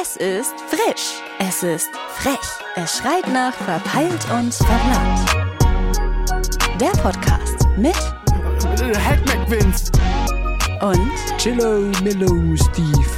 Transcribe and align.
Es 0.00 0.16
ist 0.16 0.54
frisch. 0.68 1.20
Es 1.38 1.62
ist 1.62 1.90
frech. 2.14 2.38
Es 2.76 2.96
schreit 2.96 3.28
nach 3.28 3.52
verpeilt 3.52 4.24
und 4.32 4.54
verplant. 4.54 5.50
Der 6.80 6.92
Podcast 7.02 7.66
mit 7.76 7.96
Hack 9.04 9.20
McVince. 9.26 9.92
und 10.80 11.10
Chillo, 11.36 11.90
Millo, 12.02 12.56
Steve. 12.56 13.10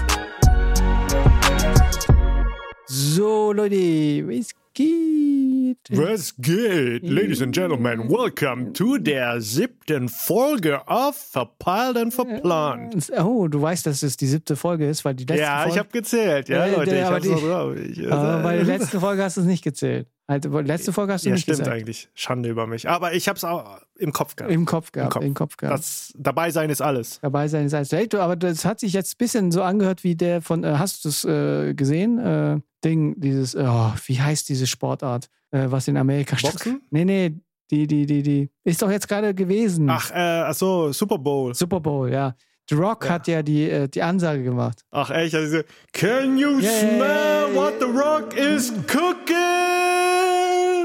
So, 2.87 3.53
Leute, 3.53 4.27
was 4.27 4.49
geht? 4.75 5.52
Was 5.91 6.35
geht, 6.39 7.03
Ladies 7.09 7.43
and 7.43 7.55
Gentlemen? 7.55 8.09
Welcome 8.11 8.73
to 8.73 8.99
der 8.99 9.41
siebten 9.41 10.09
Folge 10.09 10.87
auf 10.89 11.17
Verpeilt 11.17 11.97
und 11.97 12.13
Verplant. 12.13 13.11
Oh, 13.19 13.49
du 13.49 13.61
weißt, 13.63 13.87
dass 13.87 14.03
es 14.03 14.17
die 14.17 14.27
siebte 14.27 14.57
Folge 14.57 14.89
ist, 14.89 15.05
weil 15.05 15.15
die 15.15 15.25
letzte 15.25 15.43
Ja, 15.43 15.59
Folge... 15.59 15.73
ich 15.73 15.79
habe 15.79 15.89
gezählt, 15.91 16.49
ja, 16.49 16.67
Ja, 16.67 16.77
Leute, 16.77 16.97
ich 16.97 17.03
hab's 17.05 17.27
noch 17.27 17.37
die- 17.37 17.47
drauf. 17.47 17.77
Ich, 17.77 18.13
Aber 18.13 18.43
bei 18.43 18.53
der 18.57 18.63
äh, 18.63 18.79
letzten 18.79 19.01
Folge 19.01 19.23
hast 19.23 19.37
du 19.37 19.41
es 19.43 19.47
nicht 19.47 19.65
gezählt. 19.65 20.09
Also, 20.29 20.61
letzte 20.61 20.93
Folge 20.93 21.13
hast 21.15 21.25
du 21.25 21.29
ja, 21.31 21.35
nicht 21.35 21.43
stimmt 21.43 21.59
gesagt. 21.59 21.77
eigentlich. 21.77 22.09
Schande 22.15 22.49
über 22.49 22.67
mich. 22.67 22.89
Aber 22.89 23.13
ich 23.13 23.29
hab's 23.29 23.43
auch 23.45 23.81
im 23.99 24.13
Kopf 24.13 24.37
gehabt. 24.37 24.53
Im 24.55 24.65
Kopf 24.65 24.93
gehabt, 24.93 25.13
Kopf. 25.15 25.25
im 25.25 25.35
Kopf 25.35 25.57
gehabt. 25.57 25.79
Das 25.79 26.13
dabei 26.17 26.51
sein 26.51 26.71
ist 26.71 26.81
alles. 26.81 27.19
Dabei 27.21 27.49
sein 27.49 27.67
ist 27.67 27.75
alles. 27.75 27.93
Hey, 27.93 28.09
du, 28.09 28.21
aber 28.21 28.37
das 28.37 28.65
hat 28.65 28.81
sich 28.81 28.93
jetzt 28.93 29.15
ein 29.15 29.19
bisschen 29.19 29.51
so 29.53 29.63
angehört 29.63 30.05
wie 30.05 30.15
der 30.15 30.41
von, 30.41 30.63
äh, 30.65 30.75
hast 30.79 31.05
du 31.05 31.09
es 31.09 31.25
äh, 31.25 31.75
gesehen? 31.75 32.19
Äh, 32.19 32.61
Ding, 32.85 33.15
dieses, 33.21 33.55
oh, 33.57 33.93
wie 34.07 34.21
heißt 34.21 34.49
diese 34.49 34.67
Sportart, 34.67 35.29
äh, 35.51 35.67
was 35.69 35.87
in 35.89 35.97
Amerika 35.97 36.37
statt- 36.39 36.53
Boxen? 36.53 36.81
Nee, 36.91 37.05
nee, 37.05 37.35
die, 37.71 37.87
die, 37.87 38.07
die, 38.07 38.23
die. 38.23 38.51
Ist 38.65 38.81
doch 38.83 38.91
jetzt 38.91 39.09
gerade 39.09 39.35
gewesen. 39.35 39.89
Ach, 39.91 40.11
äh, 40.13 40.15
ach 40.15 40.55
so, 40.55 40.93
Super 40.93 41.19
Bowl. 41.19 41.55
Super 41.55 41.81
Bowl, 41.81 42.11
ja. 42.11 42.35
The 42.71 42.77
Rock 42.77 43.05
Ja. 43.07 43.11
hat 43.11 43.27
ja 43.29 43.43
die, 43.43 43.69
äh, 43.69 43.89
die 43.89 44.03
Ansage 44.03 44.45
gemacht. 44.45 44.85
Ach 44.93 45.11
echt, 45.11 45.35
also, 45.35 45.61
Can 45.93 46.39
you 46.39 46.59
Yeah. 46.61 46.71
smell 46.79 47.55
what 47.55 47.75
the 47.81 47.87
rock 47.87 48.35
is 48.37 48.73
cooking? 48.87 49.72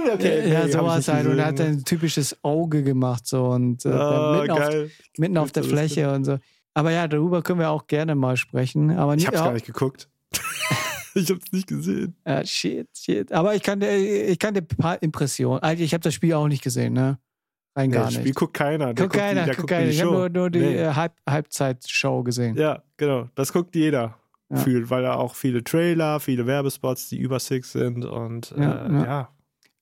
Okay, 0.13 0.41
nee, 0.45 0.53
ja, 0.53 0.67
sowas 0.67 1.07
halt. 1.07 1.27
Und 1.27 1.39
er 1.39 1.45
hat 1.47 1.55
gesehen. 1.57 1.77
ein 1.77 1.83
typisches 1.85 2.37
Auge 2.43 2.83
gemacht 2.83 3.27
so 3.27 3.45
und 3.47 3.85
äh, 3.85 3.89
Ah, 3.89 4.39
mitten, 4.41 4.51
auf, 4.51 4.69
mitten 5.17 5.37
auf 5.37 5.51
der 5.51 5.63
Fläche 5.63 6.11
und 6.13 6.23
so. 6.25 6.37
Aber 6.73 6.91
ja, 6.91 7.07
darüber 7.07 7.41
können 7.41 7.59
wir 7.59 7.69
auch 7.71 7.87
gerne 7.87 8.15
mal 8.15 8.37
sprechen. 8.37 8.91
Aber 8.97 9.15
Ich 9.15 9.25
hab's 9.27 9.37
ja, 9.39 9.45
gar 9.45 9.53
nicht 9.53 9.65
geguckt. 9.65 10.09
ich 11.15 11.29
hab's 11.31 11.51
nicht 11.51 11.67
gesehen. 11.67 12.15
äh, 12.23 12.45
shit, 12.45 12.87
shit. 12.95 13.31
Aber 13.31 13.55
ich 13.55 13.63
kann 13.63 13.79
dir, 13.79 13.95
ich 13.95 14.37
kann 14.39 14.53
dir 14.53 14.61
ein 14.61 14.67
paar 14.67 15.01
Impressionen. 15.01 15.61
Also 15.63 15.83
ich 15.83 15.93
habe 15.93 16.01
das 16.03 16.13
Spiel 16.13 16.33
auch 16.33 16.47
nicht 16.47 16.63
gesehen, 16.63 16.93
ne? 16.93 17.17
Rein 17.75 17.89
Nee, 17.89 17.95
gar 17.95 18.05
das 18.05 18.13
Spiel 18.13 18.25
nicht. 18.25 18.35
guckt 18.35 18.53
keiner. 18.53 18.93
Der 18.93 19.05
Guck 19.05 19.13
guckt 19.13 19.15
die- 19.15 19.19
keiner, 19.19 19.45
der 19.45 19.55
guck 19.55 19.57
guckt 19.61 19.69
keiner. 19.69 19.85
die 19.85 19.91
Ich 19.91 20.01
habe 20.01 20.11
nur, 20.11 20.29
nur 20.29 20.49
die 20.49 20.59
Nee. 20.59 20.75
äh, 20.77 20.93
Halb 20.93 21.13
Halbzeitshow 21.29 22.23
gesehen. 22.23 22.55
Ja, 22.57 22.83
genau. 22.97 23.29
Das 23.35 23.51
guckt 23.53 23.75
jeder. 23.75 24.15
Ja. 24.49 24.57
Fühlt, 24.57 24.89
weil 24.89 25.01
da 25.03 25.15
auch 25.15 25.35
viele 25.35 25.61
Trailer, 25.63 26.19
viele 26.21 26.47
Werbespots, 26.47 27.09
die 27.09 27.17
über 27.17 27.37
Six 27.39 27.73
sind 27.73 28.05
und 28.05 28.53
äh, 28.53 28.61
Ja, 28.61 28.87
ja. 29.03 29.29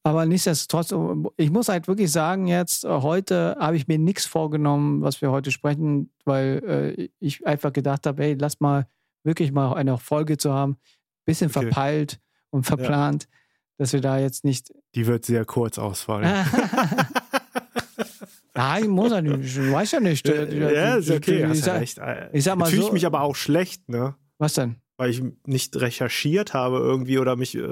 Ja. 0.05 0.09
Aber 0.11 0.25
nichtsdestotrotz, 0.25 0.93
ich 1.37 1.49
muss 1.51 1.67
halt 1.67 1.87
wirklich 1.87 2.11
sagen, 2.11 2.47
jetzt 2.47 2.85
äh, 2.85 2.89
heute 2.89 3.57
habe 3.59 3.75
ich 3.75 3.87
mir 3.87 3.97
nichts 3.97 4.25
vorgenommen, 4.25 5.01
was 5.01 5.21
wir 5.21 5.31
heute 5.31 5.51
sprechen, 5.51 6.11
weil 6.25 6.95
äh, 6.97 7.09
ich 7.19 7.45
einfach 7.47 7.73
gedacht 7.73 8.05
habe, 8.05 8.23
ey, 8.23 8.35
lass 8.39 8.59
mal 8.59 8.87
wirklich 9.23 9.51
mal 9.51 9.73
eine 9.73 9.97
Folge 9.97 10.37
zu 10.37 10.53
haben, 10.53 10.77
bisschen 11.25 11.49
Okay. 11.49 11.61
verpeilt 11.63 12.19
und 12.51 12.65
verplant, 12.65 13.27
dass 13.77 13.91
wir 13.93 14.01
da 14.01 14.19
jetzt 14.19 14.45
nicht. 14.45 14.71
Die 14.93 15.07
wird 15.07 15.25
sehr 15.25 15.43
kurz 15.45 15.77
ausfallen. 15.79 16.29
Nein, 18.53 18.87
muss 18.87 19.11
ja 19.11 19.21
nicht, 19.21 19.57
ich 19.57 19.71
weiß 19.71 19.91
ja 19.91 19.99
nicht. 19.99 20.27
ja, 20.27 20.95
ist 20.95 21.11
okay. 21.11 21.43
Ich 21.51 21.65
ja 21.65 21.83
sag, 21.85 22.31
ich 22.33 22.43
sag 22.43 22.55
mal 22.57 22.69
Fühle 22.69 22.83
so- 22.83 22.87
ich 22.87 22.93
mich 22.93 23.05
aber 23.05 23.21
auch 23.21 23.35
schlecht, 23.35 23.89
ne? 23.89 24.15
was 24.37 24.53
denn? 24.53 24.75
Weil 24.97 25.09
ich 25.09 25.21
nicht 25.45 25.75
recherchiert 25.75 26.53
habe 26.53 26.77
irgendwie 26.77 27.17
oder 27.17 27.35
mich. 27.35 27.53
Äh, 27.55 27.67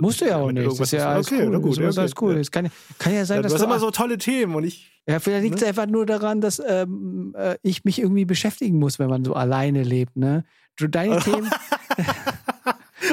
Musst 0.00 0.22
du 0.22 0.24
ja 0.26 0.38
auch 0.38 0.50
nicht. 0.50 0.66
Das 0.66 0.80
ist 0.80 0.92
ja 0.92 1.10
alles 1.10 1.30
okay, 1.30 1.46
cool. 1.46 1.60
gut. 1.60 1.72
Das 1.72 1.78
ja, 1.82 1.88
ist 1.90 1.98
alles 1.98 2.12
okay. 2.12 2.24
cool. 2.24 2.34
Ja. 2.34 2.40
Es 2.40 2.50
kann, 2.50 2.68
kann 2.98 3.12
ja 3.14 3.24
sein, 3.26 3.36
Ja, 3.36 3.42
du 3.42 3.44
dass 3.44 3.52
hast 3.54 3.60
du 3.60 3.66
immer 3.66 3.78
so 3.78 3.90
tolle 3.90 4.16
Themen 4.16 4.54
und 4.54 4.64
ich. 4.64 4.90
Ja, 5.06 5.18
vielleicht 5.20 5.42
liegt 5.44 5.56
es 5.56 5.62
Ne? 5.62 5.68
einfach 5.68 5.86
nur 5.86 6.06
daran, 6.06 6.40
dass 6.40 6.62
ähm, 6.66 7.34
äh, 7.36 7.56
ich 7.62 7.84
mich 7.84 8.00
irgendwie 8.00 8.24
beschäftigen 8.24 8.78
muss, 8.78 8.98
wenn 8.98 9.08
man 9.10 9.22
so 9.24 9.34
alleine 9.34 9.82
lebt, 9.82 10.16
ne? 10.16 10.44
Du, 10.76 10.86
deine 10.88 11.18
Themen, 11.20 11.50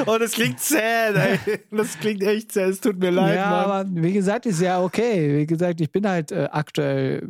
Oh, 0.06 0.16
das 0.18 0.32
klingt 0.32 0.60
sad, 0.60 1.16
ey. 1.16 1.38
Das 1.70 1.98
klingt 1.98 2.22
echt 2.22 2.52
sad. 2.52 2.68
Es 2.70 2.80
tut 2.80 2.98
mir 2.98 3.10
leid, 3.10 3.36
ja, 3.36 3.50
Mann. 3.50 3.64
aber 3.64 4.02
wie 4.02 4.12
gesagt, 4.12 4.46
ist 4.46 4.60
ja 4.60 4.82
okay. 4.82 5.38
Wie 5.38 5.46
gesagt, 5.46 5.80
ich 5.80 5.90
bin 5.90 6.06
halt 6.08 6.30
äh, 6.30 6.48
aktuell 6.52 7.26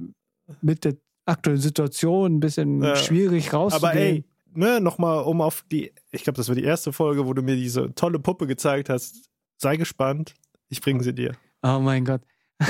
mit 0.60 0.84
der 0.84 0.94
aktuellen 1.25 1.60
Situation 1.60 2.37
ein 2.37 2.41
bisschen 2.41 2.82
Ja. 2.82 2.97
schwierig 2.97 3.53
rauszugehen. 3.53 3.91
Aber 3.91 3.98
ey, 4.00 4.25
ne, 4.58 4.80
nochmal 4.80 5.22
um 5.24 5.41
auf 5.41 5.64
die, 5.70 5.92
ich 6.10 6.24
glaube, 6.24 6.36
das 6.36 6.48
war 6.48 6.54
die 6.54 6.64
erste 6.64 6.92
Folge, 6.92 7.26
wo 7.26 7.32
du 7.34 7.42
mir 7.42 7.56
diese 7.56 7.94
tolle 7.94 8.19
Puppe 8.19 8.46
gezeigt 8.46 8.88
hast. 8.88 9.28
Sei 9.56 9.76
gespannt, 9.76 10.34
ich 10.69 10.80
bringe 10.80 11.02
sie 11.02 11.14
dir. 11.14 11.32
Oh 11.62 11.78
mein 11.80 12.04
Gott. 12.04 12.20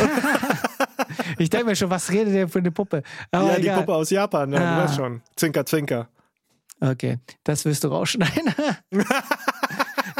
ich 1.39 1.51
denke 1.51 1.67
mir 1.67 1.77
schon, 1.77 1.91
was 1.91 2.11
redet 2.11 2.35
der 2.35 2.49
für 2.49 2.59
eine 2.61 2.71
Puppe? 2.71 3.03
Aber 3.31 3.59
ja, 3.59 3.59
die. 3.59 3.69
Puppe 3.81 3.95
aus 3.95 4.11
Japan, 4.11 4.53
ja, 4.53 4.59
Ah. 4.61 4.77
du 4.77 4.83
weißt 4.85 4.97
schon. 4.97 5.23
Zwinker, 5.37 5.65
zwinker. 5.67 6.09
Okay, 6.81 7.19
das 7.45 7.65
wirst 7.65 7.83
du 7.85 7.89
rausschneiden. 7.89 8.55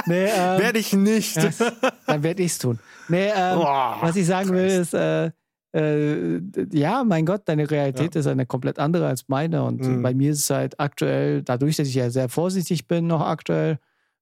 nee, 0.07 0.25
ähm, 0.27 0.59
Werde 0.61 0.79
ich 0.79 0.93
nicht. 0.93 1.37
das, 1.37 1.59
dann 2.07 2.23
werde 2.23 2.43
ich 2.43 2.53
es 2.53 2.59
tun. 2.59 2.79
Nee, 3.09 3.31
ähm, 3.35 3.59
Boah, 3.59 3.99
Was 4.01 4.17
ich 4.17 4.27
sagen 4.27 4.51
will, 4.51 4.67
ist, 4.67 4.93
äh, 4.95 5.31
äh, 5.73 6.41
ja, 6.73 7.05
mein 7.05 7.27
Gott, 7.27 7.43
deine 7.47 7.71
Realität 7.71 8.15
ist 8.17 8.27
eine 8.27 8.47
komplett 8.47 8.79
andere 8.79 9.07
als 9.07 9.29
meine. 9.29 9.65
Und 9.65 9.81
Mhm. 9.81 10.03
bei 10.03 10.15
mir 10.15 10.31
ist 10.33 10.41
es 10.41 10.51
halt 10.51 10.79
aktuell, 10.81 11.43
dadurch, 11.43 11.77
dass 11.77 11.89
ich 11.89 11.95
ja 11.95 12.11
sehr 12.11 12.29
vorsichtig 12.29 12.87
bin, 12.89 13.07
noch 13.07 13.21
aktuell 13.21 13.79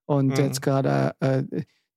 und 0.07 0.29
Mhm. 0.29 0.35
jetzt 0.37 0.63
gerade 0.63 1.15
äh, 1.21 1.43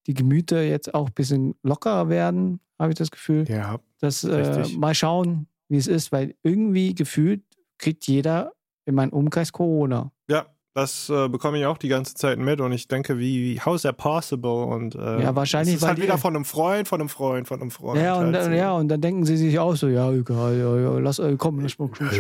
die 0.08 0.14
Gemüter 0.14 0.62
jetzt 0.64 0.94
auch 0.94 1.08
ein 1.08 1.14
bisschen 1.14 1.56
lockerer 1.64 2.10
werden, 2.10 2.60
habe 2.80 2.92
ich 2.92 2.98
das 2.98 3.12
Gefühl. 3.12 3.46
Ja, 3.48 3.80
Dass, 4.00 4.24
äh, 4.24 4.68
mal 4.78 4.96
schauen, 4.96 5.48
wie 5.68 5.78
es 5.78 5.88
ist, 5.88 6.12
weil 6.12 6.36
irgendwie 6.44 6.96
gefühlt 6.96 7.44
kriegt 7.78 8.08
jeder 8.08 8.54
in 8.86 8.96
meinem 8.96 9.12
Umkreis 9.12 9.52
Corona. 9.52 10.12
ja. 10.30 10.46
Das 10.76 11.10
äh, 11.10 11.28
bekomme 11.28 11.58
ich 11.60 11.66
auch 11.66 11.78
die 11.80 11.88
ganze 11.88 12.14
Zeit 12.14 12.38
mit 12.38 12.62
und 12.62 12.72
ich 12.72 12.88
denke, 12.88 13.18
wie, 13.18 13.56
wie 13.56 13.60
how 13.62 13.76
is 13.76 13.82
that 13.82 13.98
possible? 13.98 14.64
Und 14.66 14.94
äh, 14.96 15.22
Ja, 15.24 15.36
wahrscheinlich, 15.36 15.76
Es 15.76 15.82
ist 15.82 15.88
halt 15.88 15.98
die- 15.98 16.04
wieder 16.04 16.18
von 16.20 16.36
einem 16.36 16.46
Freund, 16.46 16.88
von 16.88 17.02
einem 17.02 17.10
Freund, 17.10 17.48
von 17.48 17.60
einem 17.60 17.72
Freund. 17.72 18.00
Ja, 18.00 18.16
und, 18.16 18.34
halt 18.36 18.46
so. 18.46 18.52
ja, 18.52 18.72
und 18.74 18.88
dann 18.88 19.02
denken 19.02 19.26
sie 19.26 19.36
sich 19.36 19.58
auch 19.58 19.76
so, 19.76 19.88
ja, 19.88 20.12
egal, 20.12 20.58
ja, 20.58 20.78
ja, 20.78 21.00
lass, 21.00 21.18
äh, 21.20 21.36
komm, 21.38 21.60
lass 21.62 21.78
mal 21.80 21.90
Ja, 22.00 22.18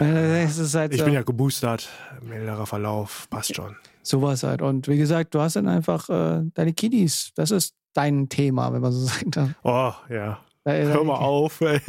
ja. 0.00 0.06
Äh, 0.06 0.44
ist 0.46 0.74
halt 0.74 0.94
Ich 0.94 1.04
bin 1.04 1.12
ja 1.12 1.22
geboostert, 1.22 1.88
milderer 2.22 2.66
Verlauf, 2.66 3.28
passt 3.28 3.54
schon. 3.54 3.76
Sowas 4.02 4.42
halt. 4.44 4.62
Und 4.62 4.88
wie 4.88 4.96
gesagt, 4.96 5.34
du 5.34 5.40
hast 5.40 5.56
dann 5.56 5.68
einfach 5.68 6.08
äh, 6.08 6.42
deine 6.54 6.72
Kiddies. 6.72 7.32
Das 7.34 7.50
ist 7.50 7.74
dein 7.92 8.30
Thema, 8.30 8.72
wenn 8.72 8.80
man 8.80 8.92
so 8.92 9.00
sagen 9.06 9.30
darf. 9.30 9.50
Oh, 9.62 9.92
ja. 10.12 10.38
Deine, 10.64 10.88
Hör 10.92 11.04
mal 11.04 11.16
auf, 11.16 11.60
ey. 11.60 11.80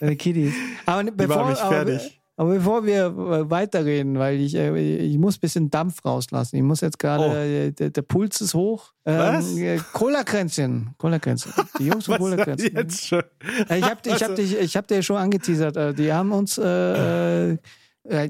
Deine 0.00 0.16
Kiddies. 0.16 0.52
Aber 0.86 1.04
Die 1.04 1.10
bevor, 1.12 1.36
machen 1.36 1.50
mich 1.50 1.60
aber, 1.60 1.74
fertig. 1.74 1.94
aber 1.96 2.23
bevor 2.36 2.84
wir 2.84 3.06
äh, 3.06 3.50
weiterreden, 3.50 4.18
weil 4.18 4.40
ich, 4.40 4.54
äh, 4.54 4.76
ich 4.98 5.18
muss 5.18 5.36
ein 5.36 5.40
bisschen 5.40 5.70
Dampf 5.70 6.04
rauslassen. 6.04 6.56
Ich 6.56 6.62
muss 6.62 6.80
jetzt 6.80 6.98
gerade, 6.98 7.24
Oh. 7.24 7.32
äh, 7.34 7.70
der, 7.72 7.90
der 7.90 8.02
Puls 8.02 8.40
ist 8.40 8.54
hoch. 8.54 8.92
Was? 9.04 9.56
äh, 9.56 9.78
Cola-Kränzchen. 9.92 10.94
Cola-Kränzchen. 10.98 11.52
Die 11.78 11.86
Jungs 11.86 12.06
von 12.06 12.18
Cola-Kränzchen. 12.18 12.74
jetzt 12.74 13.06
schon? 13.06 13.22
Ich 13.42 13.82
habe 13.82 14.00
ich 14.04 14.12
hab 14.14 14.22
Also- 14.30 14.34
dich, 14.34 14.58
ich 14.58 14.76
hab 14.76 14.88
dir 14.88 15.02
schon 15.02 15.16
angeteasert. 15.16 15.98
Die 15.98 16.12
haben 16.12 16.32
uns, 16.32 16.58
äh, 16.58 17.54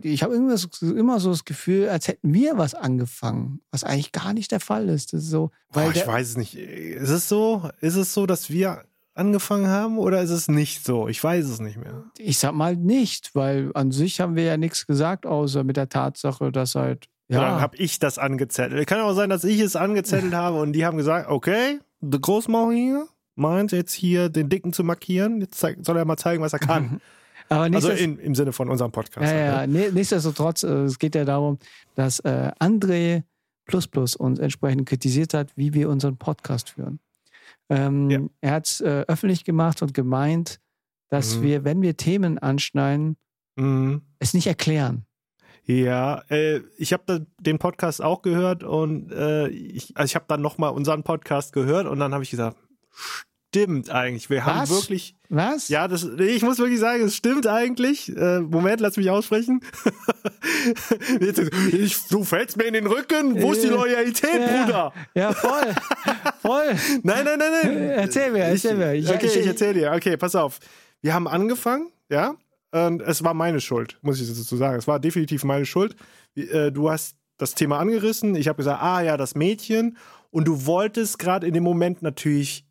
ich 0.02 0.22
habe 0.22 0.34
immer, 0.36 0.56
so- 0.56 0.68
immer 0.94 1.18
so 1.18 1.30
das 1.30 1.44
Gefühl, 1.44 1.88
als 1.88 2.06
hätten 2.08 2.32
wir 2.32 2.56
was 2.58 2.74
angefangen, 2.74 3.60
was 3.70 3.82
eigentlich 3.84 4.12
gar 4.12 4.32
nicht 4.32 4.52
der 4.52 4.60
Fall 4.60 4.88
ist. 4.88 5.12
Das 5.12 5.22
ist 5.24 5.30
so, 5.30 5.50
weil 5.70 5.86
Boah, 5.86 5.92
ich 5.92 5.98
der, 6.02 6.06
weiß 6.12 6.28
es 6.28 6.36
nicht. 6.36 6.54
Ist 6.56 7.08
es 7.10 7.28
so? 7.28 7.68
Ist 7.80 7.96
es 7.96 8.14
so, 8.14 8.26
dass 8.26 8.50
wir 8.50 8.82
angefangen 9.14 9.68
haben 9.68 9.98
oder 9.98 10.20
ist 10.22 10.30
es 10.30 10.48
nicht 10.48 10.84
so? 10.84 11.08
Ich 11.08 11.22
weiß 11.22 11.46
es 11.46 11.60
nicht 11.60 11.76
mehr. 11.76 12.04
ich 12.18 12.38
sag 12.38 12.52
mal 12.52 12.76
nicht, 12.76 13.34
weil 13.34 13.70
an 13.74 13.92
sich 13.92 14.20
haben 14.20 14.34
wir 14.36 14.44
ja 14.44 14.56
nichts 14.56 14.86
gesagt, 14.86 15.26
außer 15.26 15.64
mit 15.64 15.76
der 15.76 15.88
Tatsache, 15.88 16.50
dass 16.52 16.74
halt, 16.74 17.06
Ja. 17.28 17.40
Dann 17.40 17.54
ja, 17.56 17.60
habe 17.60 17.76
ich 17.76 17.98
das 17.98 18.18
angezettelt. 18.18 18.86
Kann 18.86 19.00
auch 19.00 19.14
sein, 19.14 19.30
dass 19.30 19.44
ich 19.44 19.60
es 19.60 19.76
angezettelt 19.76 20.34
habe 20.34 20.60
und 20.60 20.72
die 20.72 20.84
haben 20.84 20.96
gesagt, 20.96 21.30
okay, 21.30 21.78
der 22.00 22.20
Großmauer 22.20 22.72
hier 22.72 23.06
meint 23.36 23.72
jetzt 23.72 23.94
hier 23.94 24.28
den 24.28 24.48
Dicken 24.48 24.72
zu 24.72 24.84
markieren. 24.84 25.40
Jetzt 25.40 25.58
soll 25.58 25.96
er 25.96 26.04
mal 26.04 26.16
zeigen, 26.16 26.42
was 26.42 26.52
er 26.52 26.58
kann. 26.58 27.00
aber 27.48 27.64
Also 27.74 27.90
in, 27.90 28.18
im 28.18 28.34
Sinne 28.34 28.52
von 28.52 28.68
unserem 28.68 28.92
Podcast. 28.92 29.30
ja, 29.32 29.38
ja, 29.38 29.56
halt, 29.58 29.70
ne? 29.70 29.90
nichtsdestotrotz, 29.92 30.62
äh, 30.64 30.84
es 30.84 30.98
geht 30.98 31.14
ja 31.14 31.24
darum, 31.24 31.58
dass 31.94 32.20
äh, 32.20 32.50
André 32.60 33.22
Plus 33.66 33.88
Plus 33.88 34.14
uns 34.16 34.38
entsprechend 34.38 34.86
kritisiert 34.86 35.34
hat, 35.34 35.56
wie 35.56 35.72
wir 35.72 35.88
unseren 35.88 36.16
Podcast 36.18 36.70
führen. 36.70 37.00
Ähm, 37.68 38.10
Ja. 38.10 38.20
Er 38.40 38.52
hat 38.52 38.66
es 38.66 38.80
äh, 38.80 39.04
öffentlich 39.08 39.44
gemacht 39.44 39.82
und 39.82 39.94
gemeint, 39.94 40.60
dass 41.08 41.36
Mhm. 41.36 41.42
wir, 41.42 41.64
wenn 41.64 41.82
wir 41.82 41.96
Themen 41.96 42.38
anschneiden, 42.38 43.16
Mhm. 43.56 44.02
es 44.18 44.34
nicht 44.34 44.46
erklären. 44.46 45.06
Ja, 45.66 46.22
äh, 46.28 46.60
ich 46.76 46.92
habe 46.92 47.26
den 47.40 47.58
Podcast 47.58 48.02
auch 48.02 48.20
gehört 48.20 48.64
und 48.64 49.10
äh, 49.12 49.48
ich, 49.48 49.96
also 49.96 50.04
ich 50.04 50.14
habe 50.14 50.26
dann 50.28 50.42
nochmal 50.42 50.72
unseren 50.72 51.04
Podcast 51.04 51.52
gehört 51.54 51.86
und 51.86 51.98
dann 52.00 52.12
habe 52.12 52.22
ich 52.22 52.30
gesagt, 52.30 52.58
stimmt 53.54 53.90
eigentlich. 53.90 54.28
Wir 54.30 54.44
haben 54.44 54.60
Was? 54.62 54.70
wirklich. 54.70 55.14
Was? 55.28 55.68
Ja, 55.68 55.88
das, 55.88 56.04
ich 56.04 56.42
muss 56.42 56.58
wirklich 56.58 56.78
sagen, 56.80 57.02
es 57.04 57.16
stimmt 57.16 57.46
eigentlich. 57.46 58.14
Äh, 58.16 58.40
Moment, 58.40 58.80
lass 58.80 58.96
mich 58.96 59.10
aussprechen. 59.10 59.60
Ich, 61.72 61.96
du 62.08 62.24
fällst 62.24 62.56
mir 62.56 62.64
in 62.64 62.74
den 62.74 62.86
Rücken. 62.86 63.40
Wo 63.42 63.52
ist 63.52 63.62
die. 63.62 63.68
Loyalität, 63.68 64.30
Ja. 64.40 64.64
Bruder? 64.64 64.92
Ja, 65.14 65.32
voll. 65.32 65.74
voll. 66.40 66.64
Nein, 67.02 67.24
nein, 67.24 67.38
nein, 67.38 67.50
nein. 67.62 67.76
Erzähl 67.90 68.30
mir, 68.30 68.44
erzähl 68.44 68.72
ich, 68.72 68.76
mir. 68.78 68.94
Ich- 68.94 69.10
okay, 69.10 69.26
ich, 69.26 69.36
ich- 69.36 69.46
erzähl 69.46 69.74
dir. 69.74 69.92
Okay, 69.92 70.16
pass 70.16 70.34
auf. 70.34 70.58
Wir 71.02 71.12
haben 71.14 71.26
angefangen, 71.28 71.90
ja. 72.10 72.34
Und 72.72 73.02
es 73.02 73.22
war 73.22 73.34
meine 73.34 73.60
Schuld, 73.60 73.98
muss 74.02 74.20
ich 74.20 74.28
dazu 74.28 74.56
sagen. 74.56 74.76
Es 74.78 74.86
war 74.86 74.98
definitiv 74.98 75.44
meine 75.44 75.66
Schuld. 75.66 75.96
Äh, 76.36 76.70
Du 76.72 76.90
hast 76.90 77.16
das 77.38 77.54
Thema 77.54 77.78
angerissen. 77.78 78.34
Ich 78.36 78.48
habe 78.48 78.56
gesagt, 78.56 78.82
ah 78.82 79.00
ja, 79.02 79.16
das 79.16 79.34
Mädchen. 79.34 79.96
Und 80.30 80.46
du 80.48 80.66
wolltest 80.66 81.18
gerade 81.18 81.46
in 81.46 81.54
dem 81.54 81.62
Moment 81.64 82.02
natürlich 82.02 82.63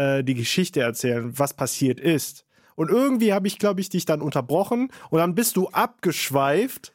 äh, 0.00 0.24
die 0.24 0.34
Geschichte 0.34 0.80
erzählen, 0.80 1.32
was 1.38 1.54
passiert 1.54 2.00
ist. 2.00 2.44
Und 2.76 2.90
irgendwie 2.90 3.32
habe 3.34 3.46
ich, 3.46 3.58
glaube 3.58 3.80
ich, 3.80 3.88
dich 3.90 4.06
dann 4.06 4.22
unterbrochen. 4.22 4.90
Und 5.10 5.18
dann 5.18 5.34
bist 5.34 5.56
du 5.56 5.68
abgeschweift. 5.68 6.92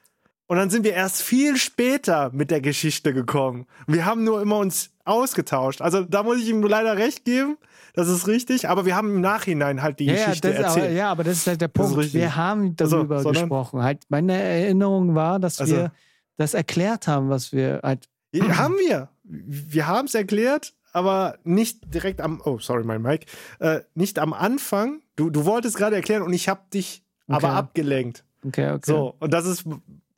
Und 0.47 0.57
dann 0.57 0.69
sind 0.69 0.83
wir 0.83 0.93
erst 0.93 1.21
viel 1.23 1.57
später 1.57 2.29
mit 2.31 2.51
der 2.51 2.61
Geschichte 2.61 3.13
gekommen. 3.13 3.65
Wir 3.87 4.05
haben 4.05 4.23
nur 4.23 4.41
immer 4.41 4.57
uns 4.59 4.91
ausgetauscht. 5.03 5.81
Also 5.81 6.03
da 6.03 6.21
muss 6.23 6.37
ich 6.39 6.49
ihm 6.49 6.61
leider 6.63 6.97
recht 6.97 7.25
geben. 7.25 7.57
Das 7.95 8.07
ist 8.07 8.27
richtig. 8.27 8.69
Aber 8.69 8.85
wir 8.85 8.95
haben 8.95 9.09
im 9.15 9.21
Nachhinein 9.21 9.81
halt 9.81 9.99
die 9.99 10.05
Ja, 10.05 10.13
Geschichte 10.13 10.49
das, 10.51 10.57
aber, 10.59 10.67
erzählt. 10.67 10.97
ja, 10.97 11.09
aber 11.11 11.23
das 11.23 11.37
ist 11.37 11.47
halt 11.47 11.61
der 11.61 11.67
Punkt. 11.69 12.13
Wir 12.13 12.35
haben 12.35 12.75
Also, 12.79 12.97
darüber 12.97 13.21
sondern- 13.23 13.43
gesprochen. 13.43 13.81
Halt, 13.81 14.03
meine 14.09 14.33
Erinnerung 14.39 15.15
war, 15.15 15.39
dass 15.39 15.59
Also- 15.59 15.75
wir 15.77 15.91
das 16.37 16.53
erklärt 16.53 17.07
haben, 17.07 17.29
was 17.29 17.51
wir 17.51 17.79
halt. 17.81 18.07
Haben 18.35 18.75
wir. 18.87 19.09
Wir 19.23 19.87
haben 19.87 20.05
es 20.07 20.13
erklärt, 20.13 20.73
aber 20.95 21.38
nicht 21.44 21.94
direkt 21.94 22.21
am. 22.21 22.42
Oh, 22.45 22.59
sorry, 22.59 22.83
mein 22.83 23.01
Mike. 23.01 23.25
Äh, 23.59 23.81
nicht 23.94 24.19
am 24.19 24.33
Anfang. 24.33 25.01
Du, 25.15 25.30
du 25.30 25.45
wolltest 25.45 25.77
gerade 25.77 25.95
erklären 25.95 26.21
und 26.24 26.33
ich 26.33 26.50
habe 26.50 26.62
dich 26.74 27.03
aber 27.27 27.47
Okay. 27.50 27.57
abgelenkt. 27.57 28.24
Okay, 28.45 28.71
okay. 28.71 28.81
So, 28.92 29.15
und 29.19 29.33
das 29.33 29.45
ist 29.45 29.65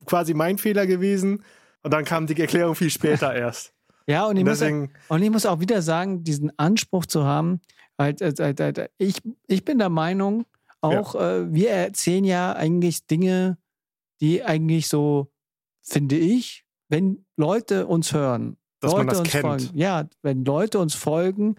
quasi 0.05 0.33
mein 0.33 0.57
Fehler 0.57 0.85
gewesen. 0.87 1.43
Und 1.83 1.93
dann 1.93 2.03
kam 2.05 2.27
die 2.27 2.39
Erklärung 2.39 2.75
viel 2.75 2.89
später 2.89 3.33
erst. 3.35 3.73
Ja, 4.07 4.25
und 4.25 4.37
ich, 4.37 4.43
Und 4.43 4.49
muss, 4.49 4.59
deswegen, 4.59 4.91
und 5.09 5.21
ich 5.21 5.29
muss 5.29 5.45
auch 5.45 5.59
wieder 5.59 5.81
sagen, 5.81 6.23
diesen 6.23 6.51
Anspruch 6.57 7.05
zu 7.05 7.25
haben, 7.25 7.61
halt, 7.97 8.21
halt, 8.21 8.39
halt, 8.39 8.59
halt, 8.59 8.91
ich, 8.97 9.21
ich 9.47 9.65
bin 9.65 9.77
der 9.79 9.89
Meinung, 9.89 10.45
auch 10.81 11.15
äh, 11.15 11.51
wir 11.53 11.71
erzählen 11.71 12.23
ja 12.23 12.53
eigentlich 12.53 13.05
Dinge, 13.07 13.57
die 14.21 14.43
eigentlich 14.43 14.87
so, 14.87 15.27
finde 15.81 16.17
ich, 16.17 16.65
wenn 16.89 17.25
Leute 17.35 17.87
uns 17.87 18.13
hören, 18.13 18.57
dass 18.79 18.91
Leute 18.91 19.05
man 19.05 19.07
das 19.07 19.19
uns 19.19 19.29
kennt. 19.29 19.41
folgen, 19.43 19.69
ja, 19.73 20.07
wenn 20.21 20.45
Leute 20.45 20.79
uns 20.79 20.95
folgen, 20.95 21.55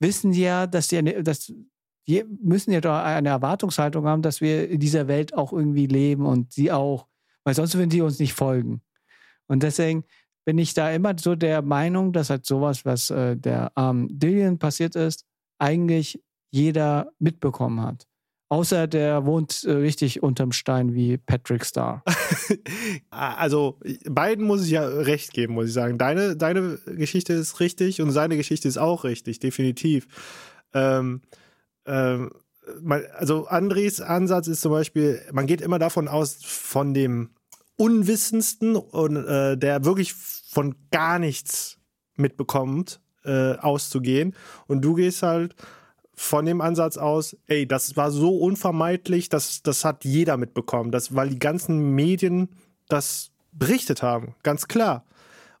wissen 0.00 0.32
sie 0.32 0.42
ja, 0.42 0.66
dass 0.66 0.88
die, 0.88 0.98
eine, 0.98 1.22
dass 1.22 1.52
die 2.08 2.24
müssen 2.42 2.72
ja 2.72 2.80
doch 2.80 2.94
eine 2.94 3.28
Erwartungshaltung 3.28 4.06
haben, 4.06 4.22
dass 4.22 4.40
wir 4.40 4.68
in 4.68 4.80
dieser 4.80 5.06
Welt 5.08 5.34
auch 5.34 5.52
irgendwie 5.52 5.86
leben 5.86 6.26
und 6.26 6.52
sie 6.52 6.72
auch, 6.72 7.06
weil 7.44 7.54
sonst 7.54 7.74
würden 7.74 7.90
die 7.90 8.00
uns 8.00 8.18
nicht 8.18 8.34
folgen. 8.34 8.82
Und 9.46 9.62
deswegen 9.62 10.04
bin 10.44 10.58
ich 10.58 10.74
da 10.74 10.90
immer 10.90 11.14
so 11.18 11.36
der 11.36 11.62
Meinung, 11.62 12.12
dass 12.12 12.30
halt 12.30 12.44
sowas, 12.44 12.84
was 12.84 13.10
äh, 13.10 13.36
der 13.36 13.70
armen 13.76 14.08
Dillian 14.18 14.58
passiert 14.58 14.96
ist, 14.96 15.24
eigentlich 15.58 16.20
jeder 16.50 17.12
mitbekommen 17.18 17.80
hat. 17.80 18.08
Außer 18.52 18.86
der 18.86 19.24
wohnt 19.24 19.64
äh, 19.64 19.72
richtig 19.72 20.22
unterm 20.22 20.52
Stein 20.52 20.92
wie 20.92 21.16
Patrick 21.16 21.64
Star. 21.64 22.04
Also, 23.10 23.78
beiden 24.10 24.44
muss 24.44 24.64
ich 24.64 24.72
ja 24.72 24.86
recht 24.86 25.32
geben, 25.32 25.54
muss 25.54 25.68
ich 25.68 25.72
sagen. 25.72 25.96
Deine, 25.96 26.36
deine 26.36 26.78
Geschichte 26.84 27.32
ist 27.32 27.60
richtig 27.60 28.02
und 28.02 28.10
seine 28.10 28.36
Geschichte 28.36 28.68
ist 28.68 28.76
auch 28.76 29.04
richtig, 29.04 29.38
definitiv. 29.38 30.06
Ähm, 30.74 31.22
ähm, 31.86 32.30
also, 33.14 33.46
Andres 33.46 34.02
Ansatz 34.02 34.48
ist 34.48 34.60
zum 34.60 34.72
Beispiel, 34.72 35.22
man 35.32 35.46
geht 35.46 35.62
immer 35.62 35.78
davon 35.78 36.06
aus, 36.06 36.36
von 36.44 36.92
dem 36.92 37.30
Unwissendsten 37.76 38.76
und 38.76 39.16
äh, 39.16 39.56
der 39.56 39.86
wirklich 39.86 40.12
von 40.12 40.74
gar 40.90 41.18
nichts 41.18 41.78
mitbekommt, 42.16 43.00
äh, 43.24 43.54
auszugehen. 43.54 44.34
Und 44.66 44.82
du 44.82 44.92
gehst 44.92 45.22
halt 45.22 45.54
von 46.14 46.44
dem 46.44 46.60
Ansatz 46.60 46.96
aus, 46.96 47.36
ey, 47.46 47.66
das 47.66 47.96
war 47.96 48.10
so 48.10 48.36
unvermeidlich, 48.36 49.28
das, 49.28 49.62
das 49.62 49.84
hat 49.84 50.04
jeder 50.04 50.36
mitbekommen, 50.36 50.90
das, 50.90 51.14
weil 51.14 51.30
die 51.30 51.38
ganzen 51.38 51.94
Medien 51.94 52.50
das 52.88 53.30
berichtet 53.52 54.02
haben, 54.02 54.34
ganz 54.42 54.68
klar. 54.68 55.04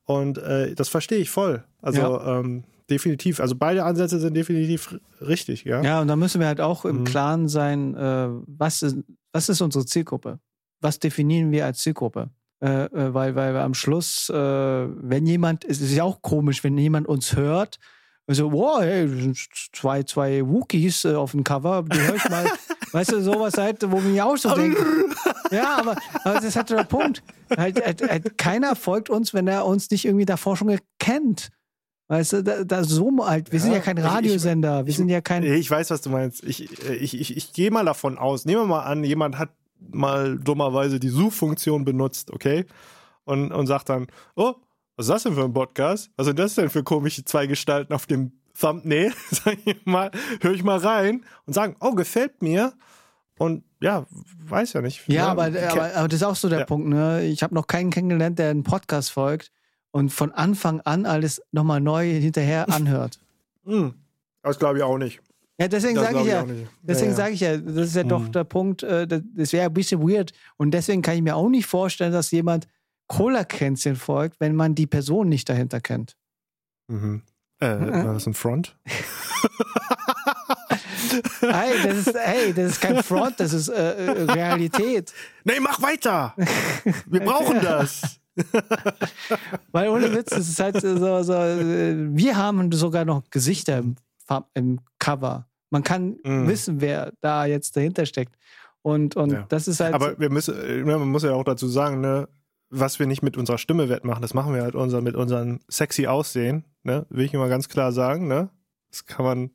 Und 0.04 0.38
äh, 0.38 0.74
das 0.74 0.88
verstehe 0.88 1.18
ich 1.18 1.30
voll. 1.30 1.64
Also 1.80 2.20
ähm, 2.20 2.64
definitiv, 2.90 3.40
also 3.40 3.54
beide 3.56 3.84
Ansätze 3.84 4.18
sind 4.18 4.34
definitiv 4.34 4.98
richtig, 5.20 5.64
ja. 5.64 5.82
Ja, 5.82 6.00
und 6.00 6.08
da 6.08 6.16
müssen 6.16 6.40
wir 6.40 6.46
halt 6.46 6.60
auch 6.60 6.84
im 6.84 7.00
Mhm. 7.00 7.04
Klaren 7.04 7.48
sein, 7.48 7.94
äh, 7.94 8.28
was, 8.46 8.82
ist, 8.82 8.96
was 9.32 9.48
ist 9.48 9.60
unsere 9.60 9.86
Zielgruppe? 9.86 10.38
Was 10.80 10.98
definieren 10.98 11.50
wir 11.50 11.64
als 11.64 11.78
Zielgruppe? 11.78 12.30
Äh, 12.60 12.84
äh, 12.84 13.14
weil, 13.14 13.34
weil 13.34 13.54
wir 13.54 13.62
am 13.62 13.74
Schluss, 13.74 14.28
äh, 14.28 14.34
wenn 14.34 15.26
jemand, 15.26 15.64
es 15.64 15.80
ist 15.80 15.92
ja 15.94 16.04
auch 16.04 16.22
komisch, 16.22 16.62
wenn 16.62 16.76
jemand 16.76 17.08
uns 17.08 17.34
hört, 17.36 17.78
so, 18.28 18.52
wow, 18.52 18.80
hey, 18.80 19.06
das 19.08 19.16
sind 19.18 19.36
zwei, 19.72 20.02
zwei 20.04 20.46
Wookies 20.46 21.04
äh, 21.04 21.14
auf 21.14 21.32
dem 21.32 21.44
Cover, 21.44 21.82
die 21.82 21.98
höre 22.00 22.14
ich 22.14 22.28
mal, 22.30 22.46
weißt 22.92 23.12
du, 23.12 23.20
sowas 23.20 23.54
halt, 23.58 23.78
wo 23.90 24.00
mir 24.00 24.24
auch 24.24 24.36
so 24.36 24.54
denkt, 24.54 24.78
ja, 25.50 25.76
aber, 25.78 25.96
aber 26.24 26.34
das 26.34 26.44
ist 26.44 26.56
halt 26.56 26.70
der 26.70 26.84
Punkt. 26.84 27.22
Halt, 27.56 27.84
halt, 27.84 28.02
halt, 28.08 28.38
keiner 28.38 28.76
folgt 28.76 29.10
uns, 29.10 29.34
wenn 29.34 29.46
er 29.48 29.66
uns 29.66 29.90
nicht 29.90 30.04
irgendwie 30.04 30.24
davor 30.24 30.56
schon 30.56 30.78
kennt. 30.98 31.50
Weißt 32.08 32.32
du, 32.34 32.42
da, 32.44 32.64
da 32.64 32.84
so 32.84 33.10
halt, 33.26 33.52
wir 33.52 33.60
sind 33.60 33.70
Ja, 33.72 33.78
ja 33.78 33.82
kein 33.82 33.96
ich- 33.96 34.04
ich- 34.04 34.10
Radiosender, 34.10 34.86
wir 34.86 34.92
sind 34.92 35.08
ja 35.08 35.20
kein. 35.20 35.42
Ich 35.44 35.70
weiß, 35.70 35.90
was 35.90 36.02
du 36.02 36.10
meinst. 36.10 36.44
Ich, 36.44 36.70
ich, 36.90 37.18
ich, 37.18 37.36
ich 37.36 37.52
gehe 37.52 37.70
mal 37.70 37.84
davon 37.84 38.18
aus. 38.18 38.44
Nehmen 38.44 38.62
wir 38.62 38.66
mal 38.66 38.82
an, 38.82 39.02
jemand 39.04 39.38
hat 39.38 39.50
mal 39.90 40.38
dummerweise 40.38 41.00
die 41.00 41.08
Suchfunktion 41.08 41.84
benutzt, 41.84 42.30
okay? 42.30 42.66
Und, 43.24 43.50
und 43.52 43.66
sagt 43.66 43.88
dann, 43.88 44.06
oh, 44.36 44.54
was 44.96 45.06
ist 45.06 45.10
das 45.10 45.22
denn 45.24 45.34
für 45.34 45.44
ein 45.44 45.52
Podcast? 45.52 46.10
Was 46.16 46.26
sind 46.26 46.38
das 46.38 46.54
denn 46.54 46.70
für 46.70 46.82
komische 46.82 47.24
zwei 47.24 47.46
Gestalten 47.46 47.92
auf 47.92 48.06
dem 48.06 48.32
Thumbnail? 48.58 49.12
Sag 49.30 49.56
ich 49.64 49.84
mal, 49.86 50.10
höre 50.40 50.52
ich 50.52 50.62
mal 50.62 50.78
rein 50.78 51.24
und 51.46 51.54
sagen, 51.54 51.76
oh, 51.80 51.92
gefällt 51.92 52.42
mir. 52.42 52.72
Und 53.38 53.64
ja, 53.80 54.06
weiß 54.46 54.74
ja 54.74 54.82
nicht. 54.82 55.02
Ja, 55.08 55.28
aber, 55.28 55.44
aber, 55.46 55.94
aber 55.96 56.08
das 56.08 56.16
ist 56.20 56.22
auch 56.22 56.36
so 56.36 56.48
der 56.48 56.60
Ja. 56.60 56.64
Punkt. 56.66 56.88
Ne? 56.88 57.24
Ich 57.24 57.42
habe 57.42 57.54
noch 57.54 57.66
keinen 57.66 57.90
kennengelernt, 57.90 58.38
der 58.38 58.50
einen 58.50 58.62
Podcast 58.62 59.10
folgt 59.10 59.50
und 59.90 60.10
von 60.10 60.30
Anfang 60.32 60.80
an 60.82 61.06
alles 61.06 61.42
nochmal 61.50 61.80
neu 61.80 62.08
hinterher 62.12 62.68
anhört. 62.72 63.18
Hm, 63.64 63.94
das 64.42 64.58
glaube 64.58 64.78
ich 64.78 64.84
auch 64.84 64.98
nicht. 64.98 65.20
Ja, 65.58 65.68
deswegen 65.68 65.96
sage 65.96 66.20
ich 66.20 66.26
ja, 66.26 66.44
deswegen 66.82 67.14
sage 67.14 67.34
ich 67.34 67.40
ja, 67.40 67.56
das 67.56 67.88
ist 67.88 67.96
ja 67.96 68.04
doch 68.04 68.20
Mhm. 68.20 68.32
der 68.32 68.44
Punkt, 68.44 68.82
äh, 68.82 69.06
das, 69.06 69.22
das 69.34 69.52
wäre 69.52 69.66
ein 69.66 69.74
bisschen 69.74 70.00
weird. 70.02 70.32
Und 70.56 70.72
deswegen 70.72 71.02
kann 71.02 71.14
ich 71.16 71.22
mir 71.22 71.36
auch 71.36 71.48
nicht 71.48 71.66
vorstellen, 71.66 72.12
dass 72.12 72.30
jemand 72.30 72.66
Cola-Kränzchen 73.16 73.96
folgt, 73.96 74.40
wenn 74.40 74.54
man 74.56 74.74
die 74.74 74.86
Person 74.86 75.28
nicht 75.28 75.48
dahinter 75.48 75.80
kennt. 75.80 76.16
Mhm. 76.88 77.22
Äh, 77.60 77.66
war 77.78 78.14
das 78.14 78.26
ein 78.26 78.34
Front? 78.34 78.76
Hey, 81.40 81.74
das 81.82 82.06
ist, 82.06 82.14
hey, 82.16 82.54
das 82.54 82.72
ist 82.72 82.80
kein 82.80 83.02
Front, 83.02 83.38
das 83.38 83.52
ist 83.52 83.68
äh, 83.68 84.06
äh, 84.06 84.10
Realität. 84.30 85.12
Nee, 85.44 85.60
mach 85.60 85.82
weiter! 85.82 86.34
Wir 87.06 87.20
brauchen 87.20 87.60
das! 87.60 88.18
Weil 89.72 89.88
ohne 89.90 90.10
Witz, 90.14 90.32
es 90.32 90.48
ist 90.48 90.60
halt 90.60 90.80
so, 90.80 91.22
so 91.22 91.32
äh, 91.34 91.94
wir 92.16 92.36
haben 92.36 92.72
sogar 92.72 93.04
noch 93.04 93.22
Gesichter 93.30 93.78
im, 93.78 93.96
im 94.54 94.80
Cover. 94.98 95.46
Man 95.70 95.82
kann 95.82 96.16
Mhm. 96.24 96.48
wissen, 96.48 96.80
wer 96.80 97.12
da 97.20 97.44
jetzt 97.44 97.76
dahinter 97.76 98.06
steckt. 98.06 98.34
Und, 98.80 99.16
und 99.16 99.32
Ja. 99.32 99.44
das 99.48 99.68
ist 99.68 99.80
halt. 99.80 99.92
Aber 99.94 100.18
wir 100.18 100.30
müssen, 100.30 100.54
äh, 100.58 100.82
man 100.84 101.08
muss 101.08 101.24
ja 101.24 101.32
auch 101.32 101.44
dazu 101.44 101.68
sagen, 101.68 102.00
ne, 102.00 102.26
was 102.72 102.98
wir 102.98 103.06
nicht 103.06 103.22
mit 103.22 103.36
unserer 103.36 103.58
Stimme 103.58 103.88
wettmachen, 103.90 104.22
das 104.22 104.32
machen 104.32 104.54
wir 104.54 104.62
halt 104.62 104.74
unser, 104.74 105.02
mit 105.02 105.14
unserem 105.14 105.60
sexy 105.68 106.06
Aussehen, 106.06 106.64
ne? 106.82 107.06
Will 107.10 107.26
ich 107.26 107.34
immer 107.34 107.48
ganz 107.48 107.68
klar 107.68 107.92
sagen, 107.92 108.26
ne? 108.26 108.48
Das 108.90 109.04
kann 109.06 109.24
man 109.24 109.50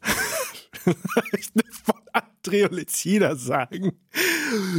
von 1.84 2.00
André 2.12 2.68
Olizida 2.68 3.36
sagen. 3.36 3.92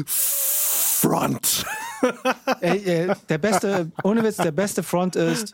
Front. 0.06 1.65
Ey, 2.62 2.77
äh, 2.84 3.15
der 3.30 3.38
beste, 3.38 3.91
ohne 4.03 4.24
Witz, 4.24 4.38
der 4.38 4.51
beste 4.51 4.82
Front 4.82 5.15
ist, 5.15 5.53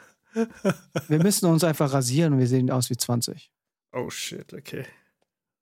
wir 1.08 1.22
müssen 1.22 1.48
uns 1.48 1.64
einfach 1.64 1.92
rasieren 1.92 2.34
und 2.34 2.40
wir 2.40 2.48
sehen 2.48 2.72
aus 2.72 2.90
wie 2.90 2.98
20. 2.98 3.52
Oh 3.92 4.10
shit, 4.10 4.54
okay. 4.54 4.86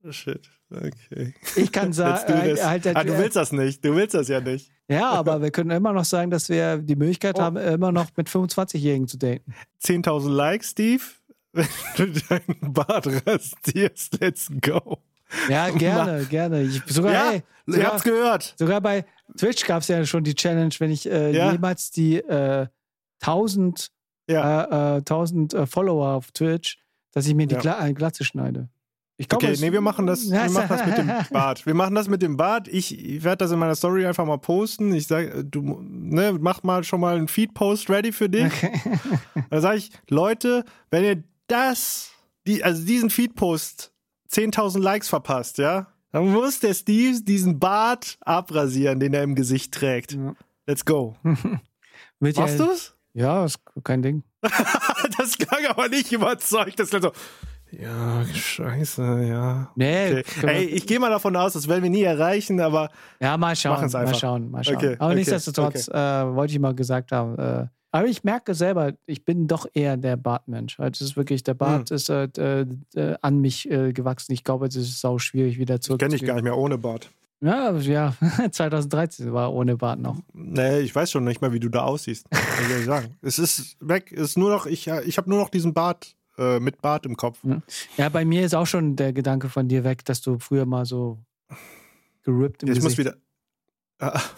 Oh 0.07 0.11
shit, 0.11 0.47
okay. 0.71 1.33
Ich 1.55 1.71
kann 1.71 1.91
sagen, 1.93 2.23
do 2.27 2.33
halt, 2.37 2.63
halt, 2.63 2.85
halt, 2.85 2.95
ah, 2.97 3.03
du 3.03 3.17
willst 3.17 3.35
das 3.35 3.51
nicht, 3.51 3.83
du 3.83 3.95
willst 3.95 4.13
das 4.13 4.27
ja 4.27 4.39
nicht. 4.39 4.69
ja, 4.87 5.09
aber 5.11 5.41
wir 5.41 5.49
können 5.51 5.71
immer 5.71 5.93
noch 5.93 6.05
sagen, 6.05 6.29
dass 6.29 6.47
wir 6.49 6.77
die 6.77 6.95
Möglichkeit 6.95 7.35
Oh. 7.37 7.41
haben, 7.41 7.57
immer 7.57 7.91
noch 7.91 8.07
mit 8.15 8.29
25-Jährigen 8.29 9.07
zu 9.07 9.17
daten. 9.17 9.53
10.000 9.83 10.29
Likes, 10.29 10.71
Steve. 10.71 11.01
Wenn 11.53 11.67
du 11.95 12.19
deinen 12.29 12.73
Bart 12.73 13.07
rasierst, 13.25 14.19
let's 14.19 14.49
go. 14.61 14.99
Ja, 15.49 15.69
gerne, 15.75 16.25
gerne. 16.25 16.61
Ich, 16.63 16.83
sogar, 16.87 17.13
Ja, 17.13 17.31
hey, 17.31 17.43
ihr 17.67 17.87
habt's 17.87 18.03
gehört. 18.03 18.53
Sogar 18.59 18.81
bei 18.81 19.05
Twitch 19.37 19.65
gab 19.65 19.81
es 19.81 19.87
ja 19.87 20.05
schon 20.05 20.23
die 20.23 20.35
Challenge, 20.35 20.73
wenn 20.79 20.91
ich 20.91 21.09
äh, 21.09 21.31
Ja. 21.31 21.51
jemals 21.53 21.89
die 21.91 22.17
äh, 22.17 22.67
1000, 23.21 23.89
Ja. 24.29 24.95
äh, 24.95 24.97
äh, 24.97 24.99
1000 24.99 25.53
äh, 25.53 25.65
Follower 25.65 26.09
auf 26.09 26.31
Twitch, 26.31 26.77
dass 27.11 27.25
ich 27.25 27.33
mir 27.33 27.47
die 27.47 27.55
äh, 27.55 27.93
Glatze 27.93 28.23
schneide. 28.23 28.67
Ich 29.17 29.29
glaube, 29.29 29.47
Okay, 29.47 29.57
nee, 29.61 29.71
wir 29.71 29.81
machen 29.81 30.07
das, 30.07 30.29
wir 30.29 30.49
machen 30.49 30.67
das 30.67 30.85
mit 30.85 30.97
dem 30.97 31.11
Bart. 31.31 31.65
Wir 31.65 31.73
machen 31.73 31.95
das 31.95 32.09
mit 32.09 32.21
dem 32.21 32.35
Bart. 32.35 32.67
Ich, 32.67 32.99
ich 32.99 33.23
werde 33.23 33.37
das 33.37 33.51
in 33.51 33.59
meiner 33.59 33.75
Story 33.75 34.05
einfach 34.05 34.25
mal 34.25 34.37
posten. 34.37 34.93
Ich 34.93 35.07
sage, 35.07 35.45
du 35.45 35.79
ne, 35.81 36.37
mach 36.39 36.63
mal 36.63 36.83
schon 36.83 36.99
mal 36.99 37.15
einen 37.15 37.29
Feed-Post 37.29 37.89
ready 37.89 38.11
für 38.11 38.29
dich. 38.29 38.51
Da 39.49 39.61
sage 39.61 39.77
ich, 39.77 39.91
Leute, 40.09 40.65
wenn 40.89 41.03
ihr 41.03 41.23
das, 41.47 42.11
die, 42.45 42.63
also 42.63 42.83
diesen 42.85 43.09
Feed-Post 43.09 43.93
10.000 44.31 44.79
Likes 44.79 45.07
verpasst, 45.07 45.59
ja, 45.59 45.87
dann 46.11 46.31
muss 46.31 46.59
der 46.59 46.73
Steve 46.73 47.21
diesen 47.21 47.59
Bart 47.59 48.17
abrasieren, 48.21 48.99
den 48.99 49.13
er 49.13 49.23
im 49.23 49.35
Gesicht 49.35 49.73
trägt. 49.73 50.13
Ja. 50.13 50.33
Let's 50.65 50.83
go. 50.83 51.15
Machst 52.19 52.37
ja, 52.37 52.57
du's? 52.57 52.95
Ja, 53.13 53.45
ist 53.45 53.59
kein 53.83 54.01
Ding. 54.01 54.23
das 55.17 55.37
klang 55.37 55.65
aber 55.67 55.87
nicht 55.89 56.11
überzeugt. 56.11 56.79
Das 56.79 56.89
klang 56.89 57.01
so, 57.01 57.11
ja, 57.71 58.23
scheiße, 58.25 59.23
ja. 59.27 59.71
Nee, 59.75 60.19
Okay. 60.19 60.47
Ey, 60.47 60.65
ich 60.65 60.85
gehe 60.87 60.99
mal 60.99 61.09
davon 61.09 61.35
aus, 61.35 61.53
das 61.53 61.67
werden 61.67 61.83
wir 61.83 61.89
nie 61.89 62.03
erreichen, 62.03 62.59
aber 62.61 62.89
Ja, 63.19 63.37
mal 63.37 63.55
schauen. 63.55 63.73
Machen's 63.75 63.93
Mal 63.93 63.99
einfach. 64.05 64.19
schauen, 64.19 64.51
mal 64.51 64.63
schauen. 64.63 64.75
Okay, 64.77 64.95
Aber 64.99 65.07
okay, 65.07 65.15
nichtsdestotrotz 65.15 65.87
äh, 65.87 65.93
wollte 65.93 66.53
ich 66.53 66.59
mal 66.59 66.73
gesagt 66.75 67.11
haben. 67.11 67.37
Äh, 67.37 67.67
aber 67.91 68.07
ich 68.07 68.23
merke 68.25 68.53
selber, 68.53 68.93
ich 69.05 69.23
bin 69.23 69.47
doch 69.47 69.65
eher 69.73 69.95
der 69.97 70.17
Bartmensch. 70.17 70.79
Also 70.79 71.03
es 71.05 71.11
ist 71.11 71.17
wirklich, 71.17 71.43
der 71.43 71.53
Bart 71.53 71.89
Hm. 71.89 71.95
ist 71.95 72.09
äh, 72.09 72.25
äh, 72.37 72.65
äh, 72.95 73.15
an 73.21 73.39
mich 73.39 73.69
äh, 73.71 73.93
gewachsen. 73.93 74.33
Ich 74.33 74.43
glaube, 74.43 74.67
es 74.67 74.75
ist 74.75 74.99
sau 74.99 75.17
schwierig, 75.17 75.57
wieder 75.57 75.79
zurück. 75.81 75.99
kenne 76.01 76.15
ich 76.15 76.23
gar 76.25 76.35
nicht 76.35 76.43
mehr 76.43 76.57
ohne 76.57 76.77
Bart. 76.77 77.09
Ja, 77.41 77.71
ja, 77.77 78.13
2013 78.51 79.31
war 79.33 79.53
ohne 79.53 79.75
Bart 79.77 79.99
noch. 79.99 80.17
Nee, 80.33 80.79
ich 80.79 80.95
weiß 80.95 81.11
schon 81.11 81.25
nicht 81.25 81.41
mehr, 81.41 81.51
wie 81.53 81.59
du 81.59 81.69
da 81.69 81.83
aussiehst. 81.83 82.25
Was 82.31 82.67
soll 82.69 82.79
ich 82.79 82.85
sagen? 82.85 83.15
Es 83.21 83.39
ist 83.39 83.77
weg, 83.81 84.11
es 84.11 84.21
ist 84.21 84.37
nur 84.37 84.49
noch, 84.51 84.65
ich, 84.65 84.87
ich 84.87 85.17
habe 85.17 85.29
nur 85.29 85.39
noch 85.39 85.49
diesen 85.49 85.73
Bart 85.73 86.15
äh, 86.37 86.59
mit 86.59 86.81
Bart 86.81 87.05
im 87.05 87.15
Kopf. 87.17 87.39
Ja, 87.97 88.09
bei 88.09 88.25
mir 88.25 88.45
ist 88.45 88.53
auch 88.55 88.67
schon 88.67 88.95
der 88.95 89.13
Gedanke 89.13 89.49
von 89.49 89.67
dir 89.67 89.83
weg, 89.83 90.03
dass 90.05 90.21
du 90.21 90.39
früher 90.39 90.65
mal 90.65 90.85
so 90.85 91.19
gerippt 92.23 92.63
im 92.63 92.71
Ich 92.71 92.81
muss 92.81 92.97
wieder. 92.97 93.15
Ah. 93.99 94.21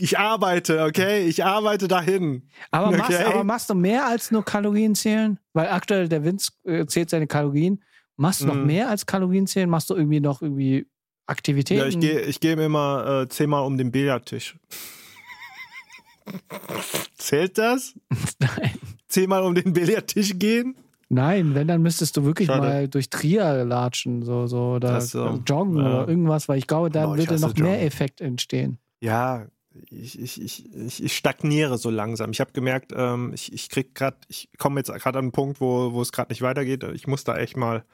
Ich 0.00 0.16
arbeite, 0.16 0.84
okay? 0.84 1.26
Ich 1.26 1.44
arbeite 1.44 1.88
dahin. 1.88 2.48
Aber, 2.70 2.96
machst, 2.96 3.10
Okay. 3.18 3.24
aber 3.24 3.42
machst 3.42 3.68
du 3.68 3.74
mehr 3.74 4.06
als 4.06 4.30
nur 4.30 4.44
Kalorien 4.44 4.94
zählen? 4.94 5.40
Weil 5.54 5.70
aktuell 5.70 6.08
der 6.08 6.22
Vince 6.22 6.52
äh, 6.62 6.86
zählt 6.86 7.10
seine 7.10 7.26
Kalorien. 7.26 7.82
Machst 8.14 8.42
du 8.42 8.46
noch 8.46 8.54
Mhm. 8.54 8.66
mehr 8.66 8.88
als 8.90 9.06
Kalorien 9.06 9.48
zählen? 9.48 9.68
Machst 9.68 9.90
du 9.90 9.96
irgendwie 9.96 10.20
noch 10.20 10.40
irgendwie 10.40 10.86
Aktivitäten? 11.26 11.80
Ja, 11.80 11.86
ich 11.88 11.98
gehe 11.98 12.20
ich 12.20 12.38
geh 12.38 12.52
immer 12.52 13.22
äh, 13.22 13.28
zehnmal 13.28 13.64
um 13.66 13.76
den 13.76 13.90
Billardtisch. 13.90 14.56
Zählt 17.18 17.58
das? 17.58 17.94
Nein. 18.38 18.77
Zehnmal 19.08 19.42
um 19.42 19.54
den 19.54 19.72
Billardtisch 19.72 20.38
gehen? 20.38 20.76
Nein, 21.08 21.54
wenn, 21.54 21.66
dann 21.68 21.80
müsstest 21.80 22.16
du 22.18 22.24
wirklich 22.24 22.46
Schade. 22.48 22.60
mal 22.60 22.88
durch 22.88 23.08
Trier 23.08 23.64
latschen 23.64 24.22
so, 24.22 24.46
so, 24.46 24.74
oder 24.74 25.00
so. 25.00 25.40
joggen 25.46 25.78
Ja. 25.78 26.00
oder 26.02 26.08
irgendwas, 26.08 26.48
weil 26.48 26.58
ich 26.58 26.66
glaube, 26.66 26.90
da 26.90 27.06
Boah, 27.06 27.16
ich 27.16 27.28
würde 27.28 27.40
noch 27.40 27.54
mehr 27.56 27.72
Joggen. 27.74 27.86
Effekt 27.86 28.20
entstehen. 28.20 28.78
Ja, 29.00 29.46
ich, 29.90 30.20
ich, 30.20 30.42
ich, 30.42 30.74
ich, 30.74 31.02
ich 31.02 31.16
stagniere 31.16 31.78
so 31.78 31.88
langsam. 31.88 32.30
Ich 32.30 32.40
habe 32.40 32.52
gemerkt, 32.52 32.92
ähm, 32.94 33.32
ich, 33.32 33.52
ich 33.52 33.70
krieg 33.70 33.94
gerade, 33.94 34.18
ich 34.28 34.50
komme 34.58 34.80
jetzt 34.80 34.92
gerade 34.92 35.18
an 35.18 35.26
einen 35.26 35.32
Punkt, 35.32 35.60
wo, 35.60 35.92
wo 35.92 36.02
es 36.02 36.12
gerade 36.12 36.30
nicht 36.30 36.42
weitergeht. 36.42 36.84
Ich 36.94 37.06
muss 37.06 37.24
da 37.24 37.36
echt 37.36 37.56
mal. 37.56 37.84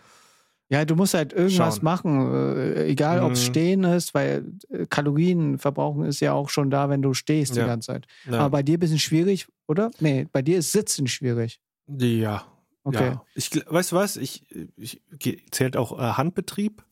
Ja, 0.70 0.84
du 0.86 0.96
musst 0.96 1.12
halt 1.14 1.32
irgendwas 1.34 1.76
Schauen. 1.76 1.84
machen, 1.84 2.34
äh, 2.34 2.86
egal 2.86 3.22
ob 3.22 3.32
es 3.32 3.40
Mhm. 3.42 3.50
stehen 3.50 3.84
ist, 3.84 4.14
weil 4.14 4.44
äh, 4.70 4.86
Kalorien 4.88 5.58
verbrauchen 5.58 6.04
ist 6.04 6.20
ja 6.20 6.32
auch 6.32 6.48
schon 6.48 6.70
da, 6.70 6.88
wenn 6.88 7.02
du 7.02 7.12
stehst 7.14 7.54
Ja. 7.54 7.62
die 7.64 7.68
ganze 7.68 7.86
Zeit. 7.92 8.06
Ja, 8.30 8.38
Aber 8.40 8.50
bei 8.50 8.62
dir 8.62 8.78
ein 8.78 8.80
bisschen 8.80 8.98
schwierig, 8.98 9.46
oder? 9.68 9.90
Nee, 10.00 10.26
bei 10.32 10.40
dir 10.42 10.58
ist 10.58 10.72
Sitzen 10.72 11.06
schwierig. 11.06 11.60
ja. 11.88 12.44
Okay. 12.86 13.12
ja. 13.12 13.22
Ich, 13.34 13.50
weißt 13.66 13.92
du 13.92 13.96
was? 13.96 14.16
Ich, 14.18 14.42
ich, 14.76 15.00
zählt 15.50 15.76
auch 15.76 15.98
äh, 15.98 16.02
Handbetrieb? 16.02 16.82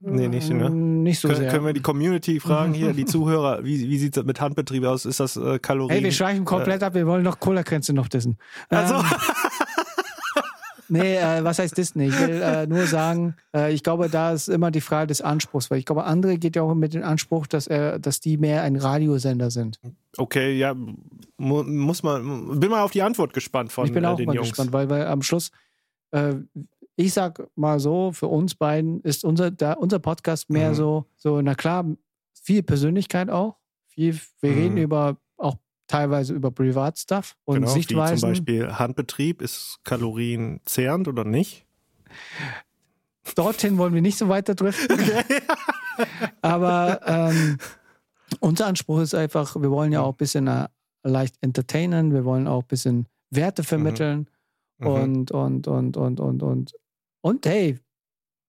Nee, 0.00 0.28
nicht, 0.28 0.48
ne? 0.50 0.70
Mm, 0.70 1.02
Nicht 1.02 1.18
so 1.18 1.26
Können, 1.26 1.40
sehr. 1.40 1.50
können 1.50 1.66
wir 1.66 1.72
die 1.72 1.82
Community 1.82 2.38
fragen 2.38 2.72
hier, 2.72 2.92
die 2.92 3.04
Zuhörer, 3.06 3.64
wie, 3.64 3.88
wie 3.88 3.98
sieht 3.98 4.16
es 4.16 4.22
mit 4.24 4.40
Handbetrieb 4.40 4.84
aus? 4.84 5.04
Ist 5.04 5.18
das 5.18 5.36
äh, 5.36 5.58
Kalorien? 5.58 5.90
Hey, 5.96 6.04
wir 6.04 6.12
schweifen 6.12 6.44
komplett 6.44 6.84
ab, 6.84 6.94
wir 6.94 7.06
wollen 7.08 7.24
noch 7.24 7.40
Cola-Grenze 7.40 7.92
noch 7.92 8.06
dissen. 8.06 8.36
Also, 8.68 8.94
Ähm, 8.94 9.04
nee, 10.88 11.16
äh, 11.16 11.44
was 11.44 11.58
heißt 11.58 11.76
das 11.78 11.94
nicht? 11.94 12.14
Ich 12.14 12.20
will 12.20 12.40
äh, 12.42 12.66
nur 12.66 12.86
sagen, 12.86 13.34
äh, 13.54 13.72
ich 13.72 13.82
glaube, 13.82 14.08
da 14.08 14.32
ist 14.32 14.48
immer 14.48 14.70
die 14.70 14.80
Frage 14.80 15.06
des 15.08 15.20
Anspruchs, 15.20 15.70
weil 15.70 15.78
ich 15.78 15.84
glaube, 15.84 16.04
andere 16.04 16.38
geht 16.38 16.56
ja 16.56 16.62
auch 16.62 16.74
mit 16.74 16.94
dem 16.94 17.02
Anspruch, 17.04 17.46
dass, 17.46 17.66
er, 17.66 17.98
dass 17.98 18.20
die 18.20 18.36
mehr 18.36 18.62
ein 18.62 18.76
Radiosender 18.76 19.50
sind. 19.50 19.80
okay, 20.16 20.56
ja, 20.56 20.74
mu 21.36 21.62
muss 21.62 22.02
man, 22.02 22.58
bin 22.60 22.70
mal 22.70 22.82
auf 22.82 22.90
die 22.90 23.02
Antwort 23.02 23.32
gespannt 23.32 23.72
von 23.72 23.86
ich 23.86 23.92
bin 23.92 24.04
äh, 24.04 24.06
auch 24.08 24.16
den 24.16 24.26
mal 24.26 24.34
Jungs. 24.34 24.48
gespannt, 24.48 24.72
weil, 24.72 24.88
weil 24.90 25.06
am 25.06 25.22
Schluss, 25.22 25.50
äh, 26.12 26.34
ich 26.96 27.12
sag 27.12 27.46
mal 27.54 27.78
so, 27.78 28.10
für 28.12 28.26
uns 28.26 28.54
beiden 28.56 29.00
ist 29.02 29.24
unser, 29.24 29.50
da, 29.52 29.74
unser 29.74 29.98
Podcast 30.00 30.50
mehr 30.50 30.70
Mhm. 30.70 30.74
so, 30.74 31.04
so, 31.16 31.40
na 31.40 31.54
klar, 31.54 31.84
viel 32.42 32.62
Persönlichkeit 32.62 33.30
auch. 33.30 33.56
Viel, 33.86 34.18
wir 34.40 34.50
Mhm. 34.50 34.56
reden 34.58 34.76
über 34.78 35.16
teilweise 35.88 36.32
über 36.34 36.50
Privatstuff 36.52 37.34
und 37.44 37.56
Genau, 37.56 37.68
wie 37.68 37.72
Sichtweisen. 37.72 38.18
zum 38.18 38.28
Beispiel 38.30 38.72
Handbetrieb, 38.78 39.42
ist 39.42 39.78
kalorienzehrend 39.84 41.08
oder 41.08 41.24
nicht? 41.24 41.66
Dorthin 43.34 43.76
wollen 43.78 43.94
wir 43.94 44.02
nicht 44.02 44.18
so 44.18 44.28
weiter 44.28 44.54
driften. 44.54 44.96
Aber 46.42 47.00
ähm, 47.04 47.58
unser 48.40 48.66
Anspruch 48.66 49.00
ist 49.00 49.14
einfach, 49.14 49.56
wir 49.60 49.70
wollen 49.70 49.92
ja 49.92 50.00
auch 50.02 50.12
ein 50.12 50.16
bisschen 50.16 50.46
äh, 50.46 50.68
leicht 51.02 51.36
entertainen, 51.40 52.12
wir 52.12 52.24
wollen 52.24 52.46
auch 52.46 52.62
ein 52.62 52.68
bisschen 52.68 53.06
Werte 53.30 53.64
vermitteln 53.64 54.28
Mhm. 54.80 54.86
und, 54.86 55.30
und, 55.32 55.66
und, 55.66 55.96
und, 55.96 56.20
und, 56.20 56.40
und, 56.44 56.72
und 57.20 57.46
hey, 57.46 57.80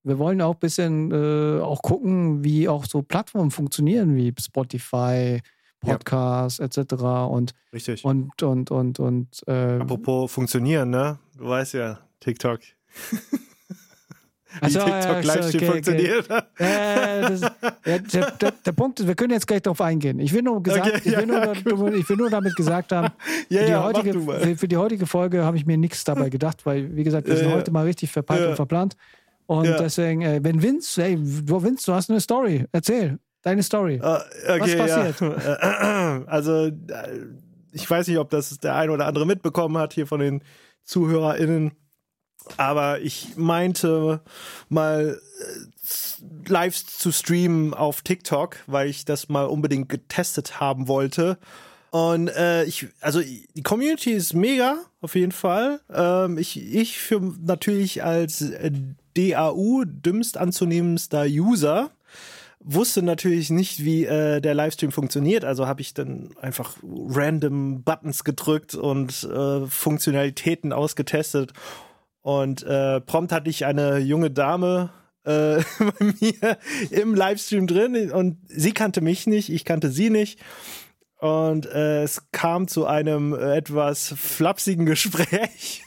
wir 0.03 0.19
wollen 0.19 0.41
auch 0.43 0.53
ein 0.53 0.59
bisschen 0.59 1.11
äh, 1.11 1.59
auch 1.59 1.81
gucken, 1.81 2.43
wie 2.43 2.69
auch 2.69 2.85
so 2.85 3.01
Plattformen 3.01 3.49
funktionieren, 3.49 4.15
wie 4.15 4.31
Spotify, 4.39 5.41
Ja. 5.85 5.93
Podcasts 5.93 6.59
etc. 6.59 6.93
Und, 7.29 7.53
Richtig. 7.73 8.03
und, 8.03 8.41
und, 8.43 8.69
und, 8.71 8.99
und 8.99 9.27
äh, 9.47 9.79
Apropos 9.79 10.31
funktionieren, 10.31 10.89
ne? 10.89 11.19
Du 11.37 11.47
weißt 11.47 11.73
ja, 11.75 11.99
TikTok. 12.19 12.59
Wie 14.51 14.61
Also, 14.61 14.79
TikTok 14.79 14.93
ja, 15.03 15.19
Livestream 15.21 15.63
okay, 15.63 15.71
funktioniert. 15.71 16.29
Äh, 16.57 17.21
das, 17.21 17.41
ja, 17.41 17.51
der, 17.99 18.31
der, 18.31 18.51
der 18.65 18.71
Punkt 18.71 18.99
ist, 18.99 19.07
wir 19.07 19.13
können 19.15 19.31
jetzt 19.31 19.45
gleich 19.45 19.61
darauf 19.61 19.79
eingehen. 19.79 20.19
Ich 20.19 20.33
will 20.33 20.41
nur, 20.41 20.61
gesagt, 20.63 20.87
Okay, 20.87 21.01
ich, 21.05 21.11
ja, 21.13 21.19
will 21.19 21.27
nur, 21.27 21.93
ich 21.93 22.09
will 22.09 22.17
nur 22.17 22.29
damit 22.31 22.55
gesagt 22.55 22.91
haben, 22.91 23.13
ja, 23.49 23.59
für, 23.59 23.65
die 23.65 23.71
ja, 23.71 23.83
heutige, 23.83 24.19
für, 24.19 24.55
für 24.57 24.67
die 24.67 24.77
heutige 24.77 25.05
Folge 25.05 25.43
habe 25.45 25.55
ich 25.55 25.65
mir 25.67 25.77
nichts 25.77 26.03
dabei 26.03 26.29
gedacht, 26.31 26.65
weil, 26.65 26.95
wie 26.95 27.03
gesagt, 27.03 27.27
wir 27.27 27.35
sind 27.35 27.45
Ja, 27.45 27.51
ja. 27.51 27.57
heute 27.57 27.71
mal 27.71 27.85
richtig 27.85 28.11
verpeilt 28.11 28.41
Ja. 28.41 28.49
und 28.49 28.55
verplant. 28.55 28.97
Und 29.45 29.65
Ja. 29.65 29.77
deswegen, 29.77 30.23
äh, 30.23 30.39
wenn 30.43 30.61
Vince, 30.63 31.03
hey, 31.03 31.15
du 31.15 31.63
Vince, 31.63 31.85
du 31.85 31.93
hast 31.93 32.09
eine 32.09 32.19
Story, 32.19 32.65
erzähl 32.71 33.19
deine 33.41 33.63
Story. 33.63 33.99
Ah, 34.01 34.23
okay, 34.47 34.75
passiert? 34.75 35.19
Ja. 35.21 36.23
Also, 36.27 36.67
äh, 36.67 36.71
ich 37.71 37.89
weiß 37.89 38.07
nicht, 38.07 38.17
ob 38.17 38.29
das 38.29 38.57
der 38.59 38.75
eine 38.75 38.91
oder 38.91 39.05
andere 39.05 39.25
mitbekommen 39.25 39.77
hat 39.77 39.93
hier 39.93 40.07
von 40.07 40.19
den 40.19 40.43
ZuhörerInnen. 40.83 41.71
Aber 42.57 42.99
ich 43.01 43.35
meinte 43.35 44.21
mal 44.69 45.19
äh, 45.39 46.49
live 46.49 46.85
zu 46.85 47.11
streamen 47.11 47.73
auf 47.73 48.01
TikTok, 48.01 48.57
weil 48.67 48.87
ich 48.87 49.05
das 49.05 49.29
mal 49.29 49.45
unbedingt 49.45 49.89
getestet 49.89 50.59
haben 50.59 50.87
wollte. 50.87 51.37
Und 51.91 52.27
äh, 52.29 52.65
ich, 52.65 52.87
also 53.01 53.21
die 53.21 53.63
Community 53.63 54.11
ist 54.11 54.33
mega, 54.33 54.77
auf 55.01 55.15
jeden 55.15 55.31
Fall. 55.31 55.79
Ähm, 55.91 56.37
ich, 56.37 56.57
ich 56.73 56.99
für 56.99 57.19
natürlich 57.19 58.03
als 58.03 58.41
äh, 58.41 58.71
DAU, 59.15 59.83
dümmst 59.85 60.37
anzunehmendster 60.37 61.25
User, 61.25 61.91
wusste 62.59 63.01
natürlich 63.01 63.49
nicht, 63.49 63.83
wie 63.83 64.05
äh, 64.05 64.41
der 64.41 64.53
Livestream 64.53 64.91
funktioniert. 64.91 65.45
Also 65.45 65.67
habe 65.67 65.81
ich 65.81 65.93
dann 65.93 66.31
einfach 66.41 66.75
random 66.83 67.83
Buttons 67.83 68.23
gedrückt 68.23 68.75
und 68.75 69.23
äh, 69.23 69.65
Funktionalitäten 69.65 70.73
ausgetestet. 70.73 71.53
Und 72.21 72.63
äh, 72.63 73.01
prompt 73.01 73.31
hatte 73.31 73.49
ich 73.49 73.65
eine 73.65 73.99
junge 73.99 74.29
Dame 74.29 74.91
äh, 75.23 75.61
bei 75.79 76.13
mir 76.19 76.57
im 76.91 77.15
Livestream 77.15 77.67
drin 77.67 78.11
und 78.11 78.37
sie 78.47 78.71
kannte 78.71 79.01
mich 79.01 79.27
nicht, 79.27 79.49
ich 79.49 79.65
kannte 79.65 79.89
sie 79.89 80.09
nicht. 80.09 80.39
Und 81.19 81.65
äh, 81.65 82.03
es 82.03 82.31
kam 82.31 82.67
zu 82.67 82.85
einem 82.85 83.33
etwas 83.33 84.13
flapsigen 84.17 84.85
Gespräch, 84.85 85.83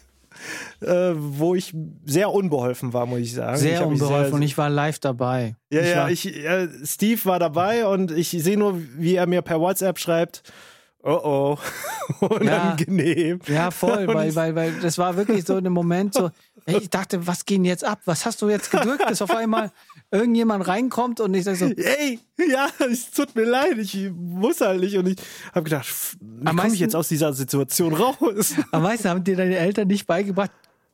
äh, 0.83 1.13
wo 1.17 1.55
ich 1.55 1.75
sehr 2.05 2.31
unbeholfen 2.33 2.93
war, 2.93 3.07
muss 3.07 3.21
ich 3.21 3.35
sagen. 3.35 3.55
ich 3.55 3.61
Sehr 3.61 3.81
mich 3.87 4.01
unbeholfen 4.03 4.35
und 4.35 4.43
ich 4.43 4.57
war 4.59 4.69
live 4.71 4.99
dabei. 4.99 5.57
ja, 5.71 6.09
ich 6.09 6.25
ja, 6.25 6.35
ich, 6.35 6.45
äh, 6.45 6.69
Steve 6.85 7.21
war 7.25 7.39
dabei 7.39 7.87
und 7.87 8.11
ich 8.11 8.31
sehe 8.31 8.57
nur, 8.59 8.81
wie 8.97 9.15
er 9.17 9.27
mir 9.27 9.43
per 9.43 9.61
WhatsApp 9.61 9.99
schreibt, 9.99 10.43
oh 11.03 11.21
oh, 11.25 11.59
unangenehm. 12.27 13.41
Ja, 13.47 13.71
voll, 13.71 14.07
Und 14.07 14.15
weil, 14.15 14.29
ich- 14.31 14.37
weil, 14.37 14.55
weil 14.55 14.73
das 14.81 14.99
war 14.99 15.17
wirklich 15.17 15.45
so 15.45 15.57
ein 15.57 15.65
Moment, 15.73 16.15
so, 16.15 16.31
ich 16.67 16.91
dachte, 16.91 17.27
was 17.27 17.45
geht 17.45 17.59
denn 17.59 17.65
jetzt 17.65 17.85
ab? 17.85 18.01
Was 18.05 18.25
hast 18.25 18.41
du 18.43 18.49
jetzt 18.49 18.71
gedrückt? 18.71 19.03
Dass 19.09 19.21
auf 19.21 19.35
einmal 19.35 19.73
irgendjemand 20.13 20.67
reinkommt 20.69 21.19
und 21.21 21.35
ich 21.35 21.45
sag 21.45 21.57
so, 21.57 21.67
Ey, 21.67 22.21
ja, 22.39 22.69
es 22.91 23.11
tut 23.11 23.35
mir 23.35 23.45
leid, 23.45 23.79
ich 23.79 24.11
muss 24.15 24.61
halt 24.61 24.81
nicht. 24.81 24.97
Und 24.97 25.09
ich 25.09 25.17
habe 25.53 25.65
gedacht, 25.65 25.87
wie 26.21 26.45
komme 26.45 26.73
ich 26.73 26.79
jetzt 26.81 26.95
aus 26.95 27.09
dieser 27.09 27.33
Situation 27.33 27.95
raus? 27.95 28.55
am 28.71 28.83
meisten 28.83 29.09
haben 29.09 29.25
dir 29.25 29.37
deine 29.37 29.57
Eltern 29.57 29.89
nicht 29.89 30.07
beigebracht, 30.07 30.51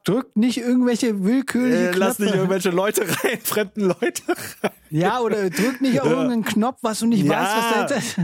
drück 0.08 0.36
nicht 0.36 0.58
irgendwelche 0.58 1.24
willkürliche 1.24 1.90
Äh, 1.90 1.92
lass 1.96 2.18
nicht 2.18 2.28
Knöpfe. 2.28 2.36
irgendwelche 2.38 2.70
Leute 2.70 3.02
rein, 3.02 3.38
fremden 3.44 3.82
Leute 3.82 4.22
rein. 4.62 4.70
Ja, 4.90 5.20
oder 5.20 5.50
drück 5.50 5.80
nicht 5.80 6.00
auf 6.00 6.08
irgendeinen 6.08 6.44
Knopf, 6.44 6.78
was 6.82 7.00
du 7.00 7.06
nicht 7.06 7.24
Ja. 7.24 7.30
weißt, 7.40 7.56
was 7.56 7.72
dahinter 7.72 7.96
ist. 7.96 8.16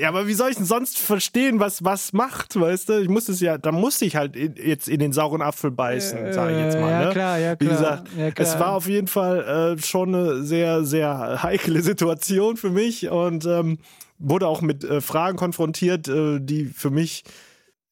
Ja, 0.00 0.08
aber 0.08 0.26
wie 0.26 0.32
soll 0.34 0.50
ich 0.50 0.56
denn 0.56 0.64
sonst 0.64 0.98
verstehen, 0.98 1.60
was 1.60 1.84
was 1.84 2.12
macht, 2.14 2.58
weißt 2.58 2.88
du? 2.88 3.00
Ich 3.00 3.08
muss 3.08 3.28
es 3.28 3.40
ja, 3.40 3.58
da 3.58 3.70
musste 3.70 4.04
ich 4.06 4.16
halt 4.16 4.34
in, 4.34 4.54
jetzt 4.56 4.88
in 4.88 4.98
den 4.98 5.12
sauren 5.12 5.42
Apfel 5.42 5.70
beißen, 5.70 6.32
sage 6.32 6.52
ich 6.52 6.58
jetzt 6.64 6.80
mal. 6.80 6.88
Äh, 6.88 6.92
ja, 6.92 7.04
ne? 7.06 7.10
klar, 7.12 7.38
ja, 7.38 7.52
Wie 7.60 7.66
klar. 7.66 7.76
gesagt, 7.78 8.08
ja, 8.16 8.30
klar. 8.30 8.48
es 8.48 8.58
war 8.58 8.72
auf 8.72 8.88
jeden 8.88 9.06
Fall 9.08 9.76
äh, 9.76 9.82
schon 9.82 10.14
eine 10.14 10.42
sehr, 10.42 10.84
sehr 10.84 11.42
heikle 11.42 11.82
Situation 11.82 12.56
für 12.56 12.70
mich 12.70 13.08
und 13.10 13.44
ähm, 13.44 13.78
wurde 14.18 14.48
auch 14.48 14.62
mit 14.62 14.82
äh, 14.84 15.00
Fragen 15.02 15.36
konfrontiert, 15.36 16.08
äh, 16.08 16.38
die 16.40 16.64
für 16.64 16.90
mich, 16.90 17.22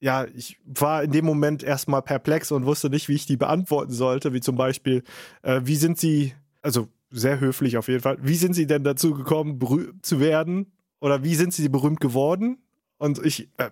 ja, 0.03 0.27
ich 0.35 0.59
war 0.65 1.05
in 1.05 1.13
dem 1.13 1.25
Moment 1.25 1.63
erstmal 1.63 2.03
perplex 2.03 2.51
und 2.51 2.67
wusste 2.67 2.91
nicht, 2.91 3.09
wie 3.09 3.15
ich 3.15 3.27
die 3.27 3.37
beantworten 3.37 3.93
sollte, 3.93 4.33
wie 4.33 4.41
zum 4.41 4.57
Beispiel, 4.57 5.05
äh, 5.43 5.61
wie 5.63 5.77
sind 5.77 5.97
Sie, 5.97 6.35
also 6.61 6.89
sehr 7.11 7.39
höflich 7.39 7.77
auf 7.77 7.87
jeden 7.87 8.01
Fall, 8.01 8.19
wie 8.21 8.35
sind 8.35 8.55
Sie 8.55 8.67
denn 8.67 8.83
dazu 8.83 9.15
gekommen, 9.15 9.61
berühmt 9.61 10.05
zu 10.05 10.19
werden? 10.19 10.73
Oder 11.01 11.23
wie 11.23 11.37
sind 11.37 11.55
Sie 11.55 11.69
berühmt 11.69 12.01
geworden? 12.01 12.59
Und 12.99 13.25
ich, 13.25 13.49
äh, 13.59 13.71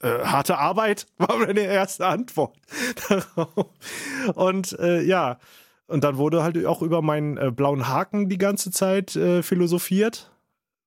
äh, 0.00 0.24
harte 0.24 0.58
Arbeit 0.58 1.06
war 1.16 1.38
meine 1.38 1.60
erste 1.60 2.04
Antwort 2.04 2.56
darauf. 3.08 3.68
Und 4.34 4.76
äh, 4.80 5.00
ja, 5.02 5.38
und 5.86 6.02
dann 6.02 6.16
wurde 6.16 6.42
halt 6.42 6.66
auch 6.66 6.82
über 6.82 7.02
meinen 7.02 7.36
äh, 7.36 7.52
blauen 7.52 7.86
Haken 7.86 8.28
die 8.28 8.38
ganze 8.38 8.72
Zeit 8.72 9.14
äh, 9.14 9.44
philosophiert, 9.44 10.32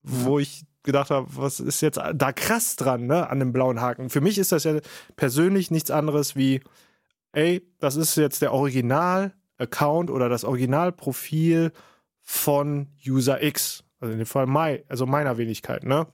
wo 0.03 0.37
ich 0.37 0.65
gedacht 0.83 1.09
habe, 1.09 1.27
was 1.31 1.59
ist 1.59 1.81
jetzt 1.81 1.97
da 1.97 2.31
krass 2.31 2.75
dran, 2.75 3.05
ne, 3.07 3.29
an 3.29 3.39
dem 3.39 3.51
blauen 3.53 3.81
Haken. 3.81 4.09
Für 4.09 4.21
mich 4.21 4.37
ist 4.37 4.51
das 4.51 4.63
ja 4.63 4.79
persönlich 5.15 5.71
nichts 5.71 5.91
anderes 5.91 6.35
wie, 6.35 6.61
ey, 7.33 7.61
das 7.79 7.95
ist 7.95 8.15
jetzt 8.15 8.41
der 8.41 8.53
Original-Account 8.53 10.09
oder 10.09 10.29
das 10.29 10.43
Originalprofil 10.43 11.71
von 12.21 12.87
User 13.05 13.43
X. 13.43 13.83
Also 13.99 14.13
in 14.13 14.19
dem 14.19 14.25
Fall 14.27 14.45
mein, 14.45 14.79
also 14.87 15.05
meiner 15.05 15.37
Wenigkeit, 15.37 15.83
ne? 15.83 16.07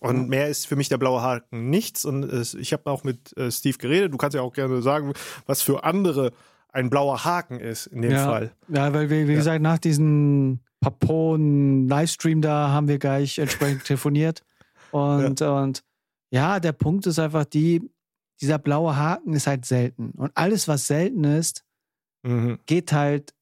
Und 0.00 0.28
mehr 0.28 0.48
ist 0.48 0.66
für 0.66 0.74
mich 0.76 0.88
der 0.88 0.96
blaue 0.96 1.22
Haken 1.22 1.68
nichts. 1.68 2.04
Und 2.04 2.24
es, 2.24 2.54
ich 2.54 2.72
habe 2.72 2.90
auch 2.90 3.04
mit 3.04 3.36
äh, 3.36 3.50
Steve 3.50 3.76
geredet. 3.78 4.12
Du 4.12 4.16
kannst 4.16 4.34
ja 4.34 4.40
auch 4.40 4.52
gerne 4.52 4.80
sagen, 4.80 5.12
was 5.46 5.60
für 5.62 5.84
andere 5.84 6.32
ein 6.72 6.88
blauer 6.88 7.24
Haken 7.24 7.60
ist 7.60 7.86
in 7.86 8.02
dem 8.02 8.12
ja, 8.12 8.24
Fall. 8.24 8.52
Ja, 8.68 8.92
weil 8.94 9.10
wir, 9.10 9.28
wie 9.28 9.32
Ja. 9.32 9.38
gesagt, 9.38 9.60
nach 9.60 9.78
diesem 10.82 11.86
Papon-Livestream 11.88 12.40
da 12.42 12.68
haben 12.70 12.88
wir 12.88 12.98
gleich 12.98 13.38
entsprechend 13.38 13.84
telefoniert. 13.84 14.42
Und 14.90 15.40
ja. 15.40 15.62
und 15.62 15.82
ja, 16.30 16.60
der 16.60 16.72
Punkt 16.72 17.06
ist 17.06 17.18
einfach 17.18 17.44
die, 17.44 17.90
dieser 18.40 18.58
blaue 18.58 18.96
Haken 18.96 19.34
ist 19.34 19.46
halt 19.46 19.64
selten. 19.66 20.10
Und 20.16 20.32
alles, 20.34 20.68
was 20.68 20.86
selten 20.86 21.24
ist, 21.24 21.64
Mhm. 22.24 22.60
geht 22.66 22.92
halt 22.92 23.34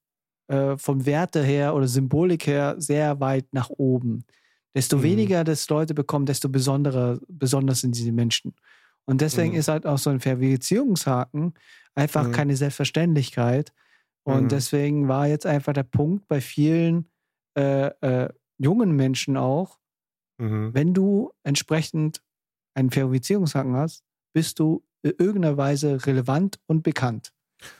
äh, 0.49 0.76
vom 0.78 1.04
Werte 1.04 1.42
her 1.44 1.75
oder 1.75 1.87
Symbolik 1.87 2.47
her 2.47 2.76
sehr 2.78 3.20
weit 3.20 3.47
nach 3.52 3.68
oben. 3.68 4.25
Desto 4.75 4.97
Mhm. 4.97 5.02
weniger 5.02 5.44
das 5.44 5.68
Leute 5.68 5.92
bekommen, 5.94 6.25
desto 6.26 6.49
besonderer, 6.49 7.20
besonders 7.28 7.82
sind 7.82 7.94
diese 7.94 8.11
Menschen. 8.11 8.54
Und 9.04 9.20
deswegen 9.20 9.52
Mhm. 9.52 9.59
ist 9.61 9.68
halt 9.68 9.85
auch 9.87 9.99
so 9.99 10.09
ein 10.11 10.18
Verifizierungshaken 10.20 11.52
einfach 11.94 12.28
Mhm. 12.28 12.32
keine 12.32 12.56
Selbstverständlichkeit. 12.56 13.73
Und 14.25 14.44
Mhm. 14.44 14.49
deswegen 14.49 15.09
war 15.09 15.26
jetzt 15.28 15.44
einfach 15.47 15.75
der 15.75 15.82
Punkt 15.85 16.26
bei 16.26 16.40
vielen 16.40 17.11
äh, 17.57 17.87
äh, 18.00 18.28
jungen 18.59 18.92
Menschen 18.97 19.37
auch, 19.37 19.78
Mhm. 20.38 20.73
wenn 20.73 20.95
du 20.95 21.33
entsprechend 21.42 22.23
einen 22.75 22.90
Verifizierungshaken 22.90 23.75
hast, 23.76 24.04
bist 24.33 24.59
du 24.59 24.83
in 25.02 25.12
irgendeiner 25.19 25.57
Weise 25.59 26.07
relevant 26.07 26.59
und 26.66 26.83
bekannt. 26.83 27.33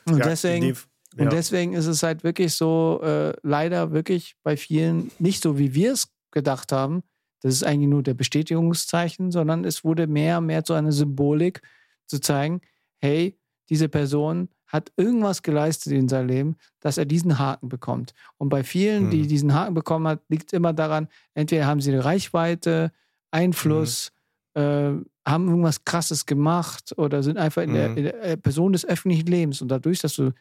Und 0.05 0.19
Ja, 0.19 0.27
deswegen 0.27 0.67
die- 0.67 0.75
ja. 1.17 1.25
und 1.25 1.33
deswegen 1.33 1.73
ist 1.73 1.87
es 1.87 2.03
halt 2.03 2.23
wirklich 2.23 2.55
so, 2.55 3.01
äh, 3.03 3.33
leider 3.43 3.93
wirklich 3.93 4.37
bei 4.43 4.57
vielen 4.59 5.11
nicht 5.19 5.43
so, 5.43 5.59
wie 5.59 5.75
wir 5.75 5.93
es 5.93 6.13
gedacht 6.33 6.71
haben. 6.73 7.03
Das 7.41 7.55
ist 7.55 7.65
eigentlich 7.65 7.89
nur 7.89 8.03
der 8.03 8.13
Bestätigungszeichen, 8.15 9.31
sondern 9.31 9.65
es 9.65 9.83
wurde 9.85 10.07
mehr 10.07 10.39
und 10.39 10.47
mehr 10.47 10.63
zu 10.65 10.75
einer 10.75 10.93
Symbolik 10.93 11.63
zu 12.07 12.21
zeigen, 12.21 12.61
hey, 13.01 13.39
diese 13.71 13.89
Person 13.89 14.51
hat 14.73 14.93
irgendwas 14.97 15.43
geleistet 15.43 15.93
in 15.93 16.09
seinem 16.09 16.29
Leben, 16.29 16.57
dass 16.81 16.97
er 16.99 17.05
diesen 17.05 17.39
Haken 17.39 17.69
bekommt. 17.69 18.15
Und 18.39 18.49
bei 18.49 18.63
vielen, 18.65 19.11
die 19.11 19.23
Hm. 19.23 19.29
diesen 19.29 19.53
Haken 19.55 19.75
bekommen 19.75 20.07
hat, 20.09 20.21
liegt 20.29 20.53
immer 20.53 20.73
daran, 20.73 21.09
entweder 21.35 21.67
haben 21.67 21.81
sie 21.81 21.93
eine 21.93 22.05
Reichweite, 22.05 22.93
Einfluss, 23.33 24.13
äh, 24.55 24.93
haben 25.27 25.49
irgendwas 25.49 25.85
Krasses 25.85 26.25
gemacht 26.27 26.95
oder 26.97 27.23
sind 27.23 27.37
einfach 27.39 27.63
in, 27.63 27.75
der, 27.75 27.89
Mhm. 27.91 27.97
in 27.99 28.05
der 28.05 28.23
äh, 28.23 28.37
Person 28.37 28.73
des 28.73 28.85
öffentlichen 28.85 29.27
Lebens. 29.27 29.61
Und 29.63 29.69
dadurch, 29.69 30.01
dass 30.01 30.15
du 30.15 30.33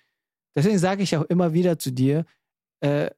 Deswegen 0.56 0.80
sage 0.80 1.04
ich 1.04 1.16
auch 1.16 1.24
immer 1.26 1.54
wieder 1.54 1.78
zu 1.78 1.92
dir, 1.92 2.26
äh, 2.82 3.12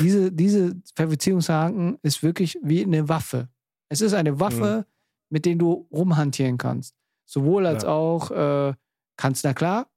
diese, 0.00 0.30
diese 0.30 0.76
Verifizierungshaken 0.94 1.98
ist 2.02 2.22
wirklich 2.22 2.56
wie 2.62 2.84
eine 2.84 3.08
Waffe. 3.08 3.48
Es 3.88 4.00
ist 4.00 4.14
eine 4.14 4.38
Waffe, 4.38 4.86
mit 5.30 5.46
der 5.46 5.56
du 5.56 5.88
rumhantieren 5.92 6.58
kannst. 6.58 6.94
Sowohl 7.26 7.66
als 7.66 7.82
Ja. 7.82 7.88
auch 7.90 8.30
äh, 8.30 8.72
kannst, 9.16 9.44
na 9.44 9.52
klar, 9.52 9.88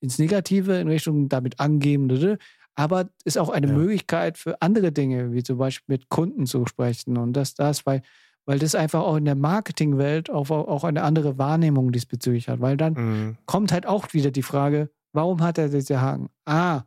ins 0.00 0.18
Negative 0.18 0.74
in 0.80 0.88
Richtung 0.88 1.28
damit 1.28 1.60
angeben, 1.60 2.36
aber 2.74 3.10
ist 3.24 3.38
auch 3.38 3.50
eine 3.50 3.66
Ja. 3.68 3.72
Möglichkeit 3.74 4.38
für 4.38 4.60
andere 4.62 4.92
Dinge, 4.92 5.32
wie 5.32 5.42
zum 5.42 5.58
Beispiel 5.58 5.94
mit 5.96 6.08
Kunden 6.08 6.46
zu 6.46 6.64
sprechen 6.66 7.16
und 7.18 7.32
das, 7.34 7.54
das, 7.54 7.84
weil, 7.86 8.02
weil 8.46 8.58
das 8.58 8.74
einfach 8.74 9.00
auch 9.02 9.16
in 9.16 9.24
der 9.26 9.34
Marketingwelt 9.34 10.30
auch, 10.30 10.50
auch 10.50 10.84
eine 10.84 11.02
andere 11.02 11.36
Wahrnehmung 11.38 11.92
diesbezüglich 11.92 12.48
hat, 12.48 12.60
weil 12.60 12.76
dann 12.76 12.94
Mhm. 12.94 13.36
kommt 13.46 13.72
halt 13.72 13.86
auch 13.86 14.12
wieder 14.14 14.30
die 14.30 14.42
Frage, 14.42 14.90
warum 15.12 15.42
hat 15.42 15.58
er 15.58 15.68
diese 15.68 16.00
Haken? 16.00 16.30
Ah, 16.46 16.82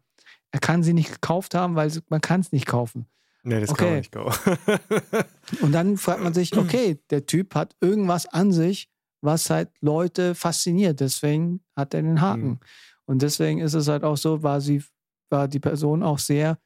er 0.51 0.59
kann 0.59 0.83
sie 0.83 0.93
nicht 0.93 1.11
gekauft 1.11 1.53
haben, 1.55 1.75
weil 1.75 1.91
man 2.09 2.21
kann 2.21 2.41
es 2.41 2.51
nicht 2.51 2.65
kaufen. 2.65 3.05
Nee, 3.43 3.59
das 3.59 3.73
kann 3.73 3.87
man 3.87 3.93
Okay. 3.93 3.97
nicht 3.99 4.11
kaufen. 4.11 4.57
Und 5.61 5.73
dann 5.73 5.97
fragt 5.97 6.23
man 6.23 6.33
sich, 6.33 6.55
okay, 6.57 6.99
der 7.09 7.25
Typ 7.25 7.53
hat 7.55 7.75
irgendwas 7.81 8.25
an 8.25 8.51
sich, 8.51 8.89
was 9.21 9.49
halt 9.49 9.69
Leute 9.81 10.35
fasziniert. 10.35 10.99
Deswegen 10.99 11.61
hat 11.75 11.93
er 11.93 12.01
den 12.01 12.21
Haken. 12.21 12.47
Mhm. 12.47 12.59
Und 13.05 13.21
deswegen 13.21 13.59
ist 13.59 13.73
es 13.73 13.87
halt 13.87 14.03
auch 14.03 14.17
so, 14.17 14.43
war 14.43 14.61
sie, 14.61 14.83
war 15.29 15.47
die 15.47 15.59
Person 15.59 16.03
auch 16.03 16.19
sehr 16.19 16.57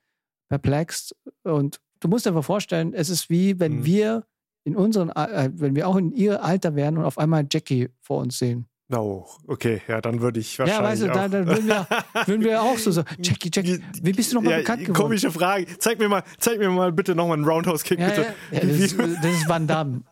perplex. 0.49 1.13
Und 1.43 1.79
du 1.99 2.07
musst 2.07 2.25
dir 2.25 2.29
einfach 2.31 2.43
vorstellen, 2.45 2.93
es 2.93 3.09
ist 3.09 3.29
wie, 3.29 3.59
wenn 3.59 3.77
Mhm. 3.79 3.85
wir 3.85 4.23
in 4.65 4.75
unseren, 4.75 5.09
äh, 5.09 5.49
wenn 5.53 5.75
wir 5.75 5.87
auch 5.87 5.95
in 5.95 6.11
ihr 6.11 6.43
Alter 6.43 6.75
wären 6.75 6.97
und 6.97 7.05
auf 7.05 7.17
einmal 7.17 7.45
Jackie 7.49 7.89
vor 8.01 8.19
uns 8.21 8.37
sehen. 8.37 8.67
Oh, 8.93 9.25
okay, 9.47 9.81
ja, 9.89 9.99
dann 9.99 10.21
würde 10.21 10.39
ich 10.39 10.57
Ja, 10.57 10.65
wahrscheinlich 10.65 10.89
weißt 10.91 11.01
du, 11.03 11.09
auch. 11.09 11.13
da, 11.13 11.27
da 11.27 11.45
würden, 11.47 11.67
wir, 11.67 11.87
würden 12.25 12.41
wir 12.43 12.61
auch 12.61 12.77
so 12.77 12.91
sagen, 12.91 13.07
Jackie, 13.21 13.49
Jackie, 13.53 13.81
wie 14.01 14.13
bist 14.13 14.31
du 14.31 14.35
nochmal 14.35 14.53
ja, 14.53 14.57
bekannt 14.59 14.81
geworden? 14.85 14.97
Komische 15.01 15.29
Frage. 15.31 15.65
Zeig 15.79 15.99
mir 15.99 16.07
mal, 16.07 16.23
zeig 16.37 16.57
mir 16.59 16.69
mal 16.69 16.93
bitte 16.93 17.13
nochmal 17.13 17.35
einen 17.37 17.45
Roundhouse-Kick, 17.45 17.99
Ja, 17.99 18.07
bitte. 18.07 18.21
ja, 18.51 18.59
ja, 18.59 18.59
das, 18.65 18.79
ist, 18.79 18.97
das 18.97 19.25
ist 19.25 19.49
Van 19.49 19.67
Damme. 19.67 20.03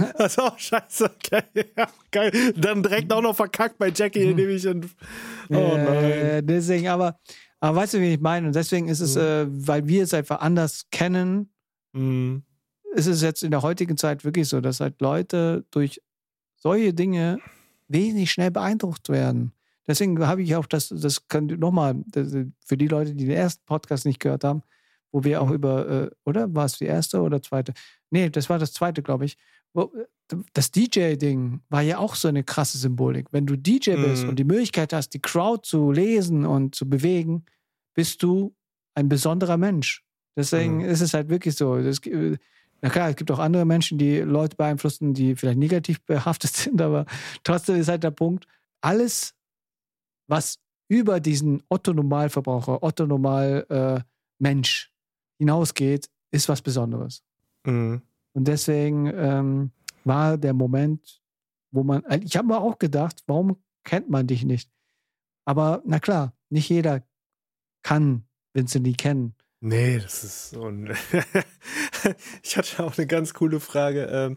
Achso, 0.18 0.50
scheiße. 0.56 1.04
Okay, 1.16 1.42
ja, 1.76 1.88
geil. 2.10 2.32
Dann 2.56 2.82
direkt 2.82 3.12
auch 3.12 3.22
noch 3.22 3.36
verkackt 3.36 3.78
bei 3.78 3.90
Jackie, 3.94 4.22
indem 4.30 4.50
ich. 4.50 4.64
In, 4.64 4.84
oh 5.50 5.76
nein. 5.76 5.86
Äh, 6.04 6.42
deswegen, 6.42 6.88
aber, 6.88 7.18
aber 7.60 7.76
weißt 7.78 7.94
du, 7.94 8.00
wie 8.00 8.14
ich 8.14 8.20
meine? 8.20 8.46
Und 8.48 8.54
deswegen 8.56 8.88
ist 8.88 9.00
es, 9.00 9.14
Mhm. 9.16 9.20
äh, 9.22 9.46
weil 9.68 9.86
wir 9.86 10.02
es 10.02 10.14
einfach 10.14 10.40
anders 10.40 10.86
kennen, 10.90 11.50
Mhm. 11.92 12.42
ist 12.94 13.06
es 13.06 13.22
jetzt 13.22 13.42
in 13.42 13.50
der 13.50 13.62
heutigen 13.62 13.96
Zeit 13.96 14.24
wirklich 14.24 14.48
so, 14.48 14.60
dass 14.60 14.80
halt 14.80 15.00
Leute 15.00 15.64
durch 15.70 16.00
solche 16.56 16.92
Dinge 16.94 17.38
wesentlich 17.88 18.30
schnell 18.32 18.50
beeindruckt 18.50 19.08
werden. 19.08 19.52
Deswegen 19.86 20.26
habe 20.26 20.42
ich 20.42 20.56
auch 20.56 20.66
das, 20.66 20.88
das 20.88 21.28
kann 21.28 21.46
nochmal, 21.46 21.94
für 22.64 22.76
die 22.76 22.88
Leute, 22.88 23.14
die 23.14 23.24
den 23.26 23.36
ersten 23.36 23.64
Podcast 23.66 24.04
nicht 24.04 24.18
gehört 24.18 24.42
haben, 24.42 24.62
wo 25.12 25.22
wir 25.22 25.40
auch 25.40 25.46
Mhm. 25.48 25.54
über, 25.54 25.88
äh, 25.88 26.10
oder? 26.24 26.52
War 26.54 26.64
es 26.64 26.78
die 26.78 26.86
erste 26.86 27.20
oder 27.22 27.40
zweite? 27.40 27.72
Nee, 28.10 28.28
das 28.28 28.50
war 28.50 28.58
das 28.58 28.72
zweite, 28.72 29.02
glaube 29.02 29.24
ich. 29.26 29.36
Das 30.52 30.70
DJ-Ding 30.72 31.60
war 31.68 31.82
ja 31.82 31.98
auch 31.98 32.14
so 32.16 32.26
eine 32.28 32.42
krasse 32.42 32.78
Symbolik. 32.78 33.28
Wenn 33.32 33.46
du 33.46 33.56
DJ 33.56 33.94
bist 33.96 34.24
Mhm. 34.24 34.30
und 34.30 34.38
die 34.38 34.44
Möglichkeit 34.44 34.92
hast, 34.92 35.10
die 35.10 35.20
Crowd 35.20 35.62
zu 35.68 35.92
lesen 35.92 36.44
und 36.46 36.74
zu 36.74 36.88
bewegen, 36.88 37.44
bist 37.94 38.22
du 38.22 38.54
ein 38.94 39.08
besonderer 39.08 39.56
Mensch. 39.56 40.02
Deswegen 40.36 40.78
Mhm. 40.78 40.84
ist 40.86 41.00
es 41.00 41.14
halt 41.14 41.28
wirklich 41.28 41.54
so. 41.54 41.80
Das, 41.80 41.98
äh, 42.06 42.36
na 42.82 42.90
klar, 42.90 43.10
es 43.10 43.16
gibt 43.16 43.30
auch 43.30 43.38
andere 43.38 43.64
Menschen, 43.64 43.98
die 43.98 44.18
Leute 44.18 44.56
beeinflussen, 44.56 45.14
die 45.14 45.36
vielleicht 45.36 45.58
negativ 45.58 46.02
behaftet 46.04 46.52
sind, 46.56 46.80
aber 46.82 47.06
trotzdem 47.44 47.76
ist 47.76 47.88
halt 47.88 48.02
der 48.02 48.10
Punkt, 48.10 48.46
alles, 48.80 49.34
was 50.28 50.58
über 50.88 51.20
diesen 51.20 51.62
Otto-Normalverbraucher, 51.68 52.82
Otto-Normal-Mensch 52.82 54.92
hinausgeht, 55.38 56.08
ist 56.30 56.48
was 56.48 56.62
Besonderes. 56.62 57.22
Mhm. 57.64 58.02
Und 58.36 58.46
deswegen 58.48 59.06
ähm, 59.14 59.70
war 60.04 60.36
der 60.36 60.52
Moment, 60.52 61.22
wo 61.70 61.82
man, 61.82 62.04
äh, 62.04 62.20
ich 62.22 62.36
habe 62.36 62.48
mir 62.48 62.60
auch 62.60 62.78
gedacht, 62.78 63.24
warum 63.26 63.56
kennt 63.82 64.10
man 64.10 64.26
dich 64.26 64.44
nicht? 64.44 64.70
Aber 65.46 65.82
na 65.86 66.00
klar, 66.00 66.34
nicht 66.50 66.68
jeder 66.68 67.02
kann 67.82 68.26
Vincent 68.52 68.86
Lee 68.86 68.92
kennen. 68.92 69.34
Nee, 69.60 69.98
das 70.00 70.22
ist 70.22 70.50
so 70.50 70.66
ein. 70.66 70.94
ich 72.42 72.58
hatte 72.58 72.84
auch 72.84 72.98
eine 72.98 73.06
ganz 73.06 73.32
coole 73.32 73.58
Frage. 73.58 74.36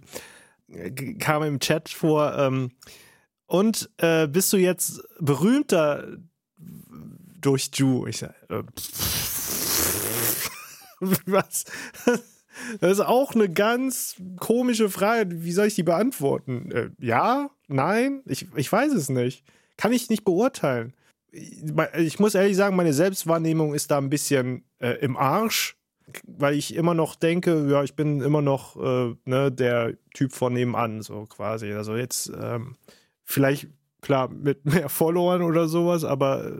Ähm, 0.71 1.17
kam 1.19 1.43
im 1.43 1.59
Chat 1.59 1.89
vor, 1.89 2.37
ähm, 2.37 2.71
Und 3.47 3.89
äh, 3.97 4.29
bist 4.29 4.53
du 4.53 4.57
jetzt 4.57 5.03
berühmter 5.19 6.19
durch 6.57 7.69
Ju? 7.73 8.07
Ich 8.07 8.23
äh, 8.23 8.29
was? 11.25 11.65
Das 12.81 12.93
ist 12.93 12.99
auch 12.99 13.33
eine 13.33 13.49
ganz 13.49 14.15
komische 14.39 14.89
Frage. 14.89 15.43
Wie 15.43 15.51
soll 15.51 15.67
ich 15.67 15.75
die 15.75 15.83
beantworten? 15.83 16.71
Äh, 16.71 16.89
ja? 16.99 17.49
Nein? 17.67 18.21
Ich, 18.25 18.47
ich 18.55 18.71
weiß 18.71 18.93
es 18.93 19.09
nicht. 19.09 19.43
Kann 19.77 19.93
ich 19.93 20.09
nicht 20.09 20.25
beurteilen. 20.25 20.93
Ich 21.31 22.19
muss 22.19 22.35
ehrlich 22.35 22.57
sagen, 22.57 22.75
meine 22.75 22.93
Selbstwahrnehmung 22.93 23.73
ist 23.75 23.91
da 23.91 23.97
ein 23.97 24.09
bisschen 24.09 24.63
äh, 24.79 24.93
im 25.01 25.15
Arsch, 25.15 25.77
weil 26.23 26.55
ich 26.55 26.75
immer 26.75 26.95
noch 26.95 27.15
denke, 27.15 27.69
ja, 27.69 27.83
ich 27.83 27.95
bin 27.95 28.21
immer 28.21 28.41
noch 28.41 28.75
äh, 28.75 29.15
ne, 29.25 29.51
der 29.51 29.93
Typ 30.13 30.33
von 30.33 30.53
nebenan, 30.53 31.01
so 31.01 31.25
quasi. 31.25 31.71
Also 31.71 31.95
jetzt 31.95 32.31
ähm, 32.39 32.75
vielleicht, 33.23 33.67
klar, 34.01 34.29
mit 34.29 34.65
mehr 34.65 34.89
Followern 34.89 35.43
oder 35.43 35.67
sowas, 35.67 36.03
aber 36.03 36.47
äh, 36.47 36.51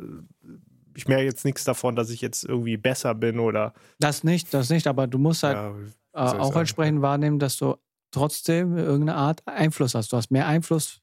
ich 0.99 1.07
merke 1.07 1.23
jetzt 1.23 1.45
nichts 1.45 1.63
davon, 1.63 1.95
dass 1.95 2.09
ich 2.09 2.19
jetzt 2.19 2.43
irgendwie 2.43 2.75
besser 2.75 3.15
bin 3.15 3.39
oder. 3.39 3.73
Das 3.99 4.25
nicht, 4.25 4.53
das 4.53 4.69
nicht, 4.69 4.85
aber 4.85 5.07
du 5.07 5.17
musst 5.17 5.43
halt 5.43 5.55
ja, 5.55 6.33
äh, 6.33 6.37
auch 6.37 6.55
entsprechend 6.57 7.01
wahrnehmen, 7.01 7.39
dass 7.39 7.55
du 7.55 7.77
trotzdem 8.11 8.77
irgendeine 8.77 9.15
Art 9.15 9.41
Einfluss 9.47 9.95
hast. 9.95 10.11
Du 10.11 10.17
hast 10.17 10.29
mehr 10.29 10.45
Einfluss, 10.45 11.01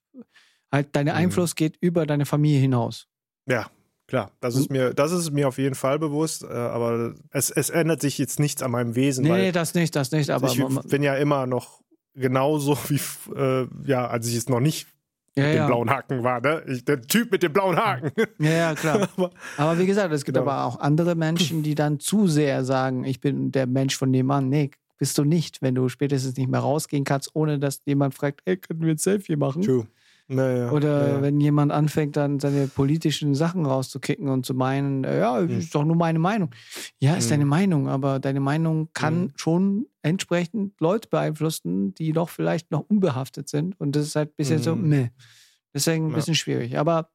halt 0.70 0.88
dein 0.92 1.06
mhm. 1.06 1.12
Einfluss 1.12 1.54
geht 1.54 1.78
über 1.80 2.04
deine 2.04 2.26
Familie 2.26 2.60
hinaus. 2.60 3.08
Ja, 3.48 3.70
klar. 4.06 4.32
Das 4.40 4.54
ist 4.54 4.70
mir, 4.70 4.92
das 4.92 5.12
ist 5.12 5.30
mir 5.30 5.48
auf 5.48 5.56
jeden 5.56 5.74
Fall 5.74 5.98
bewusst, 5.98 6.42
äh, 6.42 6.48
aber 6.48 7.14
es, 7.30 7.48
es 7.48 7.70
ändert 7.70 8.02
sich 8.02 8.18
jetzt 8.18 8.38
nichts 8.38 8.62
an 8.62 8.72
meinem 8.72 8.96
Wesen. 8.96 9.24
Nee, 9.24 9.50
das 9.50 9.72
nicht, 9.72 9.96
das 9.96 10.10
nicht, 10.10 10.28
aber. 10.28 10.48
Ich 10.48 10.62
bin 10.90 11.02
ja 11.02 11.16
immer 11.16 11.46
noch 11.46 11.80
genauso 12.14 12.76
wie, 12.88 13.00
äh, 13.34 13.66
ja, 13.86 14.06
als 14.08 14.26
ich 14.26 14.36
es 14.36 14.50
noch 14.50 14.60
nicht 14.60 14.88
ja, 15.36 15.44
mit 15.44 15.54
ja. 15.54 15.64
dem 15.64 15.66
blauen 15.66 15.90
Haken 15.90 16.22
war, 16.22 16.40
ne? 16.40 16.62
Ich, 16.66 16.84
der 16.84 17.02
Typ 17.02 17.30
mit 17.30 17.42
dem 17.42 17.52
blauen 17.52 17.76
Haken. 17.76 18.10
Ja, 18.38 18.50
ja, 18.50 18.74
klar. 18.74 19.08
aber, 19.16 19.30
aber, 19.56 19.78
wie 19.78 19.86
gesagt, 19.86 20.12
es 20.12 20.24
gibt 20.24 20.38
genau. 20.38 20.50
aber 20.50 20.64
auch 20.64 20.80
andere 20.80 21.14
Menschen, 21.14 21.62
die 21.62 21.74
dann 21.74 22.00
zu 22.00 22.26
sehr 22.26 22.64
sagen, 22.64 23.04
ich 23.04 23.20
bin 23.20 23.52
der 23.52 23.66
Mensch 23.66 23.96
von 23.96 24.10
nebenan. 24.10 24.48
Nee, 24.48 24.70
bist 24.98 25.18
du 25.18 25.24
nicht, 25.24 25.60
wenn 25.60 25.74
du 25.74 25.88
spätestens 25.88 26.36
nicht 26.36 26.48
mehr 26.48 26.60
rausgehen 26.60 27.04
kannst, 27.04 27.30
ohne 27.34 27.58
dass 27.58 27.82
jemand 27.84 28.14
fragt, 28.14 28.40
hey, 28.46 28.56
können 28.56 28.80
wir 28.80 28.90
ein 28.90 28.98
Selfie 28.98 29.36
machen? 29.36 29.62
True. 29.62 29.86
Naja, 30.28 30.72
Oder 30.72 31.02
naja. 31.02 31.22
wenn 31.22 31.40
jemand 31.40 31.70
anfängt, 31.70 32.16
dann 32.16 32.40
seine 32.40 32.66
politischen 32.66 33.36
Sachen 33.36 33.64
rauszukicken 33.64 34.28
und 34.28 34.44
zu 34.44 34.54
meinen, 34.54 35.04
ja, 35.04 35.38
hm. 35.38 35.58
ist 35.58 35.74
doch 35.74 35.84
nur 35.84 35.94
meine 35.94 36.18
Meinung. 36.18 36.50
Ja, 36.98 37.14
ist 37.14 37.24
hm. 37.24 37.30
deine 37.30 37.44
Meinung, 37.44 37.88
aber 37.88 38.18
deine 38.18 38.40
Meinung 38.40 38.88
kann 38.92 39.14
hm. 39.14 39.32
schon 39.36 39.86
entsprechend 40.02 40.80
Leute 40.80 41.08
beeinflussen, 41.08 41.94
die 41.94 42.12
doch 42.12 42.28
vielleicht 42.28 42.72
noch 42.72 42.80
unbehaftet 42.88 43.48
sind. 43.48 43.78
Und 43.80 43.94
das 43.94 44.06
ist 44.06 44.16
halt 44.16 44.36
bisschen 44.36 44.60
so, 44.60 44.72
hm. 44.72 44.88
meh. 44.88 45.08
Deswegen 45.72 46.08
ein 46.08 46.12
bisschen 46.14 46.34
ja. 46.34 46.38
schwierig. 46.38 46.78
Aber 46.78 47.10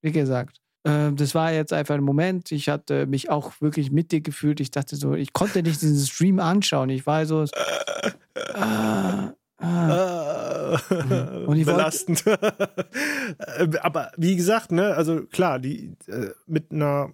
wie 0.00 0.12
gesagt, 0.12 0.60
äh, 0.84 1.12
das 1.12 1.34
war 1.34 1.52
jetzt 1.52 1.72
einfach 1.72 1.96
ein 1.96 2.04
Moment. 2.04 2.52
Ich 2.52 2.68
hatte 2.68 3.06
mich 3.06 3.30
auch 3.30 3.60
wirklich 3.60 3.90
mit 3.90 4.12
dir 4.12 4.20
gefühlt. 4.20 4.60
Ich 4.60 4.70
dachte 4.70 4.94
so, 4.96 5.14
ich 5.14 5.32
konnte 5.32 5.62
nicht 5.62 5.82
diesen 5.82 5.98
Stream 5.98 6.38
anschauen. 6.38 6.90
Ich 6.90 7.06
war 7.06 7.26
so, 7.26 7.44
ah, 8.54 9.32
ah. 9.62 10.78
Und 11.46 11.56
ich 11.56 11.66
belastend. 11.66 12.24
Aber 13.82 14.12
wie 14.16 14.36
gesagt, 14.36 14.72
ne, 14.72 14.94
also 14.94 15.22
klar, 15.24 15.58
die 15.58 15.94
äh, 16.06 16.30
mit 16.46 16.72
einer 16.72 17.12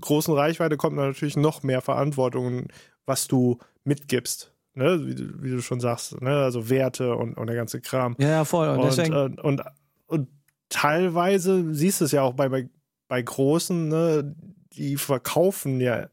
großen 0.00 0.34
Reichweite 0.34 0.76
kommt 0.76 0.96
natürlich 0.96 1.36
noch 1.36 1.62
mehr 1.62 1.80
Verantwortung, 1.80 2.68
was 3.04 3.26
du 3.26 3.58
mitgibst. 3.84 4.52
Ne, 4.74 5.06
wie, 5.06 5.14
du, 5.14 5.42
wie 5.42 5.50
du 5.50 5.62
schon 5.62 5.80
sagst, 5.80 6.20
ne, 6.20 6.36
also 6.36 6.68
Werte 6.68 7.16
und, 7.16 7.38
und 7.38 7.46
der 7.46 7.56
ganze 7.56 7.80
Kram. 7.80 8.14
Ja, 8.18 8.28
ja 8.28 8.44
voll. 8.44 8.68
Und, 8.68 8.80
und, 8.80 8.84
deswegen... 8.84 9.14
und, 9.14 9.40
und, 9.40 9.62
und 10.06 10.28
teilweise 10.68 11.72
siehst 11.72 12.02
du 12.02 12.04
es 12.04 12.12
ja 12.12 12.20
auch 12.20 12.34
bei, 12.34 12.50
bei, 12.50 12.68
bei 13.08 13.22
Großen, 13.22 13.88
ne, 13.88 14.34
die 14.74 14.96
verkaufen 14.96 15.80
ja 15.80 16.08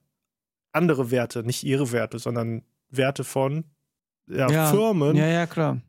andere 0.72 1.12
Werte, 1.12 1.44
nicht 1.44 1.64
ihre 1.64 1.92
Werte, 1.92 2.20
sondern 2.20 2.64
Werte 2.90 3.26
von 3.26 3.66
ja, 4.28 4.50
ja, 4.50 4.72
Firmen. 4.72 5.16
Ja, 5.16 5.28
ja, 5.28 5.46
klar. 5.46 5.82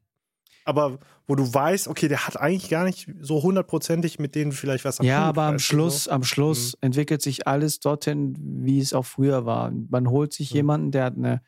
Aber 0.64 0.98
wo 1.26 1.34
du 1.34 1.52
weißt, 1.52 1.88
okay, 1.88 2.08
der 2.08 2.26
hat 2.26 2.38
eigentlich 2.38 2.68
gar 2.70 2.84
nicht 2.84 3.08
so 3.20 3.42
hundertprozentig 3.42 4.18
mit 4.18 4.34
denen 4.34 4.52
vielleicht 4.52 4.84
was 4.84 5.00
am 5.00 5.06
Ja, 5.06 5.22
aber 5.22 5.44
am 5.44 5.58
Schluss, 5.58 6.04
so. 6.04 6.10
am 6.10 6.22
Schluss 6.22 6.74
mhm. 6.74 6.86
entwickelt 6.86 7.22
sich 7.22 7.46
alles 7.46 7.80
dorthin, 7.80 8.34
wie 8.38 8.78
es 8.78 8.92
auch 8.92 9.06
früher 9.06 9.46
war. 9.46 9.72
Man 9.90 10.10
holt 10.10 10.32
sich 10.32 10.50
mhm. 10.50 10.56
jemanden, 10.56 10.90
der 10.90 11.04
hat 11.04 11.16
eine 11.16 11.40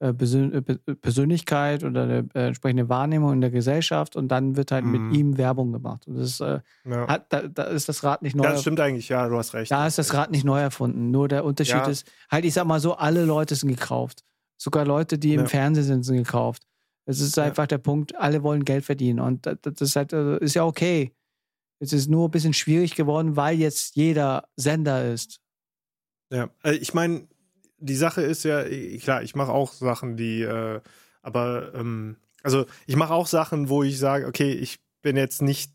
äh, 0.00 0.08
äh, 0.08 0.94
Persönlichkeit 0.94 1.84
oder 1.84 2.04
eine 2.04 2.28
äh, 2.34 2.46
entsprechende 2.46 2.88
Wahrnehmung 2.88 3.34
in 3.34 3.40
der 3.42 3.50
Gesellschaft 3.50 4.16
und 4.16 4.28
dann 4.28 4.56
wird 4.56 4.72
halt 4.72 4.84
mhm. 4.84 4.92
mit 4.92 5.16
ihm 5.16 5.36
Werbung 5.36 5.72
gemacht. 5.72 6.06
Und 6.06 6.16
das 6.16 6.30
ist, 6.30 6.40
äh, 6.40 6.60
ja. 6.88 7.06
hat, 7.06 7.26
da, 7.30 7.42
da, 7.42 7.64
ist 7.64 7.88
das 7.88 8.02
Rad 8.02 8.22
nicht 8.22 8.34
neu. 8.34 8.44
Ja, 8.44 8.52
das 8.52 8.62
stimmt 8.62 8.80
eigentlich, 8.80 9.10
ja, 9.10 9.28
du 9.28 9.36
hast 9.36 9.52
recht. 9.52 9.70
Da 9.70 9.86
ist 9.86 9.98
das 9.98 10.14
Rad 10.14 10.30
nicht 10.30 10.44
neu 10.44 10.58
erfunden. 10.58 11.10
Nur 11.10 11.28
der 11.28 11.44
Unterschied 11.44 11.74
ja. 11.74 11.86
ist, 11.86 12.10
halt, 12.30 12.46
ich 12.46 12.54
sag 12.54 12.66
mal 12.66 12.80
so, 12.80 12.94
alle 12.94 13.26
Leute 13.26 13.54
sind 13.54 13.68
gekauft. 13.68 14.24
Sogar 14.60 14.84
Leute, 14.84 15.18
die 15.18 15.32
im 15.32 15.46
Fernsehen 15.46 15.84
sind, 15.84 16.02
sind 16.02 16.16
gekauft. 16.18 16.64
Es 17.06 17.20
ist 17.20 17.38
einfach 17.38 17.66
der 17.66 17.78
Punkt, 17.78 18.14
alle 18.16 18.42
wollen 18.42 18.64
Geld 18.64 18.84
verdienen. 18.84 19.18
Und 19.18 19.46
das 19.46 19.80
ist, 19.80 19.96
halt, 19.96 20.12
also, 20.12 20.36
ist 20.36 20.54
ja 20.54 20.64
okay. 20.64 21.14
Es 21.78 21.94
ist 21.94 22.10
nur 22.10 22.28
ein 22.28 22.30
bisschen 22.30 22.52
schwierig 22.52 22.94
geworden, 22.94 23.36
weil 23.36 23.58
jetzt 23.58 23.96
jeder 23.96 24.46
Sender 24.56 25.10
ist. 25.10 25.40
Ja, 26.30 26.50
äh, 26.62 26.74
ich 26.74 26.92
meine, 26.92 27.26
die 27.78 27.96
Sache 27.96 28.20
ist 28.20 28.44
ja, 28.44 28.62
klar, 28.98 29.22
ich 29.22 29.34
mache 29.34 29.50
auch 29.50 29.72
Sachen, 29.72 30.18
die, 30.18 30.42
äh, 30.42 30.82
aber, 31.22 31.72
ähm, 31.74 32.16
also 32.42 32.66
ich 32.86 32.96
mache 32.96 33.14
auch 33.14 33.26
Sachen, 33.26 33.70
wo 33.70 33.82
ich 33.82 33.98
sage, 33.98 34.26
okay, 34.26 34.52
ich 34.52 34.78
bin 35.00 35.16
jetzt 35.16 35.40
nicht 35.40 35.72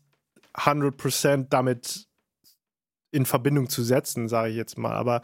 100% 0.54 1.48
damit 1.50 2.06
in 3.10 3.26
Verbindung 3.26 3.68
zu 3.68 3.82
setzen, 3.82 4.28
sage 4.28 4.50
ich 4.50 4.56
jetzt 4.56 4.78
mal. 4.78 4.92
Aber 4.92 5.22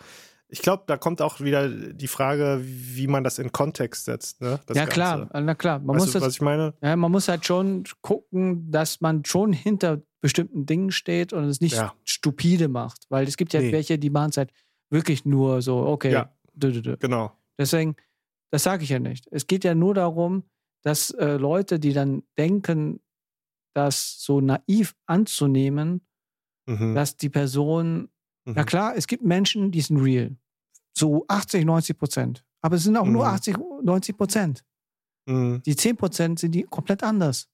ich 0.52 0.60
glaube, 0.60 0.84
da 0.86 0.98
kommt 0.98 1.22
auch 1.22 1.40
wieder 1.40 1.66
die 1.70 2.06
Frage, 2.06 2.60
wie 2.62 3.06
man 3.06 3.24
das 3.24 3.38
in 3.38 3.52
Kontext 3.52 4.04
setzt. 4.04 4.42
Ne? 4.42 4.60
ja, 4.68 4.74
Ganze. 4.74 4.92
klar, 4.92 5.30
na 5.32 5.54
klar. 5.54 5.78
Man 5.78 5.96
weißt 5.96 6.04
muss 6.04 6.12
du, 6.12 6.18
das, 6.18 6.28
was 6.28 6.34
ich 6.34 6.42
meine? 6.42 6.74
Ja, 6.82 6.94
man 6.94 7.10
muss 7.10 7.26
halt 7.26 7.46
schon 7.46 7.84
gucken, 8.02 8.70
dass 8.70 9.00
man 9.00 9.24
schon 9.24 9.54
hinter 9.54 10.02
bestimmten 10.20 10.66
Dingen 10.66 10.90
steht 10.90 11.32
und 11.32 11.44
es 11.44 11.62
nicht 11.62 11.76
ja. 11.76 11.94
stupide 12.04 12.68
macht. 12.68 13.06
Weil 13.08 13.26
es 13.26 13.38
gibt 13.38 13.54
ja 13.54 13.60
nee. 13.60 13.72
welche, 13.72 13.98
die 13.98 14.10
machen 14.10 14.28
es 14.28 14.36
halt 14.36 14.52
wirklich 14.90 15.24
nur 15.24 15.62
so, 15.62 15.78
okay. 15.86 16.12
Ja, 16.12 16.36
dü, 16.52 16.70
dü, 16.70 16.82
dü. 16.82 16.96
genau. 16.98 17.32
Deswegen, 17.58 17.96
das 18.50 18.62
sage 18.62 18.84
ich 18.84 18.90
ja 18.90 18.98
nicht. 18.98 19.28
Es 19.30 19.46
geht 19.46 19.64
ja 19.64 19.74
nur 19.74 19.94
darum, 19.94 20.44
dass 20.82 21.12
äh, 21.12 21.38
Leute, 21.38 21.80
die 21.80 21.94
dann 21.94 22.24
denken, 22.36 23.00
das 23.74 24.20
so 24.20 24.42
naiv 24.42 24.94
anzunehmen, 25.06 26.02
mhm. 26.66 26.94
dass 26.94 27.16
die 27.16 27.30
Person, 27.30 28.10
mhm. 28.44 28.52
na 28.54 28.64
klar, 28.64 28.94
es 28.94 29.06
gibt 29.06 29.24
Menschen, 29.24 29.70
die 29.70 29.80
sind 29.80 29.96
real 29.96 30.36
so 30.96 31.24
80, 31.28 31.64
90 31.64 31.98
Prozent. 31.98 32.44
Aber 32.61 32.76
es 32.76 32.85
sind 32.85 32.96
auch 32.96 33.05
mhm. 33.05 33.12
nur 33.12 33.26
80, 33.26 33.57
90 33.83 34.16
Prozent. 34.16 34.64
Mhm. 35.26 35.62
Die 35.64 35.76
10 35.76 35.96
Prozent 35.96 36.38
sind 36.38 36.52
die 36.55 36.62
komplett 36.62 37.02
anders. 37.02 37.48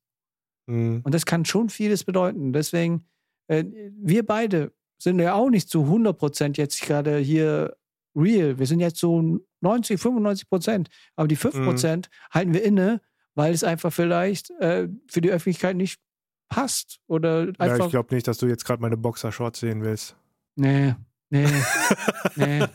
Mhm. 0.66 1.00
Und 1.02 1.14
das 1.14 1.26
kann 1.26 1.44
schon 1.44 1.70
vieles 1.70 2.04
bedeuten. 2.04 2.52
Deswegen, 2.52 3.06
äh, 3.48 3.64
wir 3.96 4.24
beide 4.24 4.72
sind 4.98 5.18
ja 5.18 5.34
auch 5.34 5.50
nicht 5.50 5.68
zu 5.68 5.82
100 5.82 6.18
Prozent 6.18 6.58
jetzt 6.58 6.80
gerade 6.82 7.18
hier 7.18 7.76
real. 8.14 8.58
Wir 8.58 8.66
sind 8.66 8.80
jetzt 8.80 8.98
so 8.98 9.40
90, 9.60 10.00
95 10.00 10.48
Prozent. 10.48 10.88
Aber 11.16 11.28
die 11.28 11.36
5 11.36 11.54
mhm. 11.54 11.64
Prozent 11.64 12.10
halten 12.30 12.52
wir 12.52 12.62
inne, 12.62 13.00
weil 13.34 13.54
es 13.54 13.64
einfach 13.64 13.92
vielleicht 13.92 14.50
äh, 14.60 14.88
für 15.08 15.20
die 15.20 15.30
Öffentlichkeit 15.30 15.76
nicht 15.76 16.00
passt. 16.48 17.00
Oder 17.06 17.52
einfach. 17.58 17.78
Ja, 17.78 17.84
ich 17.84 17.90
glaube 17.90 18.14
nicht, 18.14 18.26
dass 18.28 18.38
du 18.38 18.46
jetzt 18.46 18.64
gerade 18.64 18.82
meine 18.82 18.96
Boxershorts 18.96 19.60
sehen 19.60 19.82
willst. 19.82 20.16
Nee, 20.56 20.96
Nee. 21.30 21.46
nee. 22.36 22.66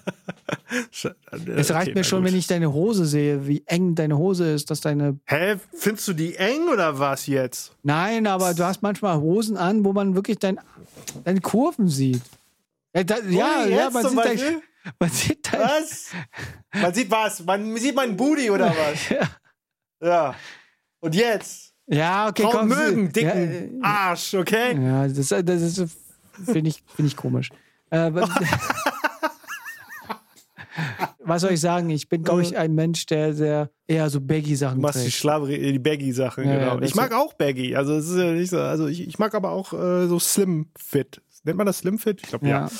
es 1.56 1.72
reicht 1.72 1.89
okay, 1.89 1.94
mir 1.96 2.04
schon, 2.04 2.22
gut. 2.24 2.32
wenn 2.32 2.38
ich 2.38 2.46
deine 2.46 2.72
Hose 2.72 3.06
sehe, 3.06 3.48
wie 3.48 3.63
eng 3.66 3.96
deine 3.96 4.18
Hose 4.18 4.52
ist, 4.52 4.70
dass 4.70 4.82
deine. 4.82 5.20
Hä? 5.26 5.56
Findest 5.74 6.08
du 6.08 6.13
die 6.13 6.36
eng 6.36 6.68
oder 6.68 7.00
was 7.00 7.26
jetzt? 7.26 7.76
Nein, 7.82 8.28
aber 8.28 8.54
du 8.54 8.63
hast 8.63 8.84
manchmal 8.84 9.18
Hosen 9.18 9.58
an, 9.58 9.84
wo 9.84 9.94
man 9.94 10.16
wirklich 10.16 10.38
dein, 10.38 10.60
deine 11.24 11.42
Kurven 11.42 11.88
sieht. 11.88 12.22
Ja, 12.96 13.04
da, 13.04 13.18
ja, 13.28 13.66
ja, 13.66 13.89
man 13.89 14.08
sieht, 14.08 14.20
dein, 14.20 14.62
man 15.00 15.10
sieht 15.10 15.52
dein, 15.52 15.62
Was? 15.62 16.12
Man 16.74 16.94
sieht 16.94 17.10
was? 17.10 17.44
Man 17.44 17.78
sieht 17.78 17.96
meinen 17.96 18.16
Booty 18.16 18.52
oder 18.52 18.70
was? 18.78 19.10
ja. 19.10 19.30
Ja. 20.00 20.36
Und 21.00 21.16
jetzt? 21.16 21.74
Ja, 21.88 22.30
okay, 22.30 22.44
Frauen 22.44 22.54
komm. 22.54 22.68
mögen 22.70 23.12
dicken 23.12 23.82
ja, 23.82 23.88
Arsch, 24.10 24.36
okay? 24.36 24.78
Ja, 24.80 25.08
das, 25.08 25.30
das 25.30 25.98
finde 26.46 26.70
ich, 26.70 26.84
find 26.96 27.08
ich 27.08 27.16
komisch. 27.16 27.50
Äh, 27.93 28.12
was 31.19 31.41
soll 31.41 31.51
ich 31.51 31.62
sagen? 31.62 31.91
Ich 31.91 32.10
bin, 32.10 32.23
glaube 32.23 32.41
ich, 32.41 32.58
ein 32.58 32.73
Mensch, 32.73 33.06
der 33.06 33.34
sehr 33.36 33.69
eher 33.88 34.10
so 34.10 34.19
Baggy-Sachen 34.19 34.82
trägt. 34.82 34.95
Du 34.95 34.99
machst 34.99 35.06
die 35.06 35.12
Schlabri, 35.12 35.71
die 35.71 35.77
Baggy-Sachen, 35.79 36.45
ja, 36.45 36.58
genau. 36.58 36.75
Ja, 36.77 36.82
ich 36.82 36.95
mag 36.95 37.13
auch 37.13 37.34
Baggy. 37.34 37.75
Also, 37.75 37.93
es 37.93 38.10
ist 38.10 38.17
ja 38.17 38.32
nicht 38.32 38.49
so, 38.49 38.60
also 38.60 38.88
ich, 38.88 39.08
ich 39.08 39.19
mag 39.19 39.36
aber 39.36 39.51
auch 39.51 39.73
äh, 39.73 40.08
so 40.08 40.17
Slim-Fit. 40.17 41.21
Nennt 41.43 41.58
man 41.58 41.67
das 41.67 41.79
Slim-Fit? 41.79 42.21
Ich 42.23 42.29
glaube, 42.29 42.47
ja. 42.47 42.65
ja. 42.65 42.71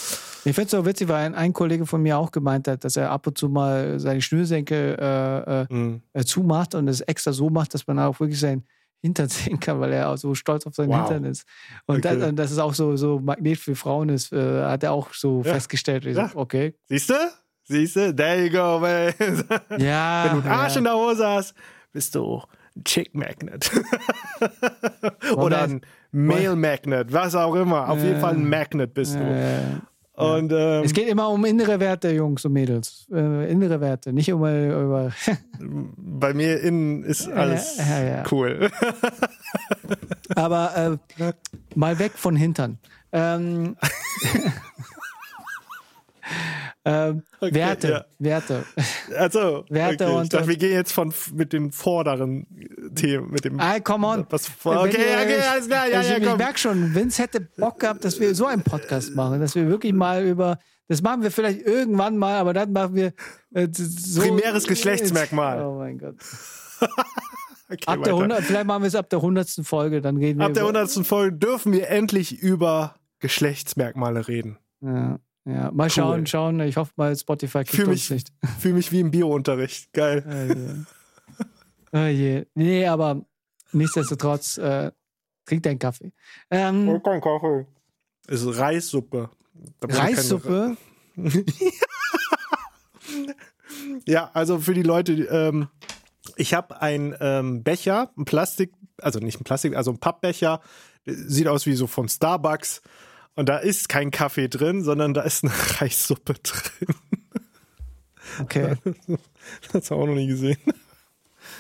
Ich 0.46 0.56
finde 0.56 0.64
es 0.64 0.72
so 0.72 0.86
witzig, 0.86 1.08
weil 1.10 1.26
ein, 1.26 1.36
ein, 1.36 1.54
Kollege 1.54 1.86
von 1.86 2.02
mir 2.02 2.18
auch 2.18 2.32
gemeint 2.32 2.68
hat, 2.68 2.84
dass 2.84 2.96
er 2.96 3.12
ab 3.12 3.28
und 3.28 3.38
zu 3.38 3.50
mal 3.50 4.00
seine 4.00 4.22
Schnürsenkel 4.22 4.98
äh, 5.00 5.62
äh, 5.62 5.66
mhm. 5.70 6.02
Äh, 6.14 6.24
zumacht 6.24 6.74
und 6.74 6.88
es 6.88 7.02
extra 7.02 7.34
so 7.34 7.50
macht, 7.50 7.74
dass 7.74 7.86
man 7.86 8.00
auch 8.00 8.20
wirklich 8.20 8.40
sein 8.40 8.64
Hintern 9.04 9.28
sehen 9.30 9.60
kann, 9.60 9.80
weil 9.82 9.92
er 9.92 10.10
auch 10.10 10.18
so 10.18 10.34
stolz 10.34 10.66
auf 10.66 10.74
seinen 10.76 10.90
Wow. 10.90 11.10
Hintern 11.10 11.26
ist. 11.26 11.46
Und 11.86 11.98
Okay. 12.06 12.18
das, 12.20 12.30
und 12.30 12.36
das 12.38 12.52
ist 12.52 12.58
auch 12.60 12.74
so, 12.74 12.96
so 12.96 13.20
Magnet 13.20 13.58
für 13.60 13.76
Frauen 13.76 14.08
ist, 14.10 14.32
äh, 14.32 14.64
hat 14.64 14.82
er 14.84 14.94
auch 14.94 15.14
so 15.14 15.42
Ja. 15.46 15.54
festgestellt. 15.54 16.06
Ja. 16.06 16.30
so, 16.30 16.38
okay. 16.40 16.74
Siehst 16.88 17.10
du? 17.10 17.14
Siehst 17.66 17.96
du? 17.98 18.16
There 18.16 18.44
you 18.46 18.50
go, 18.52 18.80
man. 18.80 19.14
Ja. 19.80 20.24
Wenn 20.26 20.32
du 20.42 20.44
einen 20.44 20.48
Arsch 20.48 20.74
ja. 20.74 20.78
in 20.80 20.84
der 20.86 20.96
Hose 20.96 21.28
hast, 21.28 21.54
bist 21.92 22.16
du 22.16 22.42
ein 22.76 22.84
Chick 22.86 23.14
Magnet. 23.14 23.70
Oder 25.36 25.64
ein 25.64 25.82
Male 26.12 26.56
Magnet, 26.56 27.12
was 27.12 27.36
auch 27.36 27.56
immer. 27.56 27.90
Auf 27.90 28.00
jeden. 28.04 28.20
Fall 28.20 28.34
ein 28.36 28.48
Magnet 28.50 28.94
bist 28.94 29.16
du. 29.16 29.82
Und 30.16 30.52
ähm, 30.52 30.84
es 30.84 30.94
geht 30.94 31.08
immer 31.08 31.30
um 31.30 31.44
innere 31.44 31.80
Werte, 31.80 32.12
Jungs 32.12 32.46
und 32.46 32.54
Mädels. 32.54 33.08
Äh, 33.12 33.52
innere 33.52 33.82
Werte, 33.82 34.14
nicht 34.14 34.32
um 34.32 34.46
äh, 34.46 34.70
über. 34.70 35.12
bei 35.98 36.34
mir 36.36 36.62
innen 36.62 37.04
ist 37.04 37.28
alles 37.30 37.78
ja, 37.78 38.04
ja. 38.04 38.24
cool. 38.32 38.70
Aber 40.36 41.00
äh, 41.20 41.34
mal 41.74 41.98
weg 41.98 42.12
von 42.16 42.36
Hintern. 42.36 42.78
Ähm, 43.12 43.76
ähm, 46.86 47.24
Okay, 47.40 47.54
Werte, 47.54 47.90
ja. 47.90 48.06
Werte. 48.20 48.64
Also, 49.18 49.66
Werte 49.70 50.06
okay. 50.06 50.16
und- 50.16 50.24
ich 50.24 50.30
dachte, 50.30 50.48
wir 50.48 50.58
gehen 50.58 50.74
jetzt 50.74 50.92
von 50.92 51.14
mit 51.34 51.54
den 51.54 51.72
vorderen 51.72 52.46
Themen, 52.96 53.32
mit 53.32 53.46
dem 53.46 53.60
Ah, 53.60 53.80
come 53.80 54.06
on. 54.08 54.26
was 54.30 54.50
okay, 54.64 54.90
ihr- 54.90 55.22
okay, 55.22 55.42
alles 55.52 55.68
klar, 55.68 55.88
ja, 55.88 56.02
ich, 56.02 56.10
ja, 56.10 56.18
ich 56.18 56.24
komm. 56.28 56.38
merke 56.38 56.60
schon, 56.60 56.94
Vince 56.96 57.22
hätte 57.24 57.42
Bock 57.42 57.80
gehabt, 57.80 58.04
dass 58.06 58.20
wir 58.20 58.34
so 58.36 58.46
einen 58.48 58.64
Podcast 58.64 59.16
machen, 59.16 59.40
dass 59.40 59.56
wir 59.56 59.68
wirklich 59.68 59.94
mal 59.94 60.26
über, 60.26 60.58
das 60.88 61.02
machen 61.02 61.22
wir 61.24 61.32
vielleicht 61.32 61.62
irgendwann 61.62 62.18
mal, 62.18 62.36
aber 62.36 62.54
dann 62.54 62.72
machen 62.74 62.96
wir 62.96 63.14
äh, 63.54 63.68
so. 63.72 64.22
Primäres 64.22 64.66
Geschlechtsmerkmal. 64.68 65.64
Oh 65.66 65.78
mein 65.80 65.98
Gott. 65.98 66.16
Okay, 67.70 67.84
Ab 67.88 68.04
der 68.04 68.14
weiter. 68.14 68.24
100, 68.24 68.44
vielleicht 68.44 68.66
machen 68.68 68.84
wir 68.84 68.88
es 68.88 68.94
ab 68.96 69.10
der 69.10 69.20
100. 69.20 69.50
Folge, 69.64 70.02
dann 70.02 70.18
reden 70.18 70.38
wir 70.40 70.46
Ab 70.46 70.54
der 70.54 70.64
über- 70.64 70.78
100. 70.80 71.08
Folge 71.08 71.36
dürfen 71.38 71.72
wir 71.74 71.88
endlich 71.90 72.38
über 72.40 72.96
Geschlechtsmerkmale 73.20 74.28
reden. 74.28 74.60
Ja, 74.82 75.18
ja. 75.46 75.72
Mal 75.72 75.90
schauen, 75.90 76.26
schauen. 76.26 76.60
Ich 76.62 76.78
hoffe 76.78 76.94
mal, 76.96 77.16
Spotify 77.16 77.60
kriegt 77.64 77.72
Fühl 77.76 77.86
uns 77.90 78.10
mich- 78.10 78.10
nicht. 78.10 78.34
Fühle 78.60 78.76
mich 78.76 78.92
wie 78.92 79.00
im 79.02 79.12
Biounterricht. 79.12 79.92
Geil. 79.94 80.24
Oh 80.28 81.98
je. 81.98 82.00
Oh 82.00 82.08
je. 82.08 82.46
Nee, 82.56 82.88
aber 82.88 83.26
nichtsdestotrotz, 83.72 84.58
äh, 84.58 84.92
trink 85.46 85.64
deinen 85.64 85.80
Kaffee. 85.80 86.12
Ähm, 86.50 87.02
kein 87.04 87.22
Kaffee. 87.22 87.66
Ist 88.28 88.46
Reissuppe. 88.58 89.30
Reissuppe? 89.84 90.78
Ja, 94.08 94.32
also 94.34 94.60
für 94.60 94.74
die 94.74 94.84
Leute, 94.84 95.14
ähm, 95.14 95.68
ich 96.36 96.54
habe 96.54 96.82
einen 96.82 97.16
ähm, 97.20 97.64
Becher, 97.64 98.12
ein 98.18 98.26
Plastik, 98.26 98.74
also 99.02 99.20
nicht 99.20 99.40
ein 99.40 99.44
Plastik, 99.44 99.76
also 99.76 99.92
ein 99.92 100.00
Pappbecher, 100.00 100.62
sieht 101.06 101.48
aus 101.48 101.66
wie 101.66 101.74
so 101.74 101.88
von 101.88 102.08
Starbucks. 102.08 102.82
Und 103.36 103.50
da 103.50 103.58
ist 103.58 103.90
kein 103.90 104.12
Kaffee 104.12 104.48
drin, 104.48 104.84
sondern 104.84 105.14
da 105.14 105.22
ist 105.22 105.44
eine 105.44 105.54
Reissuppe 105.80 106.36
drin. 106.36 106.96
Okay. 108.42 108.76
Das 109.64 109.74
hast 109.74 109.92
du 109.92 109.96
auch 109.96 110.06
noch 110.06 110.16
nie 110.16 110.28
gesehen. 110.28 110.58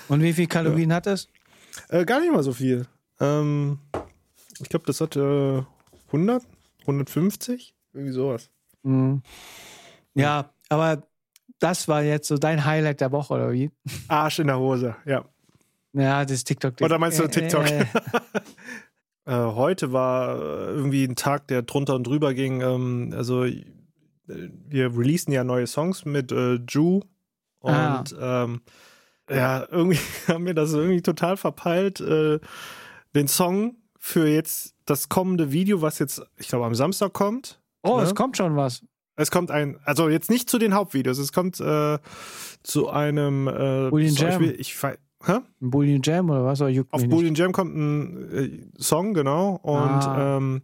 Und 0.07 0.21
wie 0.21 0.31
viel 0.31 0.47
Kalorien 0.47 0.93
hat 0.93 1.05
es? 1.05 1.27
Äh, 1.89 2.05
gar 2.05 2.21
nicht 2.21 2.31
mal 2.31 2.41
so 2.43 2.53
viel. 2.53 2.87
Ähm, 3.19 3.79
ich 4.61 4.69
glaube, 4.69 4.85
das 4.85 5.01
hat 5.01 5.17
äh, 5.17 5.61
100, 6.07 6.43
150, 6.81 7.75
irgendwie 7.93 8.13
sowas. 8.13 8.49
Mhm. 8.83 9.21
Ja, 10.13 10.51
aber 10.69 11.03
das 11.59 11.87
war 11.89 12.03
jetzt 12.03 12.29
so 12.29 12.37
dein 12.37 12.63
Highlight 12.63 13.01
der 13.01 13.11
Woche, 13.11 13.33
oder 13.33 13.51
wie? 13.51 13.69
Arsch 14.07 14.39
in 14.39 14.47
der 14.47 14.59
Hose, 14.59 14.95
ja. 15.05 15.25
Ja, 15.93 16.25
das 16.25 16.43
TikTok. 16.43 16.79
Oder 16.81 16.97
meinst 16.97 17.19
du 17.19 17.27
TikTok? 17.27 17.69
Äh, 17.69 17.81
Äh, 17.81 17.85
heute 19.31 19.91
war 19.93 20.35
äh, 20.37 20.65
irgendwie 20.73 21.03
ein 21.05 21.15
Tag, 21.15 21.47
der 21.47 21.61
drunter 21.61 21.95
und 21.95 22.05
drüber 22.05 22.33
ging. 22.33 22.61
Ähm, 22.61 23.13
also 23.15 23.45
äh, 23.45 23.63
wir 24.27 24.97
releasen 24.97 25.31
ja 25.33 25.43
neue 25.43 25.67
Songs 25.67 26.05
mit 26.05 26.31
äh, 26.31 26.55
Ju 26.67 27.01
und 27.59 27.71
Ah. 27.71 28.43
ähm, 28.43 28.61
ja, 29.29 29.65
irgendwie 29.71 29.99
haben 30.27 30.45
wir 30.45 30.53
das 30.53 30.73
irgendwie 30.73 31.01
total 31.01 31.37
verpeilt, 31.37 32.01
äh, 32.01 32.39
den 33.15 33.27
Song 33.27 33.77
für 33.97 34.27
jetzt 34.27 34.75
das 34.85 35.07
kommende 35.07 35.51
Video, 35.53 35.81
was 35.81 35.99
jetzt, 35.99 36.21
ich 36.37 36.49
glaube, 36.49 36.65
am 36.65 36.75
Samstag 36.75 37.13
kommt. 37.13 37.61
oh, 37.83 37.97
Ne? 37.97 38.03
es 38.03 38.15
kommt 38.15 38.35
schon 38.35 38.55
was. 38.57 38.83
Es 39.15 39.29
kommt 39.31 39.51
ein, 39.51 39.79
also 39.85 40.09
jetzt 40.09 40.29
nicht 40.31 40.49
zu 40.49 40.57
den 40.57 40.73
Hauptvideos, 40.73 41.19
es 41.19 41.31
kommt 41.31 41.59
äh, 41.61 41.99
zu 42.63 42.89
einem 42.89 43.47
äh, 43.47 43.89
zum 43.89 43.99
Jam. 43.99 44.27
Beispiel, 44.27 44.55
ich 44.59 44.75
Hä? 45.25 45.39
Ein 45.61 45.69
Boolean 45.69 46.01
Jam 46.03 46.29
oder 46.29 46.45
was? 46.45 46.61
Oder 46.61 46.83
Auf. 46.91 47.07
Boolean 47.07 47.35
Jam 47.35 47.51
kommt 47.53 47.75
ein 47.75 48.31
äh, 48.33 48.81
Song, 48.81 49.13
genau. 49.13 49.55
Und 49.63 49.73
Ah. 49.79 50.37
ähm, 50.37 50.61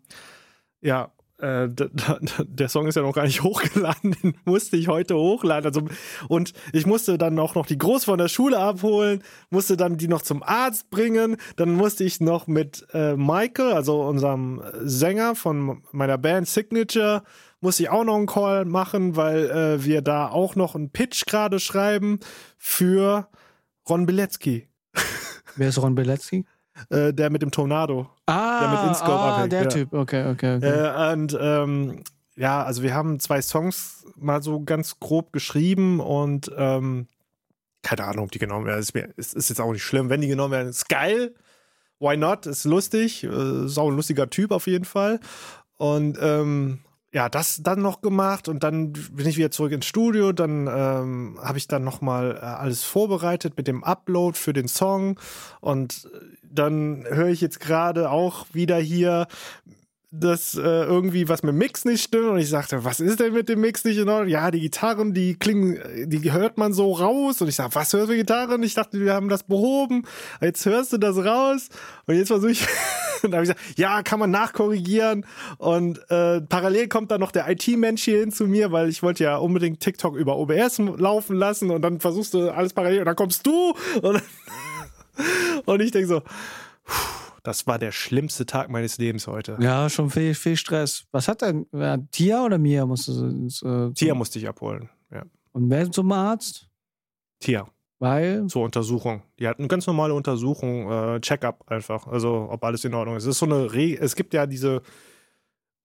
ja, 0.81 1.11
äh, 1.37 1.69
der 2.45 2.67
Song 2.67 2.87
ist 2.87 2.95
ja 2.95 3.01
noch 3.01 3.13
gar 3.13 3.23
nicht 3.25 3.41
hochgeladen, 3.43 4.15
den 4.21 4.33
musste 4.43 4.75
ich 4.75 4.89
heute 4.89 5.15
hochladen. 5.15 5.67
Also, 5.67 5.81
und 6.27 6.51
ich 6.73 6.85
musste 6.85 7.17
dann 7.17 7.39
auch 7.39 7.55
noch 7.55 7.65
die 7.65 7.77
Groß 7.77 8.03
von 8.05 8.17
der 8.17 8.27
Schule 8.27 8.59
abholen, 8.59 9.23
musste 9.49 9.77
dann 9.77 9.95
die 9.97 10.09
noch 10.09 10.21
zum 10.21 10.43
Arzt 10.43 10.89
bringen. 10.89 11.37
Dann 11.55 11.73
musste 11.75 12.03
ich 12.03 12.19
noch 12.19 12.47
mit 12.47 12.85
äh, 12.93 13.15
Michael, 13.15 13.71
also 13.73 14.01
unserem 14.01 14.61
Sänger 14.81 15.35
von 15.35 15.81
meiner 15.93 16.17
Band 16.17 16.47
Signature, 16.49 17.23
musste 17.61 17.83
ich 17.83 17.89
auch 17.89 18.03
noch 18.03 18.15
einen 18.15 18.25
Call 18.27 18.65
machen, 18.65 19.15
weil 19.15 19.49
äh, 19.49 19.83
wir 19.85 20.01
da 20.01 20.27
auch 20.27 20.55
noch 20.55 20.75
einen 20.75 20.91
Pitch 20.91 21.25
gerade 21.25 21.59
schreiben 21.59 22.19
für 22.57 23.29
Ron 23.89 24.05
Bilecki, 24.05 24.67
Wer 25.55 25.69
ist 25.69 25.81
Ron 25.81 25.95
Beletzky? 25.95 26.45
äh, 26.89 27.13
der 27.13 27.29
mit 27.29 27.41
dem 27.41 27.51
Tornado. 27.51 28.09
Ah, 28.25 28.59
Der 28.61 28.69
mit 28.69 28.89
InScope 28.89 29.11
ah 29.11 29.35
abhängt, 29.35 29.51
der 29.51 29.63
ja. 29.63 29.67
Typ. 29.69 29.93
Okay, 29.93 30.29
okay, 30.31 30.55
okay. 30.57 30.67
Äh, 30.67 31.13
und 31.13 31.37
ähm, 31.39 32.03
ja, 32.37 32.63
also 32.63 32.83
wir 32.83 32.93
haben 32.93 33.19
zwei 33.19 33.41
Songs 33.41 34.05
mal 34.15 34.41
so 34.41 34.61
ganz 34.63 34.99
grob 34.99 35.33
geschrieben 35.33 35.99
und 35.99 36.49
ähm, 36.55 37.07
keine 37.81 38.05
Ahnung, 38.05 38.25
ob 38.25 38.31
die 38.31 38.39
genommen 38.39 38.65
werden. 38.65 38.85
Mir- 38.93 39.09
ist, 39.17 39.33
ist 39.33 39.49
jetzt 39.49 39.59
auch 39.59 39.71
nicht 39.73 39.83
schlimm. 39.83 40.09
Wenn 40.09 40.21
die 40.21 40.27
genommen 40.27 40.51
werden, 40.51 40.69
ist 40.69 40.87
geil. 40.87 41.33
Why 41.99 42.15
not? 42.15 42.45
Ist 42.45 42.63
lustig. 42.65 43.23
Äh, 43.25 43.65
Ist 43.65 43.77
auch 43.77 43.89
ein 43.89 43.95
lustiger 43.95 44.29
Typ 44.29 44.51
auf 44.51 44.67
jeden 44.67 44.85
Fall. 44.85 45.19
Und 45.77 46.17
ähm, 46.21 46.79
ja, 47.11 47.27
das 47.27 47.61
dann 47.63 47.81
noch 47.81 48.01
gemacht 48.01 48.47
und 48.47 48.63
dann 48.63 48.93
bin 48.93 49.27
ich 49.27 49.37
wieder 49.37 49.51
zurück 49.51 49.71
ins 49.71 49.85
Studio. 49.85 50.31
Dann 50.31 50.67
ähm, 50.67 51.39
habe 51.41 51.57
ich 51.57 51.67
dann 51.67 51.83
noch 51.83 52.01
mal 52.01 52.35
äh, 52.35 52.45
alles 52.45 52.83
vorbereitet 52.83 53.57
mit 53.57 53.67
dem 53.67 53.83
Upload 53.83 54.37
für 54.37 54.53
den 54.53 54.67
Song 54.67 55.19
und 55.59 56.07
äh, 56.13 56.17
dann 56.51 57.05
höre 57.07 57.29
ich 57.29 57.41
jetzt 57.41 57.59
gerade 57.59 58.09
auch 58.09 58.47
wieder 58.53 58.77
hier 58.77 59.27
dass 60.11 60.55
äh, 60.55 60.61
irgendwie 60.61 61.29
was 61.29 61.43
mit 61.43 61.51
dem 61.51 61.59
Mix 61.59 61.85
nicht 61.85 62.03
stimmt. 62.03 62.29
Und 62.29 62.39
ich 62.39 62.49
sagte, 62.49 62.83
was 62.83 62.99
ist 62.99 63.19
denn 63.19 63.33
mit 63.33 63.47
dem 63.47 63.61
Mix 63.61 63.83
nicht 63.83 63.97
in 63.97 64.09
Ordnung? 64.09 64.29
Ja, 64.29 64.49
die 64.49 64.59
Gitarren, 64.59 65.13
die 65.13 65.35
klingen, 65.35 65.77
äh, 65.77 66.07
die 66.07 66.31
hört 66.31 66.57
man 66.57 66.73
so 66.73 66.93
raus. 66.93 67.41
Und 67.41 67.47
ich 67.47 67.55
sag, 67.55 67.75
was 67.75 67.93
hörst 67.93 68.09
du 68.09 68.15
Gitarren? 68.15 68.63
Ich 68.63 68.73
dachte, 68.73 68.99
wir 68.99 69.13
haben 69.13 69.29
das 69.29 69.43
behoben. 69.43 70.03
Jetzt 70.41 70.65
hörst 70.65 70.93
du 70.93 70.97
das 70.97 71.17
raus. 71.17 71.69
Und 72.07 72.15
jetzt 72.15 72.29
versuche 72.29 72.51
ich 72.51 72.67
und 73.21 73.31
da 73.31 73.37
habe 73.37 73.45
ich 73.45 73.53
gesagt, 73.53 73.77
ja, 73.77 74.01
kann 74.01 74.19
man 74.19 74.31
nachkorrigieren. 74.31 75.27
Und 75.59 75.99
äh, 76.09 76.41
parallel 76.41 76.87
kommt 76.87 77.11
dann 77.11 77.19
noch 77.19 77.31
der 77.31 77.47
IT-Mensch 77.47 78.03
hier 78.03 78.19
hin 78.19 78.31
zu 78.31 78.47
mir, 78.47 78.71
weil 78.71 78.89
ich 78.89 79.03
wollte 79.03 79.23
ja 79.23 79.37
unbedingt 79.37 79.79
TikTok 79.79 80.15
über 80.15 80.37
OBS 80.37 80.79
laufen 80.79 81.35
lassen. 81.35 81.69
Und 81.69 81.83
dann 81.83 81.99
versuchst 81.99 82.33
du 82.33 82.49
alles 82.49 82.73
parallel. 82.73 82.99
Und 82.99 83.05
dann 83.05 83.15
kommst 83.15 83.45
du. 83.45 83.75
Und, 84.01 84.23
und 85.65 85.81
ich 85.81 85.91
denke 85.91 86.07
so, 86.07 86.23
das 87.43 87.67
war 87.67 87.79
der 87.79 87.91
schlimmste 87.91 88.45
Tag 88.45 88.69
meines 88.69 88.97
Lebens 88.97 89.27
heute. 89.27 89.57
Ja, 89.59 89.89
schon 89.89 90.09
viel, 90.09 90.33
viel 90.33 90.55
Stress. 90.57 91.05
Was 91.11 91.27
hat 91.27 91.41
denn? 91.41 91.65
Ja, 91.71 91.97
Tia 92.11 92.43
oder 92.45 92.57
Mia 92.57 92.85
musste 92.85 93.11
äh, 93.11 93.93
Tia 93.93 94.13
musste 94.15 94.39
ich 94.39 94.47
abholen. 94.47 94.89
Ja. 95.11 95.23
Und 95.51 95.69
wer 95.69 95.91
zum 95.91 96.11
Arzt? 96.11 96.69
Tia, 97.39 97.67
Weil. 97.99 98.47
zur 98.47 98.63
Untersuchung. 98.63 99.23
Die 99.39 99.47
hat 99.47 99.59
eine 99.59 99.67
ganz 99.67 99.87
normale 99.87 100.13
Untersuchung, 100.13 100.91
äh, 100.91 101.21
Check-up 101.21 101.63
einfach. 101.71 102.05
Also, 102.07 102.47
ob 102.49 102.63
alles 102.63 102.83
in 102.85 102.93
Ordnung 102.93 103.15
ist. 103.15 103.23
Es 103.23 103.29
ist 103.31 103.39
so 103.39 103.45
eine 103.45 103.73
Re 103.73 103.97
es 103.99 104.15
gibt 104.15 104.33
ja 104.33 104.45
diese 104.45 104.81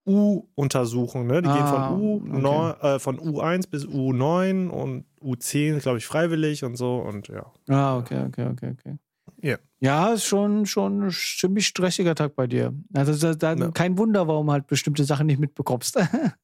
U-Untersuchung, 0.06 1.26
ne? 1.26 1.40
Die 1.40 1.48
gehen 1.48 1.62
Ah, 1.62 1.88
von 1.88 2.00
U 2.00 2.22
okay. 2.46 2.94
äh, 2.94 2.98
von 2.98 3.18
U1 3.18 3.70
bis 3.70 3.86
U9 3.86 4.68
und 4.68 5.06
U10, 5.22 5.78
glaube 5.80 5.98
ich, 5.98 6.06
freiwillig 6.06 6.62
und 6.64 6.76
so 6.76 6.96
und 6.98 7.28
ja. 7.28 7.46
Ah, 7.68 7.96
okay, 7.96 8.24
okay, 8.26 8.48
okay, 8.50 8.74
okay. 8.78 8.96
Ja. 9.44 9.58
Ja, 9.80 10.12
ist 10.14 10.24
schon, 10.24 10.64
schon 10.64 11.02
ein 11.08 11.10
ziemlich 11.10 11.66
stressiger 11.66 12.14
Tag 12.14 12.34
bei 12.34 12.46
dir. 12.46 12.72
Also 12.94 13.12
da, 13.34 13.34
da, 13.54 13.54
Ja. 13.66 13.70
kein 13.72 13.98
Wunder, 13.98 14.26
warum 14.26 14.50
halt 14.50 14.66
bestimmte 14.66 15.04
Sachen 15.04 15.26
nicht 15.26 15.38
mitbekommst. 15.38 15.96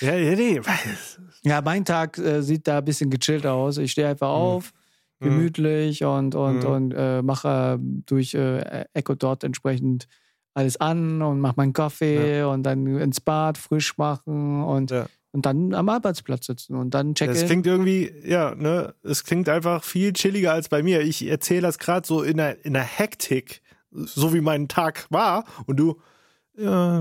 Ja, 0.00 0.14
ja, 0.14 0.34
nee. 0.34 0.60
ja, 1.42 1.60
mein 1.60 1.84
Tag 1.84 2.16
äh, 2.16 2.42
sieht 2.42 2.66
da 2.66 2.78
ein 2.78 2.84
bisschen 2.84 3.10
gechillt 3.10 3.44
aus. 3.44 3.76
Ich 3.76 3.92
stehe 3.92 4.08
einfach 4.08 4.28
auf, 4.30 4.72
Mhm. 5.20 5.24
gemütlich 5.26 6.04
und, 6.04 6.34
und, 6.34 6.64
Mhm. 6.64 6.70
und 6.70 6.92
äh, 6.96 7.20
mache 7.22 7.78
durch 8.06 8.32
äh, 8.32 8.86
Echo 8.94 9.14
dort 9.14 9.44
entsprechend 9.44 10.06
alles 10.54 10.78
an 10.80 11.20
und 11.20 11.40
mache 11.40 11.54
meinen 11.58 11.74
Kaffee 11.74 12.44
und 12.44 12.62
dann 12.62 12.86
ins 12.86 13.20
Bad 13.20 13.58
frisch 13.58 13.98
machen 13.98 14.62
und, 14.62 14.90
Ja. 14.90 15.06
Und 15.32 15.46
dann 15.46 15.74
am 15.74 15.88
Arbeitsplatz 15.88 16.46
sitzen 16.46 16.74
und 16.74 16.92
dann 16.94 17.14
checken. 17.14 17.34
Das 17.34 17.44
klingt 17.46 17.66
irgendwie, 17.66 18.12
ja, 18.24 18.54
ne, 18.54 18.94
es 19.02 19.24
klingt 19.24 19.48
einfach 19.48 19.84
viel 19.84 20.12
chilliger 20.12 20.52
als 20.52 20.68
bei 20.68 20.82
mir. 20.82 21.00
Ich 21.02 21.26
erzähle 21.26 21.62
das 21.62 21.78
gerade 21.78 22.06
so 22.06 22.22
in 22.22 22.36
der, 22.36 22.64
in 22.64 22.72
der 22.72 22.82
Hektik 22.82 23.62
so 23.92 24.32
wie 24.34 24.40
mein 24.40 24.68
Tag 24.68 25.06
war. 25.10 25.44
Und 25.66 25.76
du, 25.78 26.00
ja, 26.56 27.00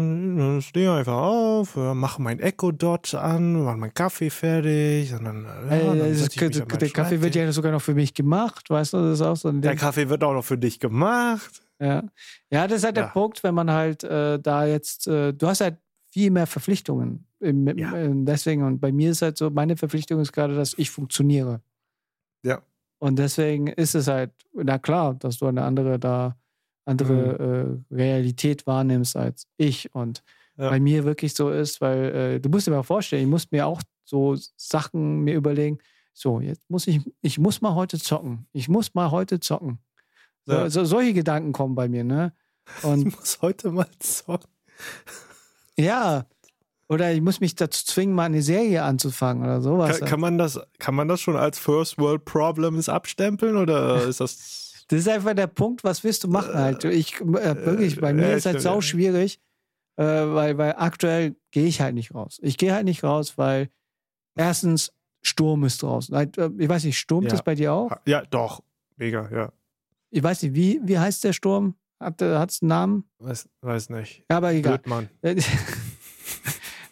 stehe 0.61 0.93
einfach 0.93 1.17
auf, 1.17 1.75
mache 1.75 2.21
mein 2.21 2.39
Echo 2.39 2.71
Dot 2.71 3.13
an, 3.13 3.63
mache 3.63 3.77
meinen 3.77 3.93
Kaffee 3.93 4.29
fertig. 4.29 5.13
Und 5.13 5.25
dann, 5.25 5.43
ja, 5.43 5.49
Äh, 5.75 5.79
dann 5.79 5.89
an 5.91 5.97
meinen 5.97 6.79
der 6.79 6.89
Kaffee 6.91 7.21
wird 7.21 7.35
ja 7.35 7.51
sogar 7.51 7.71
noch 7.71 7.81
für 7.81 7.93
mich 7.93 8.13
gemacht, 8.13 8.69
weißt 8.69 8.93
du, 8.93 8.97
das 8.97 9.19
ist 9.19 9.25
auch 9.25 9.35
so 9.35 9.49
ein 9.49 9.61
Der 9.61 9.71
Ding. 9.71 9.79
Kaffee 9.79 10.07
wird 10.09 10.23
auch 10.23 10.33
noch 10.33 10.45
für 10.45 10.57
dich 10.57 10.79
gemacht. 10.79 11.61
Ja. 11.81 12.03
ja, 12.49 12.67
das 12.67 12.79
ist 12.79 12.83
halt 12.83 12.97
der 12.97 13.05
Ja. 13.05 13.09
Punkt, 13.09 13.41
wenn 13.43 13.55
man 13.55 13.71
halt 13.71 14.03
äh, 14.03 14.37
da 14.39 14.65
jetzt, 14.65 15.07
äh, 15.07 15.33
du 15.33 15.47
hast 15.47 15.61
halt 15.61 15.77
viel 16.11 16.31
mehr 16.31 16.47
Verpflichtungen. 16.47 17.25
Im, 17.39 17.67
Ja. 17.77 17.93
äh, 17.95 18.09
deswegen, 18.13 18.63
und 18.63 18.79
bei 18.79 18.91
mir 18.91 19.11
ist 19.11 19.21
halt 19.21 19.37
so, 19.37 19.49
meine 19.49 19.77
Verpflichtung 19.77 20.19
ist 20.19 20.31
gerade, 20.33 20.55
dass 20.55 20.73
ich 20.77 20.89
funktioniere. 20.91 21.61
Ja. 22.43 22.61
Und 22.99 23.17
deswegen 23.19 23.67
ist 23.67 23.95
es 23.95 24.07
halt, 24.07 24.31
na 24.53 24.77
klar, 24.77 25.13
dass 25.15 25.37
du 25.37 25.45
eine 25.47 25.63
andere 25.63 25.99
da, 25.99 26.35
andere 26.85 27.81
äh, 27.91 27.93
Realität 27.95 28.65
wahrnimmst 28.67 29.15
als 29.15 29.45
ich. 29.57 29.93
Und 29.93 30.23
Ja. 30.57 30.69
bei 30.69 30.79
mir 30.79 31.05
wirklich 31.05 31.33
so 31.33 31.49
ist, 31.51 31.79
weil 31.81 32.03
äh, 32.15 32.39
du 32.41 32.49
musst 32.49 32.67
dir 32.67 32.71
mal 32.71 32.83
vorstellen, 32.83 33.23
ich 33.23 33.29
muss 33.29 33.51
mir 33.51 33.65
auch 33.67 33.81
so 34.03 34.35
Sachen 34.57 35.21
mir 35.21 35.35
überlegen, 35.35 35.77
so, 36.13 36.41
jetzt 36.41 36.69
muss 36.69 36.87
ich, 36.87 36.99
ich 37.21 37.37
muss 37.39 37.61
mal 37.61 37.75
heute 37.75 37.97
zocken. 37.99 38.47
Ich 38.51 38.67
muss 38.67 38.93
mal 38.95 39.11
heute 39.11 39.39
zocken. 39.39 39.79
So, 40.45 40.53
Ja. 40.53 40.69
so, 40.69 40.83
solche 40.83 41.13
Gedanken 41.13 41.53
kommen 41.53 41.75
bei 41.75 41.87
mir, 41.87 42.03
ne? 42.03 42.33
Ich 42.79 42.83
Und 42.83 43.05
muss 43.05 43.39
heute 43.41 43.71
mal 43.71 43.87
zocken. 43.99 44.49
Ja, 45.79 46.25
oder 46.87 47.11
ich 47.13 47.21
muss 47.21 47.39
mich 47.39 47.55
dazu 47.55 47.85
zwingen, 47.85 48.15
mal 48.15 48.25
eine 48.25 48.41
Serie 48.41 48.83
anzufangen 48.83 49.43
oder 49.43 49.61
sowas. 49.61 49.99
Kann, 49.99 50.09
kann, 50.09 50.19
man 50.19 50.37
das, 50.37 50.59
kann 50.79 50.95
man 50.95 51.07
das 51.07 51.21
schon 51.21 51.35
als 51.35 51.59
First 51.59 51.97
World 51.99 52.25
Problems 52.25 52.89
abstempeln 52.89 53.55
oder 53.57 54.03
ist 54.07 54.19
das. 54.19 54.85
Das 54.87 55.01
ist 55.01 55.07
einfach 55.07 55.35
der 55.35 55.45
Punkt, 55.45 55.83
was 55.83 56.03
willst 56.03 56.23
du 56.23 56.27
machen 56.29 56.55
halt? 56.55 56.83
Ich, 56.83 57.21
äh, 57.21 57.25
wirklich, 57.63 58.01
bei 58.01 58.11
mir 58.11 58.29
ja, 58.29 58.35
ist 58.35 58.47
halt 58.47 58.59
sau 58.59 58.81
schwierig, 58.81 59.39
äh, 59.97 60.03
weil, 60.03 60.57
weil 60.57 60.73
aktuell 60.77 61.35
gehe 61.51 61.67
ich 61.67 61.79
halt 61.79 61.93
nicht 61.93 62.15
raus. 62.15 62.39
Ich 62.41 62.57
gehe 62.57 62.73
halt 62.73 62.85
nicht 62.85 63.03
raus, 63.03 63.37
weil 63.37 63.69
erstens 64.35 64.91
Sturm 65.21 65.63
ist 65.63 65.83
draußen. 65.83 66.15
Äh, 66.15 66.49
Ich 66.57 66.67
weiß 66.69 66.85
nicht, 66.85 66.97
stürmt 66.97 67.27
Ja. 67.27 67.35
es 67.35 67.43
bei 67.43 67.53
dir 67.53 67.71
auch? 67.73 67.91
Ja, 68.05 68.23
doch. 68.23 68.63
Mega, 68.95 69.29
ja. 69.31 69.51
Ich 70.09 70.23
weiß 70.23 70.41
nicht, 70.41 70.55
wie, 70.55 70.79
wie 70.83 70.97
heißt 70.97 71.23
der 71.23 71.33
Sturm? 71.33 71.75
Hat 71.99 72.21
es 72.21 72.61
einen 72.61 72.69
Namen? 72.69 73.09
Weiß, 73.19 73.49
weiß 73.61 73.89
nicht. 73.89 74.25
Ja, 74.29 74.37
aber 74.37 74.53
egal. 74.53 74.77
Blöd, 74.77 74.87
Mann. 74.87 75.09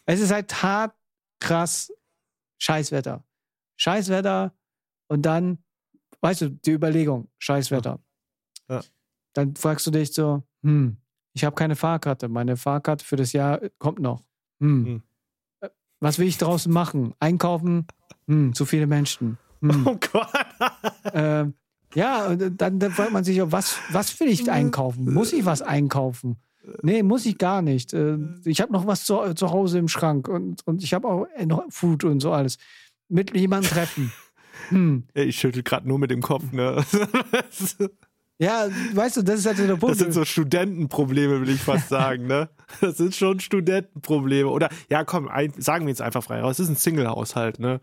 es 0.06 0.20
ist 0.20 0.32
halt 0.32 0.62
hart, 0.62 0.96
krass, 1.40 1.92
Scheißwetter. 2.60 3.24
Scheißwetter 3.80 4.54
und 5.08 5.22
dann, 5.26 5.60
weißt 6.22 6.42
du, 6.42 6.50
die 6.50 6.72
Überlegung, 6.72 7.30
Scheißwetter. 7.38 8.00
Ja. 8.70 8.82
Dann 9.34 9.56
fragst 9.56 9.88
du 9.88 9.92
dich 9.92 10.14
so, 10.14 10.44
hm, 10.64 10.98
ich 11.34 11.46
habe 11.46 11.56
keine 11.56 11.76
Fahrkarte. 11.76 12.28
Meine 12.28 12.58
Fahrkarte 12.58 13.06
für 13.06 13.16
das 13.16 13.32
Jahr 13.32 13.62
kommt 13.78 14.00
noch. 14.00 14.24
Hm. 14.60 14.86
Hm. 14.86 15.04
Äh, 15.62 15.70
Was 16.00 16.18
will 16.18 16.28
ich 16.28 16.38
draußen 16.38 16.74
machen? 16.74 17.14
Einkaufen? 17.20 17.86
Hm, 18.28 18.54
zu 18.56 18.66
viele 18.66 18.88
Menschen. 18.88 19.38
Hm. 19.62 19.88
Oh 19.88 19.98
Gott. 20.12 20.28
Ähm, 21.14 21.54
ja, 21.98 22.28
und 22.28 22.62
dann, 22.62 22.78
dann 22.80 22.92
fragt 22.92 23.12
man 23.12 23.24
sich, 23.24 23.42
was, 23.44 23.78
was 23.90 24.20
will 24.20 24.28
ich 24.28 24.50
einkaufen? 24.52 25.12
Muss 25.12 25.34
ich 25.34 25.46
was 25.46 25.64
einkaufen? 25.64 26.38
Nee, 26.84 27.02
muss 27.02 27.26
ich 27.26 27.38
gar 27.38 27.62
nicht. 27.62 27.94
Äh, 27.94 28.18
Ich 28.46 28.62
habe 28.62 28.72
noch 28.72 28.86
was 28.86 29.04
zu, 29.04 29.34
zu 29.34 29.50
Hause 29.50 29.80
im 29.80 29.88
Schrank 29.88 30.28
und, 30.28 30.62
und 30.68 30.84
ich 30.84 30.94
habe 30.94 31.08
auch 31.08 31.26
noch 31.46 31.64
Food 31.70 32.04
und 32.04 32.20
so 32.20 32.32
alles. 32.32 32.58
Mit 33.10 33.36
jemandem 33.36 33.72
treffen. 33.72 34.12
Hm. 34.70 35.04
Ich 35.14 35.40
schüttel 35.40 35.64
gerade 35.64 35.88
nur 35.88 35.98
mit 35.98 36.12
dem 36.12 36.22
Kopf, 36.22 36.52
ne? 36.52 36.84
Ja, 38.40 38.68
weißt 38.94 39.18
du, 39.18 39.22
das 39.24 39.40
ist 39.40 39.46
halt 39.48 39.58
so 39.58 39.66
der 39.66 39.78
Punkt. 39.78 39.94
Das 39.94 40.00
sind 40.00 40.12
so 40.12 40.24
Studentenprobleme, 40.26 41.42
will 41.42 41.50
ich 41.50 41.62
fast 41.62 41.90
sagen, 41.90 42.28
ne? 42.28 42.50
Das 42.82 42.98
sind 42.98 43.16
schon 43.16 43.40
Studentenprobleme. 43.40 44.50
Oder, 44.50 44.70
ja, 44.90 45.04
komm, 45.06 45.28
ein, 45.28 45.54
sagen 45.58 45.86
wir 45.86 45.90
jetzt 45.90 46.02
einfach 46.02 46.24
frei 46.24 46.42
raus. 46.42 46.60
Es 46.60 46.66
ist 46.66 46.70
ein 46.70 46.76
Single-Haushalt, 46.76 47.60
ne? 47.60 47.80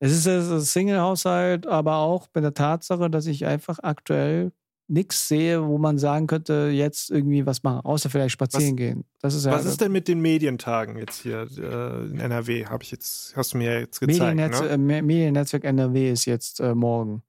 Es 0.00 0.12
ist 0.12 0.26
ein 0.28 0.60
Single-Haushalt, 0.60 1.66
aber 1.66 1.96
auch 1.96 2.28
bei 2.28 2.40
der 2.40 2.54
Tatsache, 2.54 3.10
dass 3.10 3.26
ich 3.26 3.46
einfach 3.46 3.78
aktuell 3.82 4.52
nichts 4.90 5.28
sehe, 5.28 5.66
wo 5.66 5.76
man 5.76 5.98
sagen 5.98 6.26
könnte, 6.26 6.70
jetzt 6.72 7.10
irgendwie 7.10 7.44
was 7.44 7.62
machen, 7.62 7.80
außer 7.84 8.08
vielleicht 8.08 8.32
spazieren 8.32 8.70
Was- 8.72 8.76
gehen. 8.76 9.04
Das 9.20 9.34
ist 9.34 9.44
ja 9.44 9.52
Was 9.52 9.66
ist 9.66 9.80
denn 9.82 9.92
mit 9.92 10.08
den 10.08 10.20
Medientagen 10.20 10.96
jetzt 10.96 11.20
hier 11.22 11.46
äh, 11.58 12.06
in 12.10 12.18
NRW? 12.20 12.64
Habe 12.66 12.82
ich 12.84 12.90
jetzt, 12.90 13.34
hast 13.36 13.52
du 13.52 13.58
mir 13.58 13.80
jetzt 13.80 14.00
gezeigt, 14.00 14.18
Mediennetz, 14.18 14.60
ne? 14.60 14.68
äh, 14.68 14.78
Me- 14.78 15.02
Mediennetzwerk 15.02 15.64
NRW 15.64 16.10
ist 16.10 16.24
jetzt 16.24 16.60
äh, 16.60 16.74
morgen. 16.74 17.22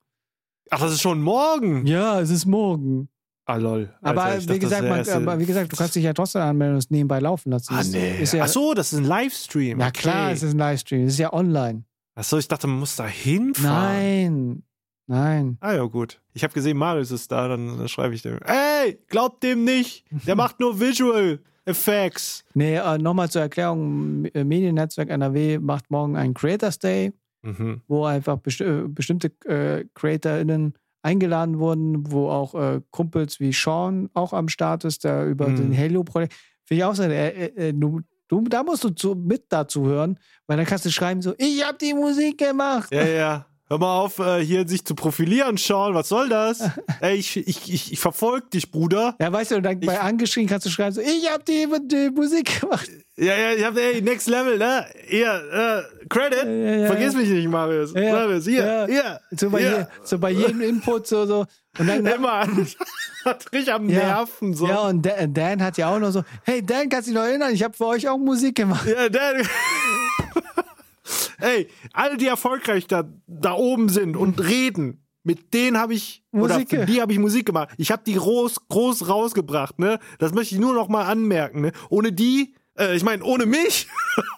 Ach, 0.70 0.80
das 0.80 0.92
ist 0.92 1.02
schon 1.02 1.20
morgen. 1.20 1.84
Ja, 1.86 2.20
es 2.20 2.30
ist 2.30 2.46
morgen. 2.46 3.08
Ah, 3.44 3.56
lol. 3.56 3.92
Aber 4.00 4.22
Alter, 4.22 4.38
ich 4.38 4.48
wie 4.48 4.58
gesagt, 4.60 4.84
man, 4.88 4.98
erst- 4.98 5.10
aber 5.10 5.38
wie 5.38 5.44
gesagt, 5.46 5.72
du 5.72 5.76
kannst 5.76 5.96
dich 5.96 6.04
ja 6.04 6.12
trotzdem 6.14 6.40
anmelden 6.42 6.74
und 6.76 6.78
es 6.78 6.90
nebenbei 6.90 7.18
laufen 7.18 7.50
lassen. 7.50 7.74
Ah, 7.74 7.82
nee. 7.84 8.22
Ja, 8.22 8.44
Ach 8.44 8.48
so, 8.48 8.72
das 8.72 8.92
ist 8.92 9.00
ein 9.00 9.04
Livestream. 9.04 9.76
Na 9.78 9.90
klar, 9.90 10.26
okay. 10.26 10.34
es 10.34 10.42
ist 10.44 10.52
ein 10.54 10.58
Livestream. 10.58 11.04
Es 11.06 11.14
ist 11.14 11.18
ja 11.18 11.32
online. 11.32 11.84
Ach 12.14 12.24
so, 12.24 12.38
ich 12.38 12.48
dachte, 12.48 12.66
man 12.66 12.78
muss 12.78 12.96
da 12.96 13.06
hinfahren. 13.06 13.82
Nein. 13.92 14.62
Nein. 15.06 15.56
Ah 15.60 15.72
ja, 15.74 15.82
gut. 15.84 16.20
Ich 16.34 16.44
habe 16.44 16.52
gesehen, 16.54 16.76
Marius 16.76 17.10
ist 17.10 17.32
da, 17.32 17.48
dann 17.48 17.88
schreibe 17.88 18.14
ich 18.14 18.22
dem. 18.22 18.38
Ey, 18.44 18.98
glaubt 19.08 19.42
dem 19.42 19.64
nicht. 19.64 20.04
Der 20.26 20.36
macht 20.36 20.60
nur 20.60 20.78
Visual 20.78 21.40
Effects. 21.64 22.44
Nee, 22.54 22.76
äh, 22.76 22.98
nochmal 22.98 23.28
zur 23.30 23.42
Erklärung: 23.42 24.24
äh, 24.26 24.44
Mediennetzwerk 24.44 25.08
NRW 25.10 25.58
macht 25.58 25.90
morgen 25.90 26.16
einen 26.16 26.34
Creators 26.34 26.78
Day, 26.78 27.12
Mhm. 27.42 27.80
wo 27.88 28.04
einfach 28.04 28.36
besti 28.38 28.64
äh, 28.64 28.84
bestimmte 28.86 29.28
äh, 29.46 29.84
CreatorInnen 29.94 30.74
eingeladen 31.02 31.58
wurden, 31.58 32.10
wo 32.12 32.28
auch 32.28 32.54
äh, 32.54 32.80
Kumpels 32.90 33.40
wie 33.40 33.52
Sean 33.52 34.10
auch 34.14 34.32
am 34.32 34.48
Start 34.48 34.84
ist, 34.84 35.04
der 35.04 35.26
über 35.26 35.48
Mhm. 35.48 35.56
den 35.56 35.76
Halo-Projekt. 35.76 36.34
Finde 36.64 36.78
ich 36.80 36.84
auch 36.84 36.94
so, 36.94 37.02
äh, 37.04 37.28
äh, 37.30 37.68
äh, 37.68 37.72
du, 37.72 38.00
du, 38.30 38.42
da 38.48 38.62
musst 38.62 38.84
du 38.84 38.90
zu, 38.90 39.14
mit 39.14 39.44
dazu 39.48 39.86
hören, 39.86 40.18
weil 40.46 40.56
dann 40.56 40.66
kannst 40.66 40.84
du 40.84 40.90
schreiben 40.90 41.20
so, 41.20 41.34
ich 41.36 41.64
habe 41.64 41.76
die 41.78 41.94
Musik 41.94 42.38
gemacht. 42.38 42.90
Ja, 42.92 43.04
ja. 43.04 43.46
Hör 43.68 43.78
mal 43.78 44.00
auf, 44.00 44.18
äh, 44.18 44.44
hier 44.44 44.66
sich 44.66 44.84
zu 44.84 44.96
profilieren, 44.96 45.56
Sean. 45.56 45.94
Was 45.94 46.08
soll 46.08 46.28
das? 46.28 46.60
Ey, 47.00 47.14
ich, 47.14 47.36
ich, 47.36 47.72
ich, 47.72 47.92
ich 47.92 48.00
verfolge 48.00 48.48
dich, 48.48 48.72
Bruder. 48.72 49.14
Ja, 49.20 49.32
weißt 49.32 49.52
du, 49.52 49.62
dann 49.62 49.78
bei 49.78 50.00
angeschrien 50.00 50.48
kannst 50.48 50.66
du 50.66 50.70
schreiben 50.70 50.92
so, 50.92 51.00
ich 51.00 51.30
habe 51.30 51.44
die, 51.44 51.68
die 51.86 52.10
Musik 52.10 52.60
gemacht. 52.60 52.90
Ja, 53.16 53.36
ja, 53.36 53.52
ich 53.52 53.64
hab, 53.64 53.76
ey, 53.76 54.02
next 54.02 54.28
level, 54.28 54.58
ne? 54.58 54.86
Hier, 55.06 55.84
äh, 56.02 56.06
Credit. 56.08 56.44
Ja, 56.44 56.50
ja, 56.50 56.76
ja. 56.78 56.86
Vergiss 56.86 57.14
mich 57.14 57.28
nicht, 57.28 57.48
Marius. 57.48 57.92
Ja, 57.94 58.12
Marius, 58.12 58.44
hier, 58.44 58.66
ja. 58.66 58.86
hier. 58.86 59.20
So 59.38 59.50
bei, 59.50 59.60
hier. 59.60 59.88
so 60.02 60.18
bei 60.18 60.30
jedem 60.30 60.62
Input 60.62 61.06
so, 61.06 61.26
so. 61.26 61.46
Und 61.78 61.86
dann, 61.86 62.04
Immer. 62.04 62.46
Hat 63.24 63.52
richtig 63.52 63.72
am 63.72 63.88
Ja. 63.88 63.98
Nerven, 63.98 64.54
so. 64.54 64.66
Ja, 64.66 64.80
und 64.88 65.02
Dan, 65.04 65.34
Dan 65.34 65.62
hat 65.62 65.76
ja 65.76 65.94
auch 65.94 65.98
noch 65.98 66.10
so, 66.10 66.24
hey 66.44 66.64
Dan, 66.64 66.88
kannst 66.88 67.06
du 67.08 67.12
dich 67.12 67.20
noch 67.20 67.26
erinnern? 67.26 67.52
Ich 67.52 67.62
habe 67.62 67.76
für 67.76 67.86
euch 67.86 68.08
auch 68.08 68.16
Musik 68.18 68.56
gemacht. 68.56 68.86
Ja, 68.86 69.08
der. 69.08 69.42
Ey, 71.40 71.68
alle, 71.92 72.16
die 72.16 72.26
erfolgreich 72.26 72.86
da, 72.86 73.04
da 73.26 73.52
oben 73.52 73.88
sind 73.88 74.16
und 74.16 74.40
reden, 74.40 75.04
mit 75.22 75.52
denen 75.54 75.78
habe 75.78 75.94
ich, 75.94 76.22
Musik 76.32 76.72
oder 76.72 76.80
für 76.80 76.86
die 76.86 77.00
habe 77.02 77.12
ich 77.12 77.18
Musik 77.18 77.46
gemacht. 77.46 77.70
Ich 77.78 77.90
habe 77.90 78.02
die 78.06 78.14
groß, 78.14 78.68
groß 78.68 79.08
rausgebracht, 79.08 79.78
ne? 79.78 79.98
Das 80.18 80.32
möchte 80.32 80.54
ich 80.54 80.60
nur 80.60 80.74
noch 80.74 80.88
mal 80.88 81.04
anmerken, 81.04 81.60
ne? 81.62 81.72
Ohne 81.88 82.12
die, 82.12 82.54
äh, 82.78 82.94
ich 82.96 83.02
meine, 83.02 83.22
ohne 83.24 83.46
mich 83.46 83.88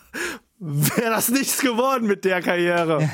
wäre 0.59 1.11
das 1.11 1.29
nichts 1.29 1.61
geworden 1.61 2.07
mit 2.07 2.25
der 2.25 2.41
Karriere. 2.43 3.09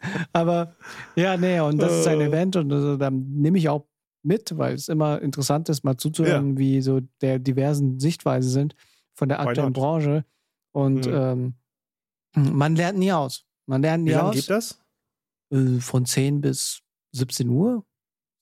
Aber 0.32 0.76
ja, 1.16 1.36
nee, 1.36 1.60
und 1.60 1.78
das 1.78 2.00
ist 2.00 2.06
ein 2.06 2.20
Äh. 2.20 2.26
Event 2.26 2.56
und 2.56 2.72
also, 2.72 2.96
da 2.96 3.10
nehme 3.10 3.58
ich 3.58 3.68
auch 3.68 3.86
mit, 4.22 4.56
weil 4.58 4.74
es 4.74 4.88
immer 4.88 5.20
interessant 5.22 5.68
ist, 5.68 5.82
mal 5.82 5.96
zuzuhören, 5.96 6.58
wie 6.58 6.80
so 6.82 7.00
der 7.22 7.38
diversen 7.38 7.98
Sichtweisen 8.00 8.50
sind 8.50 8.74
von 9.14 9.28
der 9.28 9.40
aktuellen? 9.40 9.72
Branche. 9.72 10.24
Und 10.72 11.06
Mhm. 11.06 11.12
ähm, 11.14 11.54
man 12.34 12.76
lernt 12.76 12.98
nie 12.98 13.12
aus. 13.12 13.44
Man 13.66 13.82
lernt 13.82 14.04
Wie 14.04 14.10
nie 14.10 14.14
lange 14.16 14.28
aus. 14.30 14.34
geht 14.34 14.50
das? 14.50 14.80
Äh, 15.52 15.80
Von 15.80 16.04
10 16.06 16.40
bis 16.40 16.80
17 17.12 17.48
Uhr. 17.48 17.84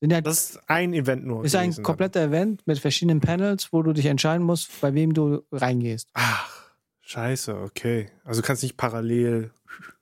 Ja, 0.00 0.20
Das 0.20 0.50
ist 0.50 0.70
ein 0.70 0.92
Event 0.94 1.26
nur. 1.26 1.44
ist 1.44 1.56
ein 1.56 1.74
kompletter 1.82 2.20
Event 2.22 2.64
mit 2.66 2.78
verschiedenen 2.78 3.20
Panels, 3.20 3.72
wo 3.72 3.82
du 3.82 3.92
dich 3.92 4.06
entscheiden 4.06 4.44
musst, 4.46 4.80
bei 4.80 4.94
wem 4.94 5.12
du 5.14 5.42
reingehst. 5.50 6.08
Dann. 6.14 6.22
Ach, 6.26 6.70
scheiße, 7.00 7.56
okay. 7.56 8.10
Also 8.24 8.40
du 8.42 8.46
kannst 8.46 8.62
nicht 8.62 8.76
parallel. 8.76 9.50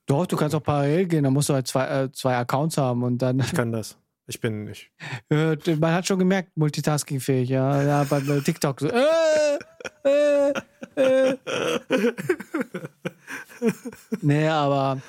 Doch, 0.06 0.26
du 0.26 0.36
kannst 0.36 0.54
auch 0.54 0.62
parallel 0.62 1.06
gehen, 1.06 1.24
dann 1.24 1.32
musst 1.32 1.48
du 1.48 1.54
halt 1.54 1.66
zwei, 1.66 1.86
äh, 1.86 2.12
zwei 2.12 2.36
Accounts 2.36 2.78
haben 2.78 3.02
und 3.02 3.18
dann, 3.18 3.40
Ich 3.40 3.52
kann 3.52 3.72
das. 3.72 3.98
Ich 4.28 4.40
bin 4.40 4.64
nicht. 4.64 4.90
äh, 5.30 5.56
man 5.78 5.94
hat 5.94 6.06
schon 6.06 6.18
gemerkt, 6.18 6.56
multitaskingfähig, 6.56 7.48
ja, 7.48 7.82
ja, 7.82 8.04
beim 8.04 8.28
äh, 8.30 8.40
TikTok 8.40 8.80
so, 8.80 8.88
äh, 8.88 9.58
äh, 10.04 10.52
äh. 10.96 11.36
nee, 14.20 14.48
aber 14.48 15.00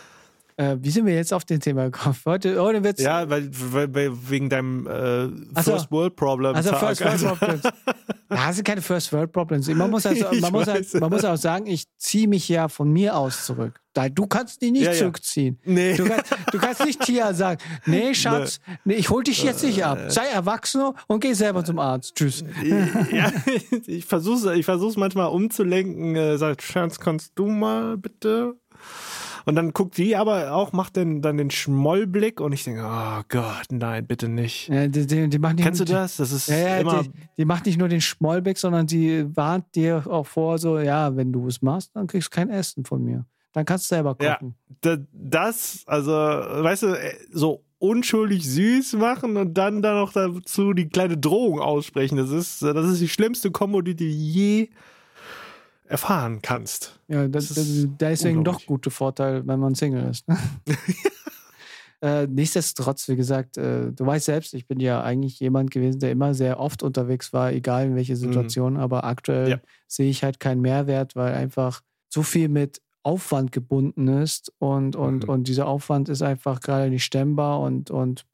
äh, 0.58 0.76
wie 0.80 0.90
sind 0.90 1.06
wir 1.06 1.14
jetzt 1.14 1.34
auf 1.34 1.46
den 1.46 1.60
Thema 1.60 1.86
gekommen? 1.86 2.16
Heute, 2.26 2.60
heute 2.60 2.84
wird's, 2.84 3.02
Ja, 3.02 3.30
weil, 3.30 3.50
weil, 3.54 4.12
wegen 4.30 4.50
deinem 4.50 4.88
äh, 4.88 5.28
so. 5.62 5.72
First 5.72 5.92
World 5.92 6.16
Problem. 6.16 6.56
also 6.56 6.72
Tag. 6.72 6.98
First 6.98 7.02
World 7.02 7.14
Also- 7.14 7.36
Problems. 7.36 7.62
das 8.30 8.56
sind 8.56 8.66
keine 8.66 8.82
First 8.82 9.14
World 9.14 9.32
Problems. 9.32 9.68
Man 9.68 9.90
muss, 9.90 10.06
also, 10.06 10.26
man, 10.42 10.52
muss 10.52 10.68
halt, 10.68 10.94
man 10.96 11.10
muss 11.12 11.24
auch 11.24 11.38
sagen, 11.38 11.68
ich 11.68 11.86
ziehe 11.98 12.28
mich 12.28 12.50
ja 12.50 12.68
von 12.68 12.92
mir 12.92 13.16
aus 13.16 13.46
zurück. 13.46 13.80
Du 14.14 14.28
kannst 14.28 14.62
dich 14.62 14.72
nicht 14.72 14.86
ja, 14.86 14.94
zurückziehen. 14.94 15.60
Nee. 15.64 15.96
Du, 15.96 16.06
kannst, 16.06 16.36
du 16.52 16.60
kannst 16.60 16.86
nicht 16.86 17.02
Tia 17.02 17.34
sagen, 17.34 17.60
nee, 17.88 18.14
Schatz, 18.14 18.60
nee, 18.86 18.94
ich 18.94 19.10
hol 19.10 19.24
dich 19.24 19.42
jetzt 19.44 19.64
nicht 19.64 19.84
ab. 19.84 20.00
Sei 20.10 20.26
erwachsen 20.26 20.92
und 21.08 21.20
geh 21.20 21.34
selber 21.34 21.64
zum 21.66 21.80
Arzt. 21.80 22.16
Tschüss. 22.16 22.44
Ja, 23.12 23.32
ich 23.88 24.06
versuche 24.06 24.56
ich 24.56 24.66
versuch's 24.66 24.98
manchmal 24.98 25.30
umzulenken. 25.30 26.16
Äh, 26.16 26.38
sag, 26.38 26.62
Schatz, 26.62 27.00
kannst 27.00 27.32
du 27.36 27.48
mal 27.48 27.98
bitte? 27.98 28.56
Und 29.48 29.56
dann 29.56 29.72
guckt 29.72 29.98
die 29.98 30.18
aber 30.18 30.52
auch, 30.52 30.74
macht 30.74 30.98
den, 30.98 31.22
dann 31.22 31.38
den 31.38 31.50
Schmollblick 31.50 32.42
und 32.42 32.52
ich 32.52 32.66
denke, 32.66 32.82
oh 32.84 33.22
Gott, 33.30 33.68
nein, 33.72 34.06
bitte 34.06 34.28
nicht. 34.28 34.68
Ja, 34.68 34.88
die, 34.90 35.08
die, 35.08 35.30
die 35.30 35.40
nicht 35.40 35.58
Kennst 35.60 35.80
du 35.80 35.86
das? 35.86 36.18
Das 36.18 36.34
ist 36.34 36.50
ja, 36.50 36.80
immer. 36.80 37.04
Die, 37.04 37.12
die, 37.38 37.46
macht 37.46 37.66
nicht 37.66 37.80
nur 37.80 37.88
den 37.88 38.02
Schmollblick, 38.02 38.58
sondern 38.58 38.90
sie 38.90 39.26
warnt 39.38 39.74
dir 39.74 40.04
auch 40.06 40.28
vor, 40.28 40.58
so, 40.58 40.80
ja, 40.80 41.16
wenn 41.16 41.32
du 41.32 41.48
es 41.48 41.62
machst, 41.62 41.92
dann 41.96 42.08
kriegst 42.08 42.28
du 42.28 42.36
kein 42.36 42.50
Essen 42.50 42.84
von 42.84 43.02
mir. 43.02 43.26
Dann 43.54 43.64
kannst 43.64 43.90
du 43.90 43.96
selber 43.96 44.16
kochen. 44.16 44.56
Ja, 44.84 44.98
das, 45.14 45.84
also, 45.86 46.12
weißt 46.12 46.84
du, 46.84 46.88
äh, 46.88 47.14
so 47.32 47.64
unschuldig 47.80 48.46
süß 48.46 48.94
machen 48.98 49.38
und 49.38 49.54
dann 49.54 49.82
da 49.82 49.94
noch 49.94 50.12
dazu 50.12 50.74
die 50.74 50.90
kleine 50.90 51.18
Drohung 51.18 51.62
aussprechen. 51.62 52.18
Das 52.18 52.32
ist, 52.32 52.62
das 52.64 52.86
ist 52.86 53.00
die 53.00 53.08
schlimmste 53.08 53.52
Kombo, 53.52 53.82
die 53.82 53.96
du 53.96 54.04
je 54.04 54.68
erfahren 55.88 56.42
kannst. 56.42 57.00
Ja, 57.08 57.28
das, 57.28 57.50
das 57.50 57.58
ist 57.58 57.90
deswegen 58.00 58.44
doch 58.44 58.66
gute 58.66 58.92
Vorteil, 58.92 59.48
wenn 59.48 59.60
man 59.60 59.76
Single 59.76 60.10
ist. 60.10 60.26
Ne? 62.00 62.24
äh, 62.24 62.28
nichtsdestotrotz, 62.28 63.08
wie 63.08 63.16
gesagt, 63.16 63.58
äh, 63.58 63.92
du 63.92 64.06
weißt 64.06 64.26
selbst, 64.26 64.54
ich 64.54 64.68
bin 64.68 64.80
ja 64.80 65.02
eigentlich 65.02 65.40
jemand 65.40 65.72
gewesen, 65.72 66.00
der 66.00 66.12
immer 66.12 66.36
sehr 66.36 66.60
oft 66.60 66.84
unterwegs 66.84 67.34
war, 67.34 67.52
egal 67.52 67.88
in 67.88 67.96
welche 67.96 68.14
mhm. 68.14 68.18
Situation, 68.18 68.74
mhm. 68.74 68.80
aber 68.80 69.04
aktuell 69.04 69.50
ja. 69.50 69.60
sehe 69.88 70.10
ich 70.10 70.24
halt 70.24 70.40
keinen 70.40 70.62
Mehrwert, 70.62 71.16
weil 71.16 71.34
einfach 71.34 71.82
so 72.10 72.22
viel 72.22 72.50
mit 72.50 72.82
Aufwand 73.02 73.52
gebunden 73.52 74.08
ist 74.08 74.54
und, 74.60 74.96
und, 74.96 75.24
mhm. 75.24 75.30
und 75.30 75.48
dieser 75.48 75.68
Aufwand 75.68 76.10
ist 76.10 76.22
einfach 76.22 76.60
gerade 76.60 76.90
nicht 76.90 77.06
stemmbar 77.06 77.62
und, 77.62 77.90
und 77.90 78.26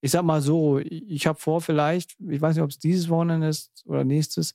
ich 0.00 0.10
sag 0.10 0.22
mal 0.22 0.42
so, 0.42 0.78
ich 0.78 1.26
habe 1.26 1.38
vor, 1.38 1.60
vielleicht, 1.60 2.16
ich 2.28 2.40
weiß 2.40 2.56
nicht, 2.56 2.62
ob 2.62 2.70
es 2.70 2.78
dieses 2.78 3.08
Wochenende 3.08 3.48
ist 3.48 3.84
oder 3.86 4.04
nächstes, 4.04 4.54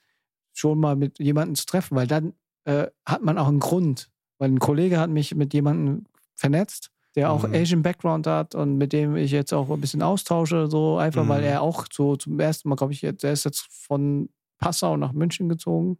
schon 0.57 0.79
mal 0.79 0.95
mit 0.95 1.19
jemandem 1.19 1.55
zu 1.55 1.65
treffen, 1.65 1.95
weil 1.95 2.07
dann 2.07 2.33
äh, 2.65 2.87
hat 3.05 3.21
man 3.23 3.37
auch 3.37 3.47
einen 3.47 3.59
Grund. 3.59 4.09
Weil 4.39 4.49
ein 4.49 4.59
Kollege 4.59 4.99
hat 4.99 5.09
mich 5.09 5.35
mit 5.35 5.53
jemandem 5.53 6.05
vernetzt, 6.35 6.91
der 7.15 7.31
auch 7.31 7.47
mhm. 7.47 7.53
Asian 7.53 7.81
Background 7.81 8.27
hat 8.27 8.55
und 8.55 8.77
mit 8.77 8.93
dem 8.93 9.15
ich 9.15 9.31
jetzt 9.31 9.53
auch 9.53 9.69
ein 9.69 9.81
bisschen 9.81 10.03
austausche, 10.03 10.67
so 10.67 10.97
einfach, 10.97 11.23
mhm. 11.23 11.29
weil 11.29 11.43
er 11.43 11.61
auch 11.61 11.85
so 11.91 12.15
zum 12.15 12.39
ersten 12.39 12.69
Mal, 12.69 12.75
glaube 12.75 12.93
ich, 12.93 13.01
jetzt, 13.01 13.23
der 13.23 13.33
ist 13.33 13.45
jetzt 13.45 13.67
von 13.69 14.29
Passau 14.59 14.97
nach 14.97 15.13
München 15.13 15.49
gezogen 15.49 15.97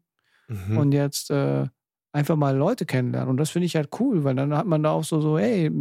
mhm. 0.48 0.78
und 0.78 0.92
jetzt 0.92 1.32
äh, 1.32 1.66
einfach 2.12 2.36
mal 2.36 2.56
Leute 2.56 2.86
kennenlernen. 2.86 3.30
Und 3.30 3.38
das 3.38 3.50
finde 3.50 3.66
ich 3.66 3.76
halt 3.76 3.90
cool, 4.00 4.24
weil 4.24 4.36
dann 4.36 4.56
hat 4.56 4.68
man 4.68 4.84
da 4.84 4.92
auch 4.92 5.04
so, 5.04 5.22
so, 5.22 5.38
hey, 5.38 5.72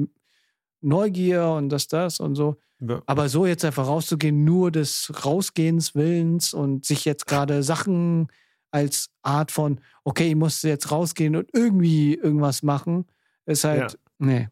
Neugier 0.80 1.50
und 1.50 1.70
das, 1.70 1.88
das 1.88 2.20
und 2.20 2.34
so. 2.34 2.56
Ja. 2.80 3.02
Aber 3.06 3.28
so 3.28 3.46
jetzt 3.46 3.64
einfach 3.64 3.86
rauszugehen, 3.86 4.44
nur 4.44 4.70
des 4.70 5.10
Rausgehens 5.24 5.94
Willens 5.94 6.52
und 6.52 6.84
sich 6.84 7.04
jetzt 7.04 7.26
gerade 7.26 7.62
Sachen 7.62 8.28
als 8.76 9.08
Art 9.22 9.50
von, 9.50 9.80
okay, 10.04 10.28
ich 10.28 10.36
muss 10.36 10.62
jetzt 10.62 10.90
rausgehen 10.90 11.34
und 11.34 11.48
irgendwie 11.54 12.14
irgendwas 12.14 12.62
machen, 12.62 13.06
ist 13.46 13.64
halt, 13.64 13.92
ja. 13.92 13.98
nee. 14.18 14.48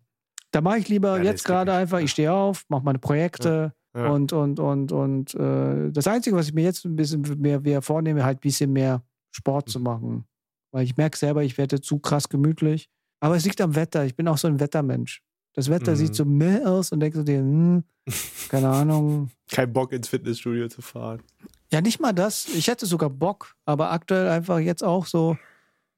Da 0.51 0.61
mache 0.61 0.79
ich 0.79 0.89
lieber 0.89 1.19
ja, 1.19 1.25
jetzt 1.25 1.45
gerade 1.45 1.75
einfach, 1.75 1.99
ich 1.99 2.13
stehe 2.13 2.33
auf, 2.33 2.65
mache 2.69 2.85
meine 2.85 2.99
Projekte 2.99 3.75
ja. 3.95 4.09
und, 4.09 4.33
und, 4.33 4.61
und, 4.61 4.93
und 4.93 5.35
äh, 5.35 5.91
das 5.91 6.07
Einzige, 6.07 6.37
was 6.37 6.47
ich 6.49 6.55
mir 6.55 6.65
jetzt 6.65 6.87
ein 6.87 6.97
bisschen 6.97 7.23
mehr, 7.39 7.61
mehr 7.61 7.83
vornehme, 7.83 8.25
halt 8.25 8.39
ein 8.39 8.41
bisschen 8.41 8.73
mehr 8.73 9.03
Sport 9.31 9.69
zu 9.69 9.81
machen. 9.81 10.25
Weil 10.73 10.85
ich 10.85 10.97
merke 10.97 11.19
selber, 11.19 11.43
ich 11.43 11.59
werde 11.59 11.81
zu 11.81 11.99
krass 11.99 12.29
gemütlich. 12.29 12.89
Aber 13.21 13.37
es 13.37 13.45
liegt 13.45 13.61
am 13.61 13.75
Wetter. 13.75 14.05
Ich 14.05 14.17
bin 14.17 14.27
auch 14.29 14.39
so 14.39 14.49
ein 14.49 14.59
Wettermensch. 14.59 15.23
Das 15.55 15.71
Wetter 15.71 15.93
mhm. 15.93 15.97
sieht 15.97 16.15
so 16.15 16.25
meh 16.25 16.65
aus 16.65 16.93
und 16.93 17.01
denkst 17.01 17.17
du 17.17 17.25
dir, 17.25 17.39
hm, 17.39 17.85
keine 18.49 18.69
Ahnung. 18.71 19.31
Kein 19.51 19.73
Bock 19.73 19.93
ins 19.93 20.09
Fitnessstudio 20.09 20.69
zu 20.69 20.83
fahren. 20.83 21.23
Ja, 21.73 21.81
nicht 21.81 22.01
mal 22.01 22.13
das. 22.13 22.47
Ich 22.49 22.69
hätte 22.69 22.87
sogar 22.87 23.11
Bock, 23.11 23.57
aber 23.65 23.91
aktuell 23.91 24.29
einfach 24.29 24.59
jetzt 24.59 24.85
auch 24.85 25.07
so 25.07 25.37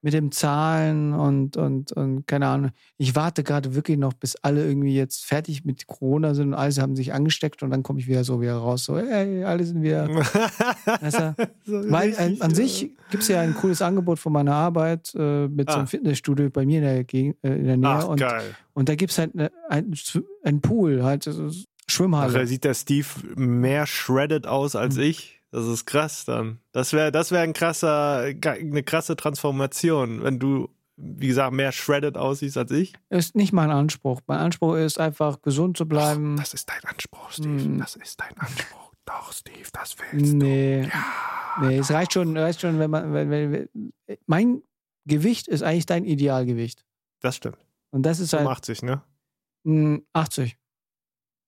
mit 0.06 0.14
dem 0.14 0.30
Zahlen 0.30 1.14
und, 1.14 1.56
und, 1.56 1.90
und 1.90 2.28
keine 2.28 2.46
Ahnung. 2.46 2.70
Ich 2.96 3.16
warte 3.16 3.42
gerade 3.42 3.74
wirklich 3.74 3.98
noch, 3.98 4.12
bis 4.12 4.36
alle 4.36 4.64
irgendwie 4.64 4.94
jetzt 4.94 5.24
fertig 5.24 5.64
mit 5.64 5.88
Corona 5.88 6.32
sind 6.32 6.50
und 6.50 6.54
alle 6.54 6.72
haben 6.76 6.94
sich 6.94 7.12
angesteckt 7.12 7.64
und 7.64 7.70
dann 7.70 7.82
komme 7.82 7.98
ich 7.98 8.06
wieder 8.06 8.22
so 8.22 8.40
wieder 8.40 8.54
raus. 8.54 8.84
So, 8.84 8.98
hey, 8.98 9.42
alle 9.42 9.64
sind 9.64 9.82
wieder. 9.82 10.08
weißt 11.00 11.18
du? 11.18 11.34
so 11.64 11.90
Weil 11.90 12.16
an, 12.18 12.36
an 12.38 12.54
sich 12.54 12.92
gibt 13.10 13.24
es 13.24 13.28
ja 13.28 13.40
ein 13.40 13.54
cooles 13.54 13.82
Angebot 13.82 14.20
von 14.20 14.32
meiner 14.32 14.54
Arbeit 14.54 15.12
äh, 15.16 15.48
mit 15.48 15.68
ah. 15.68 15.72
so 15.72 15.78
einem 15.78 15.86
ah. 15.86 15.90
Fitnessstudio 15.90 16.50
bei 16.50 16.64
mir 16.64 16.78
in 16.78 16.84
der, 16.84 17.02
Gegend, 17.02 17.38
äh, 17.42 17.56
in 17.56 17.64
der 17.64 17.76
Nähe. 17.76 17.88
Ach, 17.88 18.06
und, 18.06 18.20
geil. 18.20 18.54
und 18.74 18.88
da 18.88 18.94
gibt 18.94 19.10
es 19.10 19.18
halt 19.18 19.34
eine, 19.34 19.50
ein, 19.68 19.92
ein 20.44 20.60
Pool, 20.60 21.02
halt 21.02 21.28
Schwimmhalle. 21.88 22.30
Ach, 22.30 22.34
da 22.34 22.46
sieht 22.46 22.62
der 22.62 22.74
Steve 22.74 23.08
mehr 23.34 23.86
shredded 23.86 24.46
aus 24.46 24.76
als 24.76 24.98
mhm. 24.98 25.02
ich. 25.02 25.35
Das 25.56 25.64
ist 25.64 25.86
krass 25.86 26.26
dann. 26.26 26.60
Das 26.72 26.92
wäre 26.92 27.10
das 27.10 27.30
wär 27.30 27.40
ein 27.40 27.54
krasser, 27.54 28.30
eine 28.42 28.82
krasse 28.82 29.16
Transformation, 29.16 30.22
wenn 30.22 30.38
du, 30.38 30.68
wie 30.96 31.28
gesagt, 31.28 31.54
mehr 31.54 31.72
shredded 31.72 32.18
aussiehst 32.18 32.58
als 32.58 32.70
ich. 32.72 32.92
Ist 33.08 33.34
nicht 33.36 33.54
mein 33.54 33.70
Anspruch. 33.70 34.20
Mein 34.26 34.36
Anspruch 34.36 34.74
ist 34.74 35.00
einfach 35.00 35.40
gesund 35.40 35.78
zu 35.78 35.88
bleiben. 35.88 36.34
Och, 36.34 36.40
das 36.40 36.52
ist 36.52 36.68
dein 36.68 36.84
Anspruch, 36.84 37.30
Steve. 37.30 37.62
Hm. 37.62 37.78
Das 37.78 37.96
ist 37.96 38.20
dein 38.20 38.36
Anspruch. 38.36 38.92
Doch, 39.06 39.32
Steve, 39.32 39.66
das 39.72 39.96
willst 39.98 40.34
nee. 40.34 40.82
du. 40.82 40.88
Ja. 40.88 41.68
Nee, 41.68 41.78
es 41.78 41.90
reicht 41.90 42.12
schon, 42.12 42.36
reicht 42.36 42.60
schon, 42.60 42.78
wenn 42.78 42.90
man, 42.90 43.14
wenn, 43.14 43.30
wenn, 43.30 43.52
wenn, 43.52 44.18
mein 44.26 44.62
Gewicht 45.06 45.48
ist 45.48 45.62
eigentlich 45.62 45.86
dein 45.86 46.04
Idealgewicht. 46.04 46.84
Das 47.22 47.36
stimmt. 47.36 47.56
Und 47.92 48.02
das 48.02 48.20
ist 48.20 48.34
halt. 48.34 48.46
80, 48.46 48.82
ne? 48.82 49.00
80. 50.12 50.50
Hm, 50.50 50.58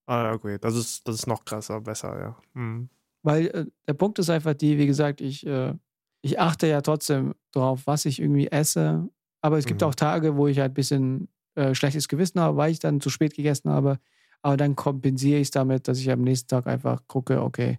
ah, 0.06 0.32
okay. 0.32 0.56
Das 0.58 0.74
ist, 0.74 1.06
das 1.06 1.16
ist 1.16 1.26
noch 1.26 1.44
krasser, 1.44 1.82
besser, 1.82 2.18
ja. 2.18 2.36
Mhm. 2.54 2.88
Weil 3.22 3.46
äh, 3.48 3.66
der 3.86 3.94
Punkt 3.94 4.18
ist 4.18 4.30
einfach 4.30 4.54
die, 4.54 4.78
wie 4.78 4.86
gesagt, 4.86 5.20
ich, 5.20 5.46
äh, 5.46 5.74
ich 6.22 6.38
achte 6.38 6.66
ja 6.66 6.80
trotzdem 6.80 7.34
drauf, 7.52 7.82
was 7.86 8.04
ich 8.04 8.20
irgendwie 8.20 8.48
esse. 8.48 9.08
Aber 9.40 9.58
es 9.58 9.66
gibt 9.66 9.80
mhm. 9.80 9.88
auch 9.88 9.94
Tage, 9.94 10.36
wo 10.36 10.46
ich 10.48 10.58
halt 10.58 10.72
ein 10.72 10.74
bisschen 10.74 11.28
äh, 11.54 11.74
schlechtes 11.74 12.08
Gewissen 12.08 12.40
habe, 12.40 12.56
weil 12.56 12.72
ich 12.72 12.78
dann 12.78 13.00
zu 13.00 13.10
spät 13.10 13.34
gegessen 13.34 13.70
habe. 13.70 13.98
Aber 14.42 14.56
dann 14.56 14.76
kompensiere 14.76 15.40
ich 15.40 15.48
es 15.48 15.50
damit, 15.50 15.88
dass 15.88 15.98
ich 15.98 16.10
am 16.10 16.22
nächsten 16.22 16.48
Tag 16.48 16.66
einfach 16.66 17.02
gucke, 17.08 17.42
okay. 17.42 17.78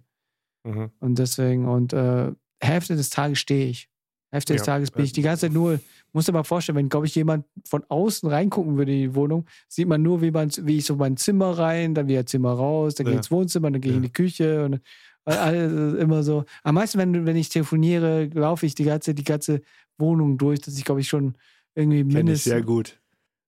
Mhm. 0.64 0.90
Und 1.00 1.18
deswegen, 1.18 1.66
und 1.66 1.92
äh, 1.92 2.32
Hälfte 2.60 2.96
des 2.96 3.10
Tages 3.10 3.38
stehe 3.38 3.66
ich. 3.66 3.88
Hälfte 4.32 4.52
ja, 4.52 4.58
des 4.58 4.66
Tages 4.66 4.90
bin 4.90 5.04
ich 5.04 5.12
die 5.12 5.22
ganze 5.22 5.46
Zeit 5.46 5.52
nur, 5.52 5.80
muss 6.12 6.26
dir 6.26 6.32
mal 6.32 6.44
vorstellen, 6.44 6.76
wenn, 6.76 6.88
glaube 6.88 7.06
ich, 7.06 7.14
jemand 7.14 7.46
von 7.64 7.82
außen 7.88 8.28
reingucken 8.28 8.76
würde 8.76 8.92
in 8.92 8.98
die 8.98 9.14
Wohnung, 9.14 9.46
sieht 9.68 9.88
man 9.88 10.02
nur, 10.02 10.22
wie, 10.22 10.30
man, 10.30 10.50
wie 10.60 10.78
ich 10.78 10.84
so 10.84 10.94
mein 10.94 11.16
Zimmer 11.16 11.58
rein, 11.58 11.94
dann 11.94 12.06
wieder 12.06 12.26
Zimmer 12.26 12.52
raus, 12.52 12.94
dann 12.94 13.06
ja. 13.06 13.10
gehe 13.10 13.14
ich 13.14 13.18
ins 13.24 13.30
Wohnzimmer, 13.30 13.70
dann 13.70 13.80
gehe 13.80 13.90
ich 13.90 13.94
ja. 13.94 13.96
in 13.96 14.02
die 14.02 14.12
Küche 14.12 14.64
und 14.64 14.80
weil 15.24 15.38
alles 15.38 15.94
immer 15.94 16.22
so. 16.22 16.44
Am 16.62 16.74
meisten, 16.74 16.98
wenn, 16.98 17.26
wenn 17.26 17.36
ich 17.36 17.48
telefoniere, 17.48 18.26
laufe 18.32 18.66
ich 18.66 18.74
die 18.74 18.84
ganze, 18.84 19.14
die 19.14 19.24
ganze 19.24 19.60
Wohnung 19.98 20.38
durch, 20.38 20.60
dass 20.60 20.76
ich, 20.76 20.84
glaube 20.84 21.00
ich, 21.00 21.08
schon 21.08 21.36
irgendwie 21.74 22.04
mindestens. 22.04 22.24
Kenn 22.24 22.34
ich 22.34 22.42
sehr 22.42 22.62
gut. 22.62 23.00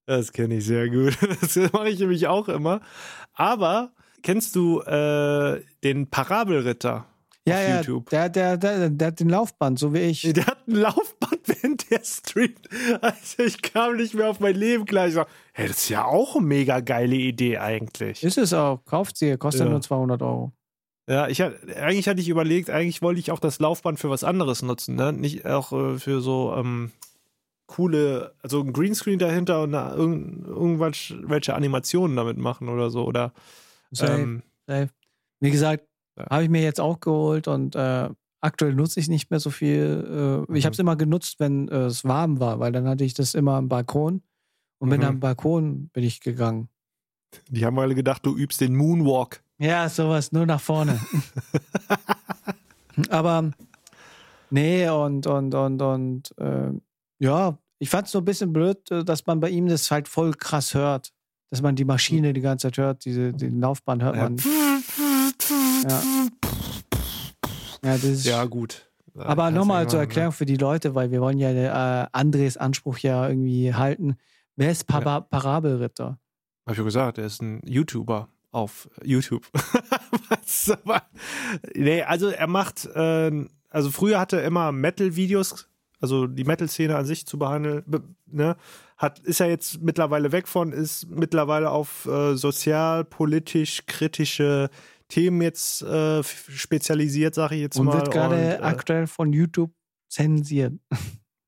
Das 0.06 0.32
kenne 0.32 0.56
ich 0.56 0.66
sehr 0.66 0.88
gut. 0.88 1.16
Das 1.40 1.72
mache 1.72 1.88
ich 1.88 1.98
nämlich 1.98 2.26
auch 2.26 2.48
immer. 2.48 2.80
Aber 3.34 3.92
kennst 4.22 4.56
du 4.56 4.80
äh, 4.80 5.62
den 5.82 6.08
Parabelritter? 6.08 7.06
Ja, 7.46 7.60
ja, 7.60 7.76
YouTube. 7.78 8.08
Der, 8.10 8.28
der, 8.28 8.56
der, 8.56 8.88
der 8.88 9.08
hat 9.08 9.18
den 9.18 9.28
Laufband, 9.28 9.78
so 9.78 9.92
wie 9.92 9.98
ich. 9.98 10.22
Der 10.32 10.46
hat 10.46 10.68
ein 10.68 10.76
Laufband, 10.76 11.40
während 11.46 11.90
der 11.90 12.00
streamt. 12.04 12.68
Also 13.00 13.42
ich 13.42 13.60
kam 13.62 13.96
nicht 13.96 14.14
mehr 14.14 14.28
auf 14.28 14.38
mein 14.38 14.54
Leben 14.54 14.84
klar. 14.84 15.08
Ich 15.08 15.14
so, 15.14 15.24
hey, 15.52 15.66
das 15.66 15.78
ist 15.78 15.88
ja 15.88 16.04
auch 16.04 16.36
eine 16.36 16.46
mega 16.46 16.78
geile 16.80 17.16
Idee 17.16 17.58
eigentlich. 17.58 18.22
Ist 18.22 18.38
es 18.38 18.52
auch. 18.52 18.84
Kauft 18.84 19.16
sie, 19.16 19.36
kostet 19.36 19.64
ja. 19.64 19.70
nur 19.70 19.80
200 19.80 20.22
Euro. 20.22 20.52
Ja, 21.12 21.28
ich 21.28 21.42
eigentlich 21.42 22.08
hatte 22.08 22.22
ich 22.22 22.30
überlegt, 22.30 22.70
eigentlich 22.70 23.02
wollte 23.02 23.20
ich 23.20 23.30
auch 23.32 23.38
das 23.38 23.60
Laufband 23.60 24.00
für 24.00 24.08
was 24.08 24.24
anderes 24.24 24.62
nutzen, 24.62 24.94
ne? 24.94 25.12
Nicht 25.12 25.44
auch 25.44 25.70
äh, 25.70 25.98
für 25.98 26.22
so 26.22 26.54
ähm, 26.56 26.90
coole, 27.66 28.32
also 28.42 28.62
ein 28.62 28.72
Greenscreen 28.72 29.18
dahinter 29.18 29.62
und 29.62 29.74
eine, 29.74 29.94
irgendwelche 29.94 31.54
Animationen 31.54 32.16
damit 32.16 32.38
machen 32.38 32.70
oder 32.70 32.88
so. 32.88 33.04
Oder 33.04 33.34
ähm, 34.00 34.42
safe. 34.66 34.88
Wie 35.40 35.50
gesagt, 35.50 35.84
ja. 36.18 36.30
habe 36.30 36.44
ich 36.44 36.48
mir 36.48 36.62
jetzt 36.62 36.80
auch 36.80 36.98
geholt 37.00 37.46
und 37.46 37.76
äh, 37.76 38.08
aktuell 38.40 38.74
nutze 38.74 38.98
ich 38.98 39.08
nicht 39.10 39.30
mehr 39.30 39.40
so 39.40 39.50
viel. 39.50 40.46
Äh, 40.48 40.56
ich 40.56 40.64
habe 40.64 40.72
es 40.72 40.78
mhm. 40.78 40.84
immer 40.84 40.96
genutzt, 40.96 41.40
wenn 41.40 41.68
äh, 41.68 41.88
es 41.88 42.06
warm 42.06 42.40
war, 42.40 42.58
weil 42.58 42.72
dann 42.72 42.88
hatte 42.88 43.04
ich 43.04 43.12
das 43.12 43.34
immer 43.34 43.56
am 43.56 43.68
Balkon 43.68 44.22
und 44.78 44.88
bin 44.88 45.02
mhm. 45.02 45.06
am 45.06 45.20
Balkon 45.20 45.90
bin 45.92 46.04
ich 46.04 46.22
gegangen. 46.22 46.70
Die 47.48 47.66
haben 47.66 47.78
alle 47.78 47.94
gedacht, 47.94 48.24
du 48.24 48.34
übst 48.34 48.62
den 48.62 48.74
Moonwalk. 48.74 49.42
Ja, 49.62 49.88
sowas, 49.88 50.32
nur 50.32 50.44
nach 50.44 50.60
vorne. 50.60 50.98
Aber 53.10 53.52
nee, 54.50 54.88
und, 54.88 55.24
und, 55.28 55.54
und, 55.54 55.80
und 55.80 56.38
äh, 56.38 56.72
ja, 57.20 57.56
ich 57.78 57.88
fand 57.88 58.06
es 58.06 58.12
so 58.12 58.18
ein 58.18 58.24
bisschen 58.24 58.52
blöd, 58.52 58.90
äh, 58.90 59.04
dass 59.04 59.24
man 59.24 59.38
bei 59.38 59.50
ihm 59.50 59.68
das 59.68 59.88
halt 59.92 60.08
voll 60.08 60.32
krass 60.32 60.74
hört. 60.74 61.12
Dass 61.50 61.62
man 61.62 61.76
die 61.76 61.84
Maschine 61.84 62.32
die 62.32 62.40
ganze 62.40 62.68
Zeit 62.68 62.78
hört, 62.78 63.04
diese, 63.04 63.32
den 63.32 63.60
Laufbahn 63.60 64.02
hört 64.02 64.16
man. 64.16 64.36
Ja. 65.88 66.02
Ja, 67.84 67.92
das 67.92 68.04
ist, 68.04 68.26
ja 68.26 68.44
gut. 68.46 68.90
Aber 69.14 69.52
nochmal 69.52 69.88
zur 69.88 70.00
Erklärung 70.00 70.32
für 70.32 70.46
die 70.46 70.56
Leute, 70.56 70.96
weil 70.96 71.12
wir 71.12 71.20
wollen 71.20 71.38
ja 71.38 71.50
äh, 71.50 72.06
Andres 72.10 72.56
Anspruch 72.56 72.98
ja 72.98 73.28
irgendwie 73.28 73.72
halten. 73.74 74.16
Wer 74.56 74.72
ist 74.72 74.88
pa 74.88 75.00
ja. 75.00 75.20
Parabelritter? 75.20 76.18
Hab 76.66 76.72
ich 76.72 76.78
ja 76.78 76.84
gesagt, 76.84 77.18
er 77.18 77.26
ist 77.26 77.42
ein 77.42 77.60
YouTuber 77.64 78.28
auf 78.52 78.88
YouTube. 79.02 79.50
Nee, 81.74 82.02
also 82.02 82.28
er 82.28 82.46
macht, 82.46 82.86
äh, 82.86 83.46
also 83.70 83.90
früher 83.90 84.20
hatte 84.20 84.40
er 84.40 84.46
immer 84.46 84.70
Metal-Videos, 84.70 85.68
also 86.00 86.26
die 86.26 86.44
Metal-Szene 86.44 86.96
an 86.96 87.06
sich 87.06 87.26
zu 87.26 87.38
behandeln, 87.38 87.84
ne? 88.26 88.56
Hat, 88.96 89.18
ist 89.18 89.40
er 89.40 89.48
jetzt 89.48 89.82
mittlerweile 89.82 90.30
weg 90.30 90.46
von, 90.46 90.72
ist 90.72 91.10
mittlerweile 91.10 91.70
auf 91.70 92.06
äh, 92.06 92.36
sozial, 92.36 93.04
politisch, 93.04 93.84
kritische 93.86 94.70
Themen 95.08 95.42
jetzt 95.42 95.82
äh, 95.82 96.22
spezialisiert, 96.22 97.34
sage 97.34 97.56
ich 97.56 97.62
jetzt 97.62 97.78
und 97.78 97.86
mal. 97.86 97.94
Wird 97.94 98.12
gerade 98.12 98.36
äh, 98.36 98.60
aktuell 98.60 99.08
von 99.08 99.32
YouTube 99.32 99.72
zensiert. 100.08 100.74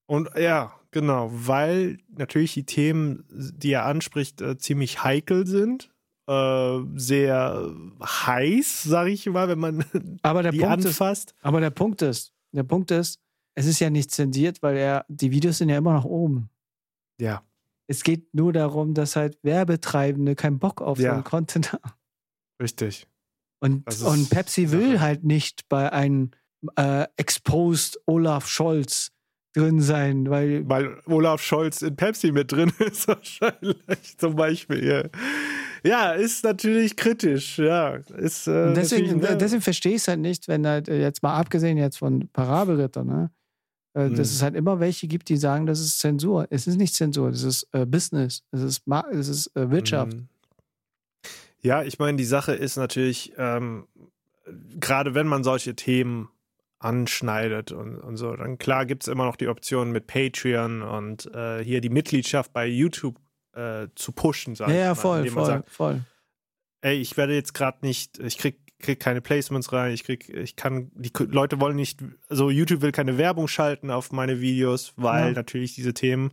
Und 0.06 0.30
ja, 0.36 0.74
genau, 0.90 1.30
weil 1.32 1.98
natürlich 2.08 2.54
die 2.54 2.66
Themen, 2.66 3.24
die 3.30 3.72
er 3.72 3.86
anspricht, 3.86 4.40
äh, 4.40 4.58
ziemlich 4.58 5.04
heikel 5.04 5.46
sind. 5.46 5.93
Äh, 6.26 6.80
sehr 6.96 7.70
heiß, 8.02 8.82
sage 8.84 9.10
ich 9.10 9.26
mal, 9.26 9.48
wenn 9.48 9.58
man 9.58 9.84
aber 10.22 10.42
der 10.42 10.52
die 10.52 10.58
Punkt 10.58 10.86
anfasst. 10.86 11.32
Ist, 11.32 11.44
aber 11.44 11.60
der 11.60 11.70
Punkt 11.70 12.00
ist, 12.02 12.32
der 12.52 12.62
Punkt 12.62 12.90
ist, 12.90 13.20
es 13.54 13.66
ist 13.66 13.80
ja 13.80 13.90
nicht 13.90 14.10
zensiert, 14.10 14.62
weil 14.62 14.76
er, 14.76 15.04
die 15.08 15.30
Videos 15.30 15.58
sind 15.58 15.68
ja 15.68 15.76
immer 15.76 15.92
noch 15.92 16.04
oben. 16.04 16.48
Ja. 17.20 17.42
Es 17.86 18.02
geht 18.02 18.34
nur 18.34 18.52
darum, 18.52 18.94
dass 18.94 19.16
halt 19.16 19.38
Werbetreibende 19.42 20.34
keinen 20.34 20.58
Bock 20.58 20.80
auf 20.80 20.98
ja. 20.98 21.10
so 21.10 21.14
einen 21.14 21.24
Content 21.24 21.72
haben. 21.72 21.92
Richtig. 22.60 23.06
Und, 23.60 23.86
und 24.02 24.30
Pepsi 24.30 24.70
will 24.70 25.00
halt 25.00 25.24
nicht 25.24 25.68
bei 25.68 25.92
einem 25.92 26.30
äh, 26.76 27.06
Exposed 27.16 28.00
Olaf 28.06 28.48
Scholz 28.48 29.12
drin 29.54 29.80
sein, 29.80 30.28
weil. 30.28 30.68
Weil 30.68 31.00
Olaf 31.06 31.42
Scholz 31.42 31.82
in 31.82 31.96
Pepsi 31.96 32.32
mit 32.32 32.52
drin 32.52 32.72
ist, 32.78 33.08
wahrscheinlich 33.08 34.18
zum 34.18 34.36
Beispiel. 34.36 34.84
Ja, 34.84 35.02
ja 35.84 36.12
ist 36.12 36.44
natürlich 36.44 36.96
kritisch, 36.96 37.58
ja. 37.58 37.96
Ist, 38.16 38.46
äh, 38.46 38.72
deswegen, 38.74 39.20
ne? 39.20 39.36
deswegen 39.36 39.62
verstehe 39.62 39.92
ich 39.92 40.02
es 40.02 40.08
halt 40.08 40.20
nicht, 40.20 40.48
wenn 40.48 40.66
halt 40.66 40.88
äh, 40.88 41.00
jetzt 41.00 41.22
mal 41.22 41.36
abgesehen 41.36 41.78
jetzt 41.78 41.98
von 41.98 42.28
Parabelritter, 42.32 43.04
ne? 43.04 43.30
Äh, 43.94 44.08
mhm. 44.08 44.16
Dass 44.16 44.30
es 44.30 44.42
halt 44.42 44.56
immer 44.56 44.80
welche 44.80 45.06
gibt, 45.06 45.28
die 45.28 45.36
sagen, 45.36 45.66
das 45.66 45.80
ist 45.80 46.00
Zensur. 46.00 46.46
Es 46.50 46.66
ist 46.66 46.76
nicht 46.76 46.94
Zensur, 46.94 47.30
das 47.30 47.44
ist 47.44 47.68
äh, 47.72 47.86
Business, 47.86 48.42
es 48.50 48.62
ist, 48.62 48.82
es 49.12 49.28
ist 49.28 49.56
äh, 49.56 49.70
Wirtschaft. 49.70 50.14
Mhm. 50.14 50.28
Ja, 51.60 51.82
ich 51.82 51.98
meine, 51.98 52.18
die 52.18 52.24
Sache 52.24 52.52
ist 52.52 52.76
natürlich, 52.76 53.32
ähm, 53.38 53.86
gerade 54.78 55.14
wenn 55.14 55.26
man 55.26 55.44
solche 55.44 55.74
Themen 55.74 56.28
anschneidet 56.78 57.72
und, 57.72 57.96
und 57.98 58.18
so, 58.18 58.36
dann 58.36 58.58
klar 58.58 58.84
gibt 58.84 59.04
es 59.04 59.08
immer 59.08 59.24
noch 59.24 59.36
die 59.36 59.48
Option 59.48 59.90
mit 59.90 60.06
Patreon 60.06 60.82
und 60.82 61.32
äh, 61.34 61.64
hier 61.64 61.80
die 61.80 61.88
Mitgliedschaft 61.88 62.52
bei 62.52 62.66
YouTube 62.66 63.16
äh, 63.54 63.88
zu 63.94 64.12
pushen, 64.12 64.54
sag 64.54 64.68
ja, 64.68 64.74
ich 64.74 64.80
Ja, 64.80 64.94
voll, 64.94 65.28
voll, 65.28 65.46
sagt, 65.46 65.70
voll. 65.70 66.00
Ey, 66.80 66.96
ich 66.96 67.16
werde 67.16 67.34
jetzt 67.34 67.54
gerade 67.54 67.78
nicht, 67.82 68.18
ich 68.18 68.38
krieg, 68.38 68.58
krieg 68.78 69.00
keine 69.00 69.20
Placements 69.20 69.72
rein, 69.72 69.92
ich 69.92 70.04
krieg, 70.04 70.28
ich 70.28 70.56
kann, 70.56 70.90
die 70.94 71.10
Leute 71.24 71.60
wollen 71.60 71.76
nicht, 71.76 72.00
also 72.28 72.50
YouTube 72.50 72.82
will 72.82 72.92
keine 72.92 73.16
Werbung 73.18 73.48
schalten 73.48 73.90
auf 73.90 74.12
meine 74.12 74.40
Videos, 74.40 74.92
weil 74.96 75.28
ja. 75.28 75.32
natürlich 75.32 75.74
diese 75.74 75.94
Themen 75.94 76.32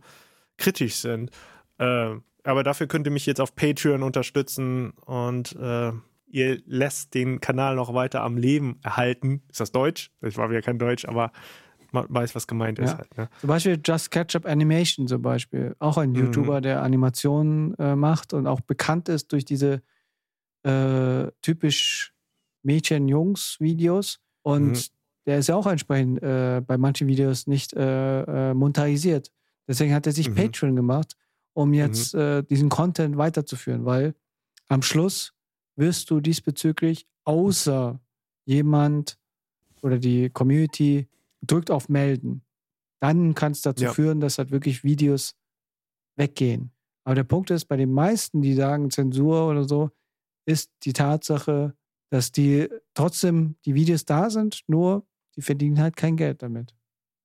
kritisch 0.58 0.96
sind. 0.96 1.30
Äh, 1.78 2.16
aber 2.44 2.62
dafür 2.62 2.86
könnt 2.86 3.06
ihr 3.06 3.12
mich 3.12 3.26
jetzt 3.26 3.40
auf 3.40 3.54
Patreon 3.54 4.02
unterstützen 4.02 4.90
und 5.06 5.54
äh, 5.56 5.92
ihr 6.26 6.60
lässt 6.66 7.14
den 7.14 7.40
Kanal 7.40 7.76
noch 7.76 7.94
weiter 7.94 8.22
am 8.22 8.36
Leben 8.36 8.80
erhalten. 8.82 9.42
Ist 9.48 9.60
das 9.60 9.70
Deutsch? 9.70 10.10
Ich 10.22 10.36
war 10.36 10.50
wieder 10.50 10.62
kein 10.62 10.78
Deutsch, 10.78 11.04
aber 11.04 11.30
weiß, 11.92 12.34
was 12.34 12.46
gemeint 12.46 12.78
ist. 12.78 12.96
Halt, 12.96 13.16
ne? 13.16 13.28
Zum 13.40 13.48
Beispiel 13.48 13.80
Just 13.84 14.10
Ketchup 14.10 14.46
Animation 14.46 15.06
zum 15.06 15.22
Beispiel. 15.22 15.76
Auch 15.78 15.98
ein 15.98 16.10
mhm. 16.10 16.16
YouTuber, 16.16 16.60
der 16.60 16.82
Animationen 16.82 17.74
äh, 17.78 17.96
macht 17.96 18.32
und 18.32 18.46
auch 18.46 18.60
bekannt 18.60 19.08
ist 19.08 19.32
durch 19.32 19.44
diese 19.44 19.82
äh, 20.64 21.30
typisch 21.42 22.14
Mädchen-Jungs-Videos. 22.62 24.20
Und 24.42 24.72
mhm. 24.72 24.82
der 25.26 25.38
ist 25.38 25.48
ja 25.48 25.56
auch 25.56 25.66
entsprechend 25.66 26.22
äh, 26.22 26.62
bei 26.66 26.78
manchen 26.78 27.06
Videos 27.08 27.46
nicht 27.46 27.74
äh, 27.74 28.50
äh, 28.50 28.54
monetarisiert. 28.54 29.30
Deswegen 29.68 29.94
hat 29.94 30.06
er 30.06 30.12
sich 30.12 30.30
mhm. 30.30 30.34
Patreon 30.34 30.76
gemacht 30.76 31.16
um 31.54 31.68
mhm. 31.68 31.74
jetzt 31.74 32.14
mhm. 32.14 32.20
äh, 32.20 32.42
diesen 32.42 32.68
Content 32.68 33.16
weiterzuführen, 33.16 33.84
weil 33.84 34.14
am 34.68 34.82
Schluss 34.82 35.34
wirst 35.76 36.10
du 36.10 36.20
diesbezüglich, 36.20 37.06
außer 37.24 38.00
jemand 38.44 39.18
oder 39.82 39.98
die 39.98 40.30
Community 40.30 41.08
drückt 41.42 41.70
auf 41.70 41.88
Melden, 41.88 42.44
dann 43.00 43.34
kann 43.34 43.52
es 43.52 43.62
dazu 43.62 43.84
ja. 43.84 43.92
führen, 43.92 44.20
dass 44.20 44.38
halt 44.38 44.50
wirklich 44.50 44.84
Videos 44.84 45.34
weggehen. 46.16 46.72
Aber 47.04 47.14
der 47.14 47.24
Punkt 47.24 47.50
ist, 47.50 47.64
bei 47.66 47.76
den 47.76 47.92
meisten, 47.92 48.42
die 48.42 48.54
sagen 48.54 48.90
Zensur 48.90 49.48
oder 49.48 49.64
so, 49.64 49.90
ist 50.46 50.70
die 50.84 50.92
Tatsache, 50.92 51.74
dass 52.10 52.30
die 52.30 52.68
trotzdem 52.94 53.56
die 53.64 53.74
Videos 53.74 54.04
da 54.04 54.30
sind, 54.30 54.62
nur 54.66 55.06
die 55.36 55.42
verdienen 55.42 55.80
halt 55.80 55.96
kein 55.96 56.16
Geld 56.16 56.42
damit. 56.42 56.76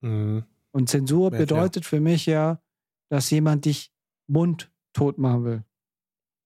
Mhm. 0.01 0.45
Und 0.71 0.89
Zensur 0.89 1.31
bedeutet 1.31 1.83
ja. 1.83 1.89
für 1.89 1.99
mich 1.99 2.25
ja, 2.25 2.61
dass 3.09 3.29
jemand 3.29 3.65
dich 3.65 3.91
Mund 4.27 4.71
tot 4.93 5.17
machen 5.17 5.43
will. 5.43 5.63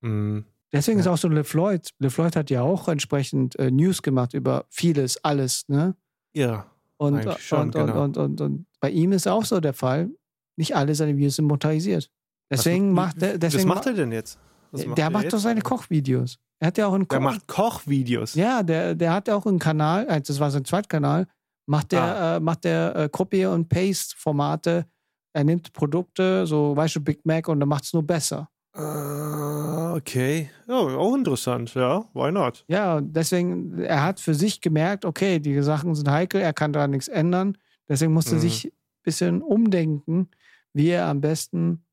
Mhm. 0.01 0.45
Deswegen 0.73 0.99
ja. 0.99 1.01
ist 1.01 1.07
auch 1.07 1.17
so 1.17 1.27
LeFloid. 1.27 1.93
LeFloid 1.99 2.35
hat 2.35 2.49
ja 2.49 2.61
auch 2.61 2.87
entsprechend 2.87 3.57
äh, 3.59 3.71
News 3.71 4.01
gemacht 4.01 4.33
über 4.33 4.65
vieles, 4.69 5.23
alles, 5.23 5.67
ne? 5.67 5.95
Ja. 6.33 6.70
Und, 7.01 7.39
schon, 7.39 7.61
und, 7.61 7.75
genau. 7.75 8.03
und, 8.03 8.17
und, 8.17 8.41
und, 8.41 8.65
bei 8.79 8.89
ihm 8.89 9.11
ist 9.11 9.27
auch 9.27 9.43
so 9.43 9.59
der 9.59 9.73
Fall, 9.73 10.09
nicht 10.57 10.75
alle 10.75 10.93
seine 10.93 11.17
Videos 11.17 11.35
sind 11.35 11.45
monetarisiert. 11.45 12.11
Deswegen 12.51 12.95
was, 12.95 13.05
macht 13.05 13.23
er. 13.23 13.37
Deswegen 13.37 13.69
was 13.69 13.75
macht 13.75 13.85
er 13.87 13.93
denn 13.93 14.11
jetzt? 14.11 14.37
Was 14.71 14.81
der 14.81 15.09
macht, 15.09 15.23
macht 15.23 15.33
doch 15.33 15.39
seine 15.39 15.61
Kochvideos. 15.61 16.37
Er 16.59 16.67
hat 16.67 16.77
ja 16.77 16.87
auch 16.87 16.93
einen 16.93 17.07
Koch. 17.07 17.15
Der 17.15 17.21
macht 17.21 17.47
Kochvideos. 17.47 18.35
Ja, 18.35 18.61
der, 18.61 18.93
der 18.93 19.13
hat 19.13 19.27
ja 19.27 19.35
auch 19.35 19.45
einen 19.45 19.59
Kanal, 19.59 20.07
äh, 20.07 20.21
das 20.21 20.39
war 20.39 20.51
sein 20.51 20.63
Zweitkanal, 20.63 21.27
macht 21.65 21.91
der, 21.91 22.03
ah. 22.03 22.35
äh, 22.35 22.39
macht 22.39 22.63
der 22.65 22.95
äh, 22.95 23.09
Copy- 23.09 23.45
und 23.45 23.67
Paste-Formate 23.67 24.85
er 25.33 25.43
nimmt 25.43 25.71
Produkte, 25.73 26.45
so 26.45 26.75
weißt 26.75 26.97
du, 26.97 27.01
Big 27.01 27.25
Mac 27.25 27.47
und 27.47 27.59
dann 27.59 27.69
macht 27.69 27.85
es 27.85 27.93
nur 27.93 28.03
besser. 28.03 28.49
Uh, 28.77 29.95
okay. 29.97 30.49
Ja, 30.67 30.75
auch 30.75 31.15
interessant, 31.15 31.73
ja. 31.73 32.05
Why 32.13 32.31
not? 32.31 32.63
Ja, 32.67 33.01
deswegen, 33.01 33.79
er 33.79 34.03
hat 34.03 34.19
für 34.19 34.33
sich 34.33 34.61
gemerkt, 34.61 35.03
okay, 35.03 35.39
die 35.39 35.61
Sachen 35.61 35.93
sind 35.93 36.09
heikel, 36.09 36.41
er 36.41 36.53
kann 36.53 36.71
da 36.71 36.87
nichts 36.87 37.09
ändern. 37.09 37.57
Deswegen 37.89 38.13
musste 38.13 38.31
er 38.31 38.37
mhm. 38.37 38.41
sich 38.41 38.65
ein 38.67 38.71
bisschen 39.03 39.41
umdenken, 39.41 40.29
wie 40.73 40.89
er 40.89 41.07
am 41.07 41.19
besten 41.19 41.83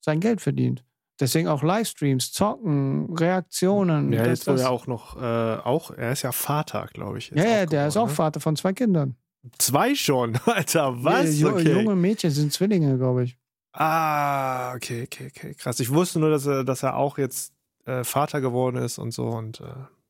sein 0.00 0.20
Geld 0.20 0.40
verdient. 0.40 0.84
Deswegen 1.20 1.46
auch 1.48 1.62
Livestreams, 1.62 2.32
Zocken, 2.32 3.14
Reaktionen. 3.14 4.12
Ja, 4.12 4.26
jetzt 4.26 4.46
will 4.46 4.58
er 4.58 4.70
auch 4.70 4.86
noch, 4.86 5.20
äh, 5.20 5.56
auch, 5.62 5.90
er 5.90 6.12
ist 6.12 6.22
ja 6.22 6.32
Vater, 6.32 6.88
glaube 6.92 7.18
ich. 7.18 7.30
Ja, 7.30 7.44
ja, 7.44 7.66
der 7.66 7.88
ist 7.88 7.96
auch 7.96 8.08
ne? 8.08 8.14
Vater 8.14 8.40
von 8.40 8.56
zwei 8.56 8.72
Kindern. 8.72 9.16
Zwei 9.58 9.94
schon, 9.94 10.36
Alter, 10.46 11.04
was? 11.04 11.38
Ja, 11.38 11.48
okay. 11.48 11.72
Junge 11.72 11.94
Mädchen 11.94 12.30
sind 12.30 12.52
Zwillinge, 12.52 12.96
glaube 12.96 13.24
ich. 13.24 13.38
Ah, 13.72 14.74
okay, 14.74 15.04
okay, 15.04 15.30
okay, 15.34 15.54
krass. 15.54 15.80
Ich 15.80 15.92
wusste 15.92 16.20
nur, 16.20 16.30
dass 16.30 16.46
er, 16.46 16.64
dass 16.64 16.82
er 16.82 16.96
auch 16.96 17.18
jetzt 17.18 17.54
äh, 17.86 18.04
Vater 18.04 18.40
geworden 18.40 18.76
ist 18.76 18.98
und 18.98 19.12
so 19.12 19.28
und 19.28 19.60
äh, 19.60 19.64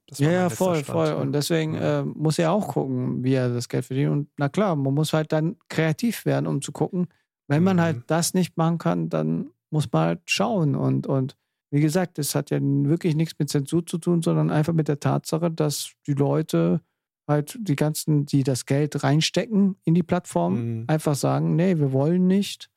das 0.09 0.21
war 0.21 0.27
Ja, 0.27 0.33
ja, 0.33 0.51
voll, 0.51 0.77
Stand. 0.77 0.87
voll. 0.87 1.13
Und 1.13 1.33
deswegen 1.33 1.75
äh, 1.75 2.03
muss 2.03 2.39
er 2.39 2.53
auch 2.53 2.69
gucken, 2.69 3.25
wie 3.25 3.35
er 3.35 3.49
das 3.49 3.69
Geld 3.69 3.87
verdient. 3.87 4.11
Und 4.11 4.29
na 4.37 4.49
klar, 4.49 4.77
man 4.77 4.93
muss 4.93 5.13
halt 5.13 5.33
dann 5.33 5.57
kreativ 5.69 6.27
werden, 6.27 6.47
um 6.47 6.61
zu 6.61 6.73
gucken. 6.73 7.09
Wenn 7.49 7.63
man 7.63 7.81
halt 7.81 7.97
mhm. 7.97 8.01
halt 8.01 8.11
das 8.11 8.35
nicht 8.35 8.57
machen 8.57 8.79
kann, 8.79 9.09
dann 9.09 9.51
muss 9.71 9.91
man 9.91 10.07
halt 10.07 10.21
schauen. 10.27 10.75
Und, 10.75 11.07
und 11.07 11.37
wie 11.71 11.81
gesagt, 11.81 12.19
das 12.19 12.35
hat 12.35 12.51
ja 12.51 12.59
wirklich 12.61 13.15
nichts 13.15 13.39
mit 13.39 13.49
Zensur 13.49 13.87
zu 13.87 13.99
tun, 13.99 14.23
sondern 14.23 14.51
einfach 14.51 14.75
mit 14.75 14.89
der 14.89 15.01
Tatsache, 15.01 15.51
dass 15.51 15.93
die 16.07 16.15
Leute 16.15 16.81
halt 17.27 17.57
die 17.61 17.77
ganzen, 17.77 18.27
die 18.27 18.43
das 18.43 18.67
Geld 18.67 19.03
reinstecken 19.03 19.77
in 19.85 19.95
die 19.95 20.03
Plattform, 20.03 20.55
mhm. 20.81 20.85
einfach 20.89 21.15
sagen, 21.15 21.57
nee, 21.57 21.79
wir 21.79 21.93
wollen 21.93 22.27
nicht 22.27 22.69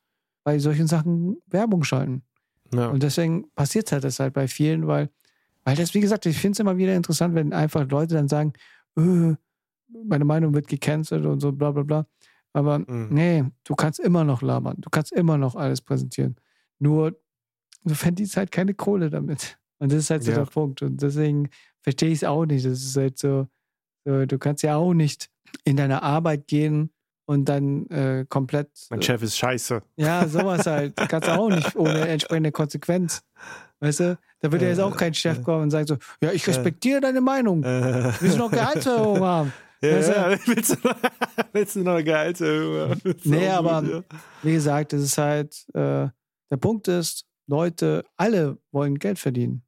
bei 0.46 0.60
solchen 0.60 0.86
Sachen 0.86 1.38
Werbung 1.48 1.82
schalten. 1.82 2.22
Ja. 2.72 2.86
Und 2.90 3.02
deswegen 3.02 3.50
passiert 3.56 3.90
halt 3.90 4.04
das 4.04 4.20
halt 4.20 4.32
bei 4.32 4.46
vielen, 4.46 4.86
weil, 4.86 5.10
weil 5.64 5.74
das, 5.74 5.92
wie 5.92 5.98
gesagt, 5.98 6.24
ich 6.24 6.38
finde 6.38 6.52
es 6.52 6.60
immer 6.60 6.76
wieder 6.76 6.94
interessant, 6.94 7.34
wenn 7.34 7.52
einfach 7.52 7.84
Leute 7.90 8.14
dann 8.14 8.28
sagen, 8.28 8.52
öh, 8.96 9.34
meine 10.04 10.24
Meinung 10.24 10.54
wird 10.54 10.68
gecancelt 10.68 11.26
und 11.26 11.40
so, 11.40 11.50
bla 11.50 11.72
bla 11.72 11.82
bla. 11.82 12.06
Aber 12.52 12.78
mhm. 12.78 13.08
nee, 13.10 13.44
du 13.64 13.74
kannst 13.74 13.98
immer 13.98 14.22
noch 14.22 14.40
labern, 14.40 14.76
du 14.78 14.88
kannst 14.88 15.10
immer 15.10 15.36
noch 15.36 15.56
alles 15.56 15.80
präsentieren. 15.80 16.36
Nur, 16.78 17.18
du 17.82 17.94
verdienst 17.96 18.36
halt 18.36 18.52
keine 18.52 18.74
Kohle 18.74 19.10
damit. 19.10 19.58
Und 19.80 19.90
das 19.90 19.98
ist 19.98 20.10
halt 20.10 20.22
so 20.22 20.30
ja. 20.30 20.38
der 20.38 20.46
Punkt. 20.46 20.80
Und 20.82 21.02
deswegen 21.02 21.50
verstehe 21.82 22.10
ich 22.10 22.18
es 22.18 22.24
auch 22.24 22.46
nicht. 22.46 22.64
Das 22.64 22.84
ist 22.84 22.96
halt 22.96 23.18
so, 23.18 23.48
Du 24.04 24.38
kannst 24.38 24.62
ja 24.62 24.76
auch 24.76 24.94
nicht 24.94 25.28
in 25.64 25.76
deine 25.76 26.04
Arbeit 26.04 26.46
gehen 26.46 26.90
und 27.26 27.44
dann 27.48 27.86
äh, 27.90 28.24
komplett. 28.28 28.70
Mein 28.90 29.02
Chef 29.02 29.22
ist 29.22 29.36
scheiße. 29.36 29.82
Ja, 29.96 30.26
sowas 30.26 30.66
halt. 30.66 30.94
Du 30.98 31.06
kannst 31.06 31.28
auch 31.28 31.48
nicht 31.50 31.76
ohne 31.76 32.08
entsprechende 32.08 32.52
Konsequenz. 32.52 33.22
Weißt 33.80 34.00
du? 34.00 34.18
Da 34.40 34.50
wird 34.52 34.62
ja 34.62 34.68
jetzt 34.68 34.80
auch 34.80 34.96
kein 34.96 35.12
Chef 35.12 35.42
kommen 35.42 35.64
und 35.64 35.70
sagen 35.70 35.86
so: 35.86 35.96
Ja, 36.22 36.32
ich 36.32 36.46
respektiere 36.46 37.00
deine 37.00 37.20
Meinung. 37.20 37.62
Wir 37.62 38.14
müssen 38.20 38.38
noch 38.38 38.50
Gehaltserhöhung 38.50 39.20
haben. 39.24 39.52
Ja, 39.82 39.96
Weißt 39.96 40.08
du? 40.08 40.12
ja, 40.14 40.30
willst, 40.46 40.70
du 40.70 40.88
noch, 40.88 40.96
willst 41.52 41.76
du 41.76 41.80
noch 41.80 42.02
Gehaltserhöhung? 42.02 42.90
haben? 42.90 43.00
Nee, 43.24 43.40
gut, 43.40 43.48
aber 43.50 43.82
ja. 43.86 44.02
wie 44.42 44.52
gesagt, 44.52 44.94
es 44.94 45.02
ist 45.02 45.18
halt, 45.18 45.54
äh, 45.74 46.08
der 46.50 46.56
Punkt 46.58 46.88
ist, 46.88 47.26
Leute, 47.46 48.04
alle 48.16 48.56
wollen 48.72 48.98
Geld 48.98 49.18
verdienen. 49.18 49.62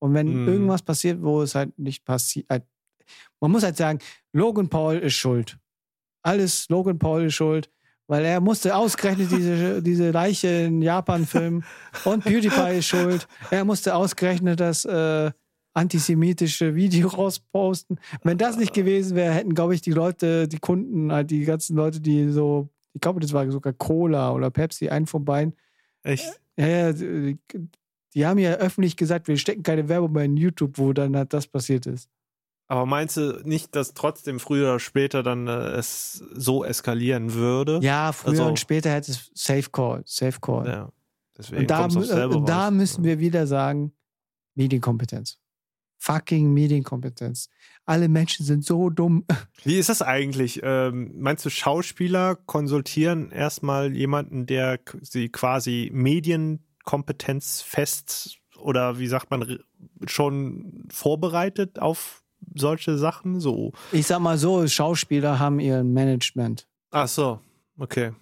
Und 0.00 0.14
wenn 0.14 0.42
Mhm. 0.42 0.48
irgendwas 0.48 0.82
passiert, 0.82 1.20
wo 1.22 1.42
es 1.42 1.54
halt 1.56 1.76
nicht 1.78 2.04
passiert, 2.04 2.46
halt, 2.48 2.62
man 3.40 3.50
muss 3.50 3.64
halt 3.64 3.76
sagen, 3.76 3.98
Logan 4.32 4.68
Paul 4.68 4.98
ist 4.98 5.14
schuld. 5.14 5.58
Alles 6.28 6.68
Logan 6.68 6.98
Paul 6.98 7.24
ist 7.24 7.34
schuld, 7.34 7.70
weil 8.06 8.22
er 8.22 8.40
musste 8.40 8.76
ausgerechnet 8.76 9.30
diese, 9.30 9.82
diese 9.82 10.10
Leiche 10.10 10.48
in 10.48 10.82
Japan 10.82 11.24
filmen 11.24 11.64
und 12.04 12.22
PewDiePie 12.22 12.78
ist 12.78 12.86
schuld. 12.86 13.26
Er 13.50 13.64
musste 13.64 13.94
ausgerechnet 13.94 14.60
das 14.60 14.84
äh, 14.84 15.30
antisemitische 15.72 16.74
Video 16.74 17.08
rausposten. 17.08 17.98
Wenn 18.24 18.36
das 18.36 18.58
nicht 18.58 18.74
gewesen 18.74 19.16
wäre, 19.16 19.32
hätten, 19.32 19.54
glaube 19.54 19.74
ich, 19.74 19.80
die 19.80 19.92
Leute, 19.92 20.48
die 20.48 20.58
Kunden, 20.58 21.10
halt 21.10 21.30
die 21.30 21.44
ganzen 21.44 21.76
Leute, 21.76 21.98
die 21.98 22.30
so, 22.30 22.68
ich 22.92 23.00
glaube, 23.00 23.20
das 23.20 23.32
war 23.32 23.50
sogar 23.50 23.72
Cola 23.72 24.32
oder 24.32 24.50
Pepsi, 24.50 24.90
einen 24.90 25.06
von 25.06 25.24
beiden, 25.24 25.54
Echt? 26.02 26.40
ja, 26.58 26.66
ja, 26.66 26.92
die, 26.92 27.38
die 28.14 28.26
haben 28.26 28.38
ja 28.38 28.52
öffentlich 28.56 28.98
gesagt, 28.98 29.28
wir 29.28 29.38
stecken 29.38 29.62
keine 29.62 29.88
Werbung 29.88 30.12
mehr 30.12 30.24
in 30.24 30.36
YouTube, 30.36 30.76
wo 30.76 30.92
dann 30.92 31.16
halt 31.16 31.32
das 31.32 31.46
passiert 31.46 31.86
ist. 31.86 32.10
Aber 32.70 32.84
meinst 32.84 33.16
du 33.16 33.40
nicht, 33.44 33.74
dass 33.74 33.94
trotzdem 33.94 34.38
früher 34.38 34.68
oder 34.68 34.78
später 34.80 35.22
dann 35.22 35.48
äh, 35.48 35.70
es 35.70 36.22
so 36.34 36.64
eskalieren 36.64 37.32
würde? 37.32 37.80
Ja, 37.82 38.12
früher 38.12 38.32
Also- 38.32 38.46
und 38.46 38.58
später 38.60 38.90
hätte 38.90 39.10
es 39.12 39.30
Safe 39.34 39.70
Call, 39.70 40.02
Safe 40.04 40.38
Call. 40.40 40.66
Ja. 40.66 40.92
Deswegen 41.36 41.62
und 41.62 41.70
da, 41.70 41.84
und 41.84 42.48
da 42.48 42.64
raus. 42.66 42.74
müssen 42.74 43.04
wir 43.04 43.20
wieder 43.20 43.46
sagen, 43.46 43.92
Medienkompetenz. 44.54 45.38
Fucking 45.96 46.52
Medienkompetenz. 46.52 47.48
Alle 47.86 48.08
Menschen 48.08 48.44
sind 48.44 48.64
so 48.64 48.90
dumm. 48.90 49.24
Wie 49.64 49.78
ist 49.78 49.88
das 49.88 50.02
eigentlich? 50.02 50.60
Ähm, 50.62 51.12
meinst 51.16 51.44
du, 51.46 51.50
Schauspieler 51.50 52.36
konsultieren 52.36 53.30
erstmal 53.30 53.94
jemanden, 53.94 54.46
der 54.46 54.78
sie 55.00 55.30
quasi 55.30 55.90
Medienkompetenz 55.92 57.62
fest 57.62 58.38
oder 58.58 58.98
wie 58.98 59.06
sagt 59.06 59.30
man, 59.30 59.58
schon 60.06 60.86
vorbereitet 60.90 61.78
auf 61.78 62.24
solche 62.54 62.96
Sachen? 62.98 63.40
So. 63.40 63.72
Ich 63.92 64.06
sag 64.06 64.20
mal 64.20 64.38
so, 64.38 64.66
Schauspieler 64.66 65.38
haben 65.38 65.60
ihr 65.60 65.82
Management. 65.84 66.66
Ach 66.90 67.08
so, 67.08 67.40
okay. 67.78 68.12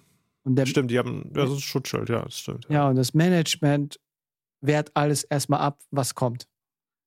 Der, 0.45 0.65
Stimmt, 0.65 0.91
die 0.91 0.97
haben, 0.97 1.29
das 1.33 1.49
ist 1.49 1.63
Schutzschild, 1.63 2.07
ja, 2.09 2.23
das 2.23 2.39
stimmt. 2.39 2.65
ja, 2.69 2.87
und 2.87 2.95
das 2.95 3.13
Management 3.13 3.99
wehrt 4.61 4.91
alles 4.95 5.23
erstmal 5.23 5.59
ab, 5.59 5.79
was 5.91 6.15
kommt. 6.15 6.47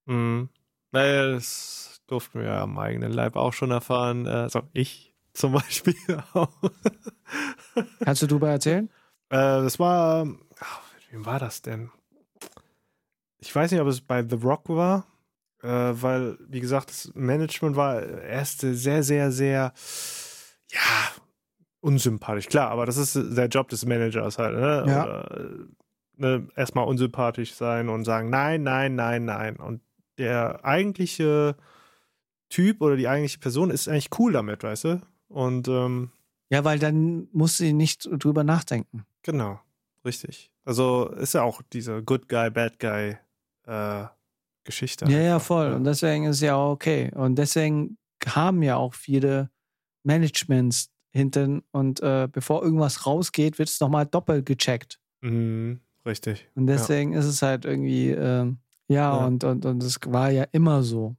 Mhm. 0.06 0.50
Naja, 0.92 1.32
das 1.32 2.02
durften 2.06 2.40
wir 2.40 2.46
ja 2.46 2.62
am 2.62 2.78
eigenen 2.78 3.12
Leib 3.12 3.36
auch 3.36 3.52
schon 3.52 3.70
erfahren. 3.70 4.26
Also 4.26 4.62
ich 4.72 5.14
zum 5.32 5.52
Beispiel 5.52 5.94
auch. 6.34 6.50
Kannst 8.00 8.22
du 8.22 8.26
drüber 8.26 8.50
erzählen? 8.50 8.90
Äh, 9.30 9.36
das 9.36 9.78
war, 9.78 10.26
ach, 10.58 10.80
wem 11.10 11.24
war 11.24 11.38
das 11.38 11.62
denn? 11.62 11.90
Ich 13.38 13.54
weiß 13.54 13.70
nicht, 13.70 13.80
ob 13.80 13.86
es 13.88 14.00
bei 14.00 14.26
The 14.28 14.36
Rock 14.36 14.68
war, 14.68 15.06
äh, 15.62 15.68
weil, 15.68 16.38
wie 16.48 16.60
gesagt, 16.60 16.90
das 16.90 17.10
Management 17.14 17.76
war 17.76 18.02
erst 18.02 18.60
sehr, 18.60 19.02
sehr, 19.02 19.30
sehr, 19.30 19.72
ja, 20.70 21.12
unsympathisch. 21.80 22.46
Klar, 22.46 22.70
aber 22.70 22.86
das 22.86 22.96
ist 22.96 23.14
der 23.14 23.48
Job 23.48 23.68
des 23.68 23.84
Managers 23.86 24.38
halt, 24.38 24.54
ne? 24.54 24.84
Ja. 24.86 25.04
Oder, 25.04 25.40
äh, 25.40 25.48
ne, 26.16 26.48
erstmal 26.56 26.86
unsympathisch 26.86 27.54
sein 27.54 27.88
und 27.88 28.04
sagen, 28.04 28.30
nein, 28.30 28.62
nein, 28.62 28.94
nein, 28.94 29.24
nein. 29.24 29.56
Und 29.56 29.80
der 30.18 30.64
eigentliche 30.64 31.56
Typ 32.50 32.82
oder 32.82 32.96
die 32.96 33.08
eigentliche 33.08 33.38
Person 33.38 33.70
ist 33.70 33.88
eigentlich 33.88 34.10
cool 34.18 34.32
damit, 34.32 34.62
weißt 34.62 34.84
du? 34.84 35.00
Und 35.28 35.68
ähm, 35.68 36.10
Ja, 36.50 36.64
weil 36.64 36.78
dann 36.78 37.28
muss 37.32 37.56
sie 37.56 37.72
nicht 37.72 38.08
drüber 38.12 38.44
nachdenken. 38.44 39.06
Genau, 39.22 39.60
richtig. 40.04 40.50
Also 40.64 41.08
ist 41.08 41.34
ja 41.34 41.42
auch 41.42 41.62
diese 41.72 42.02
Good 42.02 42.28
Guy, 42.28 42.50
Bad 42.50 42.78
Guy 42.78 43.16
äh, 43.66 44.04
Geschichte. 44.70 45.04
Ja, 45.06 45.20
ja, 45.20 45.38
voll. 45.38 45.72
Und 45.72 45.84
deswegen 45.84 46.24
ist 46.24 46.36
es 46.36 46.42
ja 46.42 46.58
okay. 46.58 47.10
Und 47.14 47.36
deswegen 47.36 47.98
haben 48.26 48.62
ja 48.62 48.76
auch 48.76 48.94
viele 48.94 49.50
Managements 50.04 50.90
hinten 51.12 51.62
und 51.72 52.00
äh, 52.02 52.28
bevor 52.30 52.62
irgendwas 52.62 53.06
rausgeht, 53.06 53.58
wird 53.58 53.68
es 53.68 53.80
nochmal 53.80 54.06
doppelt 54.06 54.46
gecheckt. 54.46 55.00
Mhm, 55.22 55.80
richtig. 56.06 56.48
Und 56.54 56.66
deswegen 56.66 57.12
ist 57.14 57.26
es 57.26 57.42
halt 57.42 57.64
irgendwie, 57.64 58.10
ähm, 58.10 58.58
ja, 58.88 59.16
Ja. 59.18 59.26
Und, 59.26 59.44
und, 59.44 59.64
und 59.64 59.82
es 59.82 59.98
war 60.06 60.30
ja 60.30 60.44
immer 60.52 60.82
so. 60.82 61.16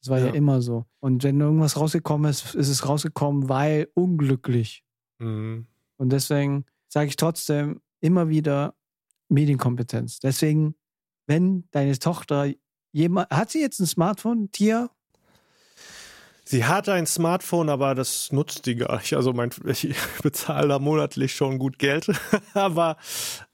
Es 0.00 0.08
war 0.08 0.18
ja. 0.18 0.26
Ja. 0.26 0.34
immer 0.34 0.60
so. 0.60 0.86
Und 1.00 1.24
wenn 1.24 1.40
irgendwas 1.40 1.78
rausgekommen 1.78 2.30
ist, 2.30 2.54
ist 2.54 2.68
es 2.68 2.86
rausgekommen, 2.86 3.48
weil 3.48 3.88
unglücklich. 3.94 4.84
Mhm. 5.18 5.66
Und 5.96 6.10
deswegen 6.10 6.64
sage 6.88 7.08
ich 7.08 7.16
trotzdem 7.16 7.80
immer 8.00 8.28
wieder 8.28 8.74
Medienkompetenz. 9.28 10.20
Deswegen, 10.20 10.74
wenn 11.26 11.64
deine 11.70 11.98
Tochter 11.98 12.52
jemand, 12.94 13.28
hat 13.30 13.50
sie 13.50 13.60
jetzt 13.60 13.80
ein 13.80 13.86
Smartphone, 13.86 14.50
Tia? 14.52 14.88
Sie 16.46 16.64
hat 16.64 16.88
ein 16.88 17.06
Smartphone, 17.06 17.70
aber 17.70 17.94
das 17.94 18.30
nutzt 18.30 18.66
die 18.66 18.76
gar 18.76 18.98
nicht. 18.98 19.14
Also 19.14 19.32
mein, 19.32 19.50
ich 19.64 19.96
bezahle 20.22 20.68
da 20.68 20.78
monatlich 20.78 21.34
schon 21.34 21.58
gut 21.58 21.78
Geld, 21.78 22.10
aber 22.54 22.96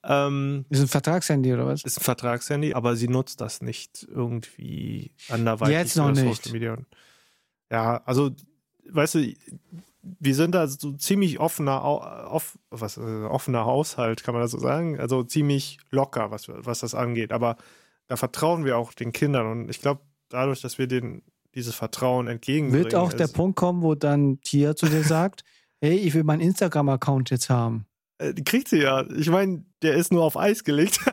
ähm, 0.05 0.67
Ist 0.69 0.81
ein 0.81 0.89
Vertragshandy 0.89 1.53
oder 1.53 1.67
was? 1.67 1.83
ist 1.85 1.99
ein 1.99 2.05
Vertragshandy, 2.05 2.75
aber 2.75 2.97
sie 2.97 3.09
nutzt 3.09 3.41
das 3.41 3.63
nicht 3.63 4.07
irgendwie 4.11 5.13
anderweitig 5.29 5.75
Jetzt 5.75 5.97
noch 5.97 6.13
nicht. 6.13 6.53
Ja, 7.71 8.03
also 8.05 8.31
weißt 8.91 9.15
du, 9.15 9.35
wir 10.03 10.35
sind 10.35 10.55
da 10.55 10.67
so 10.67 10.93
ziemlich 10.93 11.39
offener, 11.39 11.85
off, 11.85 12.59
was, 12.71 12.97
äh, 12.97 13.01
offener 13.01 13.65
Haushalt, 13.65 14.25
kann 14.25 14.35
man 14.35 14.43
das 14.43 14.51
so 14.51 14.59
sagen. 14.59 14.99
Also 14.99 15.23
ziemlich 15.23 15.79
locker, 15.91 16.31
was, 16.31 16.49
was 16.49 16.81
das 16.81 16.95
angeht. 16.95 17.33
Aber 17.33 17.57
da 18.11 18.17
vertrauen 18.17 18.65
wir 18.65 18.77
auch 18.77 18.93
den 18.93 19.13
Kindern. 19.13 19.47
Und 19.47 19.69
ich 19.71 19.81
glaube, 19.81 20.01
dadurch, 20.31 20.61
dass 20.61 20.79
wir 20.79 20.89
denen 20.89 21.23
dieses 21.55 21.77
Vertrauen 21.77 22.27
entgegenbringen. 22.27 22.85
Wird 22.85 22.95
auch 22.97 23.13
der 23.13 23.27
ist- 23.27 23.35
Punkt 23.35 23.57
kommen, 23.57 23.83
wo 23.83 23.95
dann 23.95 24.41
Tia 24.41 24.75
zu 24.75 24.87
dir 24.87 25.05
sagt, 25.05 25.45
hey, 25.81 25.97
ich 25.97 26.13
will 26.15 26.25
meinen 26.25 26.41
Instagram-Account 26.41 27.31
jetzt 27.31 27.49
haben. 27.51 27.87
Äh, 28.19 28.33
kriegt 28.35 28.67
sie 28.69 28.79
ja. 28.83 29.05
Ich 29.17 29.31
meine, 29.31 29.65
der 29.83 29.95
ist 29.95 30.13
nur 30.13 30.25
auf 30.25 30.37
Eis 30.37 30.65
gelegt. 30.65 30.99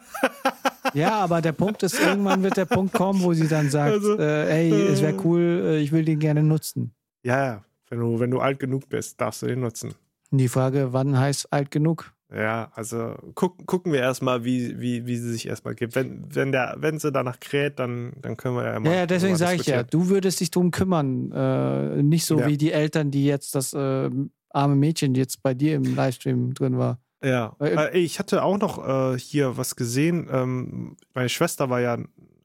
Ja, 0.94 1.20
aber 1.20 1.42
der 1.42 1.52
Punkt 1.52 1.84
ist, 1.84 2.00
irgendwann 2.00 2.42
wird 2.44 2.56
der 2.58 2.66
Punkt 2.66 2.94
kommen, 2.94 3.22
wo 3.22 3.34
sie 3.34 3.48
dann 3.50 3.70
sagt, 3.70 3.92
Also, 3.94 4.18
äh, 4.18 4.46
hey, 4.48 4.72
es 4.72 5.02
wäre 5.02 5.18
cool, 5.26 5.42
äh, 5.66 5.80
ich 5.80 5.92
will 5.92 6.06
den 6.06 6.18
gerne 6.20 6.42
nutzen. 6.44 6.94
ja. 7.24 7.64
Wenn 7.90 8.00
du, 8.00 8.20
wenn 8.20 8.32
du 8.32 8.40
alt 8.40 8.60
genug 8.60 8.90
bist, 8.90 9.22
darfst 9.22 9.42
du 9.42 9.46
den 9.48 9.62
nutzen. 9.62 9.94
Die 10.32 10.50
Frage, 10.50 10.92
wann 10.92 11.18
heißt 11.18 11.54
alt 11.54 11.72
genug? 11.72 12.12
Ja, 12.34 12.72
also 12.74 13.16
guck, 13.36 13.66
gucken 13.66 13.94
wir 13.94 14.02
erstmal, 14.02 14.44
wie, 14.44 14.80
wie, 14.82 15.06
wie 15.06 15.16
sie 15.16 15.32
sich 15.32 15.48
erstmal 15.48 15.76
gibt. 15.76 15.96
Wenn, 15.96 16.24
wenn, 16.36 16.52
der, 16.52 16.76
wenn 16.78 17.00
sie 17.00 17.12
danach 17.12 17.40
kräht, 17.40 17.80
dann, 17.80 18.14
dann 18.22 18.36
können 18.36 18.56
wir 18.58 18.66
ja 18.66 18.80
mal. 18.80 18.90
Ja, 18.90 18.96
ja, 18.98 19.06
deswegen 19.06 19.38
sage 19.38 19.56
ich 19.62 19.66
ja, 19.66 19.84
du 19.84 20.10
würdest 20.10 20.42
dich 20.42 20.52
drum 20.52 20.72
kümmern. 20.72 21.32
Äh, 21.32 22.04
nicht 22.04 22.26
so 22.26 22.40
Ja. 22.40 22.48
wie 22.48 22.58
die 22.58 22.74
Eltern, 22.74 23.12
die 23.12 23.26
jetzt 23.26 23.56
das 23.56 23.74
äh, 23.74 24.10
arme 24.50 24.76
Mädchen, 24.76 25.16
jetzt 25.16 25.42
bei 25.42 25.54
dir 25.54 25.76
im 25.76 25.96
Livestream 25.96 26.54
drin 26.54 26.78
war. 26.78 27.00
Ja, 27.24 27.56
äh, 27.62 27.98
ich 27.98 28.20
hatte 28.20 28.44
auch 28.44 28.58
noch 28.58 29.14
äh, 29.14 29.18
hier 29.18 29.58
was 29.58 29.78
gesehen. 29.78 30.28
Ähm, 30.30 30.98
meine 31.14 31.30
Schwester 31.30 31.70
war 31.70 31.80
ja 31.80 31.98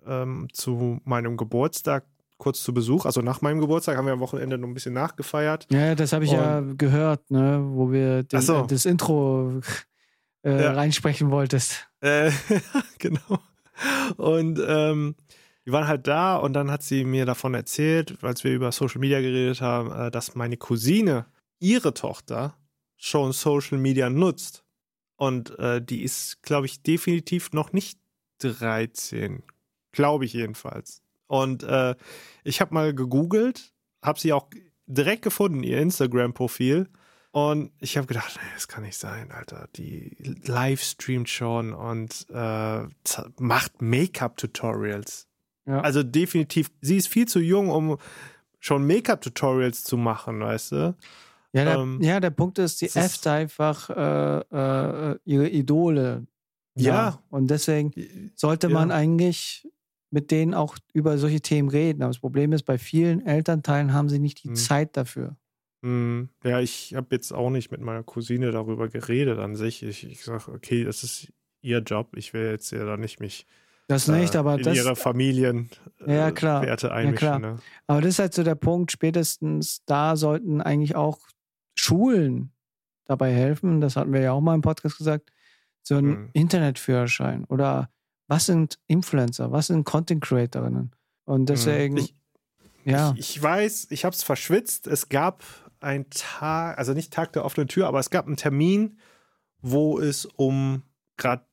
ähm, 0.06 0.48
zu 0.52 1.00
meinem 1.04 1.36
Geburtstag 1.36 2.04
kurz 2.42 2.60
zu 2.64 2.74
Besuch. 2.74 3.06
Also 3.06 3.20
nach 3.22 3.40
meinem 3.40 3.60
Geburtstag 3.60 3.96
haben 3.96 4.06
wir 4.06 4.12
am 4.12 4.18
Wochenende 4.20 4.58
noch 4.58 4.66
ein 4.66 4.74
bisschen 4.74 4.94
nachgefeiert. 4.94 5.68
Ja, 5.70 5.94
das 5.94 6.12
habe 6.12 6.24
ich 6.24 6.32
ja 6.32 6.60
gehört, 6.60 7.30
ne, 7.30 7.62
wo 7.64 7.92
wir 7.92 8.24
den, 8.24 8.40
so. 8.40 8.64
äh, 8.64 8.66
das 8.66 8.84
Intro 8.84 9.60
äh, 10.44 10.64
Ja. 10.64 10.72
reinsprechen 10.72 11.30
wolltest. 11.30 11.88
Äh, 12.00 12.32
genau. 12.98 13.38
Und 14.16 14.60
ähm, 14.66 15.14
wir 15.62 15.72
waren 15.72 15.86
halt 15.86 16.08
da 16.08 16.36
und 16.36 16.52
dann 16.54 16.72
hat 16.72 16.82
sie 16.82 17.04
mir 17.04 17.26
davon 17.26 17.54
erzählt, 17.54 18.18
als 18.22 18.42
wir 18.42 18.52
über 18.52 18.72
Social 18.72 18.98
Media 19.00 19.20
geredet 19.20 19.60
haben, 19.60 19.92
äh, 19.92 20.10
dass 20.10 20.34
meine 20.34 20.56
Cousine, 20.56 21.26
ihre 21.60 21.94
Tochter, 21.94 22.56
schon 22.96 23.32
Social 23.32 23.78
Media 23.78 24.10
nutzt. 24.10 24.64
Und 25.14 25.56
äh, 25.60 25.80
die 25.80 26.02
ist, 26.02 26.42
glaube 26.42 26.66
ich, 26.66 26.82
definitiv 26.82 27.52
noch 27.52 27.72
nicht 27.72 28.00
13. 28.40 29.44
Glaube 29.92 30.24
ich 30.24 30.32
jedenfalls. 30.32 31.02
Und 31.26 31.62
äh, 31.62 31.94
ich 32.44 32.60
habe 32.60 32.74
mal 32.74 32.94
gegoogelt, 32.94 33.72
habe 34.04 34.18
sie 34.20 34.32
auch 34.32 34.48
direkt 34.86 35.22
gefunden, 35.22 35.62
ihr 35.62 35.78
Instagram-Profil. 35.80 36.88
Und 37.30 37.72
ich 37.80 37.96
habe 37.96 38.06
gedacht, 38.06 38.38
nee, 38.42 38.48
das 38.54 38.68
kann 38.68 38.82
nicht 38.82 38.98
sein, 38.98 39.30
Alter. 39.30 39.68
Die 39.76 40.16
livestreamt 40.44 41.30
schon 41.30 41.72
und 41.72 42.26
äh, 42.30 42.82
macht 43.38 43.80
Make-up-Tutorials. 43.80 45.28
Ja. 45.66 45.80
Also 45.80 46.02
definitiv, 46.02 46.70
sie 46.80 46.96
ist 46.96 47.08
viel 47.08 47.26
zu 47.28 47.40
jung, 47.40 47.70
um 47.70 47.96
schon 48.58 48.86
Make-up-Tutorials 48.86 49.84
zu 49.84 49.96
machen, 49.96 50.40
weißt 50.40 50.72
du? 50.72 50.96
Ja, 51.54 51.64
der, 51.64 51.74
ähm, 51.76 51.98
ja, 52.02 52.20
der 52.20 52.30
Punkt 52.30 52.58
ist, 52.58 52.82
ist- 52.82 52.96
äfft 52.96 53.26
einfach 53.26 53.88
äh, 53.90 54.38
äh, 55.12 55.18
ihre 55.24 55.48
Idole. 55.48 56.26
Ja. 56.74 57.18
Und 57.30 57.48
deswegen 57.48 58.32
sollte 58.34 58.68
man 58.68 58.88
Ja. 58.90 58.96
eigentlich 58.96 59.68
mit 60.12 60.30
denen 60.30 60.54
auch 60.54 60.76
über 60.92 61.18
solche 61.18 61.40
Themen 61.40 61.68
reden. 61.68 62.02
Aber 62.02 62.10
das 62.10 62.20
Problem 62.20 62.52
ist, 62.52 62.62
bei 62.64 62.78
vielen 62.78 63.24
Elternteilen 63.26 63.92
haben 63.92 64.08
sie 64.08 64.18
nicht 64.20 64.44
die 64.44 64.50
Mhm. 64.50 64.54
Zeit 64.56 64.96
dafür. 64.96 65.36
Hm, 65.82 66.28
ja, 66.44 66.60
ich 66.60 66.94
habe 66.94 67.08
jetzt 67.10 67.32
auch 67.32 67.50
nicht 67.50 67.72
mit 67.72 67.80
meiner 67.80 68.04
Cousine 68.04 68.52
darüber 68.52 68.88
geredet 68.88 69.38
an 69.40 69.56
sich. 69.56 69.82
Ich, 69.82 70.04
ich 70.08 70.22
sage, 70.22 70.52
okay, 70.52 70.84
das 70.84 71.02
ist 71.02 71.32
ihr 71.62 71.78
Job. 71.78 72.14
Ich 72.16 72.32
will 72.34 72.44
jetzt 72.50 72.70
ja 72.70 72.84
da 72.84 72.96
nicht 72.96 73.18
mich 73.20 73.46
Das 73.88 74.06
nicht, 74.06 74.34
äh, 74.34 74.38
aber 74.38 74.56
in 74.58 74.62
das. 74.64 74.76
ihre 74.76 74.94
Familien 74.96 75.70
äh, 76.06 76.14
Ja, 76.16 76.30
klar. 76.30 76.62
Werte 76.62 76.92
einmischen. 76.92 77.16
klar. 77.18 77.38
Ne? 77.40 77.56
Aber 77.88 78.00
das 78.00 78.10
ist 78.10 78.18
halt 78.20 78.34
so 78.34 78.42
der 78.44 78.54
Punkt, 78.54 78.92
spätestens 78.92 79.82
da 79.86 80.14
sollten 80.16 80.60
eigentlich 80.60 80.94
auch 80.94 81.18
Schulen 81.74 82.52
dabei 83.06 83.32
helfen. 83.32 83.80
Das 83.80 83.96
hatten 83.96 84.12
wir 84.12 84.20
ja 84.20 84.32
auch 84.32 84.40
mal 84.40 84.54
im 84.54 84.60
Podcast 84.60 84.98
gesagt. 84.98 85.32
So 85.82 85.96
ein 85.96 86.04
Mhm. 86.06 86.30
Internetführerschein 86.34 87.44
oder 87.46 87.90
was 88.28 88.46
sind 88.46 88.78
Influencer, 88.86 89.52
was 89.52 89.68
sind 89.68 89.84
Content 89.84 90.22
Creatorinnen? 90.22 90.92
Und 91.24 91.48
deswegen, 91.48 91.96
Ich, 91.98 92.14
ja, 92.84 93.12
ich, 93.16 93.36
ich 93.36 93.42
weiß, 93.42 93.88
ich 93.90 94.04
habe 94.04 94.14
es 94.14 94.22
verschwitzt. 94.22 94.86
Es 94.86 95.08
gab 95.08 95.44
ein 95.80 96.08
Tag, 96.10 96.78
also 96.78 96.92
nicht 96.92 97.12
Tag 97.12 97.32
der 97.32 97.44
offenen 97.44 97.68
Tür, 97.68 97.86
aber 97.86 97.98
es 97.98 98.10
gab 98.10 98.26
einen 98.26 98.36
Termin, 98.36 98.98
wo 99.60 99.98
es 99.98 100.24
um 100.24 100.82
gerade, 101.16 101.44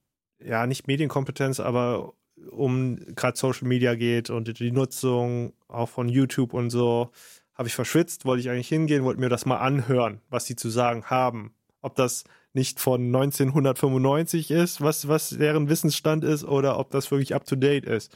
ja, 0.43 0.65
nicht 0.67 0.87
Medienkompetenz, 0.87 1.59
aber 1.59 2.13
um 2.51 2.97
gerade 3.15 3.37
Social 3.37 3.67
Media 3.67 3.95
geht 3.95 4.29
und 4.29 4.59
die 4.59 4.71
Nutzung 4.71 5.53
auch 5.67 5.89
von 5.89 6.07
YouTube 6.07 6.53
und 6.53 6.69
so. 6.69 7.11
Habe 7.53 7.67
ich 7.67 7.75
verschwitzt, 7.75 8.23
wollte 8.23 8.39
ich 8.39 8.49
eigentlich 8.49 8.69
hingehen, 8.69 9.03
wollte 9.03 9.19
mir 9.19 9.27
das 9.27 9.45
mal 9.45 9.57
anhören, 9.57 10.21
was 10.29 10.45
sie 10.45 10.55
zu 10.55 10.69
sagen 10.69 11.05
haben. 11.05 11.53
Ob 11.81 11.95
das 11.95 12.23
nicht 12.53 12.79
von 12.79 13.01
1995 13.05 14.51
ist, 14.51 14.81
was, 14.81 15.07
was 15.07 15.29
deren 15.29 15.69
Wissensstand 15.69 16.23
ist, 16.23 16.43
oder 16.43 16.79
ob 16.79 16.91
das 16.91 17.11
wirklich 17.11 17.35
up 17.35 17.45
to 17.45 17.55
date 17.55 17.85
ist. 17.85 18.15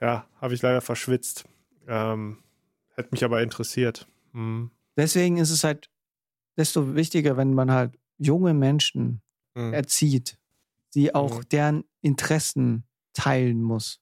Ja, 0.00 0.26
habe 0.40 0.54
ich 0.54 0.62
leider 0.62 0.80
verschwitzt. 0.80 1.44
Ähm, 1.88 2.38
hätte 2.94 3.10
mich 3.12 3.24
aber 3.24 3.42
interessiert. 3.42 4.06
Hm. 4.32 4.70
deswegen 4.96 5.36
ist 5.38 5.50
es 5.50 5.64
halt 5.64 5.90
desto 6.58 6.94
wichtiger, 6.94 7.36
wenn 7.36 7.54
man 7.54 7.70
halt 7.70 7.98
junge 8.18 8.52
Menschen 8.54 9.22
Hm. 9.56 9.72
erzieht, 9.72 10.38
die 10.94 11.14
auch 11.14 11.38
Mhm. 11.40 11.48
deren 11.50 11.84
Interessen 12.02 12.84
teilen 13.14 13.62
muss. 13.62 14.00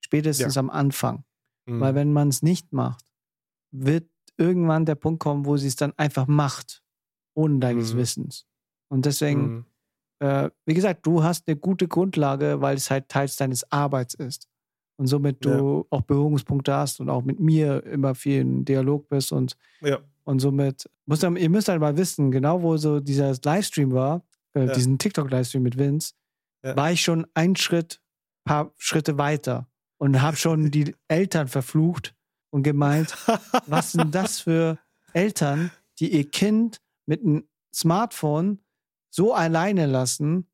Spätestens 0.00 0.56
am 0.56 0.70
Anfang. 0.70 1.24
Hm. 1.66 1.80
Weil 1.80 1.94
wenn 1.94 2.12
man 2.12 2.28
es 2.28 2.42
nicht 2.42 2.72
macht, 2.72 3.04
wird 3.72 4.08
irgendwann 4.36 4.84
der 4.84 4.94
Punkt 4.96 5.20
kommen, 5.20 5.46
wo 5.46 5.56
sie 5.56 5.66
es 5.68 5.76
dann 5.76 5.92
einfach 5.96 6.26
macht, 6.26 6.82
ohne 7.34 7.58
deines 7.58 7.94
Mhm. 7.94 7.98
Wissens. 7.98 8.46
Und 8.88 9.06
deswegen, 9.06 9.66
Hm. 10.20 10.26
äh, 10.28 10.50
wie 10.66 10.74
gesagt, 10.74 11.06
du 11.06 11.22
hast 11.22 11.48
eine 11.48 11.56
gute 11.56 11.88
Grundlage, 11.88 12.60
weil 12.60 12.76
es 12.76 12.90
halt 12.90 13.08
Teil 13.08 13.28
deines 13.38 13.70
Arbeits 13.72 14.14
ist. 14.14 14.48
Und 14.96 15.06
somit 15.08 15.44
Ja. 15.44 15.56
du 15.56 15.86
auch 15.90 16.02
Berührungspunkte 16.02 16.72
hast 16.74 17.00
und 17.00 17.10
auch 17.10 17.22
mit 17.24 17.40
mir 17.40 17.84
immer 17.84 18.14
viel 18.14 18.40
in 18.40 18.64
Dialog 18.64 19.08
bist 19.08 19.32
und, 19.32 19.56
Ja. 19.80 19.98
und 20.24 20.38
somit, 20.40 20.88
muss 21.06 21.18
dann, 21.20 21.36
ihr 21.36 21.50
müsst 21.50 21.68
halt 21.68 21.80
mal 21.80 21.96
wissen, 21.96 22.30
genau 22.30 22.62
wo 22.62 22.76
so 22.76 23.00
dieser 23.00 23.34
Livestream 23.42 23.92
war, 23.92 24.22
äh, 24.54 24.66
Ja. 24.66 24.72
diesen 24.72 24.98
TikTok-Livestream 24.98 25.62
mit 25.62 25.76
Vince, 25.78 26.12
Ja. 26.64 26.76
war 26.76 26.92
ich 26.92 27.02
schon 27.02 27.26
einen 27.34 27.56
Schritt, 27.56 28.00
paar 28.44 28.72
Schritte 28.76 29.18
weiter 29.18 29.66
und 29.98 30.22
habe 30.22 30.36
schon 30.36 30.70
die 30.70 30.94
Eltern 31.08 31.48
verflucht 31.48 32.14
und 32.50 32.62
gemeint, 32.62 33.14
was 33.66 33.92
sind 33.92 34.14
das 34.14 34.38
für 34.40 34.78
Eltern, 35.12 35.70
die 35.98 36.12
ihr 36.14 36.30
Kind 36.30 36.80
mit 37.06 37.22
einem 37.22 37.48
Smartphone 37.74 38.60
so 39.14 39.32
alleine 39.34 39.86
lassen? 39.86 40.48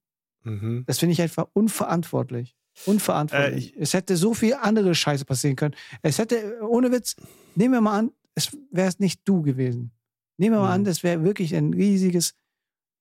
mhm. 0.45 0.85
Das 0.87 0.99
finde 0.99 1.13
ich 1.15 1.23
einfach 1.23 1.47
unverantwortlich. 1.55 2.57
Unverantwortlich. 2.87 3.77
Äh, 3.77 3.81
es 3.83 3.95
hätte 3.95 4.17
so 4.17 4.35
viel 4.35 4.55
andere 4.55 4.95
Scheiße 4.95 5.25
passieren 5.25 5.57
können. 5.57 5.75
Es 6.03 6.19
hätte, 6.19 6.61
ohne 6.63 6.91
Witz, 6.93 7.17
nehmen 7.55 7.75
wir 7.75 7.81
mal 7.81 7.99
an, 7.99 8.11
es 8.35 8.57
wäre 8.71 8.89
es 8.89 8.99
nicht 8.99 9.21
du 9.25 9.43
gewesen. 9.43 9.93
Nehmen 10.39 10.55
wir 10.57 10.61
mal 10.61 10.73
an, 10.75 10.83
Mhm. 10.83 10.85
das 10.87 11.03
wäre 11.03 11.23
wirklich 11.25 11.55
ein 11.55 11.73
riesiges, 11.75 12.35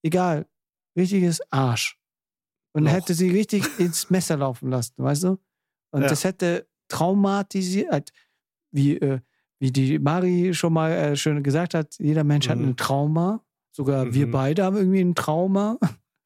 egal, 0.04 0.48
richtiges 0.98 1.42
Arsch. 1.52 1.98
Und 2.74 2.84
Loch. 2.84 2.92
hätte 2.92 3.14
sie 3.14 3.30
richtig 3.30 3.64
ins 3.80 4.10
Messer 4.10 4.38
laufen 4.38 4.70
lassen, 4.70 4.94
weißt 4.98 5.24
du? 5.24 5.38
Und 5.92 6.02
Ja. 6.04 6.08
das 6.10 6.24
hätte 6.24 6.68
traumatisiert, 6.90 8.12
wie, 8.72 8.98
äh, 8.98 9.20
wie 9.60 9.72
die 9.72 10.00
Mari 10.00 10.54
schon 10.54 10.74
mal 10.74 10.92
äh, 10.92 11.16
schön 11.16 11.42
gesagt 11.44 11.74
hat, 11.74 11.98
jeder 12.00 12.24
Mensch 12.24 12.48
hat 12.50 12.58
Mhm. 12.60 12.70
ein 12.70 12.78
Trauma. 12.78 13.44
Sogar 13.72 14.14
wir 14.14 14.28
Mhm. 14.28 14.32
beide 14.32 14.64
haben 14.64 14.78
irgendwie 14.78 15.02
ein 15.02 15.16
Trauma. 15.16 15.78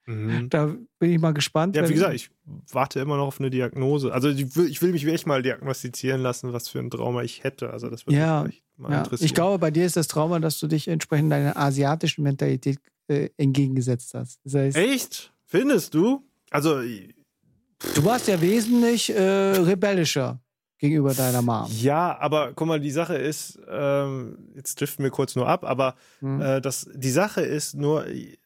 Mhm. 0.05 0.49
Da 0.49 0.65
bin 0.99 1.11
ich 1.11 1.19
mal 1.19 1.33
gespannt. 1.33 1.75
Ja, 1.77 1.87
wie 1.87 1.93
gesagt, 1.93 2.13
ich 2.13 2.29
warte 2.71 2.99
immer 2.99 3.15
noch 3.17 3.27
auf 3.27 3.39
eine 3.39 3.49
Diagnose. 3.49 4.11
Also 4.13 4.27
ich 4.29 4.53
will, 4.55 4.67
ich 4.69 4.81
will 4.81 4.91
mich 4.91 5.05
echt 5.05 5.25
mal 5.27 5.41
diagnostizieren 5.41 6.21
lassen, 6.21 6.51
was 6.51 6.67
für 6.67 6.79
ein 6.79 6.89
Trauma 6.89 7.23
ich 7.23 7.43
hätte. 7.45 7.69
Also 7.69 7.89
das 7.89 8.05
würde 8.05 8.17
Ja, 8.19 8.43
mich 8.43 8.63
mal 8.75 8.91
Ja, 8.91 8.97
interessieren. 8.99 9.25
ich 9.27 9.33
glaube, 9.33 9.59
bei 9.59 9.71
dir 9.71 9.85
ist 9.85 9.95
das 9.95 10.07
Trauma, 10.09 10.39
dass 10.39 10.59
du 10.59 10.67
dich 10.67 10.87
entsprechend 10.89 11.31
deiner 11.31 11.55
asiatischen 11.55 12.23
Mentalität 12.23 12.79
äh, 13.07 13.29
entgegengesetzt 13.37 14.13
hast. 14.13 14.39
Das 14.43 14.55
heißt, 14.55 14.77
Echt? 14.77 15.33
Findest 15.45 15.93
du? 15.93 16.21
Also, 16.49 16.81
du 16.81 18.03
warst 18.05 18.27
ja 18.27 18.41
wesentlich 18.41 19.09
äh, 19.09 19.21
rebellischer 19.21 20.41
gegenüber 20.83 21.13
deiner 21.13 21.41
Mom. 21.41 21.65
ja, 21.71 22.17
aber 22.19 22.51
guck 22.53 22.67
mal, 22.67 22.79
die 22.79 22.91
Sache 22.91 23.15
ist, 23.15 23.57
ähm, 23.69 24.37
jetzt 24.55 24.79
driften 24.79 25.03
wir 25.03 25.11
kurz 25.11 25.35
nur 25.35 25.47
ab, 25.47 25.63
aber 25.63 25.95
Hm. 26.19 26.41
äh, 26.41 26.61
das, 26.61 26.89
die 26.93 27.09
Sache 27.09 27.41
ist 27.41 27.73
nur, 27.75 28.05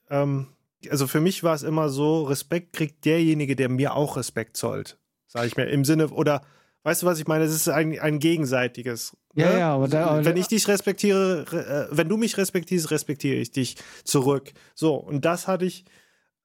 ähm, 0.09 0.47
also 0.89 1.07
für 1.07 1.19
mich 1.19 1.43
war 1.43 1.55
es 1.55 1.63
immer 1.63 1.89
so, 1.89 2.23
Respekt 2.23 2.73
kriegt 2.73 3.03
derjenige, 3.05 3.55
der 3.55 3.69
mir 3.69 3.95
auch 3.95 4.17
Respekt 4.17 4.55
zollt. 4.55 4.97
Sage 5.27 5.47
ich 5.47 5.57
mir, 5.57 5.65
im 5.65 5.83
Sinne, 5.83 6.07
oder 6.09 6.41
weißt 6.83 7.01
du, 7.01 7.05
was 7.07 7.19
ich 7.19 7.27
meine? 7.27 7.43
Es 7.43 7.53
ist 7.53 7.67
ein, 7.67 7.99
ein 7.99 8.19
gegenseitiges. 8.19 9.17
Ja, 9.33 9.49
ne? 9.51 9.59
ja, 9.59 9.73
aber 9.75 9.87
da- 9.87 10.23
wenn 10.23 10.37
ich 10.37 10.47
dich 10.47 10.67
respektiere, 10.67 11.45
re- 11.51 11.87
äh, 11.91 11.97
wenn 11.97 12.07
du 12.07 12.17
mich 12.17 12.37
respektierst, 12.37 12.91
respektiere 12.91 13.35
ich 13.37 13.51
dich 13.51 13.75
zurück. 14.03 14.51
So, 14.75 14.95
und 14.95 15.25
das 15.25 15.47
hatte 15.47 15.65
ich 15.65 15.85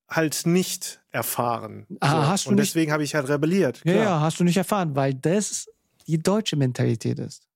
halt 0.08 0.44
nicht 0.46 1.00
erfahren. 1.10 1.86
Ah, 2.00 2.10
so. 2.10 2.26
hast 2.28 2.44
du 2.46 2.50
und 2.50 2.56
nicht- 2.56 2.68
deswegen 2.70 2.92
habe 2.92 3.02
ich 3.04 3.14
halt 3.14 3.28
rebelliert. 3.28 3.80
Ja, 3.84 3.92
ja, 3.94 4.20
hast 4.20 4.40
du 4.40 4.44
nicht 4.44 4.56
erfahren, 4.56 4.94
weil 4.96 5.14
das 5.14 5.68
die 6.12 6.22
deutsche 6.22 6.56
Mentalität 6.56 7.18
ist. 7.18 7.48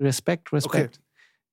Respekt, 0.00 0.52
Respekt. 0.52 1.00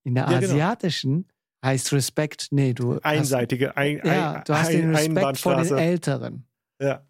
In 0.03 0.15
der 0.15 0.23
Ja, 0.29 0.39
genau. 0.39 0.53
asiatischen 0.53 1.27
heißt 1.63 1.91
Respekt, 1.93 2.47
nee, 2.51 2.73
du 2.73 2.93
hast, 2.93 3.05
Einseitige, 3.05 3.75
ein, 3.75 3.99
ja, 4.03 4.41
du 4.45 4.53
hast 4.53 4.71
den 4.71 4.95
ein, 4.95 5.17
Respekt 5.17 5.39
vor 5.39 5.55
den. 5.61 5.77
Älteren. 5.77 6.45
Ja. 6.79 7.01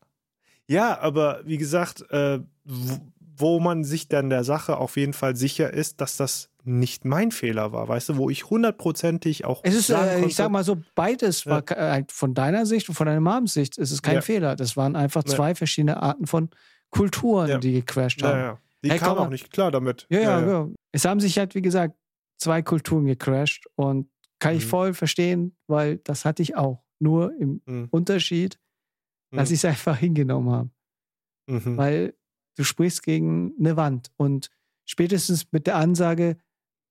Ja, 0.67 0.97
aber 0.99 1.41
wie 1.45 1.57
gesagt, 1.57 2.09
äh, 2.09 2.39
wo, 2.63 3.59
man 3.59 3.83
sich 3.83 4.07
dann 4.07 4.29
der 4.29 4.43
Sache 4.43 4.77
auf 4.77 4.95
jeden 4.97 5.13
Fall 5.13 5.35
sicher 5.35 5.71
ist, 5.71 6.01
dass 6.01 6.17
das 6.17 6.49
nicht 6.63 7.05
mein 7.05 7.31
Fehler 7.31 7.71
war, 7.73 7.87
weißt 7.87 8.09
du, 8.09 8.17
wo 8.17 8.29
ich 8.31 8.49
hundertprozentig 8.49 9.45
auch. 9.45 9.59
Es 9.63 9.75
ist, 9.75 9.89
äh, 9.91 10.25
ich 10.25 10.35
sag 10.35 10.49
mal 10.49 10.63
so, 10.63 10.77
beides 10.95 11.43
Ja. 11.43 11.51
war 11.51 11.71
äh, 11.77 12.03
von 12.09 12.33
deiner 12.33 12.65
Sicht 12.65 12.89
und 12.89 12.95
von 12.95 13.05
deiner 13.05 13.19
Moms 13.21 13.53
Sicht 13.53 13.77
ist 13.77 13.91
es 13.91 14.01
kein 14.01 14.15
Ja. 14.15 14.21
Fehler. 14.21 14.55
Das 14.55 14.75
waren 14.75 14.95
einfach 14.95 15.23
Ja. 15.27 15.35
zwei 15.35 15.53
verschiedene 15.53 16.01
Arten 16.01 16.25
von 16.25 16.49
Kulturen, 16.89 17.49
Ja. 17.49 17.57
die 17.59 17.73
gecrashed 17.73 18.23
haben. 18.23 18.57
Ja, 18.87 18.93
ja. 18.93 18.99
Die 18.99 19.03
Hey, 19.05 19.09
kam 19.09 19.17
auch 19.17 19.29
nicht 19.29 19.51
klar 19.51 19.71
damit. 19.71 20.05
Ja, 20.09 20.19
ja, 20.19 20.45
ja. 20.47 20.69
Es 20.91 21.05
haben 21.05 21.19
sich 21.19 21.37
halt, 21.37 21.55
wie 21.55 21.61
gesagt, 21.61 21.95
zwei 22.37 22.61
Kulturen 22.61 23.05
gecrashed 23.05 23.67
und 23.75 24.09
kann 24.39 24.55
ich 24.55 24.65
Mhm. 24.65 24.69
voll 24.69 24.93
verstehen, 24.93 25.55
weil 25.67 25.97
das 25.97 26.25
hatte 26.25 26.41
ich 26.41 26.55
auch. 26.55 26.83
Nur 26.99 27.33
im 27.39 27.61
Mhm. 27.65 27.87
Unterschied, 27.91 28.59
dass 29.31 29.49
Mhm. 29.49 29.53
ich 29.53 29.59
es 29.59 29.65
einfach 29.65 29.97
hingenommen 29.97 30.49
habe. 30.51 30.69
Mhm. 31.47 31.77
Weil 31.77 32.13
du 32.57 32.63
sprichst 32.63 33.03
gegen 33.03 33.53
eine 33.59 33.75
Wand 33.77 34.11
und 34.17 34.49
spätestens 34.87 35.51
mit 35.51 35.67
der 35.67 35.75
Ansage, 35.77 36.37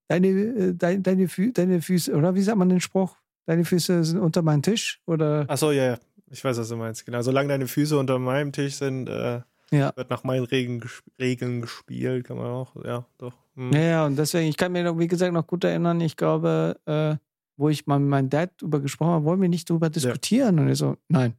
deine, 0.08 0.28
äh, 0.28 0.74
deine, 0.74 1.00
deine, 1.00 1.28
Fü 1.28 1.52
deine 1.52 1.80
Füße, 1.80 2.14
oder 2.14 2.34
wie 2.34 2.42
sagt 2.42 2.58
man 2.58 2.68
den 2.68 2.80
Spruch? 2.80 3.16
Deine 3.46 3.64
Füße 3.64 4.04
sind 4.04 4.18
unter 4.20 4.42
meinem 4.42 4.62
Tisch 4.62 5.00
oder 5.06 5.44
Achso, 5.48 5.70
ja, 5.70 5.84
ja. 5.84 5.98
Ich 6.30 6.42
weiß, 6.42 6.56
was 6.58 6.68
du 6.68 6.76
meinst. 6.76 7.04
Genau. 7.06 7.20
Solange 7.22 7.48
deine 7.48 7.66
Füße 7.68 7.96
unter 7.98 8.18
meinem 8.18 8.50
Tisch 8.52 8.74
sind, 8.76 9.08
äh, 9.08 9.42
ja. 9.74 9.92
wird 9.96 10.10
nach 10.10 10.24
meinen 10.24 10.44
Regeln, 10.44 10.80
ges- 10.80 11.02
Regeln 11.18 11.60
gespielt, 11.62 12.26
kann 12.26 12.36
man 12.36 12.46
auch. 12.46 12.74
Ja, 12.84 13.06
doch. 13.18 13.34
Mhm. 13.54 13.72
Ja, 13.72 13.80
ja, 13.80 14.06
und 14.06 14.16
deswegen, 14.16 14.48
ich 14.48 14.56
kann 14.56 14.72
mir 14.72 14.98
wie 14.98 15.06
gesagt, 15.06 15.32
noch 15.32 15.46
gut 15.46 15.64
erinnern, 15.64 16.00
ich 16.00 16.16
glaube, 16.16 16.80
äh, 16.86 17.16
wo 17.56 17.68
ich 17.68 17.86
mal 17.86 17.98
mit 18.00 18.08
meinem 18.08 18.30
Dad 18.30 18.50
drüber 18.60 18.80
gesprochen 18.80 19.10
habe, 19.12 19.24
wollen 19.24 19.40
wir 19.40 19.48
nicht 19.48 19.68
drüber 19.70 19.90
diskutieren? 19.90 20.58
Und 20.58 20.68
er 20.68 20.76
so, 20.76 20.96
nein. 21.08 21.34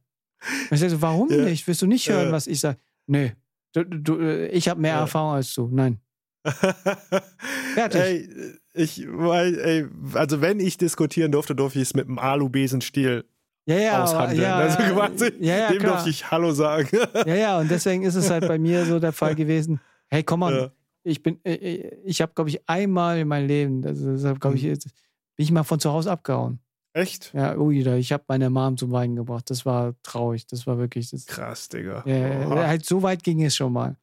Und 0.70 0.80
ich 0.82 0.90
so, 0.90 1.02
warum 1.02 1.30
Ja. 1.30 1.44
nicht? 1.44 1.66
Willst 1.66 1.82
du 1.82 1.86
nicht 1.86 2.08
hören, 2.08 2.26
Ja. 2.28 2.32
was 2.32 2.46
ich 2.46 2.60
sage? 2.60 2.78
Nee, 3.06 3.32
du, 3.72 3.84
du, 3.84 4.18
äh, 4.18 4.48
ich 4.48 4.68
habe 4.68 4.80
mehr 4.80 4.94
Ja. 4.94 5.00
Erfahrung 5.00 5.34
als 5.34 5.52
du. 5.54 5.68
Nein. 5.70 6.00
Fertig. 7.74 8.00
Ey, 8.00 8.28
ich, 8.74 9.06
weil, 9.08 9.58
ey, 9.58 9.86
also 10.14 10.40
wenn 10.40 10.60
ich 10.60 10.78
diskutieren 10.78 11.32
durfte, 11.32 11.54
durfte 11.54 11.78
ich 11.80 11.88
es 11.88 11.94
mit 11.94 12.06
einem 12.08 12.18
Alubesenstiel 12.18 13.24
Ja, 13.68 13.76
ja, 13.76 14.02
aushandeln. 14.04 14.40
ja, 14.42 14.56
also 14.58 14.76
quasi, 14.78 15.32
ja, 15.40 15.56
ja, 15.56 15.68
dem 15.70 15.78
klar. 15.80 15.92
durfte 15.94 16.10
ich 16.10 16.30
Hallo 16.30 16.52
sagen. 16.52 16.88
Ja, 17.26 17.34
ja, 17.34 17.58
und 17.58 17.68
deswegen 17.70 18.04
ist 18.04 18.14
es 18.14 18.30
halt 18.30 18.46
bei 18.46 18.58
mir 18.58 18.84
so 18.86 18.98
der 19.00 19.12
Fall 19.12 19.34
gewesen. 19.34 19.80
Hey, 20.08 20.22
komm 20.22 20.40
mal, 20.40 20.54
Ja. 20.56 20.70
ich 21.02 21.20
bin, 21.22 21.40
äh, 21.44 21.54
äh, 21.54 21.96
ich 22.04 22.20
habe, 22.20 22.32
glaube 22.34 22.48
ich, 22.50 22.60
einmal 22.68 23.18
in 23.18 23.26
meinem 23.28 23.48
Leben, 23.48 23.82
das 23.82 23.98
glaube 24.40 24.56
ich, 24.56 24.62
Mhm. 24.62 24.68
jetzt, 24.68 24.84
bin 25.36 25.44
ich 25.44 25.50
mal 25.50 25.64
von 25.64 25.80
zu 25.80 25.90
Hause 25.92 26.12
abgehauen. 26.12 26.60
Echt? 26.92 27.32
Ja, 27.34 27.56
ui, 27.58 27.80
ich 27.98 28.12
habe 28.12 28.22
meine 28.28 28.48
Mom 28.50 28.76
zum 28.78 28.90
Weinen 28.92 29.16
gebracht. 29.16 29.50
Das 29.50 29.66
war 29.66 29.94
traurig. 30.02 30.46
Das 30.46 30.66
war 30.66 30.78
wirklich, 30.78 31.10
das, 31.10 31.26
Krass, 31.26 31.68
Digga. 31.68 32.02
Ja, 32.06 32.46
Oha. 32.48 32.66
halt 32.68 32.86
so 32.86 33.02
weit 33.02 33.22
ging 33.22 33.42
es 33.44 33.54
schon 33.56 33.72
mal. 33.72 33.96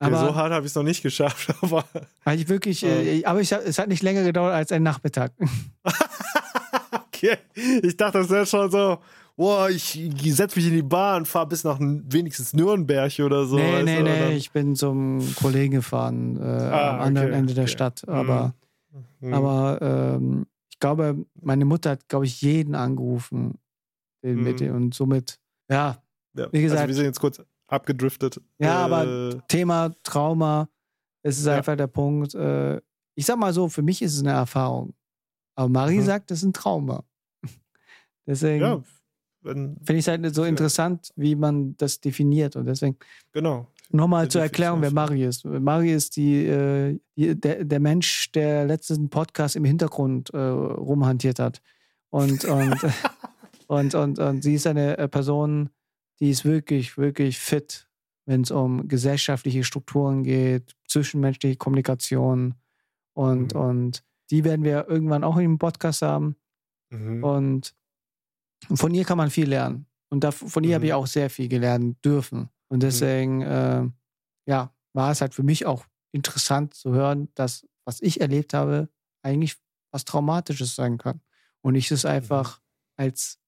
Aber, 0.00 0.16
ja, 0.16 0.24
so 0.28 0.34
hart 0.34 0.50
habe 0.52 0.64
ich 0.64 0.72
es 0.72 0.74
noch 0.74 0.82
nicht 0.82 1.02
geschafft, 1.02 1.54
aber. 1.60 1.84
Weil 2.24 2.40
ich 2.40 2.48
wirklich, 2.48 2.82
äh, 2.84 3.22
aber 3.24 3.40
ich, 3.42 3.52
es 3.52 3.78
hat 3.78 3.88
nicht 3.88 4.02
länger 4.02 4.24
gedauert 4.24 4.54
als 4.54 4.72
ein 4.72 4.82
Nachmittag. 4.82 5.32
okay. 7.22 7.38
Ich 7.82 7.96
dachte, 7.96 8.18
das 8.18 8.30
wäre 8.30 8.46
schon 8.46 8.70
so, 8.70 8.98
boah, 9.36 9.70
ich 9.70 9.98
setze 10.34 10.58
mich 10.58 10.68
in 10.68 10.74
die 10.74 10.82
Bahn, 10.82 11.24
fahre 11.24 11.48
bis 11.48 11.64
nach 11.64 11.78
wenigstens 11.80 12.52
Nürnberg 12.52 13.12
oder 13.20 13.46
so. 13.46 13.56
Nee, 13.56 13.82
nee, 13.82 14.02
nee, 14.02 14.36
ich 14.36 14.50
bin 14.50 14.76
zum 14.76 15.20
Kollegen 15.36 15.74
gefahren, 15.74 16.36
äh, 16.36 16.44
ah, 16.44 16.94
am 16.94 17.00
anderen 17.00 17.28
okay, 17.28 17.38
Ende 17.38 17.54
der 17.54 17.64
okay. 17.64 17.72
Stadt. 17.72 18.08
Aber, 18.08 18.54
mhm. 19.20 19.34
aber 19.34 19.78
ähm, 19.80 20.46
ich 20.70 20.78
glaube, 20.78 21.24
meine 21.40 21.64
Mutter 21.64 21.90
hat, 21.90 22.08
glaube 22.08 22.26
ich, 22.26 22.40
jeden 22.42 22.74
angerufen. 22.74 23.54
Den 24.22 24.42
mhm. 24.42 24.74
und 24.74 24.94
somit, 24.94 25.38
ja, 25.70 26.02
ja. 26.36 26.48
Wie 26.52 26.62
gesagt. 26.62 26.80
Also 26.80 26.88
wir 26.88 26.94
sind 26.94 27.04
jetzt 27.06 27.20
kurz 27.20 27.42
abgedriftet. 27.68 28.40
Ja, 28.58 28.80
äh, 28.80 28.84
aber 28.84 29.46
Thema 29.48 29.94
Trauma, 30.02 30.68
es 31.22 31.38
ist 31.38 31.46
ja. 31.46 31.56
einfach 31.56 31.76
der 31.76 31.86
Punkt. 31.86 32.34
Äh, 32.34 32.80
ich 33.14 33.26
sag 33.26 33.38
mal 33.38 33.52
so, 33.52 33.68
für 33.68 33.82
mich 33.82 34.02
ist 34.02 34.14
es 34.14 34.20
eine 34.20 34.32
Erfahrung. 34.32 34.94
Aber 35.54 35.68
Marie 35.68 35.98
mhm. 35.98 36.04
sagt, 36.04 36.30
es 36.30 36.38
ist 36.38 36.44
ein 36.44 36.52
Trauma. 36.52 37.04
Deswegen 38.26 38.62
ja, 38.62 38.82
finde 39.42 39.78
ich 39.88 39.98
es 39.98 40.08
halt 40.08 40.34
so 40.34 40.44
interessant, 40.44 41.12
wie 41.16 41.34
man 41.34 41.76
das 41.76 42.00
definiert. 42.00 42.56
Und 42.56 42.66
deswegen. 42.66 42.96
Genau. 43.32 43.66
Nochmal 43.92 44.28
zur 44.28 44.42
Erklärung, 44.42 44.82
wer 44.82 44.92
Marie 44.92 45.24
ist. 45.24 45.44
Marie 45.44 45.90
ist 45.90 46.16
die, 46.16 46.46
äh, 46.46 47.00
die, 47.16 47.34
der, 47.34 47.64
der 47.64 47.80
Mensch, 47.80 48.30
der 48.32 48.64
letzten 48.64 49.10
Podcast 49.10 49.56
im 49.56 49.64
Hintergrund 49.64 50.30
äh, 50.32 50.38
rumhantiert 50.38 51.40
hat. 51.40 51.60
Und, 52.10 52.44
und, 52.44 52.76
und, 53.66 53.94
und, 53.94 54.18
und, 54.20 54.42
sie 54.42 54.54
ist 54.54 54.68
eine 54.68 54.96
äh, 54.96 55.08
Person, 55.08 55.70
die 56.20 56.30
ist 56.30 56.44
wirklich, 56.44 56.98
wirklich 56.98 57.40
fit, 57.40 57.88
wenn 58.26 58.42
es 58.42 58.52
um 58.52 58.86
gesellschaftliche 58.86 59.64
Strukturen 59.64 60.22
geht, 60.22 60.76
zwischenmenschliche 60.86 61.56
Kommunikation 61.56 62.54
und, 63.14 63.54
mhm. 63.54 63.60
und 63.60 64.04
die 64.30 64.44
werden 64.44 64.64
wir 64.64 64.88
irgendwann 64.88 65.24
auch 65.24 65.36
im 65.36 65.58
Podcast 65.58 66.02
haben. 66.02 66.36
Mhm. 66.90 67.24
Und 67.24 67.74
von 68.74 68.94
ihr 68.94 69.04
kann 69.04 69.18
man 69.18 69.30
viel 69.30 69.48
lernen. 69.48 69.86
Und 70.08 70.24
da, 70.24 70.32
von 70.32 70.64
ihr 70.64 70.70
mhm. 70.70 70.74
habe 70.74 70.86
ich 70.86 70.92
auch 70.92 71.06
sehr 71.06 71.30
viel 71.30 71.48
gelernt 71.48 72.04
dürfen. 72.04 72.50
Und 72.68 72.78
mhm. 72.78 72.80
deswegen, 72.80 73.42
äh, 73.42 73.88
ja, 74.46 74.74
war 74.92 75.10
es 75.10 75.20
halt 75.20 75.34
für 75.34 75.42
mich 75.42 75.66
auch 75.66 75.84
interessant 76.12 76.74
zu 76.74 76.92
hören, 76.92 77.28
dass 77.34 77.66
was 77.84 78.00
ich 78.02 78.20
erlebt 78.20 78.54
habe, 78.54 78.88
eigentlich 79.22 79.56
was 79.92 80.04
Traumatisches 80.04 80.74
sein 80.74 80.98
kann. 80.98 81.20
Und 81.62 81.74
ich 81.74 81.90
es 81.90 82.04
mhm. 82.04 82.10
einfach 82.10 82.60
als 82.96 83.38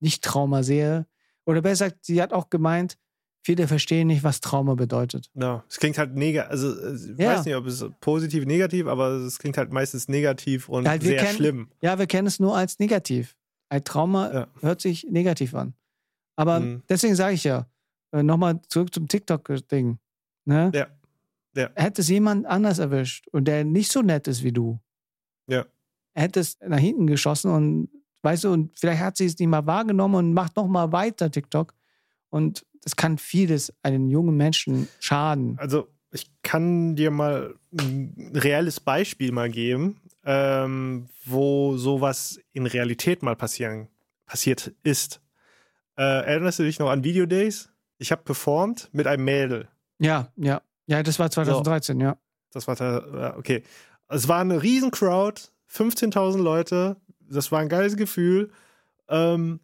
Nicht-Trauma 0.00 0.62
sehe, 0.62 1.06
oder 1.48 1.62
besser 1.62 1.86
gesagt, 1.86 2.04
sie 2.04 2.20
hat 2.20 2.34
auch 2.34 2.50
gemeint, 2.50 2.98
viele 3.42 3.66
verstehen 3.66 4.08
nicht, 4.08 4.22
was 4.22 4.42
Trauma 4.42 4.74
bedeutet. 4.74 5.30
Ja, 5.32 5.64
es 5.66 5.78
klingt 5.78 5.96
halt 5.96 6.14
negativ, 6.14 6.50
also 6.50 6.78
äh, 6.78 6.94
ich 6.94 7.18
ja. 7.18 7.32
weiß 7.32 7.46
nicht, 7.46 7.54
ob 7.54 7.66
es 7.66 7.86
positiv, 8.00 8.44
negativ, 8.44 8.86
aber 8.86 9.12
es 9.12 9.38
klingt 9.38 9.56
halt 9.56 9.72
meistens 9.72 10.08
negativ 10.08 10.68
und 10.68 10.86
halt, 10.86 11.02
sehr 11.02 11.22
kennen, 11.22 11.36
schlimm. 11.36 11.68
Ja, 11.80 11.98
wir 11.98 12.06
kennen 12.06 12.26
es 12.26 12.38
nur 12.38 12.54
als 12.54 12.78
negativ. 12.78 13.34
Ein 13.68 13.84
Trauma 13.84 14.32
ja. 14.32 14.46
hört 14.60 14.80
sich 14.80 15.04
negativ 15.04 15.54
an. 15.54 15.74
Aber 16.36 16.60
mhm. 16.60 16.82
deswegen 16.88 17.14
sage 17.14 17.34
ich 17.34 17.44
ja, 17.44 17.66
äh, 18.12 18.22
nochmal 18.22 18.60
zurück 18.68 18.94
zum 18.94 19.08
TikTok-Ding. 19.08 19.98
Ne? 20.44 20.70
Ja. 20.74 20.86
ja. 21.54 21.70
Hätte 21.74 22.00
es 22.00 22.08
jemand 22.08 22.46
anders 22.46 22.78
erwischt 22.78 23.26
und 23.32 23.46
der 23.46 23.64
nicht 23.64 23.92
so 23.92 24.02
nett 24.02 24.28
ist 24.28 24.42
wie 24.42 24.52
du, 24.52 24.80
ja. 25.46 25.66
hätte 26.14 26.40
es 26.40 26.58
nach 26.60 26.78
hinten 26.78 27.06
geschossen 27.06 27.50
und 27.50 27.90
Weißt 28.22 28.44
du, 28.44 28.52
und 28.52 28.78
vielleicht 28.78 29.00
hat 29.00 29.16
sie 29.16 29.26
es 29.26 29.38
nicht 29.38 29.48
mal 29.48 29.66
wahrgenommen 29.66 30.16
und 30.16 30.34
macht 30.34 30.56
noch 30.56 30.66
mal 30.66 30.92
weiter 30.92 31.30
TikTok. 31.30 31.74
Und 32.30 32.66
das 32.82 32.96
kann 32.96 33.18
vieles 33.18 33.72
einem 33.82 34.08
jungen 34.08 34.36
Menschen 34.36 34.88
schaden. 34.98 35.56
Also 35.58 35.88
ich 36.10 36.30
kann 36.42 36.96
dir 36.96 37.10
mal 37.10 37.54
ein 37.78 38.32
reelles 38.34 38.80
Beispiel 38.80 39.30
mal 39.32 39.50
geben, 39.50 40.00
ähm, 40.28 41.08
wo 41.24 41.76
sowas 41.76 42.38
in 42.52 42.66
Realität 42.66 43.22
mal 43.22 43.34
passieren, 43.34 43.88
passiert 44.26 44.72
ist. 44.82 45.20
Äh, 45.96 46.02
erinnerst 46.02 46.58
du 46.58 46.64
dich 46.64 46.78
noch 46.78 46.90
an 46.90 47.02
Video 47.02 47.26
Days? 47.26 47.70
Ich 47.96 48.12
habe 48.12 48.22
performt 48.22 48.90
mit 48.92 49.06
einem 49.06 49.24
Mädel. 49.24 49.68
Ja, 49.98 50.30
ja. 50.36 50.62
Ja, 50.86 51.02
das 51.02 51.18
war 51.18 51.30
2013, 51.30 51.98
so. 51.98 52.04
ja. 52.04 52.16
Das 52.52 52.68
war, 52.68 53.36
okay. 53.36 53.62
Es 54.08 54.28
war 54.28 54.40
eine 54.40 54.62
riesen 54.62 54.90
Crowd, 54.90 55.42
15.000 55.70 56.38
Leute 56.38 56.96
das 57.30 57.52
war 57.52 57.60
ein 57.60 57.68
geiles 57.68 57.96
Gefühl. 57.96 58.50
Ähm, 59.08 59.60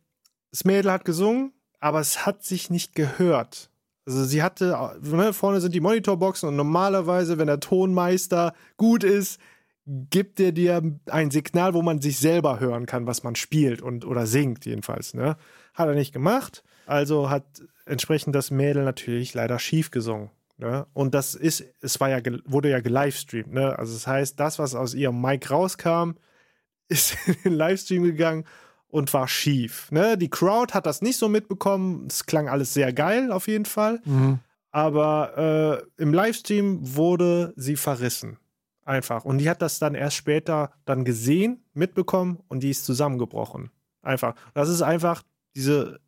das 0.51 0.65
Mädel 0.65 0.93
hat 0.93 1.05
gesungen, 1.05 1.53
aber 1.81 2.01
es 2.01 2.25
hat 2.27 2.45
sich 2.45 2.71
nicht 2.71 2.95
gehört. 2.95 3.71
Also 4.07 4.25
sie 4.25 4.43
hatte, 4.43 4.77
ne, 5.01 5.33
vorne 5.33 5.61
sind 5.61 5.75
die 5.75 5.81
Monitorboxen 5.81 6.49
und 6.49 6.57
normalerweise, 6.57 7.39
wenn 7.39 7.47
der 7.47 7.61
Tonmeister 7.61 8.55
gut 8.77 9.03
ist, 9.03 9.41
gibt 9.87 10.41
er 10.41 10.53
dir 10.53 10.83
ein 11.07 11.31
Signal, 11.31 11.75
wo 11.75 11.83
man 11.83 12.01
sich 12.01 12.19
selber 12.19 12.59
hören 12.61 12.87
kann, 12.87 13.07
was 13.07 13.23
man 13.23 13.37
spielt 13.37 13.83
und 13.83 14.07
oder 14.07 14.27
singt 14.27 14.65
jedenfalls. 14.65 15.15
Ne? 15.15 15.37
Hat 15.75 15.89
er 15.89 15.95
nicht 15.95 16.13
gemacht. 16.13 16.65
Also 16.87 17.31
hat 17.31 17.45
entsprechend 17.87 18.35
das 18.35 18.51
Mädel 18.51 18.85
natürlich 18.85 19.35
leider 19.35 19.59
schief 19.59 19.91
gesungen. 19.91 20.31
Ne? 20.57 20.87
Und 20.95 21.15
das 21.15 21.35
ist, 21.35 21.65
es 21.81 22.01
war 22.01 22.09
ja, 22.09 22.21
wurde 22.47 22.71
ja 22.71 22.81
gelivestreamt. 22.81 23.53
Ne? 23.53 23.79
Also 23.79 23.93
das 23.93 24.07
heißt, 24.07 24.41
das, 24.41 24.59
was 24.59 24.75
aus 24.75 24.95
ihrem 24.95 25.21
Mic 25.21 25.51
rauskam, 25.51 26.13
ist 26.89 27.17
in 27.27 27.37
den 27.45 27.55
Livestream 27.55 28.03
gegangen 28.03 28.45
und 28.89 29.13
war 29.13 29.27
schief. 29.27 29.91
Ne? 29.91 30.17
Die 30.17 30.31
Crowd 30.31 30.73
hat 30.73 30.87
das 30.87 31.03
nicht 31.03 31.19
so 31.19 31.29
mitbekommen. 31.29 32.07
Es 32.09 32.27
klang 32.27 32.49
alles 32.49 32.75
sehr 32.75 32.93
geil 32.93 33.33
auf 33.33 33.49
jeden 33.49 33.65
Fall. 33.65 34.01
Mhm. 34.05 34.39
Aber 34.71 35.83
äh, 35.99 36.03
im 36.03 36.13
Livestream 36.13 36.79
wurde 36.97 37.53
sie 37.57 37.77
verrissen. 37.77 38.39
Einfach. 38.85 39.25
Und 39.25 39.39
die 39.39 39.49
hat 39.49 39.63
das 39.63 39.79
dann 39.79 39.95
erst 39.95 40.17
später 40.17 40.73
dann 40.85 41.05
gesehen, 41.05 41.65
mitbekommen 41.73 42.43
und 42.49 42.63
die 42.63 42.71
ist 42.71 42.85
zusammengebrochen. 42.85 43.71
Einfach. 44.03 44.35
Das 44.53 44.69
ist 44.69 44.83
einfach 44.83 45.23
diese 45.57 46.01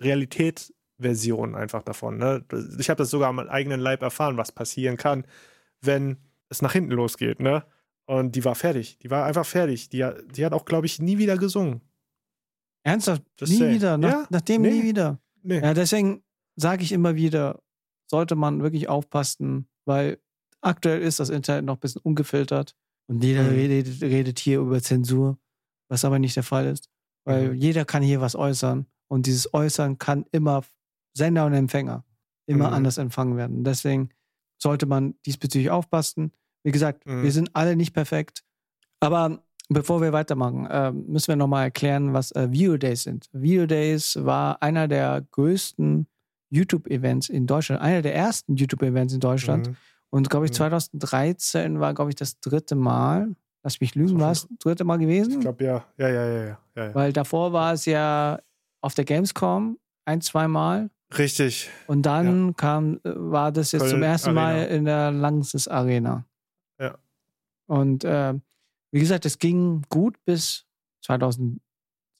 Realitätsversion 0.00 1.54
einfach 1.56 1.82
davon. 1.82 2.18
Ne? 2.18 2.44
Ich 2.78 2.88
habe 2.88 2.98
das 2.98 3.10
sogar 3.10 3.28
am 3.28 3.40
eigenen 3.40 3.80
Leib 3.80 4.02
erfahren, 4.02 4.36
was 4.36 4.52
passieren 4.52 4.96
kann, 4.96 5.26
wenn 5.80 6.18
es 6.48 6.62
nach 6.62 6.72
hinten 6.72 6.92
losgeht. 6.92 7.40
Ne? 7.40 7.64
Und 8.06 8.36
die 8.36 8.44
war 8.44 8.54
fertig. 8.54 8.98
Die 8.98 9.10
war 9.10 9.24
einfach 9.24 9.46
fertig. 9.46 9.88
Die, 9.88 10.08
die 10.30 10.44
hat 10.44 10.52
auch, 10.52 10.64
glaube 10.64 10.86
ich, 10.86 11.00
nie 11.00 11.18
wieder 11.18 11.36
gesungen. 11.36 11.80
Ernsthaft? 12.84 13.24
Just 13.40 13.58
nie 13.58 13.68
wieder? 13.74 13.98
Nach, 13.98 14.10
ja? 14.10 14.26
Nachdem 14.30 14.62
nee. 14.62 14.70
nie 14.70 14.82
wieder? 14.84 15.18
Nee. 15.42 15.60
Ja, 15.60 15.74
deswegen 15.74 16.22
sage 16.54 16.84
ich 16.84 16.92
immer 16.92 17.16
wieder, 17.16 17.60
sollte 18.08 18.36
man 18.36 18.62
wirklich 18.62 18.88
aufpassen, 18.88 19.68
weil 19.84 20.20
aktuell 20.60 21.00
ist 21.00 21.20
das 21.20 21.30
Internet 21.30 21.64
noch 21.64 21.76
ein 21.76 21.80
bisschen 21.80 22.02
ungefiltert 22.02 22.74
und 23.08 23.22
jeder 23.22 23.44
mhm. 23.44 23.50
redet, 23.50 24.02
redet, 24.02 24.38
hier 24.38 24.60
über 24.60 24.82
Zensur, 24.82 25.38
was 25.88 26.04
aber 26.04 26.18
nicht 26.18 26.36
der 26.36 26.42
Fall 26.42 26.66
ist. 26.66 26.88
Weil 27.24 27.50
mhm. 27.50 27.54
jeder 27.54 27.84
kann 27.84 28.02
hier 28.02 28.20
was 28.20 28.34
äußern 28.36 28.86
und 29.08 29.26
dieses 29.26 29.52
Äußern 29.52 29.98
kann 29.98 30.24
immer 30.32 30.64
Sender 31.16 31.46
und 31.46 31.54
Empfänger 31.54 32.04
immer 32.46 32.68
mhm. 32.68 32.74
anders 32.74 32.98
empfangen 32.98 33.36
werden. 33.36 33.64
Deswegen 33.64 34.10
sollte 34.58 34.86
man 34.86 35.14
diesbezüglich 35.26 35.70
aufpassen. 35.70 36.32
Wie 36.64 36.72
gesagt, 36.72 37.06
mhm. 37.06 37.22
wir 37.22 37.32
sind 37.32 37.50
alle 37.54 37.76
nicht 37.76 37.92
perfekt. 37.92 38.44
Aber 39.00 39.42
bevor 39.68 40.00
wir 40.00 40.12
weitermachen, 40.12 40.66
äh, 40.66 40.92
müssen 40.92 41.28
wir 41.28 41.36
nochmal 41.36 41.64
erklären, 41.64 42.12
was 42.12 42.32
äh, 42.32 42.50
Video 42.50 42.76
Days 42.76 43.02
sind. 43.02 43.28
Video 43.32 43.66
Days 43.66 44.16
war 44.20 44.62
einer 44.62 44.88
der 44.88 45.26
größten 45.32 46.06
YouTube-Events 46.50 47.28
in 47.28 47.46
Deutschland, 47.46 47.82
einer 47.82 48.02
der 48.02 48.14
ersten 48.14 48.56
YouTube-Events 48.56 49.14
in 49.14 49.20
Deutschland. 49.20 49.68
Mhm. 49.68 49.76
Und 50.10 50.30
glaube 50.30 50.46
ich, 50.46 50.52
2013 50.52 51.74
mhm. 51.74 51.80
war, 51.80 51.94
glaube 51.94 52.10
ich, 52.10 52.14
das 52.14 52.40
dritte 52.40 52.74
Mal. 52.74 53.34
Lass 53.62 53.80
mich 53.80 53.94
lügen, 53.94 54.20
war 54.20 54.30
es 54.30 54.46
das 54.46 54.58
dritte 54.58 54.84
Mal 54.84 54.98
gewesen? 54.98 55.34
Ich 55.34 55.40
glaube, 55.40 55.64
ja. 55.64 55.84
Ja, 55.98 56.08
ja, 56.08 56.26
ja, 56.26 56.44
ja, 56.44 56.58
ja. 56.76 56.94
Weil 56.94 57.12
davor 57.12 57.52
war 57.52 57.72
es 57.72 57.84
ja 57.84 58.38
auf 58.80 58.94
der 58.94 59.04
Gamescom 59.04 59.78
ein, 60.04 60.20
zwei 60.20 60.46
Mal. 60.46 60.90
Richtig. 61.16 61.68
Und 61.86 62.02
dann 62.02 62.48
ja. 62.48 62.52
kam, 62.56 63.00
äh, 63.04 63.12
war 63.14 63.52
das 63.52 63.72
jetzt 63.72 63.82
Köln 63.82 63.90
zum 63.90 64.02
ersten 64.02 64.38
Arena. 64.38 64.40
Mal 64.40 64.66
in 64.66 64.84
der 64.84 65.10
Langsys 65.10 65.68
Arena. 65.68 66.24
Ja. 66.80 66.96
Und 67.66 68.04
äh, 68.04 68.34
wie 68.92 69.00
gesagt, 69.00 69.26
es 69.26 69.38
ging 69.38 69.82
gut 69.88 70.16
bis 70.24 70.64
2017. 71.04 71.60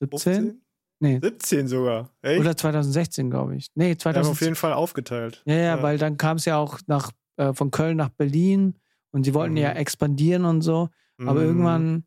15? 0.01 0.63
Nee. 0.99 1.19
17 1.21 1.69
sogar. 1.69 2.11
Echt? 2.23 2.41
Oder 2.41 2.57
2016, 2.57 3.31
glaube 3.31 3.57
ich. 3.57 3.69
Nee, 3.75 3.97
2017. 3.97 4.15
Wir 4.15 4.25
haben 4.25 4.33
auf 4.33 4.41
jeden 4.41 4.55
Fall 4.55 4.73
aufgeteilt. 4.73 5.43
Ja, 5.45 5.55
ja, 5.55 5.61
ja. 5.63 5.83
weil 5.83 5.99
dann 5.99 6.17
kam 6.17 6.39
es 6.39 6.45
ja 6.45 6.57
auch 6.57 6.79
nach, 6.87 7.13
äh, 7.37 7.53
von 7.55 7.71
Köln 7.71 7.97
nach 7.97 8.11
Berlin 8.11 8.79
und 9.11 9.25
sie 9.25 9.35
wollten 9.35 9.55
mhm. 9.55 9.61
ja 9.61 9.73
expandieren 9.73 10.45
und 10.45 10.63
so. 10.63 10.91
Aber 11.19 11.41
mhm. 11.41 11.47
irgendwann 11.47 12.05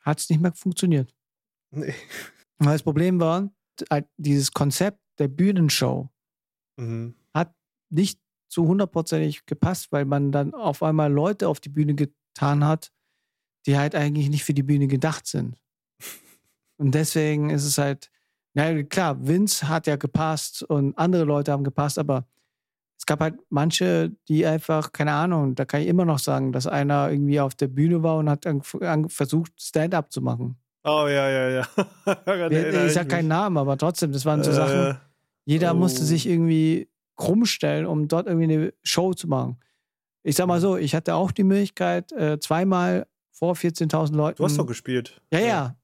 hat 0.00 0.20
es 0.20 0.28
nicht 0.28 0.40
mehr 0.40 0.52
funktioniert. 0.52 1.14
Nee. 1.70 1.94
Weil 2.58 2.72
das 2.72 2.82
Problem 2.82 3.20
war, 3.20 3.50
dieses 4.16 4.52
Konzept 4.52 5.00
der 5.18 5.28
Bühnenshow 5.28 6.10
mhm. 6.76 7.14
hat 7.32 7.54
nicht 7.88 8.20
zu 8.48 8.66
hundertprozentig 8.66 9.46
gepasst, 9.46 9.92
weil 9.92 10.04
man 10.04 10.32
dann 10.32 10.54
auf 10.54 10.82
einmal 10.82 11.12
Leute 11.12 11.48
auf 11.48 11.60
die 11.60 11.68
Bühne 11.68 11.94
getan 11.94 12.64
hat, 12.64 12.92
die 13.66 13.78
halt 13.78 13.94
eigentlich 13.94 14.28
nicht 14.28 14.44
für 14.44 14.54
die 14.54 14.62
Bühne 14.62 14.88
gedacht 14.88 15.26
sind. 15.26 15.56
Und 16.76 16.94
deswegen 16.94 17.50
ist 17.50 17.64
es 17.64 17.78
halt, 17.78 18.10
na 18.54 18.82
klar, 18.82 19.26
Vince 19.26 19.68
hat 19.68 19.86
ja 19.86 19.96
gepasst 19.96 20.64
und 20.64 20.98
andere 20.98 21.22
Leute 21.22 21.52
haben 21.52 21.62
gepasst, 21.62 21.98
aber 21.98 22.26
es 23.00 23.06
gab 23.06 23.20
halt 23.20 23.36
manche, 23.48 24.12
die 24.28 24.44
einfach, 24.44 24.92
keine 24.92 25.12
Ahnung, 25.12 25.54
da 25.54 25.64
kann 25.64 25.80
ich 25.80 25.88
immer 25.88 26.04
noch 26.04 26.18
sagen, 26.18 26.52
dass 26.52 26.66
einer 26.66 27.10
irgendwie 27.10 27.40
auf 27.40 27.54
der 27.54 27.68
Bühne 27.68 28.02
war 28.02 28.18
und 28.18 28.28
hat 28.28 28.46
versucht, 29.08 29.52
Stand-up 29.58 30.12
zu 30.12 30.20
machen. 30.20 30.58
Oh 30.84 31.06
ja, 31.08 31.30
ja, 31.30 31.48
ja. 31.48 31.68
ich 32.86 32.92
sag 32.92 33.08
keinen 33.08 33.28
Namen, 33.28 33.56
aber 33.56 33.78
trotzdem, 33.78 34.12
das 34.12 34.26
waren 34.26 34.44
so 34.44 34.50
äh, 34.50 34.54
Sachen. 34.54 35.00
Jeder 35.46 35.72
oh. 35.72 35.78
musste 35.78 36.04
sich 36.04 36.28
irgendwie 36.28 36.90
krumm 37.16 37.46
stellen, 37.46 37.86
um 37.86 38.06
dort 38.06 38.26
irgendwie 38.26 38.54
eine 38.54 38.74
Show 38.82 39.14
zu 39.14 39.28
machen. 39.28 39.56
Ich 40.22 40.36
sag 40.36 40.46
mal 40.46 40.60
so, 40.60 40.76
ich 40.76 40.94
hatte 40.94 41.14
auch 41.14 41.32
die 41.32 41.44
Möglichkeit, 41.44 42.12
äh, 42.12 42.38
zweimal 42.38 43.06
vor 43.30 43.54
14.000 43.54 44.14
Leuten. 44.14 44.36
Du 44.36 44.44
hast 44.44 44.58
doch 44.58 44.66
gespielt. 44.66 45.22
Ja, 45.32 45.40
ja. 45.40 45.76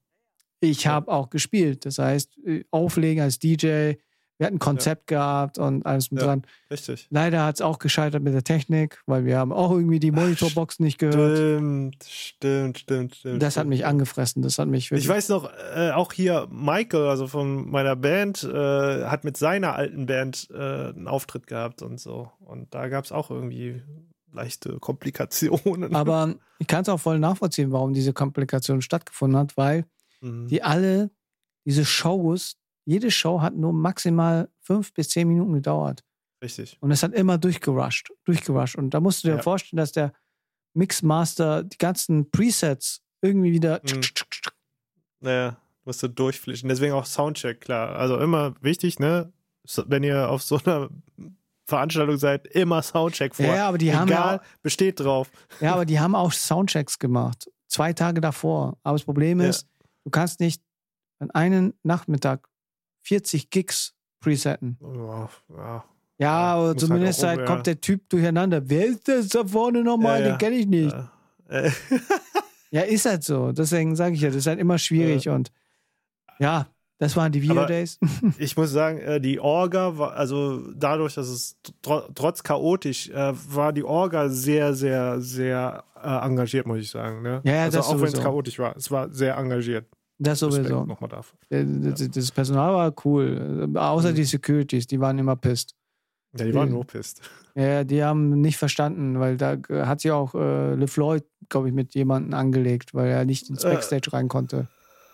Ich 0.59 0.85
habe 0.85 1.11
auch 1.11 1.31
gespielt. 1.31 1.83
Das 1.87 1.97
heißt, 1.97 2.37
äh, 2.45 2.63
Auflegen 2.69 3.23
als 3.23 3.39
DJ, 3.39 3.93
wir 4.37 4.45
hatten 4.45 4.57
ein 4.57 4.59
Konzept 4.59 5.09
ja. 5.09 5.17
gehabt 5.17 5.57
und 5.57 5.85
alles 5.85 6.11
mit 6.11 6.21
ja, 6.21 6.27
dran. 6.27 6.43
Richtig. 6.69 7.07
Leider 7.09 7.43
hat 7.43 7.55
es 7.55 7.61
auch 7.61 7.79
gescheitert 7.79 8.21
mit 8.21 8.33
der 8.33 8.43
Technik, 8.43 9.01
weil 9.07 9.25
wir 9.25 9.37
haben 9.37 9.51
auch 9.51 9.71
irgendwie 9.71 9.99
die 9.99 10.11
Monitorbox 10.11 10.79
nicht 10.79 10.99
gehört. 10.99 11.37
Stimmt, 11.37 12.03
stimmt, 12.03 12.79
stimmt, 12.79 13.15
stimmt. 13.15 13.41
Das 13.41 13.57
hat 13.57 13.65
mich 13.65 13.85
angefressen. 13.85 14.43
Das 14.43 14.59
hat 14.59 14.67
mich 14.67 14.91
Ich 14.91 15.07
weiß 15.07 15.29
noch, 15.29 15.49
äh, 15.75 15.91
auch 15.91 16.13
hier 16.13 16.47
Michael, 16.51 17.07
also 17.07 17.27
von 17.27 17.69
meiner 17.69 17.95
Band, 17.95 18.43
äh, 18.43 19.05
hat 19.05 19.23
mit 19.23 19.37
seiner 19.37 19.75
alten 19.75 20.05
Band 20.05 20.49
äh, 20.53 20.57
einen 20.57 21.07
Auftritt 21.07 21.47
gehabt 21.47 21.81
und 21.81 21.99
so. 21.99 22.31
Und 22.39 22.73
da 22.75 22.89
gab 22.89 23.05
es 23.05 23.11
auch 23.11 23.31
irgendwie 23.31 23.81
leichte 24.31 24.77
Komplikationen. 24.79 25.95
Aber 25.95 26.35
ich 26.59 26.67
kann 26.67 26.83
es 26.83 26.89
auch 26.89 26.99
voll 26.99 27.17
nachvollziehen, 27.17 27.71
warum 27.71 27.93
diese 27.93 28.13
Komplikation 28.13 28.81
stattgefunden 28.81 29.39
hat, 29.39 29.57
weil 29.57 29.85
mhm. 30.21 30.47
die 30.47 30.61
alle, 30.61 31.09
diese 31.65 31.85
Shows, 31.85 32.57
jede 32.87 33.11
Show 33.11 33.41
hat 33.41 33.55
nur 33.55 33.73
maximal 33.73 34.49
fünf 34.61 34.93
bis 34.93 35.09
zehn 35.09 35.27
Minuten 35.27 35.53
gedauert. 35.53 36.03
Richtig. 36.41 36.77
Und 36.79 36.91
es 36.91 37.03
hat 37.03 37.13
immer 37.13 37.37
durchgerusht, 37.37 38.11
durchgerusht. 38.23 38.77
Und 38.77 38.91
da 38.91 39.01
musst 39.01 39.23
du 39.23 39.27
dir 39.27 39.35
ja. 39.35 39.41
vorstellen, 39.41 39.77
dass 39.77 39.91
der 39.91 40.13
Mixmaster 40.73 41.63
die 41.63 41.77
ganzen 41.77 42.31
Presets 42.31 43.01
irgendwie 43.21 43.51
wieder. 43.51 43.81
Mhm. 43.83 44.01
Naja, 45.19 45.57
musst 45.83 46.01
du 46.01 46.07
durchflischen. 46.07 46.69
Deswegen 46.69 46.93
auch 46.93 47.05
Soundcheck, 47.05 47.59
klar. 47.59 47.97
Also 47.97 48.19
immer 48.19 48.55
wichtig, 48.61 48.99
ne? 48.99 49.33
Wenn 49.87 50.03
ihr 50.03 50.29
auf 50.29 50.41
so 50.41 50.57
einer 50.63 50.89
Veranstaltung 51.65 52.15
seid, 52.17 52.47
immer 52.47 52.81
Soundcheck 52.81 53.35
vor. 53.35 53.45
Ja, 53.45 53.67
aber 53.67 53.77
die 53.77 53.89
Egal, 53.89 53.99
haben 53.99 54.09
ja, 54.09 54.41
besteht 54.61 55.01
drauf. 55.01 55.29
Ja, 55.59 55.73
aber 55.73 55.83
die 55.83 55.99
haben 55.99 56.15
auch 56.15 56.31
Soundchecks 56.31 56.99
gemacht. 56.99 57.51
Zwei 57.67 57.91
Tage 57.91 58.21
davor. 58.21 58.77
Aber 58.83 58.95
das 58.95 59.03
Problem 59.03 59.41
ist, 59.41 59.63
ja. 59.63 59.87
du 60.05 60.11
kannst 60.11 60.39
nicht 60.39 60.61
an 61.19 61.31
einem 61.31 61.73
Nachmittag 61.83 62.47
40 63.07 63.49
Gigs 63.49 63.93
presetten. 64.19 64.77
Ja, 64.81 65.29
ja. 65.55 65.85
Ja, 66.19 66.31
aber 66.31 66.67
halt 66.67 66.79
zumindest 66.79 67.23
halt, 67.23 67.39
halt 67.39 67.47
kommt 67.47 67.67
der 67.67 67.79
Typ 67.79 68.09
durcheinander. 68.09 68.69
Wer 68.69 68.87
ist 68.87 69.07
das 69.07 69.29
da 69.29 69.45
vorne 69.45 69.83
nochmal? 69.83 70.23
Den 70.23 70.37
kenne 70.37 70.55
ich 70.55 70.67
nicht. 70.67 70.95
Ja. 72.69 72.81
ist 72.81 73.05
halt 73.05 73.23
so. 73.23 73.53
Deswegen 73.53 73.95
sage 73.95 74.13
ich 74.15 74.19
ja, 74.19 74.27
das 74.27 74.39
ist 74.39 74.47
halt 74.47 74.59
immer 74.59 74.77
schwierig 74.77 75.29
und 75.29 75.53
ja, 76.37 76.67
das 76.99 77.15
waren 77.15 77.31
die 77.31 77.41
Video 77.41 77.65
Days. 77.65 77.97
ich 78.37 78.57
muss 78.57 78.71
sagen, 78.71 78.97
äh, 78.97 79.21
die 79.21 79.39
Orga 79.39 79.97
war, 79.97 80.13
also 80.17 80.69
dadurch, 80.73 81.13
dass 81.13 81.29
es 81.29 81.55
trotz 81.81 82.43
chaotisch 82.43 83.09
äh, 83.09 83.33
war, 83.33 83.71
die 83.71 83.85
Orga 83.85 84.27
sehr, 84.27 84.73
sehr, 84.73 85.21
sehr 85.21 85.85
äh, 86.03 86.25
engagiert, 86.25 86.67
muss 86.67 86.79
ich 86.79 86.89
sagen. 86.89 87.21
Ne? 87.21 87.41
Ja, 87.45 87.53
ja 87.53 87.63
also 87.63 87.79
auch 87.79 88.01
wenn 88.01 88.07
es 88.07 88.21
chaotisch 88.21 88.59
war, 88.59 88.75
es 88.75 88.91
war 88.91 89.09
sehr 89.13 89.37
engagiert. 89.37 89.85
Das 90.19 90.39
sowieso. 90.39 90.85
Nochmal 90.85 91.09
dafür. 91.09 91.37
Das, 91.49 92.09
das, 92.09 92.31
Personal 92.31 92.73
war 92.73 92.93
cool. 93.05 93.69
Außer 93.75 94.11
mhm. 94.11 94.15
die 94.15 94.23
Securities, 94.23 94.87
die 94.87 94.99
waren 94.99 95.19
immer 95.19 95.35
pisst. 95.35 95.75
Ja, 96.37 96.45
die 96.45 96.53
waren 96.53 96.69
nur 96.69 96.85
pisst. 96.85 97.21
Ja, 97.55 97.83
die 97.83 98.03
haben 98.03 98.41
nicht 98.41 98.57
verstanden, 98.57 99.19
weil 99.19 99.37
da 99.37 99.57
hat 99.69 100.01
sich 100.01 100.11
auch 100.11 100.35
äh, 100.35 100.75
LeFloid, 100.75 101.23
glaube 101.49 101.69
ich, 101.69 101.73
mit 101.73 101.95
jemandem 101.95 102.33
angelegt, 102.33 102.93
weil 102.93 103.09
er 103.09 103.25
nicht 103.25 103.49
ins 103.49 103.63
Backstage 103.63 104.13
rein 104.13 104.27
konnte. 104.27 104.67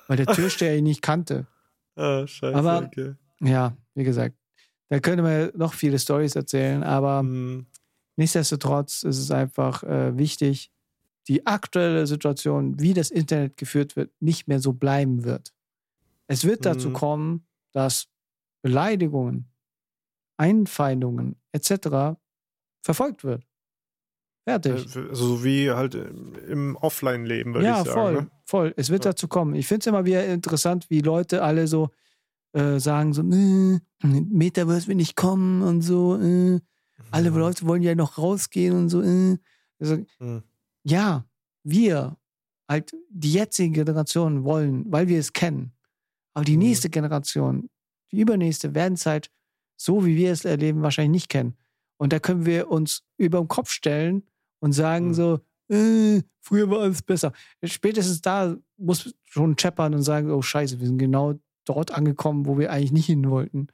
Weil 0.08 0.18
der 0.18 0.28
Türsteher 0.28 0.78
ihn 0.78 0.84
nicht 0.84 1.02
kannte. 1.02 1.48
Ah, 1.96 2.26
scheiße. 2.26 2.58
Aber 2.58 2.84
okay. 2.86 3.14
ja, 3.40 3.78
wie 3.96 4.04
gesagt, 4.04 4.36
da 4.90 5.00
könnte 5.00 5.24
man 5.24 5.52
noch 5.56 5.74
viele 5.74 6.00
Stories 6.00 6.36
erzählen, 6.36 6.84
aber 6.84 7.24
mhm. 7.24 7.68
nichtsdestotrotz 8.16 9.04
ist 9.04 9.20
es 9.20 9.32
einfach 9.32 9.84
äh, 9.84 10.18
wichtig, 10.18 10.73
die 11.28 11.46
aktuelle 11.46 12.08
Situation, 12.08 12.80
wie 12.80 12.94
das 12.94 13.12
Internet 13.12 13.58
geführt 13.58 13.96
wird, 13.96 14.12
nicht 14.20 14.48
mehr 14.48 14.60
so 14.60 14.74
bleiben 14.74 15.24
wird. 15.24 15.54
Es 16.28 16.46
wird 16.46 16.66
dazu 16.66 16.90
mhm. 16.90 16.94
kommen, 16.94 17.48
dass 17.72 18.08
Beleidigungen, 18.62 19.52
Einfeindungen 20.38 21.36
etc. 21.52 22.18
verfolgt 22.82 23.24
wird. 23.24 23.46
Fertig. 24.46 24.96
Äh, 24.96 25.14
so 25.14 25.44
wie 25.44 25.72
halt 25.72 25.96
im 25.96 26.76
Offline-Leben, 26.76 27.54
würde 27.54 27.68
ja, 27.68 27.82
ich 27.82 27.88
sagen. 27.88 27.88
Ja, 27.88 27.94
voll, 27.94 28.14
ne? 28.14 28.32
voll. 28.46 28.74
Es 28.78 28.90
wird 28.90 29.06
ja. 29.06 29.12
dazu 29.12 29.28
kommen. 29.28 29.56
Ich 29.56 29.68
finde 29.68 29.82
es 29.82 29.88
immer 29.88 30.06
wieder 30.06 30.26
interessant, 30.26 30.90
wie 30.90 31.00
Leute 31.00 31.44
alle 31.44 31.68
so 31.68 31.90
äh, 32.54 32.80
sagen, 32.80 33.14
so, 33.14 33.22
äh, 33.22 33.80
Metaverse 34.02 34.88
will 34.88 34.96
nicht 34.96 35.16
kommen 35.16 35.62
und 35.62 35.82
so. 35.82 36.20
Äh. 36.20 36.60
Alle 37.12 37.32
mhm. 37.32 37.38
Leute 37.38 37.68
wollen 37.68 37.82
ja 37.82 37.96
noch 37.96 38.18
rausgehen 38.18 38.76
und 38.76 38.90
so. 38.90 39.02
Äh. 39.02 39.38
Also, 39.80 39.98
mhm. 40.20 40.44
Ja, 40.84 41.26
wir, 41.64 42.18
halt 42.70 42.96
die 43.10 43.34
jetzige 43.34 43.84
Generation 43.84 44.44
wollen, 44.44 44.92
weil 44.92 45.08
wir 45.08 45.20
es 45.20 45.34
kennen. 45.34 45.74
Aber 46.34 46.46
die 46.46 46.58
mhm. 46.58 46.64
nächste 46.64 46.90
Generation, 46.90 47.70
die 48.12 48.20
übernächste, 48.20 48.74
werden 48.76 48.96
es 48.96 49.06
halt 49.06 49.32
so, 49.76 50.06
wie 50.06 50.16
wir 50.16 50.32
es 50.32 50.46
erleben, 50.46 50.82
wahrscheinlich 50.82 51.24
nicht 51.24 51.30
kennen. 51.30 51.56
Und 51.98 52.14
da 52.14 52.20
können 52.20 52.46
wir 52.46 52.70
uns 52.70 53.04
über 53.18 53.40
den 53.40 53.48
Kopf 53.48 53.70
stellen 53.70 54.24
und 54.60 54.74
sagen 54.74 55.10
mhm. 55.10 55.14
so, 55.14 55.40
äh, 55.70 56.22
früher 56.42 56.70
war 56.70 56.82
alles 56.82 57.02
besser. 57.02 57.32
Spätestens 57.64 58.22
da 58.22 58.56
muss 58.78 59.14
schon 59.24 59.58
scheppern 59.58 59.94
und 59.94 60.04
sagen, 60.04 60.32
oh 60.32 60.42
scheiße, 60.42 60.80
wir 60.80 60.88
sind 60.88 60.98
genau 60.98 61.36
dort 61.66 61.92
angekommen, 61.92 62.46
wo 62.46 62.58
wir 62.58 62.72
eigentlich 62.72 62.92
nicht 62.92 63.06
hin 63.06 63.30
wollten. 63.30 63.68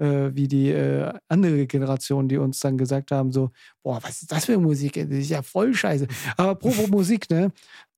Äh, 0.00 0.34
wie 0.34 0.48
die 0.48 0.70
äh, 0.70 1.12
andere 1.28 1.66
Generation, 1.66 2.26
die 2.26 2.38
uns 2.38 2.58
dann 2.60 2.78
gesagt 2.78 3.10
haben, 3.10 3.32
so, 3.32 3.50
boah, 3.82 4.02
was 4.02 4.22
ist 4.22 4.32
das 4.32 4.46
für 4.46 4.56
Musik? 4.56 4.94
Das 4.94 5.10
ist 5.10 5.28
ja 5.28 5.42
voll 5.42 5.74
scheiße. 5.74 6.06
Aber 6.38 6.54
pro 6.54 6.70
Musik, 6.90 7.28
ne? 7.28 7.52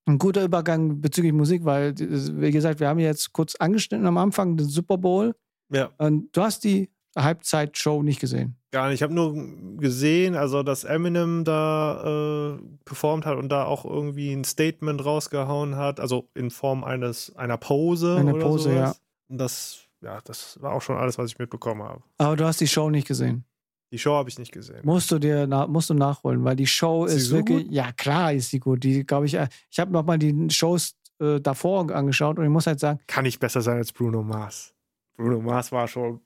Ein 0.07 0.19
guter 0.19 0.43
Übergang 0.43 1.01
bezüglich 1.01 1.33
Musik, 1.33 1.65
weil, 1.65 1.95
wie 1.97 2.51
gesagt, 2.51 2.81
wir 2.81 2.89
haben 2.89 2.99
jetzt 2.99 3.33
kurz 3.33 3.55
angeschnitten 3.55 4.05
am 4.05 4.19
Anfang 4.19 4.57
den 4.57 4.69
Super 4.69 4.99
Bowl. 4.99 5.37
Ja. 5.73 5.91
Und 5.99 6.37
du 6.37 6.43
hast 6.43 6.65
die 6.65 6.91
Halbzeitshow 7.17 8.03
nicht 8.03 8.19
gesehen. 8.19 8.57
Gar 8.73 8.89
nicht. 8.89 8.97
Ich 8.97 9.03
habe 9.05 9.15
nur 9.15 9.37
gesehen, 9.77 10.35
also 10.35 10.65
dass 10.65 10.83
Eminem 10.83 11.45
da 11.45 12.57
äh, 12.57 12.63
performt 12.85 13.27
hat 13.27 13.37
und 13.37 13.49
da 13.49 13.65
auch 13.65 13.85
irgendwie 13.85 14.33
ein 14.33 14.43
Statement 14.43 15.05
rausgehauen 15.05 15.77
hat, 15.77 16.01
also 16.01 16.29
in 16.35 16.51
Form 16.51 16.83
eines 16.83 17.37
einer 17.37 17.59
Pose. 17.59 18.17
Eine 18.17 18.35
Pose, 18.35 18.71
sowas. 18.71 18.75
ja. 18.77 18.95
Und 19.29 19.39
das, 19.39 19.82
ja, 20.03 20.21
das 20.25 20.61
war 20.61 20.73
auch 20.73 20.83
schon 20.83 20.97
alles, 20.97 21.19
was 21.19 21.31
ich 21.31 21.39
mitbekommen 21.39 21.83
habe. 21.83 22.03
Aber 22.19 22.37
du 22.37 22.45
hast 22.45 22.61
die 22.61 22.69
Show 22.69 22.91
nicht 22.91 23.09
gesehen. 23.09 23.45
Die 23.91 23.99
Show 23.99 24.15
habe 24.15 24.29
ich 24.29 24.39
nicht 24.39 24.53
gesehen. 24.53 24.81
Musst 24.85 25.11
du 25.11 25.19
dir 25.19 25.47
musst 25.69 25.91
du 25.91 25.95
nachholen, 25.95 26.45
weil 26.45 26.57
die 26.57 26.67
Show 26.67 27.05
ist, 27.05 27.15
ist 27.15 27.27
so 27.27 27.37
wirklich, 27.37 27.65
gut? 27.65 27.73
ja 27.73 27.93
klar 27.93 28.33
ist 28.33 28.51
sie 28.51 28.59
gut. 28.59 28.83
Die 28.85 29.05
glaube 29.05 29.27
ich, 29.27 29.35
äh, 29.35 29.49
ich 29.71 29.79
habe 29.79 29.93
noch 29.93 30.05
mal 30.05 30.19
die 30.19 30.49
Shows 30.51 30.97
äh, 31.21 31.41
davor 31.41 31.91
angeschaut 31.91 32.39
und 32.39 32.45
ich 32.45 32.51
muss 32.51 32.67
halt 32.67 32.81
sagen, 32.81 33.01
kann 33.07 33.25
nicht 33.25 33.39
besser 33.39 33.61
sein 33.61 33.77
als 33.77 33.93
Bruno 33.93 34.23
Mars. 34.23 34.73
Bruno 35.17 35.41
Mars 35.41 35.71
war 35.73 35.87
schon 35.87 36.21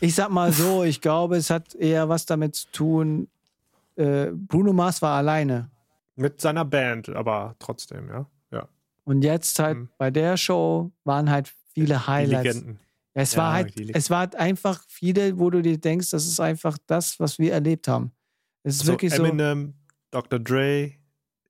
ich 0.00 0.14
sag 0.14 0.30
mal 0.30 0.50
so, 0.50 0.82
ich 0.82 1.00
glaube, 1.00 1.36
es 1.36 1.50
hat 1.50 1.74
eher 1.74 2.08
was 2.08 2.24
damit 2.24 2.54
zu 2.54 2.70
tun. 2.72 3.28
Äh, 3.96 4.28
Bruno 4.32 4.72
Mars 4.72 5.02
war 5.02 5.16
alleine. 5.18 5.70
Mit 6.16 6.40
seiner 6.40 6.64
Band, 6.64 7.10
aber 7.10 7.54
trotzdem, 7.58 8.08
ja. 8.08 8.26
ja. 8.50 8.66
Und 9.04 9.22
jetzt 9.22 9.58
halt 9.58 9.76
mhm. 9.76 9.88
bei 9.98 10.10
der 10.10 10.38
Show 10.38 10.90
waren 11.04 11.30
halt 11.30 11.52
viele 11.72 12.06
Highlights. 12.06 12.42
Die 12.42 12.48
Legenden. 12.48 12.80
Es 13.12 13.36
war 13.36 13.52
halt, 13.52 13.74
es 13.94 14.08
war 14.08 14.20
halt 14.20 14.36
einfach 14.36 14.82
viele, 14.86 15.38
wo 15.38 15.50
du 15.50 15.62
dir 15.62 15.78
denkst, 15.78 16.10
das 16.10 16.26
ist 16.26 16.38
einfach 16.38 16.78
das, 16.86 17.18
was 17.18 17.38
wir 17.38 17.52
erlebt 17.52 17.88
haben. 17.88 18.12
Es 18.62 18.76
ist 18.76 18.80
also 18.82 18.92
wirklich 18.92 19.12
Eminem, 19.12 19.74
so. 20.12 20.20
Dr. 20.20 20.38
Dre, 20.38 20.92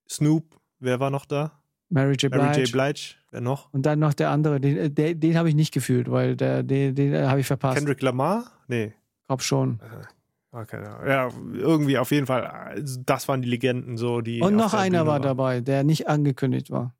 Snoop, 0.09 0.59
wer 0.79 0.99
war 0.99 1.11
noch 1.11 1.25
da? 1.25 1.61
Mary 1.89 2.15
J. 2.15 2.31
Blige. 2.31 2.45
Mary 2.45 2.63
J. 2.63 2.71
Blige, 2.71 3.15
wer 3.31 3.41
noch? 3.41 3.71
Und 3.73 3.85
dann 3.85 3.99
noch 3.99 4.13
der 4.13 4.31
andere, 4.31 4.59
den, 4.59 4.95
den, 4.95 5.19
den 5.19 5.37
habe 5.37 5.49
ich 5.49 5.55
nicht 5.55 5.73
gefühlt, 5.73 6.09
weil 6.09 6.35
der, 6.35 6.63
den, 6.63 6.95
den 6.95 7.27
habe 7.27 7.41
ich 7.41 7.47
verpasst. 7.47 7.77
Kendrick 7.77 8.01
Lamar? 8.01 8.51
Nee. 8.67 8.93
Glaub 9.27 9.41
schon. 9.43 9.79
Äh, 9.81 10.57
okay, 10.57 10.81
ja, 10.83 11.29
irgendwie 11.53 11.97
auf 11.97 12.11
jeden 12.11 12.25
Fall, 12.25 12.47
also 12.47 13.01
das 13.05 13.27
waren 13.27 13.41
die 13.41 13.49
Legenden 13.49 13.97
so, 13.97 14.21
die. 14.21 14.41
Und 14.41 14.55
noch 14.55 14.73
einer 14.73 15.05
war 15.05 15.19
dabei, 15.19 15.61
der 15.61 15.83
nicht 15.83 16.07
angekündigt 16.07 16.71
war. 16.71 16.95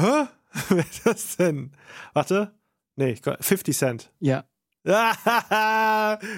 Hä? 0.00 0.28
Wer 0.68 0.78
ist 0.78 1.06
das 1.06 1.36
denn? 1.36 1.72
Warte. 2.14 2.52
Nee, 2.96 3.16
50 3.40 3.76
Cent. 3.76 4.12
Ja. 4.20 4.44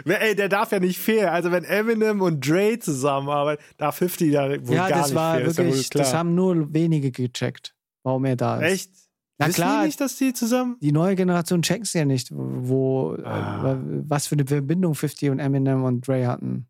Ey, 0.07 0.35
der 0.35 0.49
darf 0.49 0.73
ja 0.73 0.81
nicht 0.81 0.99
fehlen. 0.99 1.29
Also 1.29 1.53
wenn 1.53 1.65
Eminem 1.65 2.21
und 2.21 2.47
Dre 2.47 2.79
zusammenarbeiten, 2.79 3.63
darf 3.77 3.97
50 3.97 4.33
da 4.33 4.49
wohl 4.67 4.75
ja, 4.75 4.89
gar 4.89 4.99
das 4.99 5.07
nicht 5.09 5.15
war 5.17 5.35
fehlen. 5.37 5.57
Wirklich, 5.57 5.91
ja 5.95 6.01
das 6.01 6.15
haben 6.15 6.35
nur 6.35 6.73
wenige 6.75 7.11
gecheckt 7.11 7.75
warum 8.03 8.25
er 8.25 8.37
da 8.37 8.61
ist. 8.61 8.73
Echt? 8.73 8.91
Na 9.39 9.47
Wissen 9.47 9.55
klar. 9.57 9.81
Die 9.83 9.87
nicht, 9.87 10.01
dass 10.01 10.17
die 10.17 10.33
zusammen. 10.33 10.77
Die 10.81 10.93
neue 10.93 11.17
Generation 11.17 11.63
checkt 11.63 11.93
ja 11.93 12.05
nicht, 12.05 12.29
wo, 12.33 13.17
Ah. 13.25 13.73
äh, 13.73 13.77
was 14.09 14.27
für 14.27 14.35
eine 14.37 14.47
Verbindung 14.47 14.95
50 14.95 15.31
und 15.31 15.39
Eminem 15.39 15.85
und 15.85 16.07
Dre 16.07 16.27
hatten. 16.27 16.67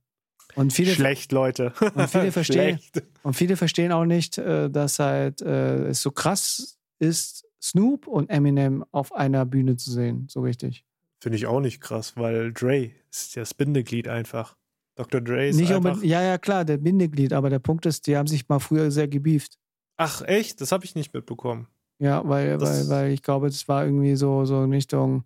Und 0.57 0.73
viele, 0.73 0.93
Schlecht, 0.93 1.31
Leute. 1.33 1.73
Und 1.95 2.11
viele 2.11 2.33
verstehen, 2.33 2.79
Schlecht. 2.81 3.07
und 3.23 3.35
viele 3.35 3.57
verstehen 3.57 3.93
auch 3.93 4.05
nicht, 4.05 4.39
äh, 4.39 4.69
dass 4.69 4.99
halt 4.99 5.41
äh, 5.43 5.87
es 5.89 6.03
so 6.03 6.11
krass 6.11 6.80
ist, 7.01 7.47
Snoop 7.63 8.07
und 8.07 8.31
Eminem 8.31 8.85
auf 8.93 9.13
einer 9.13 9.45
Bühne 9.45 9.77
zu 9.77 9.91
sehen, 9.91 10.27
so 10.31 10.41
richtig. 10.43 10.85
Finde 11.23 11.37
ich 11.37 11.47
auch 11.47 11.61
nicht 11.61 11.81
krass, 11.81 12.17
weil 12.17 12.53
Dre 12.53 12.93
ist 13.11 13.37
das 13.37 13.53
Bindeglied 13.53 14.09
einfach. 14.09 14.57
Dr. 14.97 15.21
Dre 15.21 15.49
ist 15.49 15.57
Nicht 15.57 15.73
einfach. 15.73 16.03
ja, 16.03 16.23
ja, 16.23 16.39
klar, 16.39 16.65
der 16.65 16.79
Bindeglied, 16.79 17.33
aber 17.33 17.51
der 17.51 17.59
Punkt 17.59 17.85
ist, 17.87 18.07
die 18.07 18.17
haben 18.17 18.27
sich 18.27 18.49
mal 18.49 18.59
früher 18.59 18.91
sehr 18.91 19.09
gebieft. 19.09 19.59
Ach, 19.99 20.23
echt? 20.23 20.61
Das 20.61 20.73
habe 20.73 20.85
ich 20.85 20.95
nicht 20.95 21.13
mitbekommen. 21.13 21.67
Ja, 22.01 22.27
weil, 22.27 22.57
Das- 22.57 22.89
weil, 22.89 22.97
weil 23.05 23.13
ich 23.13 23.23
glaube, 23.23 23.49
das 23.49 23.69
war 23.69 23.85
irgendwie 23.85 24.17
so, 24.17 24.45
so 24.47 24.63
in 24.65 24.73
Richtung, 24.73 25.25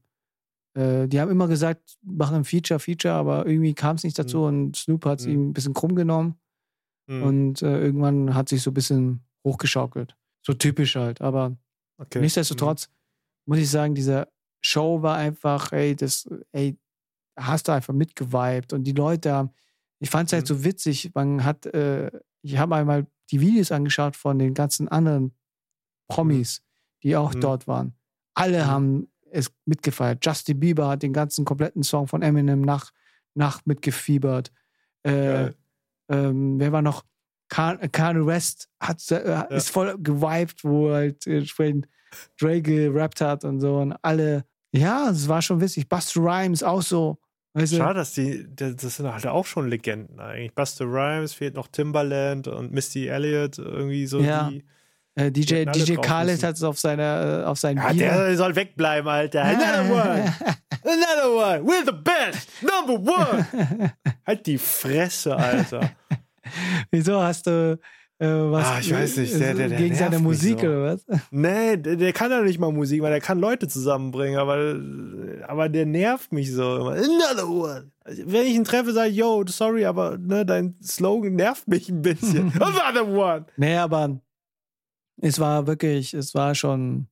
äh, 0.77 1.07
die 1.07 1.21
haben 1.21 1.31
immer 1.31 1.47
gesagt, 1.47 1.97
machen 2.03 2.37
ein 2.37 2.45
Feature, 2.45 2.81
Feature, 2.81 3.15
aber 3.15 3.47
irgendwie 3.47 3.75
kam 3.75 3.95
es 3.97 4.03
nicht 4.03 4.19
dazu 4.19 4.43
und 4.43 4.75
Snoop 4.77 5.05
hat 5.07 5.21
es 5.21 5.27
Mhm. 5.27 5.33
ihm 5.33 5.49
ein 5.51 5.53
bisschen 5.53 5.75
krumm 5.75 5.95
genommen 5.95 6.37
Hm, 7.09 7.23
und 7.23 7.63
äh, 7.63 7.81
irgendwann 7.81 8.35
hat 8.35 8.49
sich 8.49 8.63
so 8.63 8.71
ein 8.71 8.75
bisschen 8.75 9.25
hochgeschaukelt. 9.45 10.17
So 10.45 10.53
typisch 10.55 10.97
halt, 10.97 11.21
aber 11.21 11.57
okay. 11.99 12.21
nichtsdestotrotz 12.21 12.89
muss 13.47 13.59
ich 13.59 13.71
sagen, 13.71 13.95
diese 13.95 14.29
Show 14.61 15.03
war 15.03 15.17
einfach, 15.17 15.73
ey, 15.73 15.95
das, 15.95 16.29
ey, 16.53 16.77
hast 17.39 17.69
du 17.69 17.73
einfach 17.73 17.93
mitgeweibt 17.95 18.73
und 18.73 18.85
die 18.85 18.93
Leute 18.93 19.33
haben, 19.33 19.51
ich 20.01 20.11
fand 20.11 20.29
es 20.29 20.33
halt 20.33 20.45
Mhm. 20.45 20.55
so 20.55 20.65
witzig, 20.65 21.11
man 21.15 21.45
hat, 21.45 21.67
äh, 21.67 22.11
ich 22.43 22.59
habe 22.59 22.77
einmal 22.77 23.07
die 23.31 23.41
Videos 23.41 23.73
angeschaut 23.73 24.17
von 24.17 24.39
den 24.39 24.55
ganzen 24.55 24.89
anderen 24.89 25.33
Promis, 26.09 26.63
die 27.03 27.17
auch 27.17 27.35
Mhm. 27.35 27.41
dort 27.41 27.67
waren. 27.67 27.95
Alle 28.35 28.65
Mhm. 28.65 28.67
haben 28.69 29.09
es 29.31 29.51
mitgefeiert. 29.65 30.25
Justin 30.25 30.61
Bieber 30.61 30.89
hat 30.89 31.03
den 31.03 31.13
ganzen 31.13 31.45
kompletten 31.45 31.83
Song 31.83 32.07
von 32.07 32.23
Eminem 32.23 32.61
nach, 32.63 32.93
nach 33.35 33.65
mitgefiebert. 33.67 34.53
Äh, 35.03 35.53
ähm, 36.09 36.59
wer 36.61 36.73
war 36.73 36.83
noch? 36.83 37.05
Kan- 37.55 37.79
Kanye 37.93 38.27
West 38.27 38.69
hat, 38.81 38.99
äh, 39.13 39.55
ist 39.57 39.71
voll 39.71 39.97
gewiped, 39.99 40.65
wo 40.65 40.93
halt 40.93 41.27
entsprechend 41.27 41.87
Dre 42.41 42.61
gerappt 42.61 43.21
hat 43.21 43.45
und 43.45 43.61
so. 43.61 43.77
Und 43.79 43.95
alle, 44.03 44.45
ja, 44.73 45.09
es 45.11 45.29
war 45.29 45.41
schon 45.43 45.61
witzig. 45.61 45.89
Buster 45.89 46.21
Rhymes 46.21 46.63
auch 46.63 46.83
so. 46.83 47.19
Weißt 47.53 47.73
du? 47.75 47.77
Schade, 47.77 48.01
dass 48.01 48.13
die, 48.13 48.45
das 48.57 48.97
sind 48.97 49.13
halt 49.13 49.27
auch 49.29 49.47
schon 49.47 49.69
Legenden 49.69 50.19
eigentlich. 50.19 50.53
Buster 50.55 50.85
Rhymes, 50.87 51.33
fehlt 51.33 51.55
noch 51.55 51.69
Timbaland 51.69 52.49
und 52.49 52.73
Misty 52.73 53.07
Elliott, 53.07 53.59
irgendwie 53.59 54.07
so 54.07 54.19
Ja. 54.21 54.51
die. 54.51 54.65
Äh, 55.17 55.31
DJ, 55.31 55.65
DJ 55.67 55.95
Khaled 55.95 56.43
hat 56.43 56.57
es 56.57 56.65
auf 56.65 56.77
seiner, 56.81 57.43
äh, 57.43 57.45
auf 57.45 57.57
seinen 57.61 57.77
Ja, 57.77 57.91
Beamer- 57.93 57.97
der 58.27 58.37
soll 58.37 58.57
wegbleiben, 58.57 59.09
Alter. 59.09 59.43
Another 59.45 59.85
one! 59.93 60.35
Another 60.83 61.33
one! 61.33 61.61
We're 61.65 61.85
the 61.87 61.93
best! 61.93 62.49
Number 62.61 63.01
one! 63.13 63.93
halt 64.27 64.45
die 64.45 64.59
Fresse, 64.59 65.37
Alter. 65.37 65.93
Wieso 66.91 67.21
hast 67.21 67.47
du 67.47 67.79
äh, 68.21 68.27
was 68.27 68.67
Ah, 68.67 68.79
ich 68.79 68.93
weiß 68.93 69.17
nicht, 69.17 69.35
der- 69.41 69.55
der- 69.55 69.69
der 69.71 69.77
gegen 69.79 69.95
seine 69.97 70.21
Musik 70.21 70.61
so. 70.61 70.67
oder 70.67 70.83
was? 70.85 71.05
Nee, 71.33 71.77
der, 71.77 71.97
der 71.97 72.13
kann 72.13 72.31
ja 72.31 72.43
nicht 72.43 72.61
mal 72.61 72.71
Musik, 72.73 73.03
weil 73.03 73.11
der 73.11 73.21
kann 73.21 73.41
Leute 73.41 73.67
zusammenbringen, 73.67 74.39
aber, 74.39 74.77
aber 75.49 75.69
der 75.69 75.85
nervt 75.85 76.33
mich 76.33 76.53
so 76.53 76.77
immer. 76.77 76.91
Another 76.93 77.49
one! 77.49 77.91
Also, 78.05 78.23
Wenn 78.27 78.47
ich 78.47 78.55
ihn 78.55 78.63
treffe, 78.65 78.93
sage 78.93 79.11
ich, 79.11 79.17
yo, 79.17 79.43
sorry, 79.49 79.85
aber 79.85 80.17
ne, 80.17 80.47
dein 80.47 80.77
Slogan 80.81 81.35
nervt 81.35 81.67
mich 81.67 81.89
ein 81.89 82.03
bisschen. 82.03 82.53
Another 82.61 83.09
one! 83.09 83.47
Nee, 83.57 83.77
aber 83.79 84.21
es 85.21 85.41
war 85.41 85.67
wirklich, 85.67 86.15
es 86.15 86.35
war 86.37 86.55
schon 86.55 87.09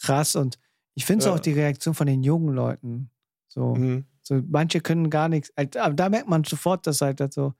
krass 0.00 0.36
und 0.36 0.58
ich 0.94 1.04
finde 1.04 1.20
es 1.20 1.26
Ja. 1.26 1.34
auch 1.34 1.40
die 1.40 1.52
Reaktion 1.52 1.94
von 1.94 2.06
den 2.06 2.22
jungen 2.22 2.54
Leuten. 2.54 3.10
So, 3.48 3.74
Mhm. 3.74 4.04
so 4.22 4.40
manche 4.48 4.80
können 4.80 5.10
gar 5.10 5.28
nichts. 5.28 5.52
Aber 5.56 5.92
da 5.94 6.08
merkt 6.08 6.28
man 6.28 6.44
sofort, 6.44 6.86
dass 6.86 7.02
halt 7.02 7.20
so, 7.32 7.52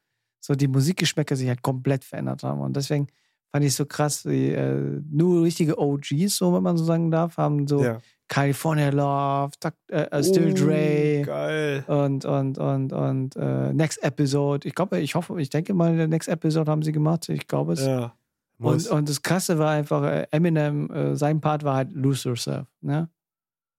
so 0.46 0.54
die 0.54 0.68
Musikgeschmäcker 0.68 1.36
sich 1.36 1.48
halt 1.48 1.62
komplett 1.62 2.04
verändert 2.04 2.42
haben. 2.42 2.60
Und 2.60 2.76
deswegen 2.76 3.08
fand 3.52 3.64
ich 3.64 3.74
so 3.74 3.86
krass, 3.86 4.24
wie, 4.26 4.50
äh, 4.50 5.00
nur 5.10 5.42
richtige 5.44 5.78
OGs, 5.78 6.36
so 6.36 6.54
wenn 6.54 6.62
man 6.62 6.76
so 6.76 6.84
sagen 6.84 7.10
darf, 7.10 7.36
haben 7.36 7.66
so 7.66 7.82
Ja. 7.82 7.98
California 8.28 8.88
Love, 8.90 9.52
Duck, 9.60 9.74
äh, 9.90 10.02
äh, 10.02 10.22
Still 10.24 10.50
Oh, 10.52 10.54
Dre 10.54 11.22
Geil. 11.24 11.84
und 11.86 12.24
und 12.24 12.58
und 12.58 12.92
und 12.92 13.36
äh, 13.36 13.72
Next 13.72 14.02
Episode. 14.02 14.66
Ich 14.66 14.74
glaube, 14.74 14.98
ich 15.00 15.14
hoffe, 15.14 15.40
ich 15.40 15.48
denke 15.50 15.74
mal, 15.74 15.90
in 15.92 15.96
der 15.98 16.08
Next 16.08 16.28
Episode 16.28 16.70
haben 16.70 16.82
sie 16.82 16.90
gemacht. 16.92 17.28
Ich 17.28 17.46
glaube 17.46 17.74
es. 17.74 17.84
Ja. 17.86 18.14
Und, 18.58 18.86
und 18.88 19.08
das 19.08 19.20
Krasse 19.22 19.58
war 19.58 19.70
einfach, 19.70 20.02
äh, 20.04 20.26
Eminem, 20.30 20.90
äh, 20.90 21.14
sein 21.14 21.40
Part 21.40 21.62
war 21.62 21.76
halt 21.76 21.92
Lose 21.92 22.28
Yourself. 22.28 22.66
Ne? 22.80 23.08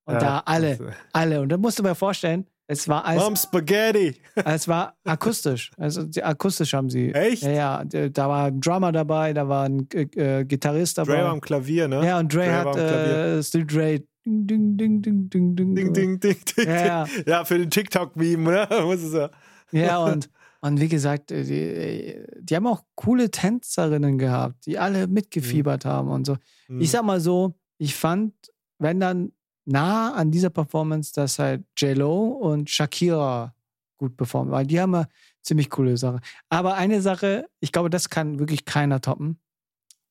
Und 0.05 0.13
Ja. 0.13 0.19
da 0.19 0.39
alle, 0.45 0.93
alle. 1.13 1.41
Und 1.41 1.49
da 1.49 1.57
musst 1.57 1.79
du 1.79 1.83
mir 1.83 1.95
vorstellen, 1.95 2.45
es 2.69 2.87
war 2.89 3.05
alles, 3.05 3.23
Mom 3.23 3.35
Spaghetti. 3.35 4.15
es 4.35 4.67
war 4.67 4.97
akustisch. 5.05 5.71
Also 5.77 6.05
akustisch 6.21 6.73
haben 6.73 6.89
sie. 6.89 7.13
Echt? 7.13 7.43
Ja, 7.43 7.83
ja. 7.83 8.09
Da 8.09 8.27
war 8.27 8.47
ein 8.47 8.59
Drummer 8.59 8.91
dabei, 8.91 9.31
da 9.33 9.47
war 9.47 9.65
ein 9.65 9.87
äh, 9.93 10.01
äh, 10.41 10.45
Gitarrist 10.45 10.97
dabei. 10.97 11.15
Dre 11.15 11.23
war 11.23 11.31
am 11.31 11.41
Klavier, 11.41 11.87
ne? 11.87 12.05
ja, 12.05 12.19
und 12.19 12.33
Dre, 12.33 12.45
Dre 12.45 12.53
hat 12.53 12.75
äh, 12.75 13.43
Still 13.43 13.65
Dre. 13.65 14.03
Ding, 14.25 14.45
ding, 14.45 14.77
ding, 14.77 15.01
ding, 15.01 15.29
ding, 15.29 15.55
ding. 15.55 15.75
Ding, 15.75 15.93
ding, 15.93 16.19
ding, 16.19 16.37
ding. 16.57 16.67
Ja, 16.67 17.05
ja. 17.25 17.45
für 17.45 17.57
den 17.57 17.69
TikTok-Meme, 17.69 18.51
ne? 18.51 18.67
Muss 18.83 19.01
es 19.01 19.13
ja. 19.13 19.29
Ja, 19.71 19.99
und, 19.99 20.29
und 20.59 20.81
wie 20.81 20.89
gesagt, 20.89 21.31
äh, 21.31 21.43
die, 21.43 22.21
die 22.41 22.55
haben 22.55 22.67
auch 22.67 22.83
coole 22.95 23.31
Tänzerinnen 23.31 24.17
gehabt, 24.17 24.65
die 24.65 24.77
alle 24.77 25.07
mitgefiebert 25.07 25.85
haben 25.85 26.09
und 26.09 26.25
so. 26.25 26.35
Hm. 26.65 26.81
Ich 26.81 26.91
sag 26.91 27.05
mal 27.05 27.21
so, 27.21 27.55
ich 27.77 27.95
fand, 27.95 28.33
wenn 28.79 28.99
dann 28.99 29.31
nah 29.67 30.13
an 30.13 30.31
dieser 30.31 30.49
Performance, 30.49 31.13
dass 31.13 31.39
halt 31.39 31.63
J-Lo 31.77 32.27
und 32.29 32.69
Shakira 32.69 33.53
gut 33.97 34.15
performen, 34.15 34.51
weil 34.51 34.65
die 34.65 34.79
haben 34.79 34.93
ja 34.93 35.07
ziemlich 35.41 35.69
coole 35.69 35.97
Sachen. 35.97 36.21
Aber 36.49 36.75
eine 36.75 37.01
Sache, 37.01 37.47
ich 37.59 37.71
glaube, 37.71 37.89
das 37.89 38.09
kann 38.09 38.39
wirklich 38.39 38.65
keiner 38.65 39.01
toppen. 39.01 39.39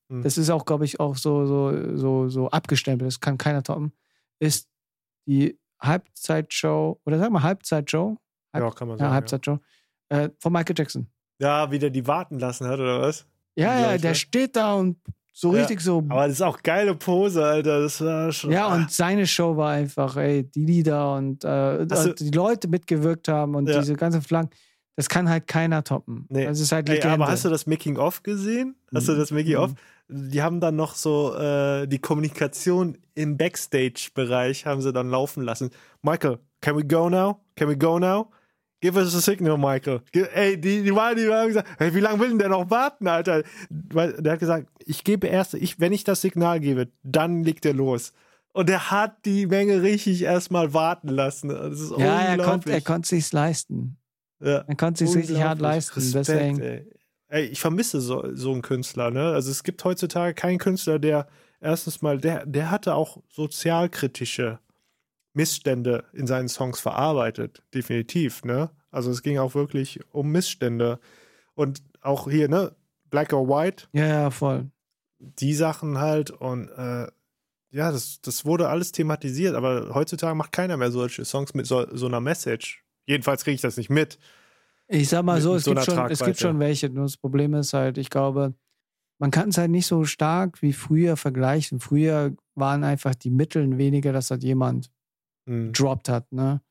Hm. 0.09 0.23
Das 0.23 0.37
ist 0.37 0.49
auch, 0.49 0.65
glaube 0.65 0.85
ich, 0.85 0.99
auch 0.99 1.15
so, 1.15 1.45
so, 1.45 1.95
so, 1.95 2.29
so 2.29 2.49
abgestempelt, 2.49 3.07
das 3.07 3.19
kann 3.19 3.37
keiner 3.37 3.63
toppen, 3.63 3.93
ist 4.39 4.69
die 5.27 5.59
Halbzeitshow, 5.81 6.99
oder 7.05 7.19
sag 7.19 7.31
mal 7.31 7.43
Halbzeitshow, 7.43 8.17
ja, 8.53 8.71
kann 8.71 8.87
man 8.87 8.97
ja, 8.97 8.99
sagen. 8.99 9.09
Ja, 9.09 9.13
Halbzeitshow, 9.13 9.59
äh, 10.09 10.29
von 10.39 10.53
Michael 10.53 10.75
Jackson. 10.77 11.07
ja, 11.39 11.69
wie 11.71 11.79
der 11.79 11.89
die 11.89 12.07
warten 12.07 12.39
lassen 12.39 12.67
hat, 12.67 12.79
oder 12.79 13.01
was? 13.01 13.25
Ja, 13.55 13.79
ja, 13.79 13.97
der 13.97 14.13
steht 14.13 14.55
da 14.55 14.75
und 14.75 14.97
so 15.39 15.53
Ja, 15.53 15.59
richtig 15.59 15.81
so. 15.81 15.99
Aber 16.09 16.23
das 16.23 16.37
ist 16.37 16.41
auch 16.41 16.63
geile 16.63 16.95
Pose, 16.95 17.45
Alter. 17.45 17.81
Das 17.81 18.03
war 18.03 18.31
schon. 18.31 18.51
Ja, 18.51 18.69
ah. 18.69 18.75
und 18.75 18.91
seine 18.91 19.27
Show 19.27 19.55
war 19.55 19.69
einfach, 19.69 20.17
ey, 20.17 20.49
die 20.49 20.65
Lieder 20.65 21.13
und, 21.13 21.43
äh, 21.43 21.77
und 21.77 22.19
die 22.19 22.31
Leute 22.31 22.67
mitgewirkt 22.67 23.27
haben 23.27 23.53
und 23.53 23.69
Ja. 23.69 23.79
diese 23.79 23.93
ganzen 23.93 24.23
Flaggen, 24.23 24.49
das 24.95 25.07
kann 25.09 25.29
halt 25.29 25.45
keiner 25.45 25.83
toppen. 25.83 26.25
Nee. 26.29 26.45
Das 26.45 26.59
ist 26.59 26.71
halt 26.71 26.89
Ey, 26.89 27.03
aber 27.03 27.27
hast 27.27 27.45
du 27.45 27.49
das 27.49 27.67
Making 27.67 27.97
of 27.97 28.23
gesehen? 28.23 28.77
Hast 28.91 29.09
du 29.09 29.15
das 29.15 29.29
Making 29.29 29.57
of? 29.57 29.73
Die 30.07 30.41
haben 30.41 30.59
dann 30.59 30.75
noch 30.75 30.95
so 30.95 31.35
äh, 31.35 31.85
die 31.85 31.99
Kommunikation 31.99 32.97
im 33.13 33.37
Backstage-Bereich 33.37 34.65
haben 34.65 34.81
sie 34.81 34.91
dann 34.91 35.11
laufen 35.11 35.43
lassen. 35.43 35.69
Michael, 36.01 36.39
can 36.61 36.75
we 36.75 36.83
go 36.83 37.11
now? 37.11 37.41
Can 37.55 37.69
we 37.69 37.77
go 37.77 37.99
now? 37.99 38.31
Give 38.79 38.95
us 38.95 39.15
a 39.15 39.21
signal, 39.21 39.57
Michael. 39.57 40.01
Ey, 40.13 40.59
die, 40.59 40.83
die 40.83 40.93
waren, 40.93 41.17
die 41.17 41.27
haben 41.27 41.47
gesagt, 41.47 41.67
hey, 41.79 41.93
wie 41.95 41.99
lange 41.99 42.19
will 42.19 42.29
denn 42.29 42.39
der 42.39 42.49
noch 42.49 42.69
warten, 42.69 43.07
Alter? 43.07 43.43
Weil 43.69 44.13
der 44.21 44.33
hat 44.33 44.39
gesagt, 44.39 44.67
ich 44.85 45.03
gebe 45.03 45.27
erst, 45.27 45.55
ich, 45.55 45.79
wenn 45.79 45.93
ich 45.93 46.03
das 46.03 46.21
Signal 46.21 46.59
gebe, 46.59 46.89
dann 47.01 47.43
legt 47.43 47.65
er 47.65 47.73
los. 47.73 48.13
Und 48.53 48.69
er 48.69 48.91
hat 48.91 49.25
die 49.25 49.47
Menge 49.47 49.81
richtig 49.81 50.21
erstmal 50.23 50.73
warten 50.73 51.09
lassen. 51.09 51.49
Das 51.49 51.79
ist 51.79 51.91
ja, 51.97 52.21
er 52.21 52.37
konnte 52.37 52.71
er 52.71 52.81
konnt 52.81 53.05
sich's 53.05 53.33
leisten. 53.33 53.97
ja. 54.39 54.63
Er 54.67 54.75
konnte 54.75 55.05
sich's 55.05 55.15
richtig 55.15 55.41
hart 55.41 55.59
leisten. 55.59 55.99
Respekt, 55.99 56.27
Deswegen, 56.27 56.61
ey. 56.61 56.87
Ey, 57.29 57.45
ich 57.45 57.59
vermisse 57.59 57.99
so, 57.99 58.23
so 58.35 58.53
einen 58.53 58.61
Künstler, 58.61 59.11
ne? 59.11 59.33
Also 59.33 59.51
es 59.51 59.63
gibt 59.63 59.83
heutzutage 59.83 60.33
keinen 60.33 60.59
Künstler, 60.59 60.97
der 60.97 61.27
erstens 61.59 62.01
mal, 62.01 62.19
der, 62.19 62.45
der 62.45 62.71
hatte 62.71 62.95
auch 62.95 63.21
sozialkritische 63.29 64.59
Missstände 65.37 66.03
in 66.13 66.27
seinen 66.27 66.49
Songs 66.49 66.79
verarbeitet, 66.79 67.61
definitiv, 67.73 68.43
ne? 68.43 68.71
Also 68.91 69.11
es 69.11 69.21
ging 69.21 69.37
auch 69.37 69.53
wirklich 69.55 69.99
um 70.11 70.31
Missstände. 70.31 70.99
Und 71.53 71.81
auch 72.01 72.29
hier, 72.29 72.49
ne, 72.49 72.75
Black 73.09 73.31
or 73.33 73.47
White, 73.47 73.85
ja, 73.93 74.07
ja, 74.07 74.29
voll. 74.31 74.69
die 75.19 75.53
Sachen 75.53 75.99
halt 75.99 76.31
und 76.31 76.69
äh, 76.69 77.07
ja, 77.71 77.91
das, 77.91 78.19
das 78.21 78.45
wurde 78.45 78.67
alles 78.69 78.91
thematisiert, 78.91 79.55
aber 79.55 79.93
heutzutage 79.93 80.35
macht 80.35 80.51
keiner 80.51 80.77
mehr 80.77 80.91
solche 80.91 81.23
Songs 81.25 81.53
mit 81.53 81.67
so, 81.67 81.85
so 81.95 82.07
einer 82.07 82.19
Message. 82.21 82.83
Jedenfalls 83.05 83.43
kriege 83.43 83.55
ich 83.55 83.61
das 83.61 83.77
nicht 83.77 83.89
mit. 83.89 84.17
Ich 84.87 85.09
sag 85.09 85.23
mal 85.23 85.35
Mit- 85.35 85.43
so, 85.43 85.49
mit 85.51 85.59
es, 85.59 85.65
so 85.65 85.73
gibt 85.73 85.85
schon, 85.85 86.11
es 86.11 86.23
gibt 86.23 86.39
schon 86.39 86.59
welche. 86.59 86.89
Nur 86.89 87.03
das 87.05 87.17
Problem 87.17 87.53
ist 87.53 87.73
halt, 87.73 87.97
ich 87.97 88.09
glaube, 88.09 88.53
man 89.19 89.31
kann 89.31 89.49
es 89.49 89.57
halt 89.57 89.71
nicht 89.71 89.85
so 89.87 90.05
stark 90.05 90.61
wie 90.61 90.73
früher 90.73 91.17
vergleichen. 91.17 91.79
Früher 91.79 92.33
waren 92.55 92.83
einfach 92.83 93.15
die 93.15 93.31
Mittel 93.31 93.77
weniger, 93.77 94.13
dass 94.13 94.31
halt 94.31 94.43
jemand 94.43 94.89
Hm, 95.47 95.73
droppt 95.73 96.09
hat. 96.09 96.31
Ne? 96.31 96.61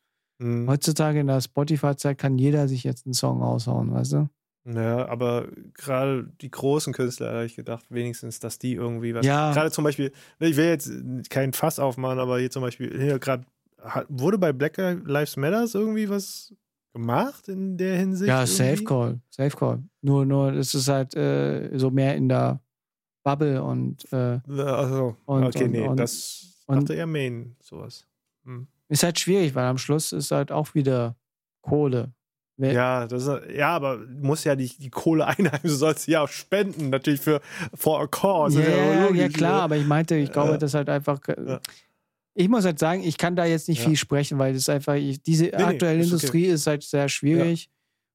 hm. 0.41 0.69
Heutzutage 0.69 1.21
in 1.21 1.27
der 1.27 1.41
Spotify-Zeit 1.41 2.19
kann 2.19 2.39
jeder 2.39 2.69
sich 2.69 2.85
jetzt 2.85 3.07
einen 3.07 3.15
Song 3.15 3.43
aushauen, 3.43 3.93
weißt 3.93 4.13
du? 4.13 4.29
Ja, 4.69 5.07
aber 5.09 5.47
gerade 5.75 6.29
die 6.41 6.51
großen 6.51 6.93
Künstler, 6.93 7.33
habe 7.33 7.47
ich 7.47 7.55
gedacht, 7.57 7.87
wenigstens, 7.89 8.41
dass 8.41 8.59
die 8.59 8.75
irgendwie 8.75 9.15
was. 9.15 9.25
Ja. 9.25 9.53
Gerade 9.53 9.71
zum 9.71 9.85
Beispiel, 9.85 10.13
ne, 10.41 10.49
ich 10.49 10.57
will 10.57 10.67
jetzt 10.67 10.91
keinen 11.31 11.53
Fass 11.53 11.79
aufmachen, 11.79 12.19
aber 12.19 12.39
hier 12.41 12.51
zum 12.51 12.63
Beispiel, 12.63 13.01
hier 13.01 13.19
gerade, 13.21 13.45
wurde 14.09 14.39
bei 14.39 14.53
Black 14.53 14.77
Lives 14.77 15.37
Matters 15.37 15.75
irgendwie 15.77 16.09
was 16.11 16.53
gemacht 16.93 17.49
in 17.49 17.77
der 17.77 17.97
Hinsicht. 17.97 18.29
Ja, 18.29 18.41
irgendwie? 18.41 18.53
Safe 18.57 18.85
Call. 18.85 19.21
Safe 19.31 19.57
Call. 19.57 19.83
Nur, 20.03 20.27
nur, 20.27 20.53
es 20.55 20.75
ist 20.75 20.89
halt 20.89 21.15
äh, 21.15 21.71
so 21.79 21.91
mehr 21.91 22.17
in 22.17 22.29
der 22.29 22.61
Bubble 23.25 23.63
und 23.63 24.11
äh, 24.13 24.41
Also, 24.49 25.17
Und- 25.27 25.45
okay, 25.45 25.65
und- 25.65 25.71
nee, 25.71 25.87
und- 25.87 25.97
das 26.01 26.63
und- 26.67 26.77
dachte 26.77 26.95
eher 26.95 27.07
Main, 27.07 27.55
sowas. 27.63 28.05
Hm. 28.47 28.67
ist 28.89 29.03
halt 29.03 29.19
schwierig, 29.21 29.55
weil 29.55 29.65
am 29.67 29.79
Schluss 29.79 30.13
ist 30.13 30.31
halt 30.31 30.51
auch 30.53 30.75
wieder 30.75 31.17
Kohle. 31.63 32.13
Wer- 32.59 32.73
Ja, 32.73 33.07
das 33.07 33.27
ist, 33.27 33.41
ja, 33.55 33.69
aber 33.77 33.99
du 33.99 34.25
musst 34.27 34.45
ja 34.45 34.57
die, 34.57 34.69
die 34.79 34.89
Kohle 34.91 35.27
einheimsen, 35.27 35.69
du 35.69 35.75
sollst 35.75 36.05
sie 36.05 36.13
ja 36.13 36.23
auch 36.23 36.29
spenden, 36.29 36.89
natürlich 36.91 37.21
für 37.21 37.41
for 37.75 38.01
a 38.01 38.07
cause. 38.07 38.63
Ja, 38.63 38.67
ist 38.69 39.11
ja, 39.11 39.15
ja, 39.15 39.29
klar, 39.29 39.57
ne? 39.59 39.63
aber 39.63 39.77
ich 39.77 39.87
meinte, 39.87 40.15
ich 40.17 40.33
glaube, 40.33 40.53
Ja. 40.53 40.57
das 40.59 40.73
halt 40.75 40.89
einfach. 40.89 41.21
äh, 41.29 41.35
Ja. 41.47 41.61
Ich 42.39 42.49
muss 42.51 42.65
halt 42.67 42.79
sagen, 42.79 43.03
ich 43.03 43.17
kann 43.17 43.35
da 43.35 43.47
jetzt 43.47 43.67
nicht 43.69 43.81
Ja. 43.81 43.87
viel 43.89 43.97
sprechen, 43.97 44.39
weil 44.39 44.53
das 44.53 44.69
einfach, 44.69 44.95
ich, 44.95 45.23
diese 45.23 45.45
nee, 45.47 45.53
aktuelle 45.55 46.01
ist 46.01 46.07
okay. 46.09 46.15
Industrie 46.17 46.45
ist 46.47 46.67
halt 46.67 46.83
sehr 46.83 47.09
schwierig. 47.09 47.71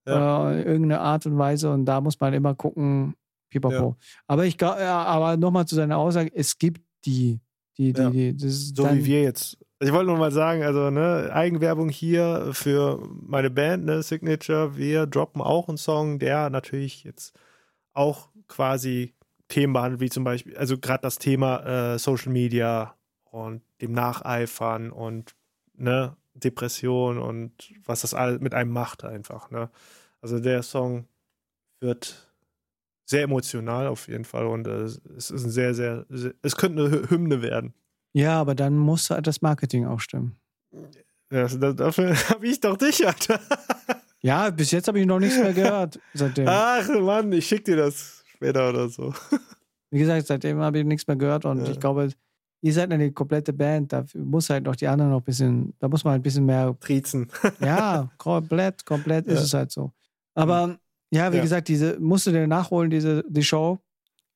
Ja. 0.08 0.52
Äh, 0.52 0.62
irgendeine 0.64 0.99
Art 1.02 1.26
und 1.26 1.38
Weise 1.38 1.72
und 1.72 1.86
da 1.86 2.02
muss 2.02 2.20
man 2.20 2.34
immer 2.34 2.53
gucken, 2.56 3.16
pipapo. 3.49 3.95
Aber 4.28 4.45
ich 4.45 4.58
glaube, 4.58 4.80
ja, 4.82 5.03
aber 5.03 5.38
nochmal 5.38 5.66
zu 5.68 5.76
seiner 5.76 5.98
Aussage, 5.98 6.32
es 6.34 6.58
gibt 6.58 6.82
die, 7.06 7.40
die, 7.78 7.94
die, 7.94 8.10
die 8.12 8.34
das 8.38 8.44
ist 8.45 8.76
So 8.78 8.84
dann, 8.84 8.98
wie 8.99 9.06
wir 9.06 9.22
jetzt. 9.24 9.58
Also 9.82 9.94
ich 9.94 9.98
wollte 9.98 10.12
nur 10.12 10.20
mal 10.20 10.32
sagen, 10.32 10.62
also 10.62 10.91
ne, 10.91 11.32
Eigenwerbung 11.34 11.90
hier 11.90 12.52
für 12.53 12.99
meine 13.20 13.49
Band, 13.49 13.86
ne, 13.86 14.03
Signature. 14.03 14.78
Wir 14.78 15.08
droppen 15.08 15.41
auch 15.41 15.70
einen 15.70 15.80
Song, 15.80 16.20
der 16.20 16.52
natürlich 16.52 17.03
jetzt 17.03 17.36
auch 17.94 18.30
quasi 18.48 19.16
Themen 19.48 19.74
behandelt, 19.74 19.99
wie 19.99 20.10
zum 20.12 20.24
Beispiel, 20.24 20.56
also 20.56 20.78
gerade 20.78 21.02
das 21.02 21.18
Thema 21.18 21.94
äh, 21.95 21.98
Social 21.98 22.32
Media 22.32 22.95
und 23.32 23.64
dem 23.82 23.94
Nacheifern 23.94 24.91
und 24.91 25.34
ne, 25.74 26.16
Depression 26.36 27.18
und 27.18 27.74
was 27.84 28.02
das 28.02 28.14
alles 28.14 28.40
mit 28.40 28.53
einem 28.53 28.72
macht 28.72 29.03
einfach. 29.03 29.49
Ne? 29.49 29.72
Also 30.22 30.40
der 30.40 30.62
Song 30.62 31.08
wird 31.80 32.32
sehr 33.06 33.24
emotional 33.24 33.88
auf 33.88 34.08
jeden 34.08 34.26
Fall 34.26 34.45
und 34.45 34.68
äh, 34.68 34.84
es 34.84 35.32
ist 35.32 35.44
ein 35.44 35.49
sehr, 35.49 35.74
sehr, 35.74 36.06
sehr, 36.10 36.36
es 36.44 36.56
könnte 36.56 36.86
eine 36.86 36.95
Hy- 36.98 37.10
Hymne 37.10 37.41
werden. 37.41 37.74
Ja, 38.13 38.39
aber 38.39 38.55
dann 38.55 38.77
muss 38.77 39.09
halt 39.09 39.27
das 39.27 39.41
Marketing 39.41 39.85
auch 39.85 39.99
stimmen. 39.99 40.35
Das, 41.29 41.57
das, 41.59 41.75
dafür 41.75 42.13
habe 42.29 42.47
ich 42.47 42.59
doch 42.59 42.77
dich, 42.77 43.05
Alter. 43.07 43.39
Ja, 44.21 44.49
bis 44.49 44.71
jetzt 44.71 44.88
habe 44.88 44.99
ich 44.99 45.05
noch 45.05 45.19
nichts 45.19 45.38
mehr 45.38 45.53
gehört. 45.53 45.99
Seitdem. 46.13 46.47
Ach 46.47 46.88
Mann, 46.89 47.31
ich 47.31 47.47
schick 47.47 47.65
dir 47.65 47.77
das 47.77 48.23
später 48.35 48.69
oder 48.69 48.89
so. 48.89 49.13
Wie 49.89 49.99
gesagt, 49.99 50.27
seitdem 50.27 50.59
habe 50.59 50.79
ich 50.79 50.85
nichts 50.85 51.07
mehr 51.07 51.15
gehört 51.17 51.45
und 51.45 51.65
Ja. 51.65 51.71
ich 51.71 51.79
glaube, 51.79 52.09
ihr 52.61 52.73
seid 52.73 52.91
eine 52.91 53.11
komplette 53.11 53.51
Band. 53.53 53.91
Da 53.91 54.05
muss 54.13 54.49
halt 54.49 54.65
noch 54.65 54.75
die 54.75 54.88
anderen 54.88 55.11
noch 55.11 55.19
ein 55.21 55.23
bisschen, 55.25 55.73
da 55.79 55.88
muss 55.88 56.03
man 56.03 56.11
halt 56.11 56.19
ein 56.19 56.23
bisschen 56.23 56.45
mehr 56.45 56.75
Trizen. 56.79 57.29
Ja, 57.59 58.09
komplett, 58.17 58.85
komplett 58.85 59.25
ist 59.27 59.39
Ja. 59.39 59.43
es 59.43 59.53
halt 59.53 59.71
so. 59.71 59.91
Aber 60.35 60.77
ja, 61.11 61.31
wie 61.31 61.38
Ja. 61.38 61.41
gesagt, 61.43 61.67
diese 61.67 61.99
musst 61.99 62.27
du 62.27 62.31
dir 62.31 62.47
nachholen, 62.47 62.89
diese 62.89 63.23
die 63.27 63.43
Show, 63.43 63.79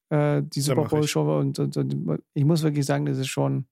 äh, 0.10 0.42
die 0.44 0.62
Ja, 0.62 0.76
Super 0.76 0.84
mach 0.84 0.90
Bowl 0.90 1.04
ich. 1.04 1.12
Show 1.12 1.40
und, 1.40 1.60
und, 1.60 1.78
und 1.78 2.20
ich 2.34 2.46
muss 2.46 2.64
wirklich 2.64 2.86
sagen, 2.86 3.06
das 3.06 3.18
ist 3.18 3.28
schon 3.28 3.68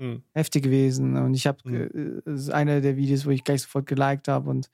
Hm. 0.00 0.22
heftig 0.34 0.64
gewesen 0.64 1.16
und 1.16 1.34
ich 1.34 1.46
habe 1.46 1.58
Mhm. 1.64 2.22
das 2.24 2.42
ist 2.42 2.50
einer 2.50 2.80
der 2.80 2.96
Videos, 2.96 3.26
wo 3.26 3.30
ich 3.30 3.44
gleich 3.44 3.62
sofort 3.62 3.86
geliked 3.86 4.28
habe 4.28 4.50
und 4.50 4.70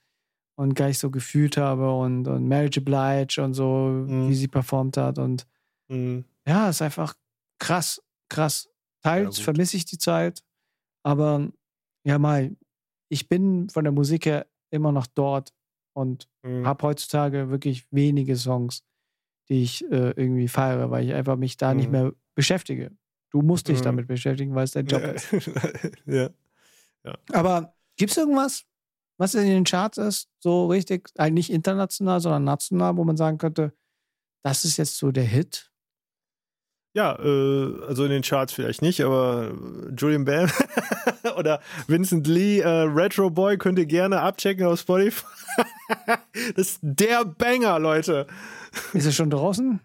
und 0.57 0.75
gleich 0.75 0.99
so 0.99 1.11
gefühlt 1.11 1.57
habe 1.57 1.91
und 1.93 2.27
und 2.27 2.47
Marriage 2.47 2.81
Oblige 2.81 3.43
und 3.43 3.53
so, 3.55 4.05
Mhm. 4.07 4.29
wie 4.29 4.35
sie 4.35 4.47
performt 4.47 4.97
hat 4.97 5.19
und 5.19 5.47
Hm. 5.89 6.25
ja, 6.47 6.69
ist 6.69 6.81
einfach 6.81 7.15
krass, 7.59 8.01
krass. 8.29 8.69
Teils 9.03 9.37
gut. 9.37 9.45
vermisse 9.45 9.77
ich 9.77 9.85
die 9.85 9.97
Zeit, 9.97 10.43
aber 11.03 11.51
ja, 12.05 12.19
mal, 12.19 12.55
ich 13.09 13.29
bin 13.29 13.69
von 13.69 13.83
der 13.85 13.93
Musik 13.93 14.25
her 14.27 14.47
immer 14.71 14.91
noch 14.91 15.07
dort 15.07 15.53
und 15.95 16.27
Hm. 16.45 16.65
habe 16.65 16.83
heutzutage 16.87 17.49
wirklich 17.51 17.87
wenige 17.91 18.35
Songs, 18.37 18.83
die 19.49 19.63
ich 19.63 19.83
äh, 19.91 20.11
irgendwie 20.11 20.47
feiere, 20.47 20.89
weil 20.91 21.05
ich 21.05 21.13
einfach 21.13 21.35
mich 21.37 21.57
da 21.57 21.73
nicht 21.73 21.87
Mhm. 21.87 21.91
mehr 21.91 22.11
beschäftige. 22.35 22.91
Du 23.31 23.41
musst 23.41 23.67
dich 23.67 23.79
Mhm. 23.79 23.83
damit 23.83 24.07
beschäftigen, 24.07 24.55
weil 24.55 24.63
es 24.63 24.71
dein 24.71 24.85
Job 24.87 25.03
ist. 25.03 25.27
ja. 26.05 26.29
Aber 27.33 27.73
gibt 27.97 28.11
es 28.11 28.17
irgendwas, 28.17 28.63
was 29.17 29.35
in 29.35 29.45
den 29.47 29.63
Charts 29.63 29.97
ist, 29.97 30.29
so 30.39 30.67
richtig, 30.67 31.09
eigentlich 31.17 31.49
nicht 31.49 31.55
international, 31.55 32.19
sondern 32.19 32.43
national, 32.43 32.97
wo 32.97 33.03
man 33.03 33.17
sagen 33.17 33.37
könnte, 33.37 33.73
das 34.43 34.65
ist 34.65 34.77
jetzt 34.77 34.97
so 34.97 35.11
der 35.11 35.23
Hit? 35.23 35.71
Ja, 36.95 37.19
äh, 37.19 37.83
also 37.87 38.05
in 38.05 38.09
den 38.09 38.21
Charts 38.21 38.53
vielleicht 38.53 38.81
nicht, 38.81 39.01
aber 39.01 39.53
Julian 39.97 40.23
Bam 40.23 40.49
oder 41.37 41.59
Vincent 41.87 42.25
Lee, 42.25 42.59
äh, 42.59 42.67
Retro 42.67 43.29
Boy 43.29 43.57
könnt 43.57 43.77
ihr 43.77 43.85
gerne 43.85 44.21
abchecken 44.21 44.65
auf 44.65 44.79
Spotify. 44.79 45.25
das 46.55 46.67
ist 46.69 46.79
der 46.81 47.25
Banger, 47.25 47.79
Leute. 47.79 48.27
Ist 48.93 49.05
es 49.05 49.13
schon 49.13 49.29
draußen? 49.29 49.81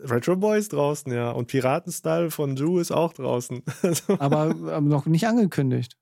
Retro 0.00 0.34
Boy 0.36 0.58
ist 0.58 0.72
draußen, 0.72 1.12
ja. 1.12 1.30
Und 1.30 1.48
Piratenstyle 1.48 2.30
von 2.30 2.56
Ju 2.56 2.78
ist 2.78 2.90
auch 2.90 3.12
draußen. 3.12 3.62
Also, 3.82 4.14
aber, 4.18 4.54
aber 4.54 4.80
noch 4.80 5.04
nicht 5.04 5.26
angekündigt. 5.26 5.98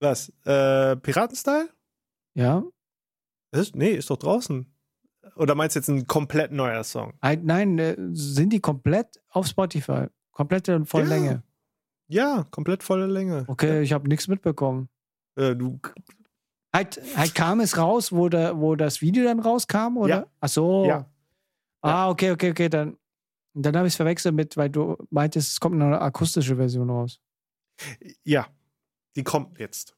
was? 0.00 0.30
Äh, 0.44 0.96
Piratenstyle? 0.96 1.70
Ja? 2.34 2.64
Ist, 3.52 3.74
nee, 3.74 3.92
ist 3.92 4.10
doch 4.10 4.18
draußen. 4.18 4.66
Oder 5.36 5.54
meinst 5.54 5.74
du 5.76 5.80
jetzt 5.80 5.88
ein 5.88 6.06
komplett 6.06 6.52
neuer 6.52 6.84
Song? 6.84 7.14
Ein- 7.20 7.44
Nein, 7.44 7.78
äh, 7.78 7.96
sind 8.12 8.52
die 8.52 8.60
komplett 8.60 9.20
auf 9.30 9.46
Spotify? 9.46 10.06
Komplette 10.32 10.76
und 10.76 10.86
volle 10.86 11.04
Ja. 11.04 11.10
Länge. 11.10 11.42
Ja, 12.08 12.46
komplett 12.50 12.82
volle 12.82 13.06
Länge. 13.06 13.44
Okay, 13.48 13.82
ich 13.82 13.92
habe 13.92 14.08
nichts 14.08 14.28
mitbekommen. 14.28 14.88
Äh, 15.36 15.54
du, 15.56 15.80
Halt, 16.74 17.00
halt 17.16 17.34
kam 17.34 17.60
es 17.60 17.78
raus, 17.78 18.12
wo, 18.12 18.28
der, 18.28 18.58
wo 18.60 18.76
das 18.76 19.00
Video 19.00 19.24
dann 19.24 19.40
rauskam, 19.40 19.96
oder? 19.96 20.08
Ja. 20.14 20.26
Ach 20.40 20.48
so. 20.48 20.84
Ja. 20.84 21.10
Ah, 21.80 22.10
okay, 22.10 22.32
okay, 22.32 22.50
okay. 22.50 22.68
Dann, 22.68 22.98
dann 23.54 23.74
habe 23.76 23.86
ich 23.88 23.92
es 23.94 23.96
verwechselt 23.96 24.34
mit, 24.34 24.56
weil 24.58 24.68
du 24.68 24.96
meintest, 25.10 25.52
es 25.52 25.60
kommt 25.60 25.80
eine 25.80 25.98
akustische 26.00 26.56
Version 26.56 26.90
raus. 26.90 27.18
ja, 28.24 28.46
die 29.16 29.24
kommt 29.24 29.58
jetzt. 29.58 29.94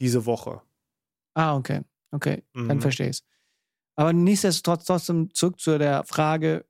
Diese 0.00 0.24
Woche. 0.26 0.62
Ah, 1.34 1.54
okay. 1.56 1.82
Okay, 2.12 2.42
dann 2.54 2.78
Mhm. 2.78 2.80
verstehe 2.80 3.06
ich 3.10 3.18
es. 3.18 3.24
Aber 4.00 4.14
nichtsdestotrotz 4.14 4.86
trotzdem 4.86 5.34
zurück 5.34 5.60
zu 5.60 5.78
der 5.78 6.04
Frage, 6.04 6.64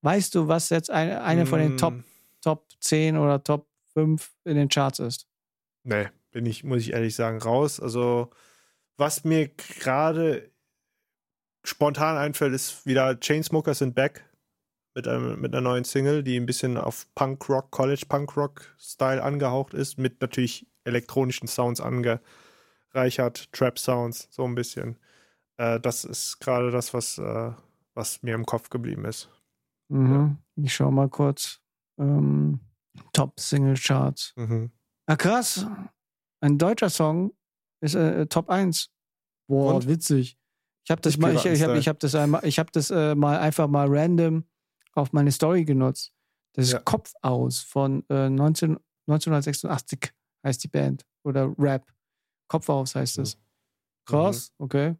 weißt 0.00 0.34
du, 0.34 0.48
was 0.48 0.70
jetzt 0.70 0.90
eine, 0.90 1.22
eine 1.22 1.44
von 1.44 1.58
den 1.58 1.74
Mm, 1.74 1.76
Top, 1.76 1.94
Top 2.40 2.68
10 2.80 3.18
oder 3.18 3.44
Top 3.44 3.66
5 3.92 4.32
in 4.44 4.56
den 4.56 4.70
Charts 4.70 4.98
ist? 4.98 5.26
Nee, 5.82 6.08
bin 6.30 6.46
ich, 6.46 6.64
muss 6.64 6.80
ich 6.80 6.94
ehrlich 6.94 7.14
sagen, 7.14 7.36
raus. 7.36 7.80
Also, 7.80 8.30
was 8.96 9.24
mir 9.24 9.48
gerade 9.48 10.50
spontan 11.64 12.16
einfällt, 12.16 12.54
ist 12.54 12.86
wieder 12.86 13.20
Chainsmokers 13.20 13.80
sind 13.80 13.94
back 13.94 14.24
mit, 14.94 15.06
einem, 15.06 15.38
mit 15.38 15.52
einer 15.52 15.60
neuen 15.60 15.84
Single, 15.84 16.22
die 16.22 16.40
ein 16.40 16.46
bisschen 16.46 16.78
auf 16.78 17.06
Punk-Rock, 17.14 17.70
College-Punk-Rock-Style 17.72 19.22
angehaucht 19.22 19.74
ist, 19.74 19.98
mit 19.98 20.22
natürlich 20.22 20.66
elektronischen 20.84 21.46
Sounds 21.46 21.82
angereichert, 21.82 23.52
Trap-Sounds, 23.52 24.28
so 24.30 24.44
ein 24.44 24.54
bisschen. 24.54 24.96
Äh, 25.60 25.78
das 25.78 26.04
ist 26.04 26.40
gerade 26.40 26.70
das, 26.70 26.94
was, 26.94 27.18
äh, 27.18 27.52
was 27.94 28.22
mir 28.22 28.34
im 28.34 28.46
Kopf 28.46 28.70
geblieben 28.70 29.04
ist. 29.04 29.28
Mhm. 29.88 30.38
Ich 30.56 30.74
schaue 30.74 30.90
mal 30.90 31.10
kurz. 31.10 31.60
Ähm, 31.98 32.60
Top 33.12 33.38
Single 33.38 33.76
Charts. 33.76 34.32
Mhm. 34.36 34.70
Ah, 35.06 35.16
krass. 35.16 35.66
Ein 36.40 36.56
deutscher 36.56 36.88
Song 36.88 37.34
ist 37.82 37.94
äh, 37.94 38.26
Top 38.26 38.48
1. 38.48 38.90
Boah, 39.48 39.74
Und? 39.74 39.86
witzig. 39.86 40.38
Ich 40.84 40.90
habe 40.90 41.02
das 41.02 41.18
mal, 41.18 41.34
ich, 41.34 41.36
ich 41.36 41.42
Piratenstyle. 41.42 41.78
ich 41.78 41.88
hab 41.88 41.98
das, 41.98 42.14
einmal, 42.14 42.44
ich 42.46 42.58
hab 42.58 42.72
das 42.72 42.90
äh, 42.90 43.14
mal 43.14 43.38
einfach 43.38 43.68
mal 43.68 43.86
random 43.90 44.44
auf 44.94 45.12
meine 45.12 45.30
Story 45.30 45.64
genutzt. 45.64 46.12
Das 46.54 46.66
ist 46.66 46.72
Ja. 46.72 46.78
Kopf 46.78 47.12
aus 47.20 47.60
von 47.60 48.02
äh, 48.08 48.30
19, 48.30 48.78
1986 49.08 50.12
heißt 50.42 50.64
die 50.64 50.68
Band. 50.68 51.04
Oder 51.22 51.52
Rap. 51.58 51.86
Kopf 52.48 52.68
aus 52.70 52.94
heißt 52.94 53.18
es. 53.18 53.36
Krass, 54.06 54.52
okay. 54.58 54.96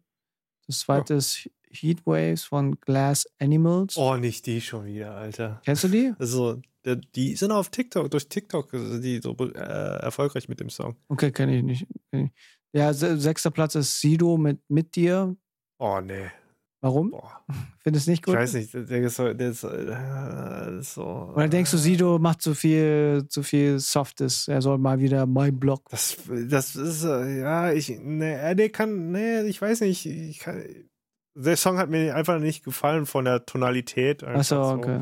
Das 0.71 0.79
zweite 0.79 1.15
ist 1.15 1.49
Heatwaves 1.69 2.45
von 2.45 2.79
Glass 2.79 3.27
Animals. 3.39 3.97
Oh, 3.97 4.15
nicht 4.15 4.45
die 4.45 4.61
schon 4.61 4.85
wieder, 4.85 5.15
Alter. 5.15 5.61
Kennst 5.65 5.83
du 5.83 5.89
die? 5.89 6.13
Also, 6.19 6.61
die 7.13 7.35
sind 7.35 7.51
auf 7.51 7.69
TikTok, 7.69 8.09
durch 8.09 8.29
TikTok 8.29 8.71
sind 8.71 9.03
die 9.03 9.19
so 9.21 9.35
äh, 9.37 9.99
erfolgreich 10.01 10.47
mit 10.47 10.61
dem 10.61 10.69
Song. 10.69 10.95
Okay, 11.09 11.31
kenne 11.31 11.57
ich 11.57 11.63
nicht. 11.63 11.85
Ja, 12.71 12.93
se 12.93 13.19
sechster 13.19 13.51
Platz 13.51 13.75
ist 13.75 13.99
Sido 13.99 14.37
mit 14.37 14.61
Mit 14.69 14.95
dir. 14.95 15.35
Oh, 15.77 15.99
nee. 15.99 16.31
Warum? 16.81 17.11
Boah. 17.11 17.43
Findest 17.79 18.07
du 18.07 18.11
nicht 18.11 18.25
gut? 18.25 18.33
Ich 18.33 18.39
weiß 18.39 18.53
nicht, 18.55 18.73
der 18.73 19.03
ist 19.03 19.15
so. 19.15 19.33
Der 19.33 19.49
ist, 19.51 19.63
äh, 19.63 20.79
ist 20.79 20.95
so 20.95 21.31
Oder 21.35 21.47
denkst 21.47 21.69
du, 21.69 21.77
Sido 21.77 22.17
macht 22.17 22.41
zu 22.41 22.55
viel, 22.55 23.25
zu 23.29 23.43
viel 23.43 23.79
Softes? 23.79 24.47
Er 24.47 24.63
soll 24.63 24.79
mal 24.79 24.99
wieder 24.99 25.27
mein 25.27 25.59
Block. 25.59 25.87
Das, 25.91 26.17
das 26.27 26.75
ist, 26.75 27.03
äh, 27.03 27.39
ja, 27.39 27.71
ich, 27.71 27.99
nee, 28.01 28.33
äh, 28.33 28.55
der 28.55 28.69
kann, 28.69 29.11
nee, 29.11 29.41
ich 29.41 29.61
weiß 29.61 29.81
nicht, 29.81 30.07
ich 30.07 30.39
kann, 30.39 30.63
der 31.35 31.55
Song 31.55 31.77
hat 31.77 31.89
mir 31.89 32.15
einfach 32.15 32.39
nicht 32.39 32.63
gefallen 32.63 33.05
von 33.05 33.25
der 33.25 33.45
Tonalität. 33.45 34.23
Achso, 34.23 34.63
so. 34.63 34.69
okay. 34.71 35.01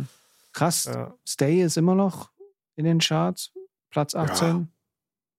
Krass. 0.51 0.85
Ja, 0.85 1.15
Stay 1.26 1.61
ist 1.61 1.77
immer 1.77 1.95
noch 1.95 2.31
in 2.76 2.84
den 2.84 2.99
Charts. 2.99 3.53
Platz 3.89 4.15
18. 4.15 4.69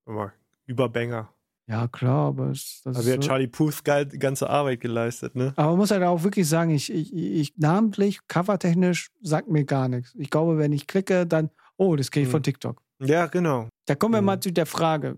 guck 0.05 0.15
mal, 0.15 0.33
Überbanger. 0.67 1.33
Ja, 1.71 1.87
klar, 1.87 2.27
aber 2.29 2.51
es, 2.51 2.81
das 2.85 2.97
Also 2.97 3.09
ist 3.11 3.17
hat 3.17 3.23
so. 3.23 3.29
Charlie 3.29 3.47
Puth 3.47 3.85
ganze 3.85 4.51
Arbeit 4.51 4.81
geleistet, 4.81 5.37
ne? 5.37 5.53
Aber 5.55 5.69
man 5.71 5.79
muss 5.79 5.93
halt 5.93 6.03
auch 6.03 6.25
wirklich 6.25 6.49
sagen, 6.49 6.71
ich, 6.71 6.93
ich, 6.93 7.15
ich 7.15 7.57
namentlich, 7.59 8.19
covertechnisch, 8.27 9.11
sagt 9.23 9.49
mir 9.49 9.65
gar 9.65 9.89
nichts. 9.89 10.13
Ich 10.19 10.31
glaube, 10.31 10.59
wenn 10.59 10.73
ich 10.73 10.89
klicke, 10.89 11.27
dann, 11.27 11.51
oh, 11.77 11.95
das 11.95 12.11
kriege 12.11 12.25
ich 12.25 12.31
von 12.31 12.41
Mhm. 12.41 12.45
TikTok. 12.45 12.83
Ja, 13.03 13.27
genau. 13.27 13.69
Da 13.87 13.95
kommen 13.95 14.15
wir 14.15 14.21
Mhm. 14.21 14.27
mal 14.27 14.41
zu 14.41 14.53
der 14.53 14.67
Frage, 14.67 15.17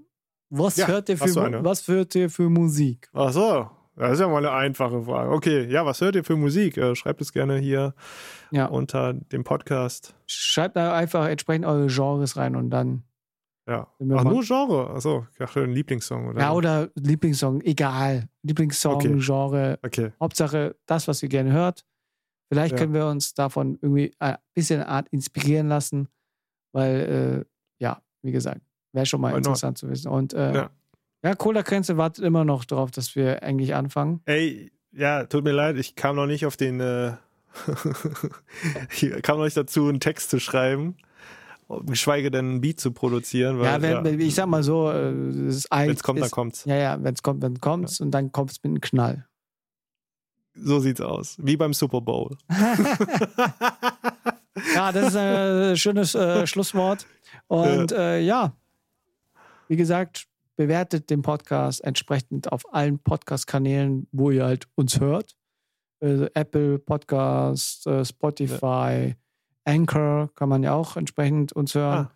was, 0.51 0.77
Ja, 0.77 0.89
hört 0.89 1.09
ihr 1.09 1.17
für, 1.17 1.65
was 1.65 1.89
hört 1.89 2.15
ihr 2.15 2.29
für 2.29 2.51
Musik? 2.51 3.09
Ach 3.15 3.33
so, 3.33 3.71
das 3.97 4.13
ist 4.13 4.21
ja 4.21 4.29
mal 4.29 4.37
eine 4.45 4.53
einfache 4.53 5.03
Frage. 5.05 5.31
Okay, 5.31 5.67
ja, 5.71 5.87
was 5.87 6.03
hört 6.03 6.17
ihr 6.17 6.25
für 6.25 6.37
Musik? 6.37 6.77
Äh, 6.77 6.95
schreibt 6.95 7.23
es 7.23 7.33
gerne 7.33 7.57
hier 7.57 7.95
Ja, 8.51 8.67
unter 8.67 9.15
dem 9.15 9.43
Podcast. 9.45 10.15
schreibt 10.27 10.77
da 10.77 10.95
einfach 10.95 11.27
entsprechend 11.29 11.65
eure 11.65 11.87
Genres 11.87 12.37
rein 12.37 12.57
und 12.57 12.69
dann. 12.69 13.05
Ja. 13.69 13.87
Ach, 14.17 14.25
nur 14.25 14.43
Genre. 14.43 14.91
Achso, 14.91 15.27
ich 15.31 15.39
dachte 15.39 15.63
ein 15.63 15.71
Lieblingssong 15.73 16.29
oder 16.29 16.41
Ja, 16.41 16.53
oder 16.53 16.91
Lieblingssong, 16.97 17.61
egal. 17.63 18.29
Lieblingssong, 18.43 18.97
Okay. 18.97 19.19
Genre, 19.21 19.79
Okay. 19.83 20.13
Hauptsache 20.21 20.75
das, 20.87 21.07
was 21.07 21.23
ihr 21.23 21.29
gerne 21.29 21.53
hört. 21.53 21.85
Vielleicht 22.51 22.73
Ja. 22.73 22.79
können 22.79 22.93
wir 22.93 23.07
uns 23.07 23.35
davon 23.35 23.79
irgendwie 23.81 24.13
ein 24.19 24.37
bisschen 24.55 24.83
Art 24.83 25.09
inspirieren 25.11 25.69
lassen, 25.69 26.09
weil, 26.73 27.45
äh, 27.47 27.83
ja, 27.83 28.03
wie 28.23 28.33
gesagt, 28.33 28.61
wäre 28.93 29.07
schon 29.07 29.21
mal 29.21 29.29
Why 29.29 29.37
not? 29.37 29.47
interessant 29.47 29.79
zu 29.79 29.89
wissen. 29.89 30.09
Und 30.09 30.35
äh, 30.35 30.55
ja. 30.55 30.71
Ja. 31.25 31.35
Cola 31.37 31.63
Grenze 31.63 31.97
wartet 31.97 32.25
immer 32.25 32.45
noch 32.45 32.65
darauf, 32.65 32.91
dass 32.91 33.15
wir 33.15 33.45
eigentlich 33.45 33.75
anfangen. 33.77 34.21
Ey, 34.25 34.73
ja, 34.91 35.25
tut 35.25 35.45
mir 35.45 35.53
leid, 35.53 35.77
ich 35.77 35.95
kam 35.95 36.17
noch 36.17 36.27
nicht 36.27 36.45
auf 36.47 36.57
den. 36.57 36.81
Äh 36.81 37.13
ich 38.91 39.23
kam 39.23 39.39
noch 39.39 39.45
nicht 39.45 39.57
dazu, 39.57 39.89
einen 39.89 40.01
Text 40.01 40.31
zu 40.31 40.41
schreiben. 40.41 40.97
Geschweige 41.87 42.31
denn 42.31 42.47
einen 42.47 42.61
Beat 42.61 42.81
zu 42.81 42.93
produzieren. 42.93 43.59
Weil, 43.59 43.83
ja, 43.83 44.05
wenn, 44.05 44.21
ich 44.21 44.35
sag 44.35 44.47
mal 44.47 44.63
so, 44.63 44.91
äh, 44.91 45.11
es 45.11 45.57
ist 45.57 45.69
wenn 45.71 45.91
es 45.91 46.03
kommt, 46.03 46.19
dann 46.19 46.27
ist, 46.27 46.33
kommt's. 46.33 46.65
Ja, 46.65 46.77
ja, 46.77 47.03
wenn 47.03 47.15
es 47.15 47.23
kommt, 47.23 47.43
dann 47.43 47.61
kommt's 47.61 48.01
und 48.01 48.11
dann 48.11 48.33
kommt 48.33 48.51
es 48.51 48.59
mit 48.63 48.71
einem 48.71 48.81
Knall. 48.81 49.27
So 50.55 50.81
sieht's 50.81 51.01
aus. 51.01 51.37
Wie 51.39 51.57
beim 51.57 51.73
Super 51.73 52.01
Bowl. 52.01 52.37
Ja, 54.75 54.93
das 54.93 55.09
ist 55.09 55.17
ein 55.17 55.77
schönes 55.77 56.15
äh, 56.15 56.47
Schlusswort. 56.47 57.07
Und 57.47 57.93
äh, 57.93 58.21
ja, 58.21 58.55
wie 59.69 59.77
gesagt, 59.77 60.27
bewertet 60.57 61.11
den 61.11 61.23
Podcast 61.23 61.83
entsprechend 61.83 62.53
auf 62.53 62.63
allen 62.73 62.99
Podcast-Kanälen, 62.99 64.07
wo 64.13 64.31
ihr 64.31 64.45
halt 64.45 64.69
uns 64.75 65.01
hört. 65.01 65.35
Äh, 66.01 66.29
Apple 66.35 66.79
Podcast, 66.79 67.87
äh, 67.87 68.05
Spotify, 68.05 69.15
Anchor 69.65 70.31
kann 70.35 70.49
man 70.49 70.63
ja 70.63 70.75
auch 70.75 70.97
entsprechend 70.97 71.53
uns 71.53 71.75
hören. 71.75 72.09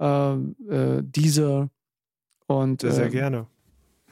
Ähm, 0.00 0.56
äh, 0.68 1.02
Deezer. 1.02 1.70
Und 2.46 2.80
Sehr, 2.80 2.92
sehr 2.92 3.06
äh, 3.06 3.10
gerne. 3.10 3.46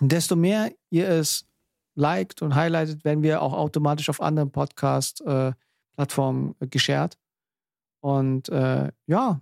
desto 0.00 0.36
mehr 0.36 0.70
ihr 0.90 1.08
es 1.08 1.46
liked 1.94 2.42
und 2.42 2.54
highlightet, 2.54 3.04
werden 3.04 3.22
wir 3.22 3.40
auch 3.40 3.54
automatisch 3.54 4.10
auf 4.10 4.20
anderen 4.20 4.50
Podcast-Plattformen 4.50 6.54
äh, 6.60 6.66
geshared. 6.66 7.16
Und 8.00 8.48
äh, 8.50 8.90
ja, 9.06 9.40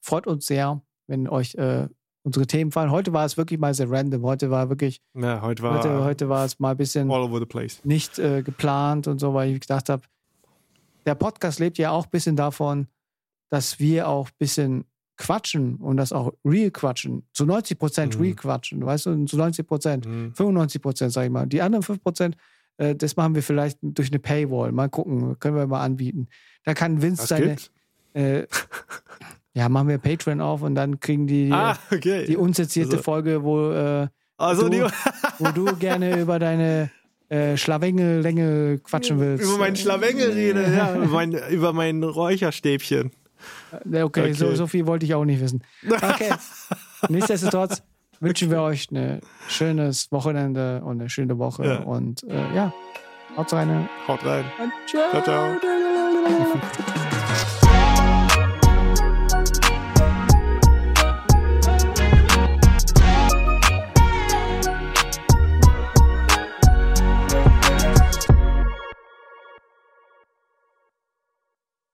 freut 0.00 0.26
uns 0.26 0.46
sehr, 0.46 0.80
wenn 1.06 1.28
euch 1.28 1.54
äh, 1.56 1.88
unsere 2.22 2.46
Themen 2.46 2.70
fallen. 2.70 2.90
Heute 2.90 3.12
war 3.12 3.24
es 3.24 3.36
wirklich 3.36 3.58
mal 3.58 3.74
sehr 3.74 3.90
random. 3.90 4.22
Heute 4.22 4.50
war 4.50 4.68
wirklich, 4.68 5.00
Ja, 5.14 5.42
heute 5.42 5.62
war 5.62 5.78
heute, 5.78 6.04
heute 6.04 6.28
war 6.28 6.44
es 6.44 6.58
mal 6.60 6.72
ein 6.72 6.76
bisschen 6.76 7.10
all 7.10 7.22
over 7.22 7.40
the 7.40 7.46
place. 7.46 7.84
nicht 7.84 8.18
äh, 8.18 8.42
geplant 8.42 9.08
und 9.08 9.18
so, 9.18 9.34
weil 9.34 9.50
ich 9.52 9.60
gedacht 9.60 9.88
habe, 9.88 10.02
der 11.08 11.14
Podcast 11.14 11.58
lebt 11.58 11.78
ja 11.78 11.90
auch 11.90 12.04
ein 12.04 12.10
bisschen 12.10 12.36
davon, 12.36 12.86
dass 13.50 13.80
wir 13.80 14.06
auch 14.08 14.28
ein 14.28 14.34
bisschen 14.38 14.84
quatschen 15.16 15.76
und 15.76 15.96
das 15.96 16.12
auch 16.12 16.32
real 16.44 16.70
quatschen. 16.70 17.26
Zu 17.32 17.46
90 17.46 17.78
Prozent 17.78 18.14
Mhm. 18.16 18.22
real 18.22 18.34
quatschen, 18.36 18.84
weißt 18.84 19.06
du, 19.06 19.24
zu 19.24 19.36
90 19.36 19.66
Prozent. 19.66 20.06
Mhm. 20.06 20.34
95 20.34 20.82
Prozent, 20.82 21.12
sag 21.12 21.24
ich 21.24 21.30
mal. 21.30 21.46
Die 21.46 21.62
anderen 21.62 21.82
5 21.82 22.02
Prozent, 22.02 22.36
äh, 22.76 22.94
das 22.94 23.16
machen 23.16 23.34
wir 23.34 23.42
vielleicht 23.42 23.78
durch 23.82 24.10
eine 24.10 24.18
Paywall. 24.18 24.70
Mal 24.70 24.88
gucken, 24.90 25.38
können 25.40 25.56
wir 25.56 25.66
mal 25.66 25.80
anbieten. 25.82 26.28
Da 26.64 26.74
kann 26.74 27.00
Vince 27.02 27.22
Was 27.22 27.28
seine. 27.30 27.56
Äh, 28.14 28.46
ja, 29.54 29.68
machen 29.68 29.88
wir 29.88 29.98
Patreon 29.98 30.40
auf 30.40 30.62
und 30.62 30.74
dann 30.74 31.00
kriegen 31.00 31.26
die 31.26 31.50
Ah, 31.52 31.76
okay. 31.90 32.26
die 32.26 32.36
unzensierte 32.36 32.92
Also- 32.92 33.02
Folge, 33.02 33.42
wo, 33.42 33.70
äh, 33.72 34.08
also 34.36 34.68
du- 34.68 34.70
die, 34.70 34.84
wo 35.38 35.50
du 35.52 35.74
gerne 35.76 36.20
über 36.20 36.38
deine 36.38 36.90
äh, 37.28 37.56
Schlawengel-Länge 37.56 38.78
quatschen 38.78 39.20
willst. 39.20 39.44
über 39.44 39.58
meinen 39.58 39.76
Schlawengel 39.76 40.30
rede, 40.32 40.62
ja, 40.74 40.94
über 41.02 41.06
mein, 41.06 41.32
über 41.50 41.72
mein 41.72 42.02
Räucherstäbchen. 42.02 43.10
Äh, 43.92 44.02
Okay, 44.02 44.32
So, 44.32 44.46
Okay. 44.46 44.56
so 44.56 44.66
viel 44.66 44.86
wollte 44.86 45.04
ich 45.06 45.14
auch 45.14 45.24
nicht 45.24 45.40
wissen. 45.40 45.62
Okay. 45.86 46.30
Nichtsdestotrotz 47.08 47.82
wünschen 48.20 48.50
wir 48.50 48.62
euch 48.62 48.90
ein 48.90 49.20
schönes 49.48 50.10
Wochenende 50.10 50.82
und 50.84 51.00
eine 51.00 51.08
schöne 51.10 51.38
Woche. 51.38 51.64
Ja. 51.64 51.76
Und 51.80 52.24
äh, 52.24 52.54
ja, 52.54 52.72
haut 53.36 53.52
rein. 53.52 53.88
Haut 54.08 54.24
rein. 54.24 54.44
Und 54.60 54.72
ciao. 54.88 55.22
Ciao, 55.22 55.22
ciao. 55.22 57.07